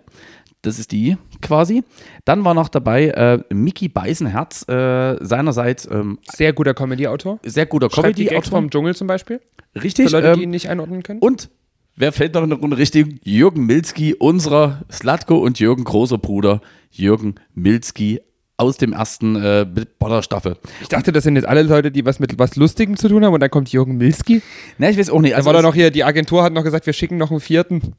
Das 0.64 0.80
ist 0.80 0.92
die 0.92 1.18
quasi. 1.42 1.84
Dann 2.26 2.44
war 2.44 2.54
noch 2.56 2.68
dabei 2.68 3.10
äh, 3.10 3.40
Mickey 3.54 3.88
Beisenherz, 3.90 4.68
äh, 4.68 5.16
seinerseits 5.24 5.88
ähm, 5.90 6.18
Sehr 6.34 6.52
guter 6.52 6.74
Comedy-Autor. 6.74 7.40
sehr 7.46 7.68
guter 7.68 7.90
Comedy-Autor. 7.90 8.44
vom 8.52 8.70
Dschungel 8.70 8.96
zum 8.96 9.06
Beispiel. 9.08 9.40
Richtig. 9.82 10.10
Für 10.10 10.14
Leute, 10.18 10.34
die 10.34 10.40
ihn 10.42 10.46
Ähm, 10.46 10.50
nicht 10.52 10.68
einordnen 10.70 11.04
können. 11.04 11.20
und 11.20 11.50
wer 11.98 12.14
fällt 12.14 12.36
noch 12.36 12.44
in 12.44 12.50
der 12.50 12.60
Runde 12.60 12.78
richtig? 12.78 13.20
Jürgen 13.24 13.66
Milzki, 13.66 14.14
unserer 14.14 14.84
Slatko 14.90 15.38
und 15.38 15.60
Jürgen 15.60 15.84
großer 15.84 16.18
Bruder, 16.18 16.62
Jürgen 16.92 17.36
Milzki 17.54 18.22
aus 18.56 18.78
dem 18.78 18.94
ersten 18.94 19.36
äh, 19.36 19.68
Big 19.72 20.00
Brother 20.00 20.24
Staffel. 20.24 20.58
Ich 20.82 20.88
dachte, 20.88 21.12
das 21.12 21.24
sind 21.24 21.36
jetzt 21.36 21.48
alle 21.48 21.62
Leute, 21.64 21.92
die 21.92 22.06
was 22.06 22.20
mit 22.20 22.40
was 22.40 22.56
Lustigem 22.56 22.98
zu 22.98 23.08
tun 23.08 23.24
haben 23.24 23.34
und 23.34 23.40
dann 23.40 23.52
kommt 23.52 23.72
Jürgen 23.72 23.98
Milski. 23.98 24.42
Ne, 24.78 24.90
ich 24.90 24.98
weiß 24.98 25.10
auch 25.10 25.22
nicht. 25.22 25.34
Da 25.34 25.38
Also 25.38 25.48
war 25.48 25.54
doch 25.54 25.62
noch 25.62 25.76
hier, 25.76 25.92
die 25.92 26.04
Agentur 26.04 26.44
hat 26.44 26.54
noch 26.54 26.64
gesagt, 26.64 26.86
wir 26.86 26.94
schicken 26.94 27.18
noch 27.18 27.30
einen 27.30 27.40
vierten. 27.40 27.94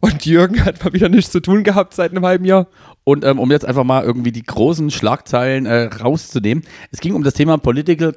Und 0.00 0.24
Jürgen 0.24 0.64
hat 0.64 0.84
mal 0.84 0.92
wieder 0.92 1.08
nichts 1.08 1.32
zu 1.32 1.40
tun 1.40 1.64
gehabt 1.64 1.94
seit 1.94 2.12
einem 2.12 2.24
halben 2.24 2.44
Jahr. 2.44 2.68
Und 3.08 3.24
ähm, 3.24 3.38
um 3.38 3.50
jetzt 3.50 3.64
einfach 3.64 3.84
mal 3.84 4.04
irgendwie 4.04 4.32
die 4.32 4.42
großen 4.42 4.90
Schlagzeilen 4.90 5.64
äh, 5.64 5.84
rauszunehmen, 5.84 6.62
es 6.90 7.00
ging 7.00 7.14
um 7.14 7.22
das 7.24 7.32
Thema 7.32 7.56
Political, 7.56 8.12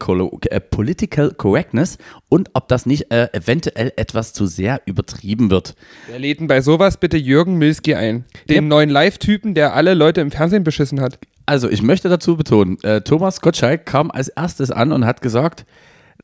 äh, 0.50 0.60
Political 0.60 1.34
Correctness 1.34 1.98
und 2.28 2.50
ob 2.52 2.68
das 2.68 2.86
nicht 2.86 3.10
äh, 3.10 3.30
eventuell 3.32 3.94
etwas 3.96 4.34
zu 4.34 4.48
sehr 4.48 4.82
übertrieben 4.86 5.50
wird. 5.50 5.76
Wir 6.10 6.20
läden 6.20 6.48
bei 6.48 6.60
sowas 6.60 6.98
bitte 6.98 7.16
Jürgen 7.16 7.58
Milski 7.58 7.96
ein. 7.96 8.26
Den 8.50 8.56
Ja. 8.56 8.62
neuen 8.64 8.90
Live-Typen, 8.90 9.54
der 9.54 9.76
alle 9.76 9.94
Leute 9.94 10.20
im 10.20 10.30
Fernsehen 10.30 10.66
beschissen 10.66 11.00
hat. 11.00 11.20
Also 11.46 11.70
ich 11.70 11.82
möchte 11.82 12.10
dazu 12.10 12.36
betonen, 12.36 12.78
äh, 12.84 13.00
Thomas 13.00 13.40
Gottschalk 13.40 13.86
kam 13.86 14.12
als 14.12 14.28
erstes 14.28 14.72
an 14.72 14.92
und 14.92 15.06
hat 15.06 15.22
gesagt, 15.22 15.64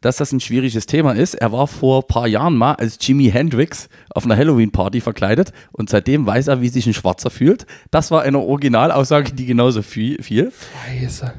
dass 0.01 0.17
das 0.17 0.31
ein 0.31 0.39
schwieriges 0.39 0.85
Thema 0.85 1.13
ist. 1.13 1.35
Er 1.35 1.51
war 1.51 1.67
vor 1.67 2.03
ein 2.03 2.07
paar 2.07 2.27
Jahren 2.27 2.55
mal 2.55 2.73
als 2.73 2.97
Jimi 3.01 3.29
Hendrix 3.29 3.89
auf 4.13 4.25
einer 4.25 4.37
Halloween-Party 4.37 5.01
verkleidet 5.01 5.51
und 5.71 5.89
seitdem 5.89 6.25
weiß 6.25 6.47
er, 6.47 6.61
wie 6.61 6.69
sich 6.69 6.85
ein 6.87 6.93
Schwarzer 6.93 7.29
fühlt. 7.29 7.65
Das 7.91 8.11
war 8.11 8.23
eine 8.23 8.39
Originalaussage, 8.39 9.33
die 9.33 9.45
genauso 9.45 9.81
viel. 9.81 10.21
viel. 10.21 10.51
Scheiße. 10.85 11.33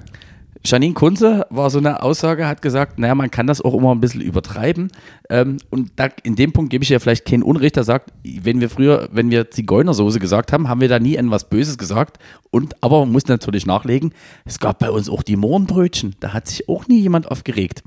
Janine 0.64 0.94
Kunze 0.94 1.46
war 1.50 1.70
so 1.70 1.78
eine 1.78 2.02
Aussage, 2.02 2.46
hat 2.46 2.62
gesagt, 2.62 2.98
naja, 2.98 3.14
man 3.14 3.30
kann 3.30 3.46
das 3.46 3.60
auch 3.60 3.74
immer 3.74 3.94
ein 3.94 4.00
bisschen 4.00 4.20
übertreiben. 4.20 4.90
Ähm, 5.30 5.58
und 5.70 5.92
da, 5.96 6.08
in 6.24 6.34
dem 6.36 6.52
Punkt 6.52 6.70
gebe 6.70 6.82
ich 6.82 6.90
ja 6.90 6.98
vielleicht 6.98 7.24
keinen 7.24 7.42
Unrecht, 7.42 7.76
der 7.76 7.84
sagt, 7.84 8.12
wenn 8.24 8.60
wir 8.60 8.68
früher, 8.68 9.08
wenn 9.12 9.30
wir 9.30 9.50
Zigeunersoße 9.50 10.18
gesagt 10.18 10.52
haben, 10.52 10.68
haben 10.68 10.80
wir 10.80 10.88
da 10.88 10.98
nie 10.98 11.16
etwas 11.16 11.48
Böses 11.48 11.78
gesagt. 11.78 12.18
Und 12.50 12.76
aber 12.82 13.00
man 13.00 13.12
muss 13.12 13.26
natürlich 13.28 13.66
nachlegen, 13.66 14.12
es 14.44 14.58
gab 14.58 14.80
bei 14.80 14.90
uns 14.90 15.08
auch 15.08 15.22
die 15.22 15.36
Mohrenbrötchen. 15.36 16.16
Da 16.20 16.32
hat 16.32 16.48
sich 16.48 16.68
auch 16.68 16.88
nie 16.88 17.00
jemand 17.00 17.30
aufgeregt. 17.30 17.82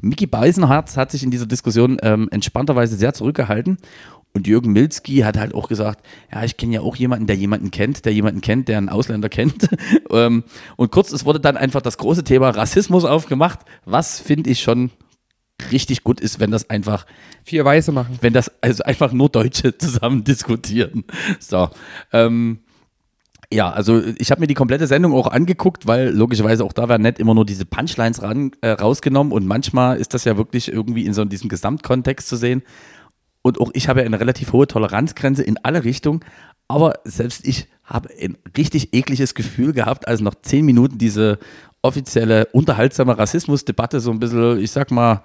Mickey 0.00 0.26
Beisenherz 0.26 0.96
hat 0.96 1.10
sich 1.10 1.22
in 1.22 1.30
dieser 1.30 1.46
Diskussion 1.46 1.98
ähm, 2.02 2.28
entspannterweise 2.30 2.96
sehr 2.96 3.14
zurückgehalten. 3.14 3.78
Und 4.32 4.46
Jürgen 4.46 4.72
Milzki 4.72 5.18
hat 5.18 5.36
halt 5.36 5.54
auch 5.54 5.68
gesagt, 5.68 6.06
ja, 6.32 6.44
ich 6.44 6.56
kenne 6.56 6.74
ja 6.74 6.80
auch 6.82 6.94
jemanden, 6.94 7.26
der 7.26 7.34
jemanden 7.36 7.72
kennt, 7.72 8.04
der 8.04 8.12
jemanden 8.12 8.40
kennt, 8.40 8.68
der 8.68 8.78
einen 8.78 8.88
Ausländer 8.88 9.28
kennt. 9.28 9.68
ähm, 10.10 10.44
und 10.76 10.92
kurz, 10.92 11.10
es 11.10 11.24
wurde 11.24 11.40
dann 11.40 11.56
einfach 11.56 11.82
das 11.82 11.98
große 11.98 12.22
Thema 12.22 12.50
Rassismus 12.50 13.04
aufgemacht, 13.04 13.60
was 13.84 14.20
finde 14.20 14.50
ich 14.50 14.60
schon 14.60 14.90
richtig 15.72 16.04
gut 16.04 16.20
ist, 16.20 16.38
wenn 16.38 16.50
das 16.50 16.70
einfach, 16.70 17.06
Vier 17.42 17.64
Weiße 17.64 17.92
machen. 17.92 18.18
wenn 18.20 18.32
das 18.32 18.50
also 18.60 18.84
einfach 18.84 19.12
nur 19.12 19.28
Deutsche 19.28 19.76
zusammen 19.78 20.24
diskutieren. 20.24 21.04
So. 21.40 21.68
Ähm, 22.12 22.60
ja, 23.52 23.70
also 23.70 24.02
ich 24.18 24.30
habe 24.30 24.40
mir 24.40 24.46
die 24.46 24.54
komplette 24.54 24.86
Sendung 24.86 25.12
auch 25.12 25.26
angeguckt, 25.26 25.86
weil 25.86 26.10
logischerweise 26.10 26.64
auch 26.64 26.72
da 26.72 26.88
werden 26.88 27.02
nicht 27.02 27.18
immer 27.18 27.34
nur 27.34 27.44
diese 27.44 27.64
Punchlines 27.64 28.22
ran, 28.22 28.52
äh, 28.60 28.70
rausgenommen 28.70 29.32
und 29.32 29.46
manchmal 29.46 29.98
ist 29.98 30.14
das 30.14 30.24
ja 30.24 30.36
wirklich 30.36 30.72
irgendwie 30.72 31.04
in 31.04 31.14
so 31.14 31.24
diesem 31.24 31.48
Gesamtkontext 31.48 32.28
zu 32.28 32.36
sehen. 32.36 32.62
Und 33.42 33.60
auch 33.60 33.70
ich 33.72 33.88
habe 33.88 34.00
ja 34.00 34.06
eine 34.06 34.20
relativ 34.20 34.52
hohe 34.52 34.66
Toleranzgrenze 34.66 35.42
in 35.42 35.56
alle 35.62 35.82
Richtungen, 35.82 36.20
aber 36.68 37.00
selbst 37.04 37.46
ich 37.46 37.66
habe 37.82 38.10
ein 38.20 38.36
richtig 38.56 38.94
ekliges 38.94 39.34
Gefühl 39.34 39.72
gehabt, 39.72 40.06
als 40.06 40.20
nach 40.20 40.36
zehn 40.42 40.64
Minuten 40.64 40.98
diese 40.98 41.38
offizielle, 41.82 42.46
unterhaltsame 42.52 43.18
Rassismusdebatte 43.18 44.00
so 44.00 44.10
ein 44.10 44.20
bisschen, 44.20 44.60
ich 44.60 44.70
sag 44.70 44.90
mal, 44.90 45.22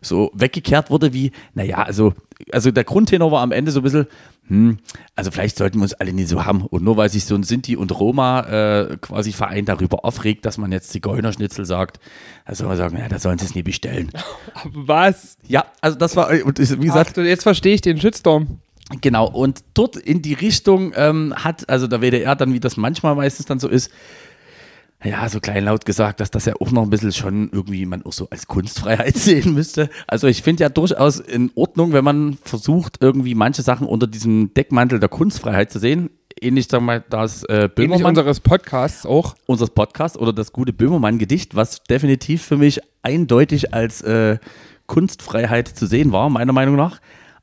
so 0.00 0.30
weggekehrt 0.34 0.90
wurde 0.90 1.12
wie, 1.12 1.32
naja, 1.54 1.82
also, 1.82 2.14
also 2.52 2.70
der 2.70 2.84
Grundtenor 2.84 3.32
war 3.32 3.42
am 3.42 3.52
Ende 3.52 3.70
so 3.72 3.80
ein 3.80 3.82
bisschen, 3.82 4.06
hm, 4.48 4.78
also 5.14 5.30
vielleicht 5.30 5.56
sollten 5.56 5.78
wir 5.78 5.82
uns 5.82 5.94
alle 5.94 6.12
nicht 6.12 6.28
so 6.28 6.44
haben. 6.44 6.62
Und 6.62 6.84
nur 6.84 6.96
weil 6.96 7.08
sich 7.08 7.24
so 7.24 7.34
ein 7.34 7.42
Sinti 7.42 7.76
und 7.76 7.98
Roma 7.98 8.40
äh, 8.40 8.96
quasi 9.00 9.32
Verein 9.32 9.64
darüber 9.64 10.04
aufregt, 10.04 10.44
dass 10.44 10.58
man 10.58 10.72
jetzt 10.72 10.90
Zigeunerschnitzel 10.90 11.64
sagt, 11.64 11.98
da 12.46 12.54
soll 12.54 12.68
man 12.68 12.76
sagen, 12.76 12.98
ja, 12.98 13.08
da 13.08 13.18
sollen 13.18 13.38
sie 13.38 13.46
es 13.46 13.54
nie 13.54 13.62
bestellen. 13.62 14.10
Was? 14.64 15.36
Ja, 15.46 15.64
also 15.80 15.96
das 15.98 16.16
war, 16.16 16.30
und 16.44 16.58
wie 16.58 16.74
Ach, 16.74 16.80
gesagt, 16.80 17.16
du, 17.16 17.22
jetzt 17.22 17.42
verstehe 17.42 17.74
ich 17.74 17.80
den 17.80 18.00
Shitstorm. 18.00 18.60
Genau, 19.00 19.26
und 19.26 19.64
dort 19.74 19.96
in 19.96 20.22
die 20.22 20.34
Richtung 20.34 20.92
ähm, 20.94 21.34
hat, 21.34 21.68
also 21.68 21.88
der 21.88 22.02
WDR 22.02 22.36
dann, 22.36 22.52
wie 22.52 22.60
das 22.60 22.76
manchmal 22.76 23.16
meistens 23.16 23.46
dann 23.46 23.58
so 23.58 23.68
ist, 23.68 23.90
ja, 25.04 25.28
so 25.28 25.40
kleinlaut 25.40 25.84
gesagt, 25.84 26.20
dass 26.20 26.30
das 26.30 26.46
ja 26.46 26.54
auch 26.58 26.70
noch 26.70 26.82
ein 26.82 26.90
bisschen 26.90 27.12
schon 27.12 27.50
irgendwie 27.52 27.84
man 27.86 28.04
auch 28.04 28.12
so 28.12 28.28
als 28.30 28.46
Kunstfreiheit 28.46 29.16
sehen 29.16 29.54
müsste. 29.54 29.90
Also 30.06 30.26
ich 30.26 30.42
finde 30.42 30.62
ja 30.62 30.68
durchaus 30.68 31.20
in 31.20 31.50
Ordnung, 31.54 31.92
wenn 31.92 32.04
man 32.04 32.38
versucht, 32.42 32.98
irgendwie 33.00 33.34
manche 33.34 33.62
Sachen 33.62 33.86
unter 33.86 34.06
diesem 34.06 34.54
Deckmantel 34.54 34.98
der 34.98 35.08
Kunstfreiheit 35.08 35.70
zu 35.70 35.78
sehen. 35.78 36.10
Ähnlich, 36.40 36.66
sagen 36.66 36.84
wir 36.84 36.98
mal, 36.98 37.04
das 37.08 37.44
äh, 37.44 37.54
Ähnlich 37.54 37.74
Böhmermann, 37.74 38.06
unseres 38.10 38.40
Podcasts 38.40 39.06
auch. 39.06 39.36
unseres 39.46 39.70
Podcasts 39.70 40.18
oder 40.18 40.32
das 40.32 40.52
gute 40.52 40.72
Böhmermann-Gedicht, 40.72 41.54
was 41.54 41.82
definitiv 41.84 42.42
für 42.42 42.56
mich 42.56 42.80
eindeutig 43.02 43.72
als 43.74 44.02
äh, 44.02 44.38
Kunstfreiheit 44.86 45.68
zu 45.68 45.86
sehen 45.86 46.12
war, 46.12 46.30
meiner 46.30 46.52
Meinung 46.52 46.76
nach. 46.76 47.00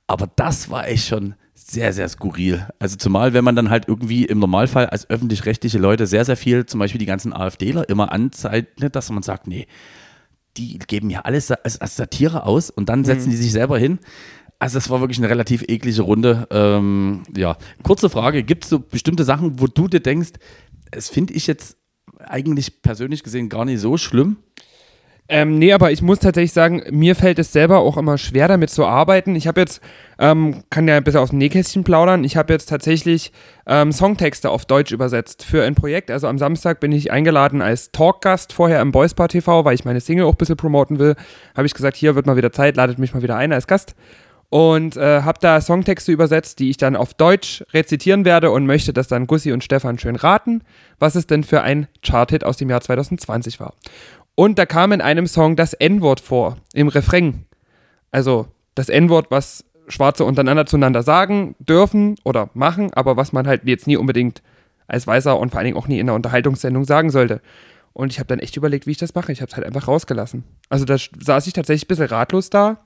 Aber 0.07 0.27
das 0.35 0.69
war 0.69 0.87
echt 0.87 1.07
schon 1.07 1.35
sehr, 1.65 1.93
sehr 1.93 2.09
skurril. 2.09 2.67
Also 2.79 2.97
zumal, 2.97 3.33
wenn 3.33 3.43
man 3.43 3.55
dann 3.55 3.69
halt 3.69 3.87
irgendwie 3.87 4.25
im 4.25 4.39
Normalfall 4.39 4.87
als 4.87 5.09
öffentlich-rechtliche 5.09 5.77
Leute 5.77 6.07
sehr, 6.07 6.25
sehr 6.25 6.37
viel, 6.37 6.65
zum 6.65 6.79
Beispiel 6.79 6.99
die 6.99 7.05
ganzen 7.05 7.33
AfDler, 7.33 7.87
immer 7.87 8.11
anzeichnet, 8.11 8.95
dass 8.95 9.09
man 9.09 9.23
sagt, 9.23 9.47
nee, 9.47 9.67
die 10.57 10.77
geben 10.79 11.09
ja 11.09 11.21
alles 11.21 11.51
als, 11.51 11.79
als 11.79 11.95
Satire 11.95 12.45
aus 12.45 12.69
und 12.69 12.89
dann 12.89 13.05
setzen 13.05 13.29
die 13.29 13.37
sich 13.37 13.51
selber 13.51 13.77
hin. 13.77 13.99
Also 14.59 14.77
das 14.77 14.89
war 14.89 14.99
wirklich 14.99 15.17
eine 15.17 15.29
relativ 15.29 15.63
eklige 15.67 16.03
Runde. 16.03 16.47
Ähm, 16.51 17.23
ja, 17.35 17.57
kurze 17.81 18.09
Frage, 18.09 18.43
gibt 18.43 18.65
es 18.65 18.69
so 18.69 18.79
bestimmte 18.79 19.23
Sachen, 19.23 19.59
wo 19.59 19.67
du 19.67 19.87
dir 19.87 19.99
denkst, 19.99 20.31
es 20.91 21.09
finde 21.09 21.33
ich 21.33 21.47
jetzt 21.47 21.77
eigentlich 22.19 22.81
persönlich 22.81 23.23
gesehen 23.23 23.49
gar 23.49 23.65
nicht 23.65 23.79
so 23.79 23.97
schlimm? 23.97 24.37
Ähm, 25.29 25.57
nee, 25.57 25.71
aber 25.71 25.91
ich 25.91 26.01
muss 26.01 26.19
tatsächlich 26.19 26.51
sagen, 26.51 26.83
mir 26.91 27.15
fällt 27.15 27.39
es 27.39 27.53
selber 27.53 27.79
auch 27.79 27.95
immer 27.95 28.17
schwer, 28.17 28.49
damit 28.49 28.69
zu 28.69 28.85
arbeiten. 28.85 29.35
Ich 29.35 29.47
habe 29.47 29.61
jetzt, 29.61 29.81
ähm, 30.19 30.63
kann 30.69 30.85
ja 30.85 30.97
ein 30.97 31.03
bisschen 31.03 31.21
aus 31.21 31.29
dem 31.29 31.39
Nähkästchen 31.39 31.85
plaudern, 31.85 32.25
ich 32.25 32.35
habe 32.35 32.51
jetzt 32.51 32.67
tatsächlich 32.67 33.31
ähm, 33.65 33.93
Songtexte 33.93 34.49
auf 34.49 34.65
Deutsch 34.65 34.91
übersetzt 34.91 35.45
für 35.45 35.63
ein 35.63 35.75
Projekt. 35.75 36.11
Also 36.11 36.27
am 36.27 36.37
Samstag 36.37 36.81
bin 36.81 36.91
ich 36.91 37.11
eingeladen 37.11 37.61
als 37.61 37.91
Talkgast 37.91 38.51
vorher 38.51 38.81
im 38.81 38.91
Boysbar 38.91 39.29
TV, 39.29 39.63
weil 39.63 39.75
ich 39.75 39.85
meine 39.85 40.01
Single 40.01 40.25
auch 40.25 40.33
ein 40.33 40.37
bisschen 40.37 40.57
promoten 40.57 40.99
will. 40.99 41.15
Habe 41.55 41.67
ich 41.67 41.73
gesagt, 41.73 41.95
hier 41.95 42.15
wird 42.15 42.25
mal 42.25 42.35
wieder 42.35 42.51
Zeit, 42.51 42.75
ladet 42.75 42.99
mich 42.99 43.13
mal 43.13 43.23
wieder 43.23 43.37
ein 43.37 43.53
als 43.53 43.65
Gast. 43.65 43.95
Und 44.49 44.97
äh, 44.97 45.23
habe 45.23 45.39
da 45.41 45.59
Songtexte 45.61 46.11
übersetzt, 46.11 46.59
die 46.59 46.69
ich 46.69 46.77
dann 46.77 46.95
auf 46.95 47.15
Deutsch 47.15 47.63
rezitieren 47.73 48.23
werde 48.23 48.51
und 48.51 48.67
möchte, 48.67 48.93
dass 48.93 49.07
dann 49.07 49.25
Gussi 49.25 49.51
und 49.51 49.63
Stefan 49.63 49.97
schön 49.97 50.15
raten, 50.15 50.61
was 50.99 51.15
es 51.15 51.25
denn 51.25 51.43
für 51.43 51.63
ein 51.63 51.87
Charthit 52.05 52.43
aus 52.43 52.57
dem 52.57 52.69
Jahr 52.69 52.81
2020 52.81 53.59
war. 53.59 53.73
Und 54.35 54.57
da 54.57 54.65
kam 54.65 54.91
in 54.91 55.01
einem 55.01 55.27
Song 55.27 55.55
das 55.55 55.73
N-Wort 55.73 56.19
vor, 56.19 56.57
im 56.73 56.87
Refrain. 56.87 57.45
Also 58.11 58.47
das 58.75 58.89
N-Wort, 58.89 59.29
was 59.29 59.65
Schwarze 59.87 60.25
untereinander 60.25 60.65
zueinander 60.65 61.03
sagen 61.03 61.55
dürfen 61.59 62.15
oder 62.23 62.49
machen, 62.53 62.93
aber 62.93 63.17
was 63.17 63.33
man 63.33 63.47
halt 63.47 63.61
jetzt 63.65 63.85
nie 63.87 63.97
unbedingt 63.97 64.41
als 64.87 65.07
Weißer 65.07 65.37
und 65.37 65.49
vor 65.49 65.59
allen 65.59 65.65
Dingen 65.65 65.77
auch 65.77 65.87
nie 65.87 65.99
in 65.99 66.07
einer 66.07 66.15
Unterhaltungssendung 66.15 66.85
sagen 66.85 67.09
sollte. 67.09 67.41
Und 67.93 68.11
ich 68.11 68.19
habe 68.19 68.27
dann 68.27 68.39
echt 68.39 68.57
überlegt, 68.57 68.87
wie 68.87 68.91
ich 68.91 68.97
das 68.97 69.13
mache. 69.13 69.31
Ich 69.31 69.41
habe 69.41 69.49
es 69.49 69.55
halt 69.55 69.67
einfach 69.67 69.87
rausgelassen. 69.87 70.43
Also 70.69 70.85
da 70.85 70.97
saß 70.97 71.45
ich 71.47 71.53
tatsächlich 71.53 71.85
ein 71.85 71.87
bisschen 71.87 72.07
ratlos 72.07 72.49
da. 72.49 72.79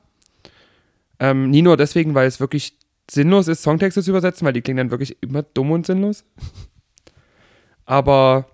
Ähm, 1.20 1.50
nie 1.50 1.62
nur 1.62 1.78
deswegen, 1.78 2.14
weil 2.14 2.28
es 2.28 2.40
wirklich 2.40 2.78
sinnlos 3.10 3.48
ist, 3.48 3.64
Songtexte 3.64 4.04
zu 4.04 4.12
übersetzen, 4.12 4.46
weil 4.46 4.54
die 4.54 4.62
klingen 4.62 4.78
dann 4.78 4.92
wirklich 4.92 5.18
immer 5.22 5.44
dumm 5.44 5.72
und 5.72 5.86
sinnlos. 5.86 6.26
Aber 7.86 8.48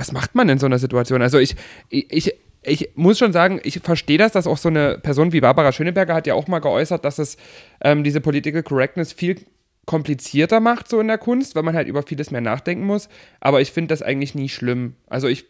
was 0.00 0.12
macht 0.12 0.34
man 0.34 0.48
in 0.48 0.58
so 0.58 0.64
einer 0.64 0.78
Situation? 0.78 1.20
Also 1.20 1.38
ich, 1.38 1.54
ich, 1.90 2.34
ich, 2.62 2.90
muss 2.94 3.18
schon 3.18 3.34
sagen, 3.34 3.60
ich 3.62 3.80
verstehe 3.80 4.16
das, 4.16 4.32
dass 4.32 4.46
auch 4.46 4.56
so 4.56 4.70
eine 4.70 4.98
Person 4.98 5.32
wie 5.32 5.42
Barbara 5.42 5.72
Schöneberger 5.72 6.14
hat 6.14 6.26
ja 6.26 6.32
auch 6.32 6.48
mal 6.48 6.60
geäußert, 6.60 7.04
dass 7.04 7.18
es 7.18 7.36
ähm, 7.82 8.02
diese 8.02 8.22
Political 8.22 8.62
Correctness 8.62 9.12
viel 9.12 9.36
komplizierter 9.84 10.58
macht, 10.60 10.88
so 10.88 11.00
in 11.00 11.08
der 11.08 11.18
Kunst, 11.18 11.54
weil 11.54 11.64
man 11.64 11.76
halt 11.76 11.86
über 11.86 12.02
vieles 12.02 12.30
mehr 12.30 12.40
nachdenken 12.40 12.84
muss. 12.84 13.10
Aber 13.40 13.60
ich 13.60 13.72
finde 13.72 13.88
das 13.88 14.00
eigentlich 14.00 14.34
nie 14.34 14.48
schlimm. 14.48 14.96
Also 15.06 15.28
ich 15.28 15.44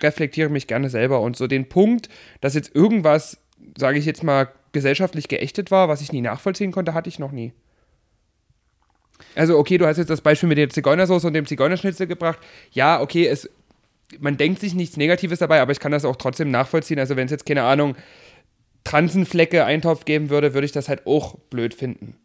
reflektiere 0.00 0.48
mich 0.48 0.68
gerne 0.68 0.90
selber 0.90 1.20
und 1.20 1.36
so 1.36 1.48
den 1.48 1.68
Punkt, 1.68 2.08
dass 2.40 2.54
jetzt 2.54 2.74
irgendwas, 2.76 3.38
sage 3.76 3.98
ich 3.98 4.06
jetzt 4.06 4.22
mal, 4.22 4.48
gesellschaftlich 4.70 5.26
geächtet 5.26 5.72
war, 5.72 5.88
was 5.88 6.02
ich 6.02 6.12
nie 6.12 6.20
nachvollziehen 6.20 6.70
konnte, 6.70 6.94
hatte 6.94 7.08
ich 7.08 7.18
noch 7.18 7.32
nie. 7.32 7.52
Also, 9.34 9.58
okay, 9.58 9.78
du 9.78 9.86
hast 9.86 9.98
jetzt 9.98 10.10
das 10.10 10.20
Beispiel 10.20 10.48
mit 10.48 10.58
der 10.58 10.68
Zigeunersoße 10.68 11.26
und 11.26 11.32
dem 11.32 11.46
Zigeunerschnitzel 11.46 12.06
gebracht. 12.06 12.38
Ja, 12.70 13.00
okay, 13.00 13.26
es, 13.26 13.48
man 14.20 14.36
denkt 14.36 14.60
sich 14.60 14.74
nichts 14.74 14.96
Negatives 14.96 15.38
dabei, 15.38 15.60
aber 15.60 15.72
ich 15.72 15.80
kann 15.80 15.92
das 15.92 16.04
auch 16.04 16.16
trotzdem 16.16 16.50
nachvollziehen. 16.50 16.98
Also, 16.98 17.16
wenn 17.16 17.26
es 17.26 17.30
jetzt, 17.30 17.46
keine 17.46 17.62
Ahnung, 17.62 17.94
Transenflecke 18.84 19.64
Eintopf 19.64 20.04
geben 20.04 20.30
würde, 20.30 20.54
würde 20.54 20.64
ich 20.64 20.72
das 20.72 20.88
halt 20.88 21.06
auch 21.06 21.34
blöd 21.50 21.74
finden. 21.74 22.16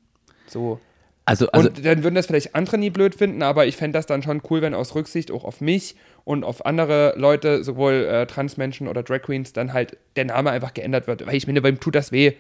So. 0.48 0.80
Also, 1.26 1.50
also 1.52 1.70
und 1.70 1.86
dann 1.86 2.04
würden 2.04 2.16
das 2.16 2.26
vielleicht 2.26 2.54
andere 2.54 2.78
nie 2.78 2.90
blöd 2.90 3.16
finden, 3.16 3.44
aber 3.44 3.66
ich 3.66 3.78
fände 3.78 3.98
das 3.98 4.06
dann 4.06 4.24
schon 4.24 4.42
cool, 4.50 4.62
wenn 4.62 4.74
aus 4.74 4.94
Rücksicht 4.94 5.32
auch 5.32 5.46
auf 5.46 5.62
mich 5.62 5.96
und 6.26 6.44
auf 6.44 6.66
andere 6.66 7.14
Leute, 7.18 7.64
sowohl 7.64 7.94
äh, 8.06 8.28
Transmenschen 8.28 8.90
oder 8.90 9.04
Drag 9.04 9.22
Queens, 9.22 9.54
dann 9.54 9.72
halt 9.72 9.98
der 10.18 10.26
Name 10.26 10.52
einfach 10.52 10.74
geändert 10.74 11.08
wird. 11.08 11.26
Weil 11.26 11.36
ich 11.36 11.48
meine, 11.48 11.64
wem 11.64 11.80
tut 11.80 11.96
das 11.96 12.12
weh? 12.12 12.34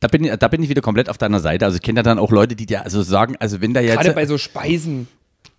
da 0.00 0.08
bin, 0.08 0.24
ich- 0.24 0.36
da 0.36 0.48
bin 0.48 0.62
ich 0.62 0.68
wieder 0.68 0.82
komplett 0.82 1.08
auf 1.08 1.18
deiner 1.18 1.40
Seite. 1.40 1.64
Also 1.64 1.76
ich 1.76 1.82
kenne 1.82 1.98
ja 1.98 2.02
dann 2.02 2.18
auch 2.18 2.30
Leute, 2.30 2.56
die 2.56 2.66
dir 2.66 2.84
also 2.84 3.02
sagen, 3.02 3.36
also 3.38 3.60
wenn 3.60 3.74
da 3.74 3.80
jetzt. 3.80 3.94
Gerade 3.96 4.12
bei 4.12 4.26
so 4.26 4.38
Speisen. 4.38 5.08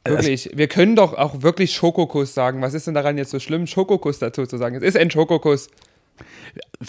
Wirklich. 0.05 0.49
Wir 0.53 0.67
können 0.67 0.95
doch 0.95 1.13
auch 1.13 1.41
wirklich 1.41 1.73
Schokokuss 1.73 2.33
sagen. 2.33 2.61
Was 2.61 2.73
ist 2.73 2.87
denn 2.87 2.93
daran 2.93 3.17
jetzt 3.17 3.31
so 3.31 3.39
schlimm, 3.39 3.67
Schokokuss 3.67 4.19
dazu 4.19 4.45
zu 4.45 4.57
sagen? 4.57 4.75
Es 4.75 4.83
ist 4.83 4.97
ein 4.97 5.09
Schokokuss. 5.09 5.69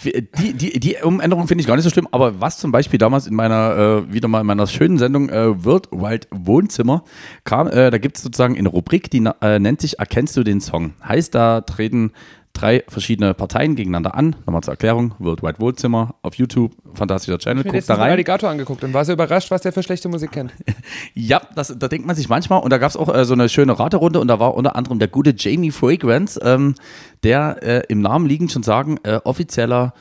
Die, 0.04 0.52
die, 0.52 0.80
die 0.80 0.96
Umänderung 1.02 1.46
finde 1.46 1.62
ich 1.62 1.66
gar 1.68 1.76
nicht 1.76 1.84
so 1.84 1.90
schlimm, 1.90 2.08
aber 2.10 2.40
was 2.40 2.58
zum 2.58 2.72
Beispiel 2.72 2.98
damals 2.98 3.26
in 3.26 3.34
meiner, 3.34 4.04
äh, 4.08 4.12
wieder 4.12 4.28
mal 4.28 4.40
in 4.40 4.46
meiner 4.46 4.66
schönen 4.66 4.98
Sendung 4.98 5.30
äh, 5.30 5.64
World 5.64 5.90
Wild 5.92 6.28
Wohnzimmer 6.30 7.04
kam, 7.44 7.68
äh, 7.68 7.90
da 7.90 7.96
gibt 7.96 8.18
es 8.18 8.22
sozusagen 8.22 8.58
eine 8.58 8.68
Rubrik, 8.68 9.10
die 9.10 9.24
äh, 9.40 9.58
nennt 9.58 9.80
sich 9.80 9.98
Erkennst 9.98 10.36
du 10.36 10.42
den 10.42 10.60
Song? 10.60 10.92
Heißt, 11.02 11.34
da 11.34 11.62
treten 11.62 12.12
drei 12.54 12.84
verschiedene 12.88 13.34
Parteien 13.34 13.74
gegeneinander 13.76 14.14
an. 14.14 14.36
Nochmal 14.46 14.62
zur 14.62 14.72
Erklärung, 14.72 15.14
World 15.18 15.42
Wide 15.42 15.58
Wohnzimmer 15.58 16.14
auf 16.22 16.36
YouTube, 16.36 16.72
fantastischer 16.94 17.38
Channel, 17.38 17.66
Ich 17.66 17.72
mir 17.72 17.80
da 17.82 17.94
einen 17.94 18.02
rein. 18.02 18.12
Alligator 18.12 18.48
angeguckt 18.48 18.82
und 18.84 18.94
war 18.94 19.04
so 19.04 19.12
überrascht, 19.12 19.50
was 19.50 19.60
der 19.62 19.72
für 19.72 19.82
schlechte 19.82 20.08
Musik 20.08 20.32
kennt. 20.32 20.52
Ja, 21.14 21.42
das, 21.54 21.74
da 21.78 21.88
denkt 21.88 22.06
man 22.06 22.16
sich 22.16 22.28
manchmal, 22.28 22.62
und 22.62 22.70
da 22.70 22.78
gab 22.78 22.90
es 22.90 22.96
auch 22.96 23.14
äh, 23.14 23.24
so 23.24 23.34
eine 23.34 23.48
schöne 23.48 23.78
Raterunde 23.78 24.20
und 24.20 24.28
da 24.28 24.40
war 24.40 24.54
unter 24.54 24.76
anderem 24.76 24.98
der 24.98 25.08
gute 25.08 25.34
Jamie 25.36 25.70
Fragrance, 25.70 26.40
ähm, 26.42 26.74
der 27.22 27.62
äh, 27.62 27.82
im 27.88 28.00
Namen 28.00 28.26
liegend 28.26 28.50
schon 28.52 28.62
sagen, 28.62 28.98
äh, 29.04 29.20
offizieller 29.24 29.94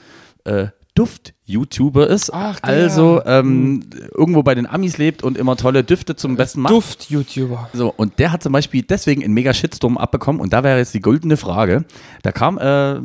äh, 0.45 0.67
Duft-YouTuber 0.95 2.07
ist. 2.07 2.31
Ach, 2.33 2.59
der. 2.59 2.69
also 2.69 3.21
ähm, 3.25 3.83
irgendwo 4.15 4.43
bei 4.43 4.53
den 4.53 4.67
Amis 4.67 4.97
lebt 4.97 5.23
und 5.23 5.37
immer 5.37 5.55
tolle 5.57 5.83
Düfte 5.83 6.15
zum 6.15 6.35
besten 6.35 6.61
macht. 6.61 6.73
Duft-YouTuber. 6.73 7.69
So, 7.73 7.93
und 7.95 8.19
der 8.19 8.31
hat 8.31 8.43
zum 8.43 8.53
Beispiel 8.53 8.83
deswegen 8.83 9.23
einen 9.23 9.33
mega 9.33 9.53
Shitstorm 9.53 9.97
abbekommen 9.97 10.39
und 10.39 10.53
da 10.53 10.63
wäre 10.63 10.77
jetzt 10.77 10.93
die 10.93 10.99
goldene 10.99 11.37
Frage. 11.37 11.85
Da 12.21 12.31
kam 12.31 12.57
äh, 12.59 12.99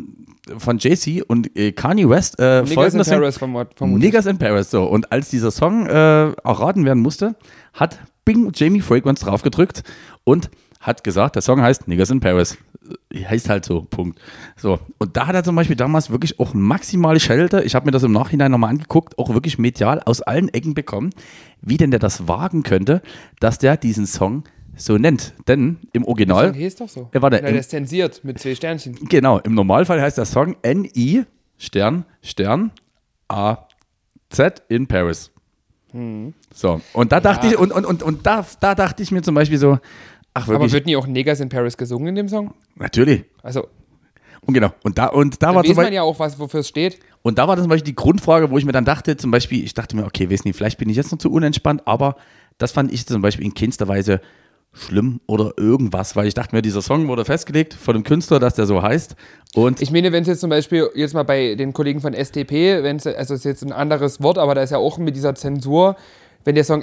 von 0.59 0.78
JC 0.78 1.23
und 1.27 1.56
äh, 1.56 1.73
Kanye 1.73 2.09
West 2.09 2.39
äh, 2.39 2.60
Niggas 2.62 2.70
in 2.70 2.74
folgendes 2.74 3.09
Paris 3.09 3.39
vom 3.39 3.66
vermutlich. 3.74 4.05
Niggas 4.05 4.27
in 4.27 4.39
Paris, 4.39 4.70
so. 4.70 4.85
Und 4.85 5.10
als 5.12 5.31
dieser 5.31 5.51
Song 5.51 5.86
äh, 5.86 6.31
erraten 6.32 6.85
werden 6.85 7.02
musste, 7.02 7.36
hat 7.73 7.98
Bing 8.24 8.51
Jamie 8.55 8.81
Fragrance 8.81 9.24
draufgedrückt 9.24 9.82
und 10.24 10.51
hat 10.81 11.05
gesagt, 11.05 11.35
der 11.35 11.43
Song 11.43 11.60
heißt 11.62 11.89
Niggas 11.89 12.10
in 12.10 12.20
Paris. 12.20 12.56
Äh, 13.12 13.24
Heißt 13.24 13.48
halt 13.48 13.65
so, 13.65 13.82
Punkt. 13.82 14.19
So, 14.56 14.78
und 14.98 15.16
da 15.16 15.27
hat 15.27 15.35
er 15.35 15.44
zum 15.44 15.56
Beispiel 15.56 15.77
damals 15.77 16.10
wirklich 16.10 16.39
auch 16.40 16.55
maximale 16.55 17.20
Schelte, 17.20 17.62
ich 17.62 17.74
habe 17.74 17.86
mir 17.86 17.93
das 17.93 18.02
im 18.02 18.12
Nachhinein 18.12 18.51
nochmal 18.51 18.70
angeguckt, 18.70 19.19
auch 19.19 19.31
wirklich 19.32 19.59
medial 19.59 20.01
aus 20.05 20.23
allen 20.23 20.48
Ecken 20.55 20.74
bekommen, 20.74 21.10
wie 21.62 21.77
denn 21.77 21.90
der 21.90 22.01
das 22.01 22.28
wagen 22.28 22.62
könnte, 22.62 23.02
dass 23.40 23.59
der 23.59 23.77
diesen 23.77 24.06
Song 24.06 24.44
so 24.77 24.97
nennt. 24.97 25.35
Denn 25.48 25.78
im 25.93 26.05
Original, 26.05 26.55
Hier 26.55 26.69
ist 26.69 26.81
doch 26.81 26.89
so. 26.89 27.09
Ja, 27.12 27.20
warte, 27.23 27.39
Na, 27.43 27.48
im- 27.48 27.55
der 27.55 27.60
ist 27.60 27.70
zensiert 27.70 28.23
mit 28.24 28.39
zwei 28.39 28.55
Sternchen. 28.55 28.94
genau, 29.09 29.39
im 29.40 29.55
Normalfall 29.55 30.01
heißt 30.01 30.19
der 30.19 30.24
Song 30.24 30.56
N-I 30.62 31.24
Stern 31.59 32.05
Stern 32.23 32.70
A-Z 33.27 34.62
in 34.69 34.86
Paris. 34.86 35.31
So, 36.55 36.81
und 36.93 37.12
da 37.12 37.19
dachte 37.20 37.47
ich, 37.48 37.59
und, 37.59 37.73
und, 37.73 37.85
und, 37.86 38.02
und 38.02 38.27
da, 38.27 38.47
da 38.60 38.74
dachte 38.74 39.02
ich 39.02 39.10
mir 39.10 39.23
zum 39.23 39.35
Beispiel 39.35 39.59
so, 39.59 39.78
ach 40.35 40.43
Aber 40.44 40.55
wirklich, 40.55 40.73
wird 40.73 40.86
nie 40.86 40.97
auch 40.97 41.06
Niggas 41.06 41.40
in 41.40 41.48
Paris 41.48 41.77
gesungen 41.77 42.09
in 42.09 42.15
dem 42.15 42.28
Song? 42.28 42.52
Natürlich. 42.79 43.25
Also, 43.43 43.67
Und 44.43 44.55
genau, 44.55 44.71
und 44.85 44.99
da, 44.99 45.07
und 45.07 45.43
da 45.43 45.55
war 45.55 45.63
zum 45.63 45.71
weiß 45.71 45.77
man 45.77 45.85
Beispiel, 45.85 45.95
ja 45.97 46.03
auch, 46.03 46.19
was, 46.19 46.39
wofür 46.39 46.61
es 46.61 46.69
steht. 46.69 46.99
und 47.23 47.39
da 47.39 47.47
war 47.49 47.57
zum 47.57 47.69
Beispiel 47.69 47.93
die 47.93 47.97
Grundfrage, 47.97 48.51
wo 48.51 48.59
ich 48.59 48.65
mir 48.65 48.73
dann 48.73 48.85
dachte, 48.85 49.17
zum 49.17 49.31
Beispiel, 49.31 49.65
ich 49.65 49.75
dachte 49.75 49.97
mir, 49.97 50.05
okay, 50.05 50.31
weiß 50.31 50.45
nicht, 50.45 50.57
vielleicht 50.57 50.79
bin 50.79 50.89
ich 50.89 50.97
jetzt 50.97 51.13
noch 51.13 51.19
zu 51.19 51.31
unentspannt, 51.31 51.87
aber 51.87 52.17
das 52.59 52.73
fand 52.73 52.93
ich 52.93 53.07
zum 53.07 53.23
Beispiel 53.23 53.45
in 53.45 53.55
keinster 53.55 53.89
Weise 53.89 54.21
schlimm 54.73 55.21
oder 55.27 55.53
irgendwas, 55.57 56.15
weil 56.15 56.27
ich 56.27 56.35
dachte 56.35 56.55
mir, 56.55 56.63
dieser 56.63 56.83
Song 56.83 57.09
wurde 57.09 57.25
festgelegt 57.25 57.73
von 57.75 57.95
dem 57.95 58.05
Künstler, 58.05 58.39
dass 58.39 58.55
der 58.55 58.67
so 58.67 58.83
heißt. 58.83 59.17
Und 59.55 59.81
Ich 59.81 59.91
meine, 59.91 60.13
wenn 60.13 60.23
es 60.23 60.29
jetzt 60.29 60.41
zum 60.41 60.51
Beispiel 60.51 60.89
jetzt 60.95 61.15
mal 61.15 61.23
bei 61.25 61.55
den 61.55 61.73
Kollegen 61.73 62.01
von 62.01 62.13
STP, 62.13 62.83
wenn 62.83 62.97
es, 62.97 63.07
also 63.07 63.35
es 63.35 63.41
ist 63.41 63.45
jetzt 63.45 63.63
ein 63.65 63.73
anderes 63.73 64.23
Wort, 64.23 64.37
aber 64.39 64.55
da 64.55 64.63
ist 64.63 64.71
ja 64.71 64.79
auch 64.79 64.99
mit 64.99 65.17
dieser 65.17 65.35
Zensur, 65.35 65.97
wenn 66.45 66.55
der 66.55 66.65
Song 66.65 66.83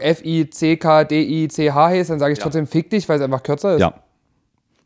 F-I-C-K-D-I-C-H 0.79 1.87
heißt, 1.87 2.09
dann 2.09 2.19
sage 2.19 2.33
ich 2.33 2.39
trotzdem 2.39 2.67
fick 2.67 2.89
dich, 2.89 3.07
weil 3.07 3.17
es 3.17 3.23
einfach 3.23 3.43
kürzer 3.43 3.75
ist. 3.75 3.81
ja, 3.81 3.93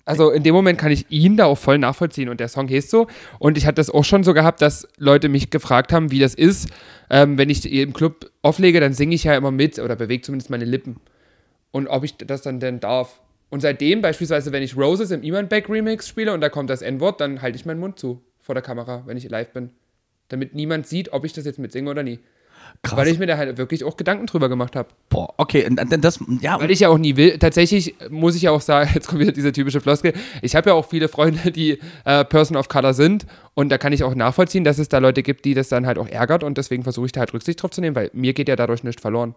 Also 0.10 0.31
in 0.31 0.41
dem 0.41 0.56
Moment 0.56 0.80
kann 0.80 0.91
ich 0.91 1.06
ihn 1.11 1.38
da 1.38 1.45
auch 1.45 1.60
voll 1.60 1.77
nachvollziehen 1.77 2.30
und 2.30 2.40
der 2.40 2.48
Song 2.48 2.68
heißt 2.68 2.90
so. 2.90 3.06
Und 3.38 3.60
ich 3.60 3.68
hatte 3.68 3.76
das 3.76 3.91
auch 3.91 4.03
schon 4.03 4.23
so 4.23 4.34
gehabt, 4.34 4.60
dass 4.60 4.88
Leute 4.98 5.30
mich 5.30 5.52
gefragt 5.52 5.94
haben, 5.94 6.10
wie 6.10 6.18
das 6.18 6.34
ist. 6.34 6.68
Ähm, 7.11 7.38
wenn 7.38 7.52
ich 7.52 7.72
im 7.72 7.94
Club 7.94 8.31
auflege, 8.41 8.80
dann 8.80 8.94
singe 8.94 9.14
ich 9.14 9.26
ja 9.26 9.38
immer 9.38 9.52
mit 9.52 9.77
oder 9.77 9.95
bewege 9.95 10.23
zumindest 10.23 10.49
meine 10.49 10.65
Lippen. 10.65 10.95
Und 11.69 11.86
ob 11.90 12.03
ich 12.03 12.18
das 12.18 12.41
dann 12.41 12.60
denn 12.60 12.80
darf. 12.80 13.22
Und 13.52 13.60
seitdem 13.60 14.02
beispielsweise, 14.02 14.52
wenn 14.52 14.64
ich 14.64 14.76
Roses 14.76 15.11
im 15.11 15.22
Iman 15.22 15.48
Beck 15.48 15.69
Remix 15.69 16.07
spiele 16.07 16.34
und 16.34 16.41
da 16.41 16.49
kommt 16.49 16.72
das 16.72 16.81
N-Wort, 16.81 17.22
dann 17.22 17.44
halte 17.44 17.57
ich 17.57 17.68
meinen 17.68 17.80
Mund 17.80 17.99
zu 17.99 18.23
vor 18.40 18.56
der 18.56 18.64
Kamera, 18.64 19.03
wenn 19.06 19.15
ich 19.15 19.30
live 19.30 19.52
bin. 19.52 19.69
Damit 20.30 20.56
niemand 20.56 20.88
sieht, 20.88 21.14
ob 21.14 21.23
ich 21.23 21.34
das 21.34 21.45
jetzt 21.45 21.60
mitsinge 21.60 21.88
oder 21.88 22.02
nie. 22.02 22.18
Krass. 22.81 22.97
Weil 22.97 23.07
ich 23.07 23.19
mir 23.19 23.27
da 23.27 23.37
halt 23.37 23.57
wirklich 23.57 23.83
auch 23.83 23.97
Gedanken 23.97 24.25
drüber 24.25 24.49
gemacht 24.49 24.75
habe. 24.75 24.89
Boah, 25.09 25.33
okay, 25.37 25.65
und, 25.65 25.79
und 25.79 26.03
das, 26.03 26.19
ja, 26.41 26.59
Weil 26.59 26.71
ich 26.71 26.81
ja 26.81 26.89
auch 26.89 26.97
nie 26.97 27.15
will. 27.15 27.37
Tatsächlich 27.37 27.95
muss 28.09 28.35
ich 28.35 28.43
ja 28.43 28.51
auch 28.51 28.61
sagen, 28.61 28.89
jetzt 28.95 29.07
kommt 29.07 29.21
wieder 29.21 29.31
diese 29.31 29.51
typische 29.51 29.81
Floskel. 29.81 30.13
Ich 30.41 30.55
habe 30.55 30.69
ja 30.69 30.75
auch 30.75 30.87
viele 30.87 31.07
Freunde, 31.07 31.51
die 31.51 31.79
äh, 32.05 32.25
Person 32.25 32.57
of 32.57 32.69
Color 32.69 32.93
sind. 32.93 33.25
Und 33.53 33.69
da 33.69 33.77
kann 33.77 33.93
ich 33.93 34.03
auch 34.03 34.15
nachvollziehen, 34.15 34.63
dass 34.63 34.77
es 34.77 34.89
da 34.89 34.99
Leute 34.99 35.23
gibt, 35.23 35.45
die 35.45 35.53
das 35.53 35.69
dann 35.69 35.85
halt 35.85 35.97
auch 35.97 36.07
ärgert. 36.07 36.43
Und 36.43 36.57
deswegen 36.57 36.83
versuche 36.83 37.07
ich 37.07 37.11
da 37.11 37.21
halt 37.21 37.33
Rücksicht 37.33 37.61
drauf 37.61 37.71
zu 37.71 37.81
nehmen, 37.81 37.95
weil 37.95 38.09
mir 38.13 38.33
geht 38.33 38.47
ja 38.47 38.55
dadurch 38.55 38.83
nichts 38.83 39.01
verloren. 39.01 39.35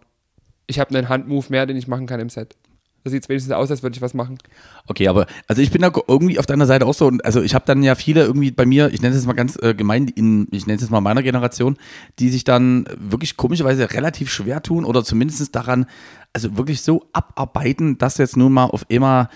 Ich 0.66 0.78
habe 0.78 0.96
einen 0.96 1.08
Handmove 1.08 1.50
mehr, 1.50 1.66
den 1.66 1.76
ich 1.76 1.88
machen 1.88 2.06
kann 2.06 2.20
im 2.20 2.28
Set. 2.28 2.56
Da 3.04 3.10
sieht 3.10 3.28
wenigstens 3.28 3.52
aus, 3.52 3.70
als 3.70 3.82
würde 3.82 3.96
ich 3.96 4.02
was 4.02 4.14
machen. 4.14 4.38
Okay, 4.86 5.08
aber 5.08 5.26
also 5.48 5.60
ich 5.60 5.70
bin 5.70 5.82
da 5.82 5.90
irgendwie 6.06 6.38
auf 6.38 6.46
deiner 6.46 6.66
Seite 6.66 6.86
auch 6.86 6.94
so 6.94 7.06
und 7.06 7.24
also 7.24 7.42
ich 7.42 7.54
habe 7.54 7.64
dann 7.66 7.82
ja 7.82 7.94
viele 7.94 8.22
irgendwie 8.22 8.50
bei 8.50 8.64
mir, 8.64 8.92
ich 8.92 9.02
nenne 9.02 9.14
es 9.14 9.20
jetzt 9.20 9.26
mal 9.26 9.32
ganz 9.32 9.56
äh, 9.60 9.74
gemein, 9.74 10.08
in, 10.08 10.46
ich 10.52 10.66
nenne 10.66 10.76
es 10.76 10.82
jetzt 10.82 10.90
mal 10.90 11.00
meiner 11.00 11.22
Generation, 11.22 11.76
die 12.18 12.28
sich 12.28 12.44
dann 12.44 12.86
wirklich 12.96 13.36
komischerweise 13.36 13.92
relativ 13.92 14.30
schwer 14.30 14.62
tun 14.62 14.84
oder 14.84 15.02
zumindest 15.04 15.54
daran, 15.54 15.86
also 16.32 16.56
wirklich 16.56 16.82
so 16.82 17.06
abarbeiten, 17.12 17.98
dass 17.98 18.18
jetzt 18.18 18.36
nun 18.36 18.52
mal 18.52 18.66
auf 18.66 18.84
immer 18.88 19.28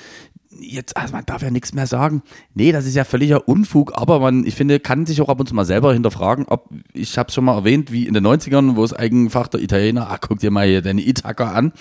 jetzt, 0.61 0.97
also 0.97 1.13
man 1.13 1.27
darf 1.27 1.43
ja 1.43 1.51
nichts 1.51 1.75
mehr 1.75 1.87
sagen. 1.87 2.23
Nee, 2.55 2.73
das 2.73 2.87
ist 2.87 2.95
ja 2.95 3.05
völliger 3.05 3.49
Unfug, 3.49 3.93
aber 3.95 4.21
man, 4.21 4.45
ich 4.47 4.55
finde, 4.55 4.81
kann 4.81 5.07
sich 5.07 5.21
auch 5.21 5.29
ab 5.29 5.41
und 5.41 5.49
zu 5.49 5.55
mal 5.55 5.65
selber 5.65 5.93
hinterfragen, 5.93 6.47
ob, 6.49 6.71
ich 6.93 7.19
habe 7.19 7.29
es 7.29 7.35
schon 7.35 7.45
mal 7.45 7.57
erwähnt, 7.57 7.93
wie 7.93 8.07
in 8.07 8.15
den 8.15 8.27
90ern, 8.27 8.77
wo 8.77 8.85
es 8.85 8.93
einfach 8.93 9.49
der 9.49 9.61
Italiener, 9.61 10.11
ah, 10.11 10.19
guck 10.19 10.39
dir 10.39 10.51
mal 10.51 10.67
hier 10.67 10.83
deine 10.83 11.07
Ithaka 11.07 11.53
an, 11.53 11.73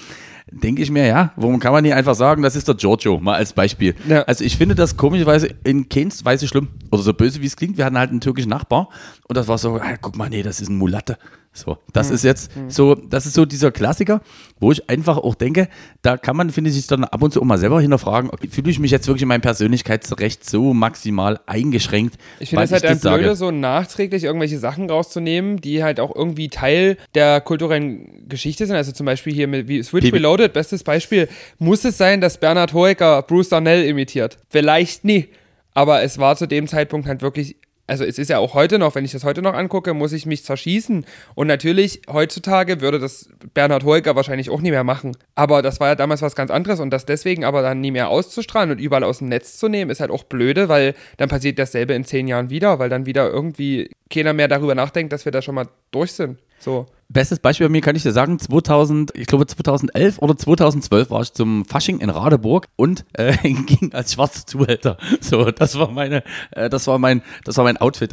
denke 0.51 0.81
ich 0.81 0.91
mir, 0.91 1.05
ja, 1.07 1.31
warum 1.35 1.59
kann 1.59 1.73
man 1.73 1.84
nicht 1.84 1.93
einfach 1.93 2.15
sagen, 2.15 2.41
das 2.41 2.55
ist 2.55 2.67
der 2.67 2.76
Giorgio, 2.76 3.19
mal 3.19 3.35
als 3.35 3.53
Beispiel. 3.53 3.95
Ja. 4.07 4.23
Also 4.23 4.43
ich 4.43 4.57
finde 4.57 4.76
das 4.76 4.97
komischerweise 4.97 5.49
in 5.63 5.89
keins 5.89 6.23
Weise 6.23 6.47
schlimm, 6.47 6.69
oder 6.91 7.01
so 7.01 7.13
böse 7.13 7.41
wie 7.41 7.47
es 7.47 7.55
klingt, 7.55 7.77
wir 7.77 7.85
hatten 7.85 7.97
halt 7.97 8.11
einen 8.11 8.22
türkischen 8.22 8.49
Nachbar 8.49 8.89
und 9.27 9.38
das 9.38 9.47
war 9.47 9.57
so, 9.57 9.76
ah, 9.76 9.97
guck 9.99 10.15
mal, 10.15 10.30
nee, 10.30 10.43
das 10.43 10.61
ist 10.61 10.69
ein 10.69 10.77
Mulatte. 10.77 11.17
So, 11.56 11.77
das 11.94 12.11
ist 12.11 12.23
jetzt 12.23 12.52
so, 12.68 12.95
das 12.95 13.26
ist 13.26 13.34
so 13.34 13.45
dieser 13.45 13.72
Klassiker, 13.72 14.22
wo 14.60 14.73
ich 14.73 14.90
einfach 14.90 15.18
auch 15.18 15.36
denke, 15.36 15.69
da 16.02 16.18
kann 16.18 16.36
man, 16.36 16.49
finde 16.49 16.69
ich, 16.69 16.76
sich 16.76 16.88
dann 16.88 17.06
ab 17.06 17.23
und 17.23 17.32
zu 17.32 17.41
auch 17.41 17.45
mal 17.45 17.57
selber 17.57 17.80
hinterfragen, 17.80 18.30
okay, 18.30 18.49
fühle 18.49 18.69
ich 18.69 18.80
mich 18.80 18.91
jetzt 18.91 19.07
wirklich 19.07 19.22
in 19.22 19.30
meinem 19.30 19.41
Persönlichkeitsrecht 19.41 20.48
so 20.48 20.73
maximal 20.73 21.40
eingeschränkt, 21.45 22.18
Ich 22.40 22.49
finde 22.49 22.65
es 22.65 22.72
halt 22.73 23.02
sage. 23.02 23.19
Blöde, 23.19 23.36
so 23.38 23.52
nachträglich 23.52 24.26
irgendwelche 24.26 24.60
Sachen 24.60 24.90
rauszunehmen, 24.90 25.61
die 25.61 25.82
halt 25.82 26.02
auch 26.02 26.14
irgendwie 26.14 26.49
Teil 26.49 26.98
der 27.15 27.40
kulturellen 27.40 28.27
Geschichte 28.27 28.65
sind. 28.65 28.76
Also 28.76 28.91
zum 28.91 29.06
Beispiel 29.06 29.34
hier 29.34 29.48
mit 29.48 29.69
wie 29.69 29.82
Switch 29.82 30.03
Pipi. 30.03 30.18
Reloaded, 30.18 30.52
bestes 30.52 30.84
Beispiel. 30.84 31.30
Muss 31.57 31.86
es 31.86 31.98
sein, 31.98 32.19
dass 32.19 32.38
Bernhard 32.38 32.73
Hoeker 32.73 33.22
Bruce 33.22 33.48
Darnell 33.49 33.86
imitiert? 33.86 34.38
Vielleicht 34.49 35.06
nie. 35.06 35.30
Aber 35.73 36.03
es 36.03 36.18
war 36.18 36.36
zu 36.36 36.48
dem 36.48 36.68
Zeitpunkt 36.68 37.07
halt 37.07 37.22
wirklich. 37.22 37.56
Also 37.88 38.03
es 38.03 38.18
ist 38.18 38.30
ja 38.30 38.40
auch 38.40 38.53
heute 38.56 38.80
noch, 38.80 38.95
wenn 38.95 39.06
ich 39.06 39.12
das 39.12 39.24
heute 39.24 39.41
noch 39.41 39.53
angucke, 39.53 39.94
muss 39.94 40.12
ich 40.12 40.26
mich 40.26 40.44
zerschießen. 40.44 41.06
Und 41.36 41.48
natürlich, 41.48 42.02
heutzutage 42.12 42.82
würde 42.82 42.99
das 42.99 43.30
Bernhard 43.53 43.84
Hoeker 43.84 44.16
wahrscheinlich 44.16 44.49
auch 44.49 44.62
nie 44.62 44.72
mehr 44.72 44.84
machen. 44.84 45.16
Aber 45.36 45.62
das 45.62 45.80
war 45.80 45.90
ja 45.90 45.95
damals 45.95 46.22
was 46.22 46.36
ganz 46.36 46.49
anderes 46.49 46.80
und 46.80 46.90
das 46.90 47.06
deswegen 47.06 47.44
aber 47.44 47.62
dann 47.62 47.82
nie 47.82 47.91
mehr 47.91 48.10
auszustrahlen 48.10 48.72
und 48.72 48.80
überall 48.80 49.03
aus 49.03 49.20
dem 49.20 49.30
Netz 49.30 49.57
zu 49.57 49.68
nehmen, 49.68 49.91
ist 49.91 49.99
halt 49.99 50.12
auch 50.12 50.24
blöde, 50.24 50.68
weil 50.68 50.95
dann 51.18 51.30
passiert 51.30 51.60
dasselbe 51.60 51.94
in 51.94 52.06
zehn 52.06 52.28
Jahren 52.28 52.49
wieder, 52.49 52.80
weil 52.80 52.90
dann 52.90 53.06
wieder 53.06 53.30
irgendwie 53.30 53.91
keiner 54.10 54.34
mehr 54.34 54.48
darüber 54.48 54.74
nachdenkt, 54.74 55.14
dass 55.14 55.26
wir 55.26 55.32
da 55.32 55.41
schon 55.41 55.56
mal 55.56 55.68
durch 55.91 56.14
sind. 56.14 56.40
So. 56.60 56.88
Bestes 57.07 57.38
Beispiel 57.38 57.68
bei 57.68 57.72
mir 57.72 57.82
kann 57.82 57.95
ich 57.95 58.02
dir 58.02 58.11
sagen, 58.11 58.40
2000, 58.40 59.11
ich 59.15 59.27
glaube 59.27 59.45
2011 59.45 60.18
oder 60.19 60.36
2012 60.36 61.11
war 61.11 61.22
ich 61.22 61.34
zum 61.34 61.64
Fasching 61.64 61.99
in 61.99 62.10
Radeburg 62.10 62.68
und 62.76 63.06
äh, 63.14 63.38
ging 63.44 63.94
als 63.94 64.14
schwarzer 64.14 64.48
Zuhälter. 64.48 64.98
So, 65.22 65.52
das 65.52 65.77
war 65.77 65.91
meine, 65.91 66.23
äh, 66.52 66.68
das 66.68 66.88
war 66.88 66.98
mein, 66.98 67.22
das 67.44 67.57
war 67.57 67.64
mein 67.64 67.77
Outfit. 67.77 68.11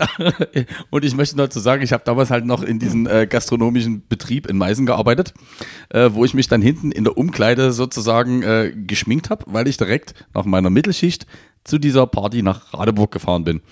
und 0.90 1.04
ich 1.06 1.16
möchte 1.16 1.36
dazu 1.36 1.58
sagen, 1.58 1.82
ich 1.82 1.94
habe 1.94 2.04
damals 2.04 2.30
halt 2.30 2.44
noch 2.44 2.62
in 2.62 2.78
diesem 2.78 3.06
äh, 3.06 3.26
gastronomischen 3.26 4.06
Betrieb 4.08 4.46
in 4.46 4.58
Meißen 4.58 4.84
gearbeitet, 4.84 5.32
äh, 5.88 6.10
wo 6.12 6.26
ich 6.26 6.34
mich 6.34 6.48
dann 6.48 6.60
hinten 6.60 6.92
in 6.92 7.04
der 7.04 7.16
Umkleide 7.16 7.72
sozusagen 7.72 8.42
äh, 8.42 8.72
geschminkt 8.76 9.30
habe, 9.30 9.46
weil 9.48 9.68
ich 9.68 9.78
direkt 9.78 10.26
nach 10.34 10.44
meiner 10.44 10.68
Mittelschicht 10.68 11.26
zu 11.64 11.78
dieser 11.78 12.06
Party 12.06 12.42
nach 12.42 12.74
Radeburg 12.74 13.12
gefahren 13.12 13.44
bin. 13.44 13.62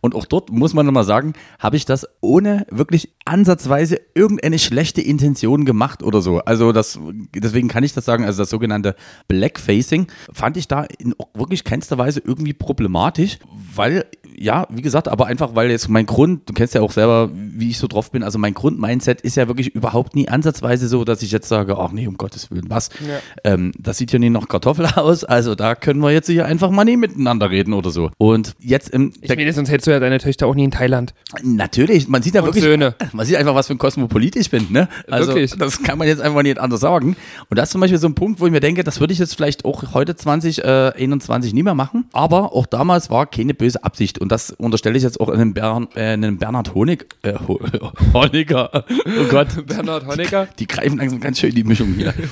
Und 0.00 0.14
auch 0.14 0.26
dort 0.26 0.50
muss 0.50 0.74
man 0.74 0.84
nochmal 0.84 1.04
sagen, 1.04 1.32
habe 1.58 1.76
ich 1.76 1.84
das 1.84 2.06
ohne 2.20 2.66
wirklich 2.70 3.14
ansatzweise 3.24 4.00
irgendeine 4.14 4.58
schlechte 4.58 5.00
Intention 5.00 5.64
gemacht 5.64 6.02
oder 6.02 6.20
so. 6.20 6.38
Also 6.38 6.72
das, 6.72 6.98
deswegen 7.34 7.68
kann 7.68 7.84
ich 7.84 7.94
das 7.94 8.04
sagen, 8.04 8.24
also 8.24 8.42
das 8.42 8.50
sogenannte 8.50 8.96
Blackfacing 9.28 10.08
fand 10.32 10.56
ich 10.56 10.68
da 10.68 10.84
in 10.98 11.14
wirklich 11.34 11.64
keinster 11.64 11.98
Weise 11.98 12.20
irgendwie 12.24 12.52
problematisch, 12.52 13.38
weil, 13.74 14.04
ja, 14.36 14.66
wie 14.70 14.82
gesagt, 14.82 15.08
aber 15.08 15.26
einfach, 15.26 15.54
weil 15.54 15.70
jetzt 15.70 15.88
mein 15.88 16.06
Grund, 16.06 16.48
du 16.48 16.52
kennst 16.52 16.74
ja 16.74 16.82
auch 16.82 16.92
selber, 16.92 17.30
wie 17.32 17.70
ich 17.70 17.78
so 17.78 17.86
drauf 17.86 18.10
bin, 18.10 18.22
also 18.22 18.38
mein 18.38 18.54
Grundmindset 18.54 19.20
ist 19.22 19.36
ja 19.36 19.48
wirklich 19.48 19.74
überhaupt 19.74 20.14
nie 20.14 20.28
ansatzweise 20.28 20.88
so, 20.88 21.04
dass 21.04 21.22
ich 21.22 21.30
jetzt 21.30 21.48
sage, 21.48 21.78
ach 21.78 21.92
nee, 21.92 22.06
um 22.06 22.16
Gottes 22.16 22.50
Willen, 22.50 22.68
was? 22.68 22.90
Ja. 23.06 23.18
Ähm, 23.44 23.72
das 23.78 23.98
sieht 23.98 24.12
ja 24.12 24.18
nie 24.18 24.30
noch 24.30 24.48
Kartoffel 24.48 24.86
aus, 24.96 25.24
also 25.24 25.54
da 25.54 25.74
können 25.74 26.00
wir 26.00 26.10
jetzt 26.10 26.26
hier 26.26 26.46
einfach 26.46 26.70
mal 26.70 26.84
nie 26.84 26.96
miteinander 26.96 27.37
reden 27.46 27.72
oder 27.74 27.90
so. 27.90 28.10
Und 28.18 28.54
jetzt 28.60 28.90
im 28.90 29.12
Ich 29.20 29.28
meine, 29.28 29.52
sonst 29.52 29.70
hättest 29.70 29.86
du 29.86 29.90
ja 29.90 30.00
deine 30.00 30.18
Töchter 30.18 30.46
auch 30.46 30.54
nie 30.54 30.64
in 30.64 30.70
Thailand. 30.70 31.14
Natürlich, 31.42 32.08
man 32.08 32.22
sieht 32.22 32.34
ja 32.34 32.40
Und 32.40 32.48
wirklich, 32.48 32.64
Söhne. 32.64 32.94
man 33.12 33.24
sieht 33.26 33.36
einfach, 33.36 33.54
was 33.54 33.66
für 33.68 33.74
ein 33.74 33.78
Kosmopolit 33.78 34.36
ich 34.36 34.50
bin, 34.50 34.66
ne? 34.70 34.88
Also, 35.10 35.28
Wirklich. 35.28 35.52
das 35.58 35.82
kann 35.82 35.98
man 35.98 36.06
jetzt 36.08 36.20
einfach 36.20 36.42
nicht 36.42 36.58
anders 36.58 36.80
sagen. 36.80 37.16
Und 37.50 37.58
das 37.58 37.68
ist 37.68 37.72
zum 37.72 37.80
Beispiel 37.80 37.98
so 37.98 38.08
ein 38.08 38.14
Punkt, 38.14 38.40
wo 38.40 38.46
ich 38.46 38.52
mir 38.52 38.60
denke, 38.60 38.84
das 38.84 39.00
würde 39.00 39.12
ich 39.12 39.18
jetzt 39.18 39.34
vielleicht 39.34 39.64
auch 39.64 39.94
heute 39.94 40.16
2021 40.16 41.52
nie 41.54 41.62
mehr 41.62 41.74
machen. 41.74 42.06
Aber 42.12 42.52
auch 42.54 42.66
damals 42.66 43.10
war 43.10 43.26
keine 43.26 43.54
böse 43.54 43.82
Absicht. 43.84 44.18
Und 44.18 44.30
das 44.32 44.50
unterstelle 44.50 44.96
ich 44.96 45.02
jetzt 45.02 45.20
auch 45.20 45.28
einem, 45.28 45.54
Bern, 45.54 45.88
äh, 45.94 46.12
einem 46.12 46.38
Bernhard 46.38 46.74
Honig, 46.74 47.14
äh, 47.22 47.34
Ho- 47.46 47.60
Honecker. 48.14 48.84
Oh 49.06 49.24
Gott. 49.30 49.48
Bernhard 49.66 50.06
Honecker 50.06 50.48
Die 50.58 50.66
greifen 50.66 50.98
langsam 50.98 51.20
ganz 51.20 51.38
schön 51.38 51.54
die 51.54 51.64
Mischung 51.64 51.94
hier. 51.94 52.14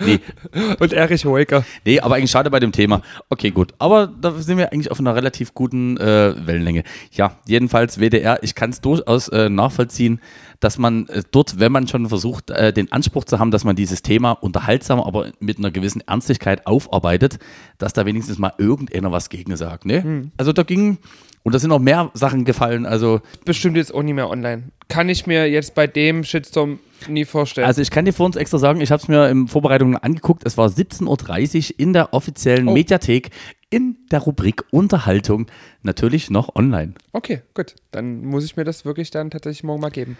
Nee, 0.00 0.20
und 0.78 0.92
Erich 0.92 1.24
Honecker. 1.24 1.64
Nee, 1.84 2.00
aber 2.00 2.16
eigentlich 2.16 2.30
schade 2.30 2.50
bei 2.50 2.60
dem 2.60 2.72
Thema. 2.72 3.02
Okay, 3.30 3.50
gut. 3.50 3.74
Aber 3.78 4.06
da 4.06 4.32
sind 4.32 4.58
wir 4.58 4.72
eigentlich 4.72 4.90
auf 4.90 5.00
einer 5.00 5.14
relativ 5.14 5.54
guten 5.54 5.96
äh, 5.96 6.34
Wellenlänge. 6.46 6.84
Ja, 7.12 7.38
jedenfalls 7.46 7.98
WDR, 7.98 8.42
ich 8.42 8.54
kann 8.54 8.70
es 8.70 8.80
durchaus 8.80 9.28
äh, 9.28 9.48
nachvollziehen, 9.48 10.20
dass 10.60 10.78
man 10.78 11.08
äh, 11.08 11.22
dort, 11.30 11.58
wenn 11.58 11.72
man 11.72 11.88
schon 11.88 12.08
versucht, 12.08 12.50
äh, 12.50 12.72
den 12.72 12.90
Anspruch 12.92 13.24
zu 13.24 13.38
haben, 13.38 13.50
dass 13.50 13.64
man 13.64 13.76
dieses 13.76 14.02
Thema 14.02 14.32
unterhaltsam, 14.32 15.00
aber 15.00 15.32
mit 15.40 15.58
einer 15.58 15.70
gewissen 15.70 16.02
Ernstlichkeit 16.06 16.66
aufarbeitet, 16.66 17.38
dass 17.78 17.92
da 17.92 18.06
wenigstens 18.06 18.38
mal 18.38 18.52
irgendeiner 18.58 19.12
was 19.12 19.28
gegen 19.28 19.56
sagt. 19.56 19.84
Ne? 19.84 20.30
Also 20.36 20.52
da 20.52 20.62
ging, 20.62 20.98
und 21.42 21.54
da 21.54 21.58
sind 21.58 21.70
noch 21.70 21.78
mehr 21.78 22.10
Sachen 22.14 22.44
gefallen. 22.44 22.86
Also 22.86 23.20
Bestimmt 23.44 23.76
jetzt 23.76 23.94
auch 23.94 24.02
nie 24.02 24.12
mehr 24.12 24.28
online. 24.28 24.72
Kann 24.88 25.08
ich 25.08 25.26
mir 25.26 25.50
jetzt 25.50 25.74
bei 25.74 25.86
dem 25.86 26.22
Shitstorm 26.24 26.78
nie 27.08 27.24
vorstellen. 27.24 27.66
Also 27.66 27.82
ich 27.82 27.90
kann 27.90 28.04
dir 28.04 28.12
vor 28.12 28.26
uns 28.26 28.36
extra 28.36 28.58
sagen, 28.58 28.80
ich 28.80 28.90
habe 28.90 29.02
es 29.02 29.08
mir 29.08 29.28
in 29.28 29.48
Vorbereitung 29.48 29.96
angeguckt, 29.96 30.42
es 30.46 30.56
war 30.56 30.68
17.30 30.68 31.72
Uhr 31.74 31.80
in 31.80 31.92
der 31.92 32.14
offiziellen 32.14 32.68
Oh. 32.68 32.72
Mediathek 32.72 33.30
in 33.68 33.96
der 34.12 34.20
Rubrik 34.20 34.62
Unterhaltung, 34.70 35.46
natürlich 35.82 36.30
noch 36.30 36.54
online. 36.54 36.94
Okay, 37.12 37.42
gut. 37.54 37.74
Dann 37.90 38.24
muss 38.24 38.44
ich 38.44 38.56
mir 38.56 38.64
das 38.64 38.84
wirklich 38.84 39.10
dann 39.10 39.30
tatsächlich 39.30 39.64
morgen 39.64 39.80
mal 39.80 39.90
geben. 39.90 40.16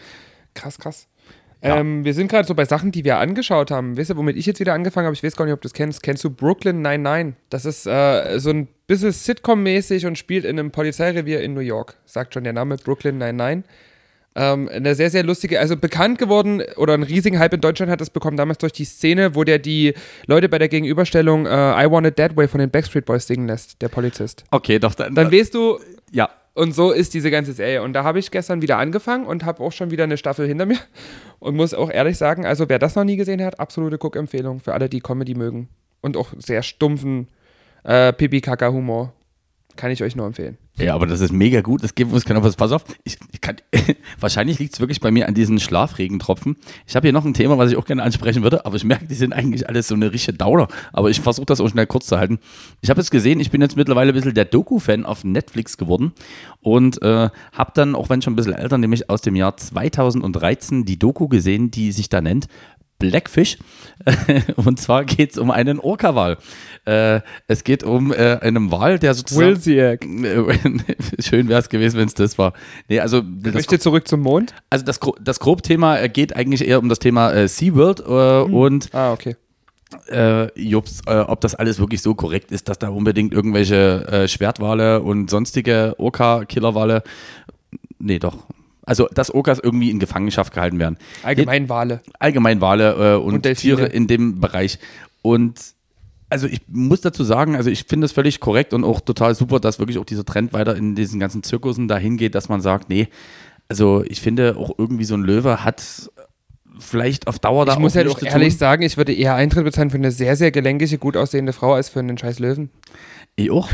Krass, 0.55 0.78
krass. 0.78 1.06
Ja. 1.62 1.76
Ähm, 1.78 2.05
wir 2.05 2.12
sind 2.12 2.28
gerade 2.28 2.47
so 2.47 2.55
bei 2.55 2.64
Sachen, 2.64 2.93
die 2.93 3.05
wir 3.05 3.18
angeschaut 3.18 3.70
haben. 3.70 3.97
Weißt 3.97 4.10
du, 4.10 4.16
womit 4.16 4.36
ich 4.36 4.47
jetzt 4.47 4.60
wieder 4.60 4.74
angefangen 4.74 5.06
habe? 5.06 5.14
Ich 5.14 5.22
weiß 5.22 5.36
gar 5.36 5.44
nicht, 5.47 5.55
ob 5.55 5.62
du 5.62 5.68
das 5.68 5.72
kennst. 5.72 6.02
Kennst 6.02 6.22
du 6.24 6.30
Brooklyn 6.30 6.82
99? 6.82 7.34
Das 7.48 7.64
ist 7.64 7.86
äh, 7.86 8.38
so 8.38 8.51
ein 8.51 8.68
bisschen 8.86 9.12
Sitcom-mäßig 9.12 10.06
und 10.06 10.18
spielt 10.18 10.44
in 10.44 10.59
einem 10.59 10.70
Polizeirevier 10.70 11.40
in 11.40 11.55
New 11.55 11.60
York. 11.60 11.97
Sagt 12.05 12.34
schon 12.34 12.44
der 12.44 12.52
Name 12.52 12.76
Brooklyn 12.76 13.16
99. 13.18 13.64
Ähm, 14.38 14.68
eine 14.68 14.94
sehr, 14.94 15.08
sehr 15.08 15.22
lustige, 15.22 15.58
also 15.58 15.78
bekannt 15.78 16.18
geworden 16.18 16.62
oder 16.76 16.92
einen 16.92 17.04
riesigen 17.04 17.38
Hype 17.38 17.54
in 17.54 17.62
Deutschland 17.62 17.90
hat 17.90 18.02
es 18.02 18.10
bekommen 18.10 18.36
damals 18.36 18.58
durch 18.58 18.74
die 18.74 18.84
Szene, 18.84 19.34
wo 19.34 19.44
der 19.44 19.58
die 19.58 19.94
Leute 20.26 20.50
bei 20.50 20.58
der 20.58 20.68
Gegenüberstellung 20.68 21.46
äh, 21.46 21.48
I 21.48 21.90
Want 21.90 22.06
It 22.06 22.16
That 22.16 22.36
Way 22.36 22.46
von 22.46 22.60
den 22.60 22.70
Backstreet 22.70 23.06
Boys 23.06 23.26
singen 23.26 23.46
lässt, 23.46 23.80
der 23.80 23.88
Polizist. 23.88 24.44
Okay, 24.50 24.78
doch, 24.78 24.94
dann, 24.94 25.14
Dann 25.14 25.32
weißt 25.32 25.54
du, 25.54 25.78
ja. 26.12 26.28
und 26.52 26.74
so 26.74 26.92
ist 26.92 27.14
diese 27.14 27.30
ganze 27.30 27.54
Serie. 27.54 27.82
Und 27.82 27.94
da 27.94 28.04
habe 28.04 28.18
ich 28.18 28.30
gestern 28.30 28.60
wieder 28.60 28.76
angefangen 28.76 29.24
und 29.24 29.46
habe 29.46 29.62
auch 29.62 29.72
schon 29.72 29.90
wieder 29.90 30.04
eine 30.04 30.18
Staffel 30.18 30.46
hinter 30.46 30.66
mir. 30.66 30.78
Und 31.38 31.56
muss 31.56 31.72
auch 31.72 31.90
ehrlich 31.90 32.18
sagen, 32.18 32.44
also 32.44 32.68
wer 32.68 32.78
das 32.78 32.94
noch 32.94 33.04
nie 33.04 33.16
gesehen 33.16 33.42
hat, 33.42 33.58
absolute 33.58 33.96
Guckempfehlung 33.96 34.60
für 34.60 34.74
alle, 34.74 34.90
die 34.90 35.00
Comedy 35.00 35.34
mögen. 35.34 35.70
Und 36.02 36.18
auch 36.18 36.28
sehr 36.36 36.62
stumpfen 36.62 37.28
äh, 37.84 38.12
Pipi-Kaka-Humor. 38.12 39.14
Kann 39.76 39.90
ich 39.90 40.02
euch 40.02 40.16
nur 40.16 40.26
empfehlen. 40.26 40.58
Ja, 40.78 40.94
aber 40.94 41.06
das 41.06 41.20
ist 41.20 41.32
mega 41.32 41.62
gut. 41.62 41.82
Das 41.82 41.94
gibt 41.94 42.12
uns 42.12 42.24
keiner 42.24 42.42
was. 42.42 42.56
Pass 42.56 42.72
auf, 42.72 42.84
ich, 43.04 43.18
ich 43.32 43.40
kann, 43.40 43.56
wahrscheinlich 44.20 44.58
liegt 44.58 44.74
es 44.74 44.80
wirklich 44.80 45.00
bei 45.00 45.10
mir 45.10 45.26
an 45.26 45.34
diesen 45.34 45.58
Schlafregentropfen. 45.58 46.56
Ich 46.86 46.96
habe 46.96 47.06
hier 47.06 47.12
noch 47.12 47.24
ein 47.24 47.32
Thema, 47.32 47.56
was 47.56 47.70
ich 47.70 47.78
auch 47.78 47.86
gerne 47.86 48.02
ansprechen 48.02 48.42
würde, 48.42 48.66
aber 48.66 48.76
ich 48.76 48.84
merke, 48.84 49.06
die 49.06 49.14
sind 49.14 49.32
eigentlich 49.32 49.68
alles 49.68 49.88
so 49.88 49.94
eine 49.94 50.12
richtige 50.12 50.36
Dauer. 50.36 50.68
Aber 50.92 51.08
ich 51.08 51.20
versuche 51.20 51.46
das 51.46 51.60
auch 51.60 51.68
schnell 51.68 51.86
kurz 51.86 52.06
zu 52.06 52.18
halten. 52.18 52.38
Ich 52.82 52.90
habe 52.90 53.00
jetzt 53.00 53.10
gesehen, 53.10 53.40
ich 53.40 53.50
bin 53.50 53.62
jetzt 53.62 53.76
mittlerweile 53.76 54.12
ein 54.12 54.14
bisschen 54.14 54.34
der 54.34 54.44
Doku-Fan 54.44 55.06
auf 55.06 55.24
Netflix 55.24 55.78
geworden 55.78 56.12
und 56.60 57.00
äh, 57.02 57.30
habe 57.52 57.72
dann, 57.74 57.94
auch 57.94 58.10
wenn 58.10 58.20
schon 58.20 58.34
ein 58.34 58.36
bisschen 58.36 58.54
älter, 58.54 58.76
nämlich 58.76 59.08
aus 59.08 59.22
dem 59.22 59.36
Jahr 59.36 59.56
2013 59.56 60.84
die 60.84 60.98
Doku 60.98 61.28
gesehen, 61.28 61.70
die 61.70 61.92
sich 61.92 62.10
da 62.10 62.20
nennt 62.20 62.48
Blackfish. 62.98 63.59
Und 64.56 64.78
zwar 64.81 65.05
geht 65.05 65.32
es 65.32 65.39
um 65.39 65.51
einen 65.51 65.78
Orca-Wal. 65.81 66.39
Äh, 66.85 67.20
es 67.47 67.64
geht 67.64 67.82
um 67.82 68.12
äh, 68.12 68.39
einen 68.40 68.70
Wal, 68.70 68.98
der 68.98 69.14
sozusagen. 69.14 69.47
Wilsiak. 69.47 70.05
Schön 71.20 71.48
wäre 71.48 71.60
es 71.60 71.68
gewesen, 71.68 71.98
wenn 71.98 72.06
es 72.09 72.14
das 72.14 72.39
war. 72.39 72.52
Nee, 72.89 73.01
also 73.01 73.23
das, 73.23 73.55
Möchte 73.55 73.78
zurück 73.78 74.06
zum 74.06 74.20
Mond? 74.20 74.55
also 74.70 74.85
das, 74.85 75.01
das 75.20 75.40
Grobthema 75.40 75.98
äh, 75.98 76.09
geht 76.09 76.36
eigentlich 76.36 76.66
eher 76.66 76.78
um 76.78 76.89
das 76.89 76.98
Thema 76.98 77.32
äh, 77.32 77.48
SeaWorld 77.48 78.01
äh, 78.01 78.52
und 78.52 78.94
Ah, 78.94 79.12
okay. 79.12 79.36
äh, 80.10 80.47
Jobs, 80.60 81.01
äh, 81.06 81.18
ob 81.18 81.40
das 81.40 81.55
alles 81.55 81.78
wirklich 81.78 82.02
so 82.02 82.14
korrekt 82.14 82.52
ist, 82.52 82.68
dass 82.68 82.78
da 82.78 82.89
unbedingt 82.89 83.32
irgendwelche 83.32 84.06
äh, 84.09 84.28
Schwertwale 84.28 85.02
und 85.02 85.31
sonstige 85.31 85.94
Orca-Killerwale, 85.98 87.02
nee, 87.98 88.18
doch. 88.18 88.47
Also, 88.86 89.08
dass 89.12 89.30
Orcas 89.30 89.58
irgendwie 89.58 89.90
in 89.90 89.98
Gefangenschaft 89.98 90.54
gehalten 90.54 90.78
werden. 90.78 90.96
Allgemein 91.22 91.68
Wale. 91.68 92.00
Allgemein 92.18 92.60
Wale 92.60 93.14
äh, 93.14 93.16
und, 93.16 93.46
Und. 93.46 93.56
Tiere 93.56 93.86
in 93.86 94.06
dem 94.06 94.40
Bereich. 94.40 94.78
Und 95.22 95.60
also 96.28 96.46
ich 96.46 96.60
muss 96.68 97.00
dazu 97.00 97.24
sagen, 97.24 97.56
also 97.56 97.70
ich 97.70 97.84
finde 97.84 98.06
es 98.06 98.12
völlig 98.12 98.40
korrekt 98.40 98.72
und 98.72 98.84
auch 98.84 99.00
total 99.00 99.34
super, 99.34 99.60
dass 99.60 99.78
wirklich 99.78 99.98
auch 99.98 100.04
dieser 100.04 100.24
Trend 100.24 100.52
weiter 100.52 100.76
in 100.76 100.94
diesen 100.94 101.20
ganzen 101.20 101.42
Zirkussen 101.42 101.88
dahin 101.88 102.16
geht, 102.16 102.34
dass 102.34 102.48
man 102.48 102.60
sagt, 102.60 102.88
nee, 102.88 103.08
also 103.68 104.04
ich 104.08 104.20
finde 104.20 104.56
auch 104.56 104.72
irgendwie 104.78 105.04
so 105.04 105.14
ein 105.14 105.22
Löwe 105.22 105.64
hat 105.64 106.10
vielleicht 106.78 107.26
auf 107.26 107.38
Dauer 107.38 107.64
da 107.64 107.72
Ich 107.74 107.78
muss 107.78 107.96
halt 107.96 108.08
auch 108.08 108.20
ehrlich 108.22 108.54
tun. 108.54 108.58
sagen, 108.58 108.82
ich 108.82 108.96
würde 108.96 109.12
eher 109.12 109.34
Eintritt 109.34 109.64
bezahlen 109.64 109.90
für 109.90 109.96
eine 109.96 110.10
sehr, 110.10 110.36
sehr 110.36 110.50
gelenkige, 110.50 110.98
gut 110.98 111.16
aussehende 111.16 111.52
Frau 111.52 111.74
als 111.74 111.88
für 111.88 112.00
einen 112.00 112.18
scheiß 112.18 112.38
Löwen. 112.38 112.70
Ich 113.36 113.50
auch. 113.50 113.68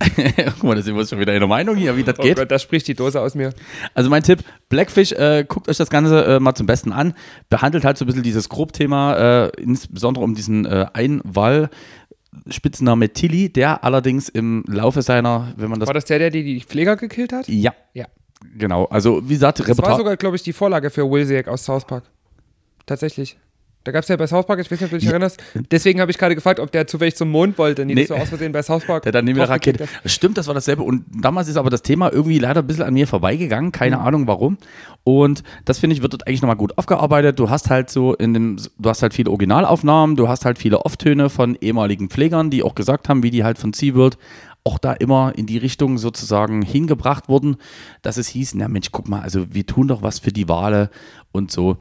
Guck 0.54 0.62
mal, 0.64 0.74
da 0.76 0.82
sind 0.82 0.94
wir 0.94 1.00
uns 1.00 1.10
schon 1.10 1.20
wieder 1.20 1.34
in 1.34 1.40
der 1.40 1.48
Meinung 1.48 1.76
hier, 1.76 1.96
wie 1.96 2.02
das 2.02 2.18
Oh 2.18 2.22
geht. 2.22 2.36
Gott, 2.38 2.50
da 2.50 2.58
spricht 2.58 2.88
die 2.88 2.94
Dose 2.94 3.20
aus 3.20 3.34
mir. 3.34 3.52
Also 3.94 4.08
mein 4.08 4.22
Tipp, 4.22 4.42
Blackfish, 4.70 5.12
äh, 5.12 5.44
guckt 5.46 5.68
euch 5.68 5.76
das 5.76 5.90
Ganze 5.90 6.24
äh, 6.24 6.40
mal 6.40 6.54
zum 6.54 6.66
Besten 6.66 6.92
an. 6.92 7.12
Behandelt 7.50 7.84
halt 7.84 7.98
so 7.98 8.04
ein 8.04 8.06
bisschen 8.06 8.22
dieses 8.22 8.48
Grobthema, 8.48 9.44
äh, 9.46 9.50
insbesondere 9.60 10.24
um 10.24 10.34
diesen 10.34 10.64
äh, 10.64 10.86
Einwall. 10.92 11.68
Spitzname 12.48 13.12
Tilly, 13.12 13.52
der 13.52 13.82
allerdings 13.84 14.28
im 14.28 14.64
Laufe 14.68 15.02
seiner, 15.02 15.52
wenn 15.56 15.68
man 15.68 15.80
das. 15.80 15.88
War 15.88 15.94
das 15.94 16.04
der, 16.04 16.18
der 16.20 16.30
die, 16.30 16.44
die 16.44 16.60
Pfleger 16.60 16.96
gekillt 16.96 17.32
hat? 17.32 17.48
ja, 17.48 17.74
Ja. 17.92 18.06
genau. 18.56 18.84
Also, 18.86 19.20
wie 19.28 19.34
gesagt, 19.34 19.58
Das 19.58 19.66
war 19.66 19.74
Reportage. 19.74 19.96
sogar, 19.98 20.16
glaube 20.16 20.36
ich, 20.36 20.42
die 20.44 20.52
Vorlage 20.52 20.90
für 20.90 21.10
Wilsiak 21.10 21.48
aus 21.48 21.64
South 21.64 21.84
Park. 21.86 22.04
Tatsächlich. 22.86 23.36
Da 23.84 23.92
gab 23.92 24.02
es 24.02 24.08
ja 24.08 24.16
bei 24.16 24.26
South 24.26 24.46
Park, 24.46 24.60
ich 24.60 24.70
weiß 24.70 24.78
nicht, 24.80 24.84
ob 24.84 24.90
du 24.90 24.96
dich 24.98 25.06
Ja. 25.06 25.12
erinnerst. 25.12 25.42
Deswegen 25.70 26.00
habe 26.02 26.10
ich 26.10 26.18
gerade 26.18 26.34
gefragt, 26.34 26.60
ob 26.60 26.70
der 26.70 26.86
zufällig 26.86 27.16
zum 27.16 27.30
Mond 27.30 27.56
wollte. 27.56 27.86
Nee, 27.86 27.94
Nee. 27.94 28.04
so 28.04 28.14
aus 28.14 28.28
Versehen 28.28 28.52
bei 28.52 28.62
South 28.62 28.84
Park. 28.84 29.04
Der 29.04 29.12
dann 29.12 29.24
neben 29.24 29.38
der 29.38 29.48
Rakete. 29.48 29.86
Stimmt, 30.04 30.36
das 30.36 30.46
war 30.48 30.54
dasselbe. 30.54 30.82
Und 30.82 31.04
damals 31.10 31.48
ist 31.48 31.56
aber 31.56 31.70
das 31.70 31.80
Thema 31.82 32.12
irgendwie 32.12 32.38
leider 32.38 32.60
ein 32.60 32.66
bisschen 32.66 32.84
an 32.84 32.92
mir 32.92 33.06
vorbeigegangen. 33.06 33.72
Keine 33.72 33.96
Mhm. 33.96 34.02
Ahnung 34.02 34.26
warum. 34.26 34.58
Und 35.02 35.42
das 35.64 35.78
finde 35.78 35.96
ich, 35.96 36.02
wird 36.02 36.12
dort 36.12 36.26
eigentlich 36.26 36.42
nochmal 36.42 36.56
gut 36.56 36.76
aufgearbeitet. 36.76 37.38
Du 37.38 37.48
hast 37.48 37.70
halt 37.70 37.88
so 37.88 38.14
in 38.14 38.34
dem, 38.34 38.56
du 38.78 38.88
hast 38.90 39.00
halt 39.02 39.14
viele 39.14 39.30
Originalaufnahmen, 39.30 40.14
du 40.16 40.28
hast 40.28 40.44
halt 40.44 40.58
viele 40.58 40.84
Off-Töne 40.84 41.30
von 41.30 41.56
ehemaligen 41.60 42.10
Pflegern, 42.10 42.50
die 42.50 42.62
auch 42.62 42.74
gesagt 42.74 43.08
haben, 43.08 43.22
wie 43.22 43.30
die 43.30 43.44
halt 43.44 43.56
von 43.56 43.72
SeaWorld 43.72 44.18
auch 44.62 44.78
da 44.78 44.92
immer 44.92 45.32
in 45.36 45.46
die 45.46 45.56
Richtung 45.56 45.96
sozusagen 45.96 46.60
hingebracht 46.60 47.30
wurden, 47.30 47.56
dass 48.02 48.18
es 48.18 48.28
hieß, 48.28 48.54
na 48.56 48.68
Mensch, 48.68 48.88
guck 48.92 49.08
mal, 49.08 49.22
also 49.22 49.46
wir 49.54 49.64
tun 49.64 49.88
doch 49.88 50.02
was 50.02 50.18
für 50.18 50.32
die 50.32 50.50
Wale 50.50 50.90
und 51.32 51.50
so. 51.50 51.78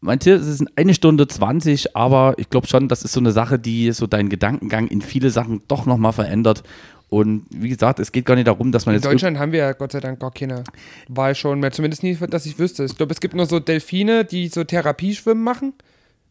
Manche, 0.00 0.32
es 0.32 0.46
ist 0.46 0.64
eine 0.76 0.94
Stunde 0.94 1.28
20, 1.28 1.94
aber 1.94 2.34
ich 2.38 2.48
glaube 2.48 2.66
schon, 2.66 2.88
das 2.88 3.02
ist 3.02 3.12
so 3.12 3.20
eine 3.20 3.32
Sache, 3.32 3.58
die 3.58 3.92
so 3.92 4.06
deinen 4.06 4.30
Gedankengang 4.30 4.88
in 4.88 5.02
viele 5.02 5.30
Sachen 5.30 5.62
doch 5.68 5.84
nochmal 5.84 6.12
verändert. 6.12 6.62
Und 7.10 7.44
wie 7.50 7.68
gesagt, 7.68 7.98
es 7.98 8.12
geht 8.12 8.24
gar 8.24 8.36
nicht 8.36 8.46
darum, 8.46 8.72
dass 8.72 8.86
man 8.86 8.94
In 8.94 9.00
jetzt. 9.00 9.12
Deutschland 9.12 9.38
haben 9.38 9.52
wir 9.52 9.58
ja 9.58 9.72
Gott 9.72 9.92
sei 9.92 10.00
Dank 10.00 10.20
gar 10.20 10.30
keine 10.30 10.62
Wahl 11.08 11.34
schon 11.34 11.58
mehr. 11.58 11.72
Zumindest 11.72 12.02
nie, 12.02 12.14
dass 12.14 12.46
ich 12.46 12.58
wüsste. 12.58 12.84
Ich 12.84 12.96
glaube, 12.96 13.12
es 13.12 13.20
gibt 13.20 13.34
nur 13.34 13.46
so 13.46 13.58
Delfine, 13.58 14.24
die 14.24 14.48
so 14.48 14.64
Therapieschwimmen 14.64 15.42
machen. 15.42 15.74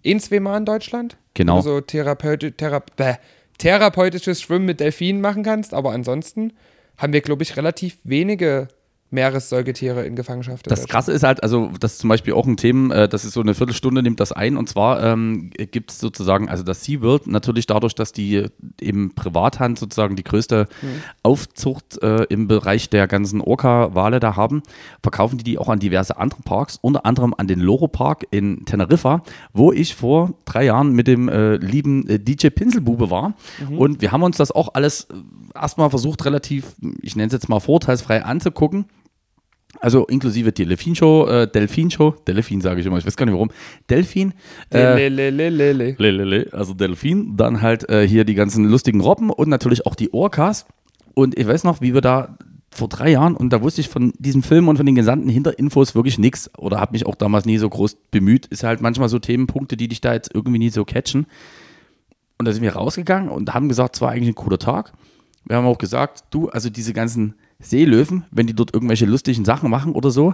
In 0.02 0.22
zweimal 0.22 0.58
in 0.58 0.66
Deutschland. 0.66 1.18
Genau. 1.34 1.58
Wo 1.58 1.62
du 1.62 1.64
so 1.64 1.82
Therapeut, 1.82 2.58
Thera 2.58 2.82
bäh, 2.96 3.16
therapeutisches 3.58 4.42
Schwimmen 4.42 4.66
mit 4.66 4.80
Delfinen 4.80 5.22
machen 5.22 5.44
kannst. 5.44 5.74
Aber 5.74 5.92
ansonsten 5.92 6.54
haben 6.98 7.12
wir, 7.12 7.22
glaube 7.22 7.44
ich, 7.44 7.58
relativ 7.58 7.98
wenige 8.06 8.70
Meeressäugetiere 9.12 10.06
in 10.06 10.16
Gefangenschaft. 10.16 10.70
Das. 10.70 10.88
Krasse 10.88 11.12
ist 11.12 11.24
halt, 11.24 11.44
also 11.44 11.72
das 11.80 11.94
ist 11.94 12.00
zum 12.00 12.10
Beispiel 12.10 12.34
auch 12.34 12.46
ein 12.46 12.58
Thema, 12.58 12.96
äh, 12.96 13.10
das 13.10 13.26
ist 13.26 13.34
so 13.34 13.42
eine 13.42 13.54
Viertelstunde, 13.54 14.04
nimmt 14.04 14.20
das 14.20 14.32
ein. 14.32 14.58
Und 14.58 14.70
zwar 14.70 15.04
ähm, 15.04 15.50
gibt 15.52 15.92
es 15.92 16.00
sozusagen, 16.00 16.50
also 16.50 16.64
das 16.64 16.84
SeaWorld 16.84 17.28
natürlich 17.28 17.66
dadurch, 17.66 17.96
dass 17.96 18.12
die 18.12 18.46
im 18.80 19.14
Privathand 19.16 19.80
sozusagen 19.80 20.16
die 20.16 20.24
größte 20.24 20.68
Aufzucht 21.24 22.02
äh, 22.02 22.24
im 22.26 22.48
Bereich 22.48 22.90
der 22.90 23.08
ganzen 23.08 23.42
Orca-Wale 23.42 24.20
da 24.20 24.36
haben, 24.36 24.62
verkaufen 25.02 25.38
die 25.38 25.44
die 25.44 25.58
auch 25.58 25.70
an 25.70 25.80
diverse 25.80 26.18
andere 26.18 26.42
Parks, 26.44 26.78
unter 26.82 27.06
anderem 27.06 27.34
an 27.38 27.48
den 27.48 27.60
Loro 27.60 27.88
Park 27.88 28.26
in 28.32 28.66
Teneriffa, 28.66 29.24
wo 29.54 29.72
ich 29.72 29.96
vor 29.96 30.34
drei 30.46 30.66
Jahren 30.66 30.94
mit 30.94 31.08
dem 31.08 31.30
äh, 31.30 31.56
lieben 31.56 32.08
äh, 32.08 32.20
DJ 32.20 32.50
Pinselbube 32.50 33.10
war. 33.10 33.34
Und 33.78 34.02
wir 34.02 34.12
haben 34.12 34.24
uns 34.24 34.38
das 34.38 34.52
auch 34.52 34.74
alles 34.74 35.06
äh, 35.06 35.16
erstmal 35.56 35.90
versucht, 35.90 36.26
relativ, 36.26 36.76
ich 37.02 37.16
nenne 37.16 37.28
es 37.28 37.34
jetzt 37.34 37.50
mal 37.50 37.60
vorteilsfrei 37.60 38.24
anzugucken. 38.24 38.86
Also 39.80 40.06
inklusive 40.08 40.52
Delfin-Show, 40.52 41.28
äh, 41.28 41.48
Delfin-Show, 41.48 42.16
Delfin 42.28 42.60
sage 42.60 42.82
ich 42.82 42.88
immer, 42.88 42.98
ich 42.98 43.06
weiß 43.06 43.16
gar 43.16 43.26
nicht 43.26 43.34
warum. 43.34 43.52
Delfin, 43.90 44.34
äh, 44.74 45.08
Lelelelele. 45.08 45.96
Lelele, 45.98 46.48
also 46.52 46.74
Delfin, 46.74 47.38
dann 47.38 47.62
halt 47.62 47.88
äh, 47.88 48.08
hier 48.08 48.26
die 48.26 48.34
ganzen 48.34 48.66
lustigen 48.66 49.00
Robben 49.00 49.30
und 49.30 49.48
natürlich 49.48 49.86
auch 49.86 49.96
die 49.96 50.12
Orcas. 50.12 50.66
Und 51.14 51.38
ich 51.38 51.48
weiß 51.48 51.64
noch, 51.64 51.82
wie 51.82 51.94
wir 51.94 52.02
da 52.02 52.38
vor 52.72 52.88
drei 52.88 53.12
Jahren, 53.12 53.36
und 53.36 53.52
da 53.52 53.62
wusste 53.62 53.82
ich 53.82 53.90
von 53.90 54.14
diesem 54.18 54.44
Film 54.44 54.68
und 54.68 54.78
von 54.78 54.86
den 54.86 54.96
gesamten 54.96 55.30
Hinterinfos 55.30 55.96
wirklich 55.96 56.18
nichts 56.18 56.50
oder 56.58 56.80
habe 56.80 56.94
mich 56.94 57.06
auch 57.06 57.16
damals 57.16 57.46
nie 57.46 57.58
so 57.58 57.70
groß 57.70 57.98
bemüht. 58.12 58.48
Ist 58.48 58.64
halt 58.64 58.82
manchmal 58.82 59.10
so 59.10 59.20
Themenpunkte, 59.20 59.78
die 59.78 59.88
dich 59.88 60.02
da 60.02 60.14
jetzt 60.14 60.32
irgendwie 60.34 60.60
nie 60.60 60.70
so 60.70 60.84
catchen. 60.84 61.26
Und 62.38 62.48
da 62.48 62.54
sind 62.54 62.64
wir 62.64 62.74
rausgegangen 62.74 63.30
und 63.30 63.54
haben 63.54 63.70
gesagt, 63.70 63.96
es 63.96 64.02
war 64.02 64.12
eigentlich 64.12 64.30
ein 64.30 64.36
cooler 64.36 64.60
Tag. 64.60 64.94
Wir 65.46 65.58
haben 65.58 65.66
auch 65.66 65.78
gesagt, 65.78 66.26
du, 66.32 66.50
also 66.50 66.70
diese 66.70 66.94
ganzen 66.94 67.36
Seelöwen, 67.62 68.26
wenn 68.32 68.48
die 68.48 68.56
dort 68.56 68.74
irgendwelche 68.74 69.06
lustigen 69.06 69.46
Sachen 69.46 69.70
machen 69.70 69.94
oder 69.94 70.12
so, 70.12 70.34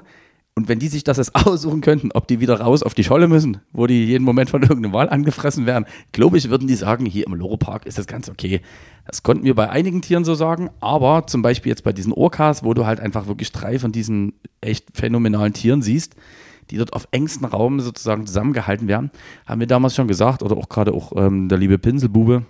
und 0.58 0.70
wenn 0.70 0.80
die 0.80 0.88
sich 0.88 1.04
das 1.04 1.18
jetzt 1.18 1.36
aussuchen 1.48 1.82
könnten, 1.82 2.12
ob 2.14 2.28
die 2.28 2.40
wieder 2.40 2.62
raus 2.62 2.82
auf 2.82 2.94
die 2.94 3.04
Scholle 3.04 3.28
müssen, 3.28 3.58
wo 3.74 3.88
die 3.88 4.06
jeden 4.06 4.24
Moment 4.24 4.50
von 4.50 4.62
irgendeinem 4.62 4.94
Wal 4.94 5.10
angefressen 5.10 5.66
werden, 5.66 5.86
glaube 6.14 6.38
ich, 6.38 6.50
würden 6.50 6.68
die 6.68 6.76
sagen, 6.76 7.06
hier 7.06 7.28
im 7.28 7.34
Loro-Park 7.36 7.86
ist 7.86 7.98
das 7.98 8.08
ganz 8.08 8.30
okay. 8.30 8.62
Das 9.06 9.22
konnten 9.22 9.44
wir 9.44 9.54
bei 9.54 9.70
einigen 9.70 10.02
Tieren 10.02 10.24
so 10.24 10.34
sagen, 10.34 10.70
aber 10.80 11.28
zum 11.28 11.42
Beispiel 11.42 11.72
jetzt 11.72 11.84
bei 11.84 11.92
diesen 11.92 12.14
Orcas, 12.14 12.64
wo 12.64 12.74
du 12.74 12.86
halt 12.86 13.02
einfach 13.02 13.28
wirklich 13.28 13.52
drei 13.52 13.80
von 13.80 13.92
diesen 13.92 14.34
echt 14.62 14.88
phänomenalen 14.94 15.52
Tieren 15.52 15.82
siehst, 15.82 16.16
die 16.72 16.78
dort 16.78 16.94
auf 16.94 17.08
engstem 17.12 17.46
Raum 17.46 17.82
sozusagen 17.82 18.26
zusammengehalten 18.26 18.88
werden, 18.88 19.12
haben 19.46 19.60
wir 19.60 19.68
damals 19.68 19.94
schon 19.94 20.08
gesagt, 20.08 20.42
oder 20.42 20.56
auch 20.58 20.70
gerade 20.70 20.94
auch 20.94 21.12
ähm, 21.18 21.50
der 21.50 21.58
liebe 21.58 21.78
Pinselbube, 21.78 22.44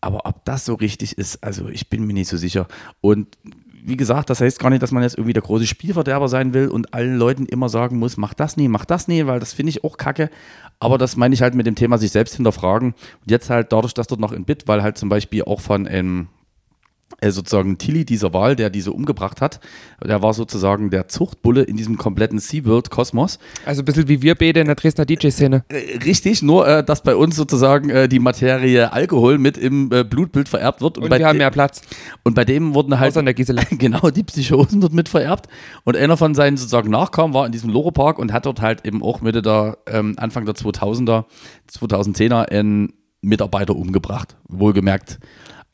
aber 0.00 0.26
ob 0.26 0.44
das 0.44 0.64
so 0.64 0.74
richtig 0.74 1.18
ist, 1.18 1.42
also 1.42 1.68
ich 1.68 1.88
bin 1.88 2.04
mir 2.04 2.12
nicht 2.12 2.28
so 2.28 2.36
sicher. 2.36 2.68
Und 3.00 3.38
wie 3.88 3.96
gesagt, 3.96 4.30
das 4.30 4.40
heißt 4.40 4.58
gar 4.58 4.70
nicht, 4.70 4.82
dass 4.82 4.92
man 4.92 5.02
jetzt 5.02 5.16
irgendwie 5.16 5.32
der 5.32 5.42
große 5.42 5.66
Spielverderber 5.66 6.28
sein 6.28 6.52
will 6.52 6.68
und 6.68 6.94
allen 6.94 7.16
Leuten 7.16 7.46
immer 7.46 7.68
sagen 7.68 7.98
muss, 7.98 8.16
mach 8.16 8.34
das 8.34 8.56
nie, 8.56 8.68
mach 8.68 8.84
das 8.84 9.08
nie, 9.08 9.26
weil 9.26 9.40
das 9.40 9.52
finde 9.52 9.70
ich 9.70 9.84
auch 9.84 9.96
kacke. 9.96 10.30
Aber 10.78 10.98
das 10.98 11.16
meine 11.16 11.34
ich 11.34 11.42
halt 11.42 11.54
mit 11.54 11.66
dem 11.66 11.74
Thema 11.74 11.98
sich 11.98 12.12
selbst 12.12 12.36
hinterfragen. 12.36 12.92
Und 12.92 13.30
jetzt 13.30 13.50
halt 13.50 13.72
dadurch, 13.72 13.94
dass 13.94 14.06
dort 14.06 14.20
noch 14.20 14.32
in 14.32 14.44
Bit, 14.44 14.68
weil 14.68 14.82
halt 14.82 14.98
zum 14.98 15.08
Beispiel 15.08 15.42
auch 15.42 15.60
von 15.60 15.88
ähm, 15.90 16.28
äh, 16.28 16.37
sozusagen 17.26 17.78
Tilly, 17.78 18.04
dieser 18.04 18.32
Wal, 18.32 18.54
der 18.54 18.70
diese 18.70 18.92
umgebracht 18.92 19.40
hat, 19.40 19.60
der 20.04 20.22
war 20.22 20.34
sozusagen 20.34 20.90
der 20.90 21.08
Zuchtbulle 21.08 21.62
in 21.62 21.76
diesem 21.76 21.96
kompletten 21.98 22.38
SeaWorld-Kosmos. 22.38 23.38
Also 23.66 23.82
ein 23.82 23.84
bisschen 23.84 24.08
wie 24.08 24.22
wir 24.22 24.36
beide 24.36 24.60
in 24.60 24.66
der 24.66 24.76
Dresdner 24.76 25.04
DJ-Szene. 25.04 25.64
Äh, 25.68 25.98
Richtig, 26.04 26.42
nur 26.42 26.68
äh, 26.68 26.84
dass 26.84 27.02
bei 27.02 27.16
uns 27.16 27.34
sozusagen 27.34 27.90
äh, 27.90 28.08
die 28.08 28.20
Materie 28.20 28.92
Alkohol 28.92 29.38
mit 29.38 29.56
im 29.56 29.90
äh, 29.92 30.04
Blutbild 30.04 30.48
vererbt 30.48 30.80
wird. 30.80 30.98
Und 30.98 31.08
bei 31.08 31.18
wir 31.18 31.26
haben 31.26 31.38
mehr 31.38 31.50
Platz. 31.50 31.82
und 32.22 32.34
bei 32.34 32.44
dem 32.44 32.74
wurden 32.74 32.98
halt 33.00 33.10
Außer 33.12 33.20
in 33.20 33.26
der 33.26 33.34
Gisela. 33.34 33.62
genau 33.70 34.10
die 34.10 34.22
Psychosen 34.22 34.80
dort 34.80 34.92
mit 34.92 35.08
vererbt. 35.08 35.48
Und 35.84 35.96
einer 35.96 36.16
von 36.16 36.34
seinen 36.34 36.56
sozusagen 36.56 36.90
Nachkommen 36.90 37.34
war 37.34 37.46
in 37.46 37.52
diesem 37.52 37.70
Loro-Park 37.70 38.18
und 38.18 38.32
hat 38.32 38.46
dort 38.46 38.60
halt 38.60 38.86
eben 38.86 39.02
auch 39.02 39.20
Mitte 39.22 39.42
der, 39.42 39.78
ähm, 39.86 40.14
Anfang 40.18 40.44
der 40.44 40.54
2000er, 40.54 41.24
2010er 41.68 42.48
einen 42.48 42.92
Mitarbeiter 43.20 43.74
umgebracht. 43.74 44.36
Wohlgemerkt. 44.48 45.18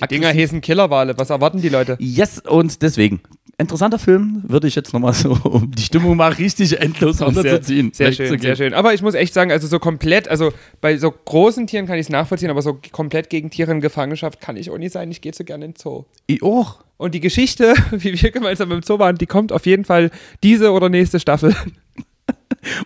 Die 0.00 0.08
Dinger 0.08 0.30
hießen 0.30 0.60
Killerwale. 0.60 1.16
Was 1.16 1.30
erwarten 1.30 1.60
die 1.60 1.68
Leute? 1.68 1.96
Yes, 2.00 2.40
und 2.40 2.82
deswegen. 2.82 3.20
Interessanter 3.56 4.00
Film, 4.00 4.42
würde 4.48 4.66
ich 4.66 4.74
jetzt 4.74 4.92
nochmal 4.92 5.12
so, 5.12 5.38
um 5.44 5.70
die 5.70 5.82
Stimmung 5.82 6.16
mal 6.16 6.32
richtig 6.32 6.80
endlos 6.80 7.22
runterzuziehen. 7.22 7.92
Sehr 7.92 8.08
wegzugehen. 8.08 8.32
schön, 8.32 8.40
sehr 8.40 8.56
schön. 8.56 8.74
Aber 8.74 8.94
ich 8.94 9.02
muss 9.02 9.14
echt 9.14 9.32
sagen, 9.32 9.52
also 9.52 9.68
so 9.68 9.78
komplett, 9.78 10.26
also 10.26 10.52
bei 10.80 10.96
so 10.98 11.12
großen 11.12 11.68
Tieren 11.68 11.86
kann 11.86 11.94
ich 11.94 12.06
es 12.06 12.10
nachvollziehen, 12.10 12.50
aber 12.50 12.62
so 12.62 12.80
komplett 12.90 13.30
gegen 13.30 13.50
Tiere 13.50 13.70
in 13.70 13.80
Gefangenschaft 13.80 14.40
kann 14.40 14.56
ich 14.56 14.70
auch 14.70 14.78
nicht 14.78 14.92
sein. 14.92 15.08
Ich 15.12 15.20
gehe 15.20 15.32
so 15.32 15.44
gerne 15.44 15.66
in 15.66 15.72
den 15.72 15.80
Zoo. 15.80 16.04
Ich 16.26 16.42
auch. 16.42 16.82
Und 16.96 17.14
die 17.14 17.20
Geschichte, 17.20 17.74
wie 17.92 18.20
wir 18.20 18.30
gemeinsam 18.32 18.72
im 18.72 18.82
Zoo 18.82 18.98
waren, 18.98 19.16
die 19.18 19.26
kommt 19.26 19.52
auf 19.52 19.66
jeden 19.66 19.84
Fall 19.84 20.10
diese 20.42 20.72
oder 20.72 20.88
nächste 20.88 21.20
Staffel. 21.20 21.54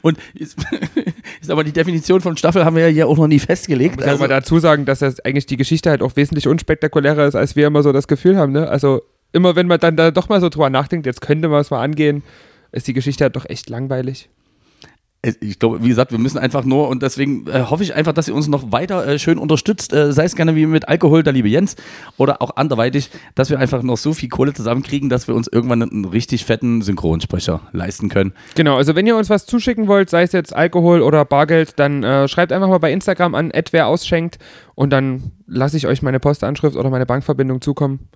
Und 0.02 0.18
ist, 0.34 0.56
ist 1.40 1.50
aber 1.50 1.64
die 1.64 1.72
Definition 1.72 2.20
von 2.20 2.36
Staffel 2.36 2.64
haben 2.64 2.76
wir 2.76 2.88
ja 2.88 2.92
hier 2.92 3.08
auch 3.08 3.16
noch 3.16 3.26
nie 3.26 3.38
festgelegt. 3.38 3.96
Muss 3.96 4.06
also, 4.06 4.20
mal 4.20 4.28
dazu 4.28 4.58
sagen, 4.58 4.84
dass 4.84 5.00
das 5.00 5.20
eigentlich 5.20 5.46
die 5.46 5.56
Geschichte 5.56 5.90
halt 5.90 6.02
auch 6.02 6.16
wesentlich 6.16 6.48
unspektakulärer 6.48 7.26
ist, 7.26 7.34
als 7.34 7.56
wir 7.56 7.66
immer 7.66 7.82
so 7.82 7.92
das 7.92 8.08
Gefühl 8.08 8.36
haben. 8.36 8.52
Ne? 8.52 8.68
Also 8.68 9.02
immer 9.32 9.56
wenn 9.56 9.66
man 9.66 9.80
dann 9.80 9.96
da 9.96 10.10
doch 10.10 10.28
mal 10.28 10.40
so 10.40 10.48
drüber 10.48 10.70
nachdenkt, 10.70 11.06
jetzt 11.06 11.20
könnte 11.20 11.48
man 11.48 11.60
es 11.60 11.70
mal 11.70 11.82
angehen, 11.82 12.22
ist 12.72 12.86
die 12.86 12.92
Geschichte 12.92 13.24
halt 13.24 13.36
doch 13.36 13.48
echt 13.48 13.68
langweilig. 13.68 14.28
Ich 15.40 15.58
glaube, 15.58 15.82
wie 15.82 15.88
gesagt, 15.88 16.12
wir 16.12 16.18
müssen 16.18 16.38
einfach 16.38 16.64
nur 16.64 16.88
und 16.88 17.02
deswegen 17.02 17.48
äh, 17.48 17.64
hoffe 17.68 17.82
ich 17.82 17.92
einfach, 17.92 18.12
dass 18.12 18.28
ihr 18.28 18.36
uns 18.36 18.46
noch 18.46 18.70
weiter 18.70 19.04
äh, 19.04 19.18
schön 19.18 19.36
unterstützt, 19.36 19.92
äh, 19.92 20.12
sei 20.12 20.24
es 20.24 20.36
gerne 20.36 20.54
wie 20.54 20.64
mit 20.64 20.86
Alkohol, 20.88 21.24
der 21.24 21.32
liebe 21.32 21.48
Jens, 21.48 21.74
oder 22.18 22.40
auch 22.40 22.54
anderweitig, 22.54 23.10
dass 23.34 23.50
wir 23.50 23.58
einfach 23.58 23.82
noch 23.82 23.96
so 23.96 24.12
viel 24.12 24.28
Kohle 24.28 24.52
zusammenkriegen, 24.52 25.08
dass 25.08 25.26
wir 25.26 25.34
uns 25.34 25.48
irgendwann 25.48 25.82
einen 25.82 26.04
richtig 26.04 26.44
fetten 26.44 26.82
Synchronsprecher 26.82 27.62
leisten 27.72 28.08
können. 28.10 28.32
Genau, 28.54 28.76
also 28.76 28.94
wenn 28.94 29.08
ihr 29.08 29.16
uns 29.16 29.28
was 29.28 29.44
zuschicken 29.44 29.88
wollt, 29.88 30.08
sei 30.08 30.22
es 30.22 30.30
jetzt 30.30 30.54
Alkohol 30.54 31.02
oder 31.02 31.24
Bargeld, 31.24 31.80
dann 31.80 32.04
äh, 32.04 32.28
schreibt 32.28 32.52
einfach 32.52 32.68
mal 32.68 32.78
bei 32.78 32.92
Instagram 32.92 33.34
an, 33.34 33.52
wer 33.72 33.88
ausschenkt 33.88 34.38
und 34.76 34.90
dann 34.90 35.32
lasse 35.48 35.76
ich 35.76 35.88
euch 35.88 36.00
meine 36.00 36.20
Postanschrift 36.20 36.76
oder 36.76 36.90
meine 36.90 37.06
Bankverbindung 37.06 37.60
zukommen. 37.60 38.08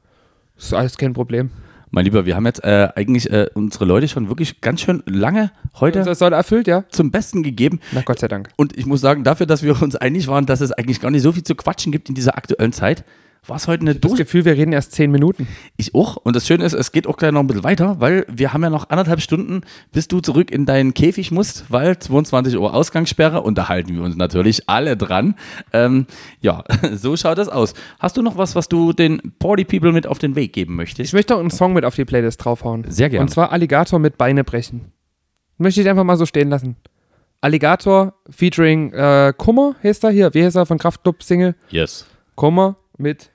Das 0.55 0.67
ist 0.67 0.75
alles 0.75 0.97
kein 0.97 1.15
Problem. 1.15 1.51
Mein 1.95 2.07
Lieber, 2.07 2.25
wir 2.25 2.37
haben 2.37 2.47
jetzt 2.47 2.65
äh, 2.65 2.89
eigentlich 2.97 3.31
äh, 3.31 3.51
unsere 3.53 3.85
Leute 3.85 4.09
schon 4.09 4.29
wirklich 4.29 4.63
ganz 4.63 4.81
schön 4.81 5.03
lange 5.05 5.53
heute 5.79 6.03
Das 6.03 6.21
soll 6.21 6.33
erfüllt, 6.33 6.67
ja? 6.67 6.85
zum 6.89 7.11
Besten 7.11 7.43
gegeben. 7.43 7.81
Na 7.93 8.01
Gott 8.01 8.19
sei 8.19 8.29
Dank. 8.29 8.49
Und 8.57 8.79
ich 8.79 8.87
muss 8.87 9.03
sagen, 9.03 9.25
dafür, 9.25 9.45
dass 9.45 9.63
wir 9.63 9.81
uns 9.83 9.95
einig 9.97 10.27
waren, 10.27 10.47
dass 10.47 10.63
es 10.63 10.73
eigentlich 10.73 11.03
gar 11.03 11.11
nicht 11.11 11.21
so 11.21 11.33
viel 11.33 11.43
zu 11.43 11.55
quatschen 11.55 11.93
gibt 11.93 12.09
in 12.09 12.15
dieser 12.15 12.39
aktuellen 12.39 12.73
Zeit, 12.73 13.05
war 13.47 13.57
es 13.57 13.67
heute 13.67 13.81
eine 13.83 13.95
Das 13.95 14.01
durch 14.01 14.19
Gefühl, 14.21 14.45
wir 14.45 14.53
reden 14.53 14.73
erst 14.73 14.93
zehn 14.93 15.11
Minuten. 15.11 15.49
Ich 15.77 15.97
auch. 15.97 16.17
Und 16.17 16.37
das 16.37 16.47
Schöne 16.47 16.65
ist, 16.65 16.75
es 16.75 16.93
geht 16.93 17.09
auch 17.09 17.17
gleich 17.17 17.33
noch 17.33 17.41
ein 17.41 17.49
bisschen 17.49 17.65
weiter, 17.65 17.97
weil 17.99 18.25
wir 18.31 18.53
haben 18.53 18.63
ja 18.63 18.71
noch 18.71 18.91
anderthalb 18.91 19.21
Stunden, 19.21 19.63
bis 19.91 20.07
du 20.07 20.21
zurück 20.21 20.53
in 20.53 20.65
deinen 20.65 20.95
Käfig 20.95 21.33
musst, 21.33 21.65
weil 21.69 21.99
22 21.99 22.57
Uhr 22.57 22.73
Ausgangssperre 22.73 23.43
und 23.43 23.59
da 23.59 23.69
halten 23.69 23.95
wir 23.97 24.03
uns 24.03 24.15
natürlich 24.15 24.69
alle 24.69 24.97
dran. 24.97 25.35
Ähm, 25.73 26.07
ja, 26.41 26.63
so 26.95 27.17
schaut 27.17 27.39
es 27.39 27.49
aus. 27.49 27.75
Hast 27.99 28.17
du 28.17 28.23
noch 28.23 28.37
was, 28.37 28.55
was 28.55 28.69
du 28.69 28.93
den 28.93 29.21
Party 29.41 29.65
People 29.65 29.91
mit 29.91 30.07
auf 30.07 30.21
den 30.21 30.37
Weg 30.37 30.53
geben 30.53 30.75
Ich 30.75 30.77
möchtest? 30.77 31.13
möchte 31.13 31.35
auch 31.35 31.41
einen 31.41 31.51
Song 31.51 31.73
mit 31.73 31.85
auf 31.85 31.97
die 31.97 32.05
Playlist 32.05 32.45
draufhauen. 32.45 32.85
Sehr 32.89 33.11
gerne. 33.11 33.23
Und 33.23 33.29
zwar 33.29 33.51
Alligator 33.51 33.99
mit 33.99 34.19
Beine 34.19 34.45
brechen. 34.45 34.93
Möchte 35.59 35.81
ich 35.81 35.89
einfach 35.89 36.05
mal 36.05 36.17
so 36.17 36.27
stehen 36.27 36.49
lassen. 36.49 36.77
Alligator 37.41 38.15
featuring 38.31 38.93
äh, 38.93 39.33
Kummer, 39.37 39.75
heißt 39.83 40.05
er 40.05 40.11
hier. 40.11 40.33
Wie 40.33 40.45
heißt 40.45 40.55
er 40.55 40.65
von 40.65 40.79
Kraftclub 40.79 41.25
Single? 41.25 41.57
Yes. 41.71 42.07
Kummer 42.37 42.77
mit 42.99 43.32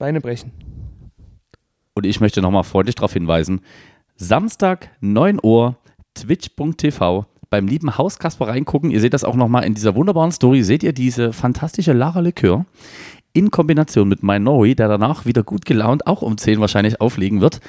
Beine 0.00 0.20
brechen. 0.20 0.50
Und 1.94 2.06
ich 2.06 2.20
möchte 2.20 2.40
nochmal 2.40 2.64
freundlich 2.64 2.96
darauf 2.96 3.12
hinweisen, 3.12 3.60
Samstag 4.16 4.88
9 5.00 5.38
Uhr, 5.42 5.76
twitch.tv, 6.14 7.26
beim 7.50 7.66
lieben 7.66 7.98
Hauskasper 7.98 8.48
reingucken. 8.48 8.90
Ihr 8.90 9.00
seht 9.00 9.12
das 9.12 9.24
auch 9.24 9.36
nochmal 9.36 9.64
in 9.64 9.74
dieser 9.74 9.94
wunderbaren 9.94 10.32
Story. 10.32 10.62
Seht 10.62 10.82
ihr 10.82 10.94
diese 10.94 11.32
fantastische 11.32 11.92
Lara 11.92 12.20
Likör 12.20 12.64
in 13.34 13.50
Kombination 13.50 14.08
mit 14.08 14.22
Minori, 14.22 14.74
der 14.74 14.88
danach 14.88 15.26
wieder 15.26 15.42
gut 15.42 15.66
gelaunt 15.66 16.06
auch 16.06 16.22
um 16.22 16.38
10 16.38 16.60
wahrscheinlich 16.60 17.00
auflegen 17.00 17.42
wird. 17.42 17.60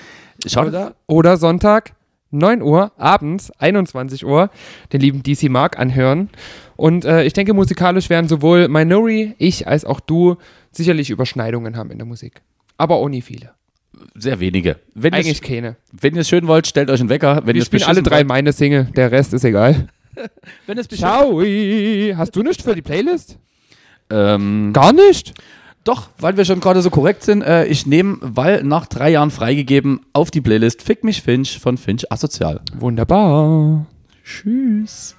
Schaut, 0.48 0.68
Oder, 0.68 0.96
oder 1.08 1.36
Sonntag, 1.38 1.94
9 2.32 2.62
Uhr, 2.62 2.94
abends, 2.98 3.52
21 3.60 4.26
Uhr, 4.26 4.50
den 4.94 5.02
lieben 5.02 5.22
DC 5.22 5.50
Mark 5.50 5.78
anhören. 5.78 6.30
Und 6.78 7.04
äh, 7.04 7.26
ich 7.26 7.34
denke, 7.34 7.54
musikalisch 7.54 8.10
werden 8.10 8.30
sowohl 8.30 8.70
Minori, 8.70 9.36
ich 9.38 9.68
als 9.68 9.84
auch 9.84 10.00
du 10.00 10.38
sicherlich 10.72 11.10
Überschneidungen 11.10 11.76
haben 11.78 11.92
in 11.92 11.98
der 11.98 12.06
Musik. 12.08 12.42
Aber 12.78 12.96
auch 12.96 13.10
nie 13.10 13.22
viele. 13.22 13.52
sehr 14.16 14.40
wenige. 14.40 14.78
Wenn 14.96 15.14
Eigentlich 15.14 15.42
keine. 15.42 15.76
wenn 15.92 16.16
ihr 16.16 16.22
es 16.22 16.30
schön 16.30 16.48
wollt, 16.48 16.66
stellt 16.68 16.90
euch 16.90 17.00
einen 17.00 17.10
Wecker. 17.10 17.42
Wenn 17.46 17.56
Wir 17.56 17.62
es 17.62 17.68
spielen 17.68 17.84
alle 17.84 18.02
drei 18.02 18.18
wollt- 18.20 18.28
meine 18.28 18.54
Single, 18.54 18.86
der 18.96 19.12
Rest 19.12 19.34
ist 19.34 19.44
egal. 19.44 19.88
Wenn 20.68 20.78
es 20.78 20.88
Ciao. 20.90 21.42
Hast 22.18 22.36
du 22.36 22.44
nichts 22.44 22.64
für 22.64 22.76
die 22.76 22.82
Playlist? 22.82 23.38
Ähm, 24.10 24.72
Gar 24.74 24.92
nicht? 24.94 25.34
Doch, 25.84 26.10
weil 26.20 26.36
wir 26.38 26.44
schon 26.46 26.60
gerade 26.60 26.82
so 26.82 26.90
korrekt 26.90 27.24
sind. 27.24 27.42
Äh, 27.42 27.66
ich 27.66 27.86
nehme, 27.88 28.18
weil 28.22 28.62
nach 28.64 28.86
drei 28.88 29.10
Jahren 29.12 29.32
freigegeben, 29.32 30.02
auf 30.14 30.30
die 30.30 30.42
Playlist 30.42 30.82
Fick 30.84 31.04
mich 31.04 31.22
Finch 31.22 31.60
von 31.60 31.78
Finch 31.78 32.12
Asozial. 32.12 32.60
Wunderbar. 32.74 33.86
Tschüss. 34.24 35.16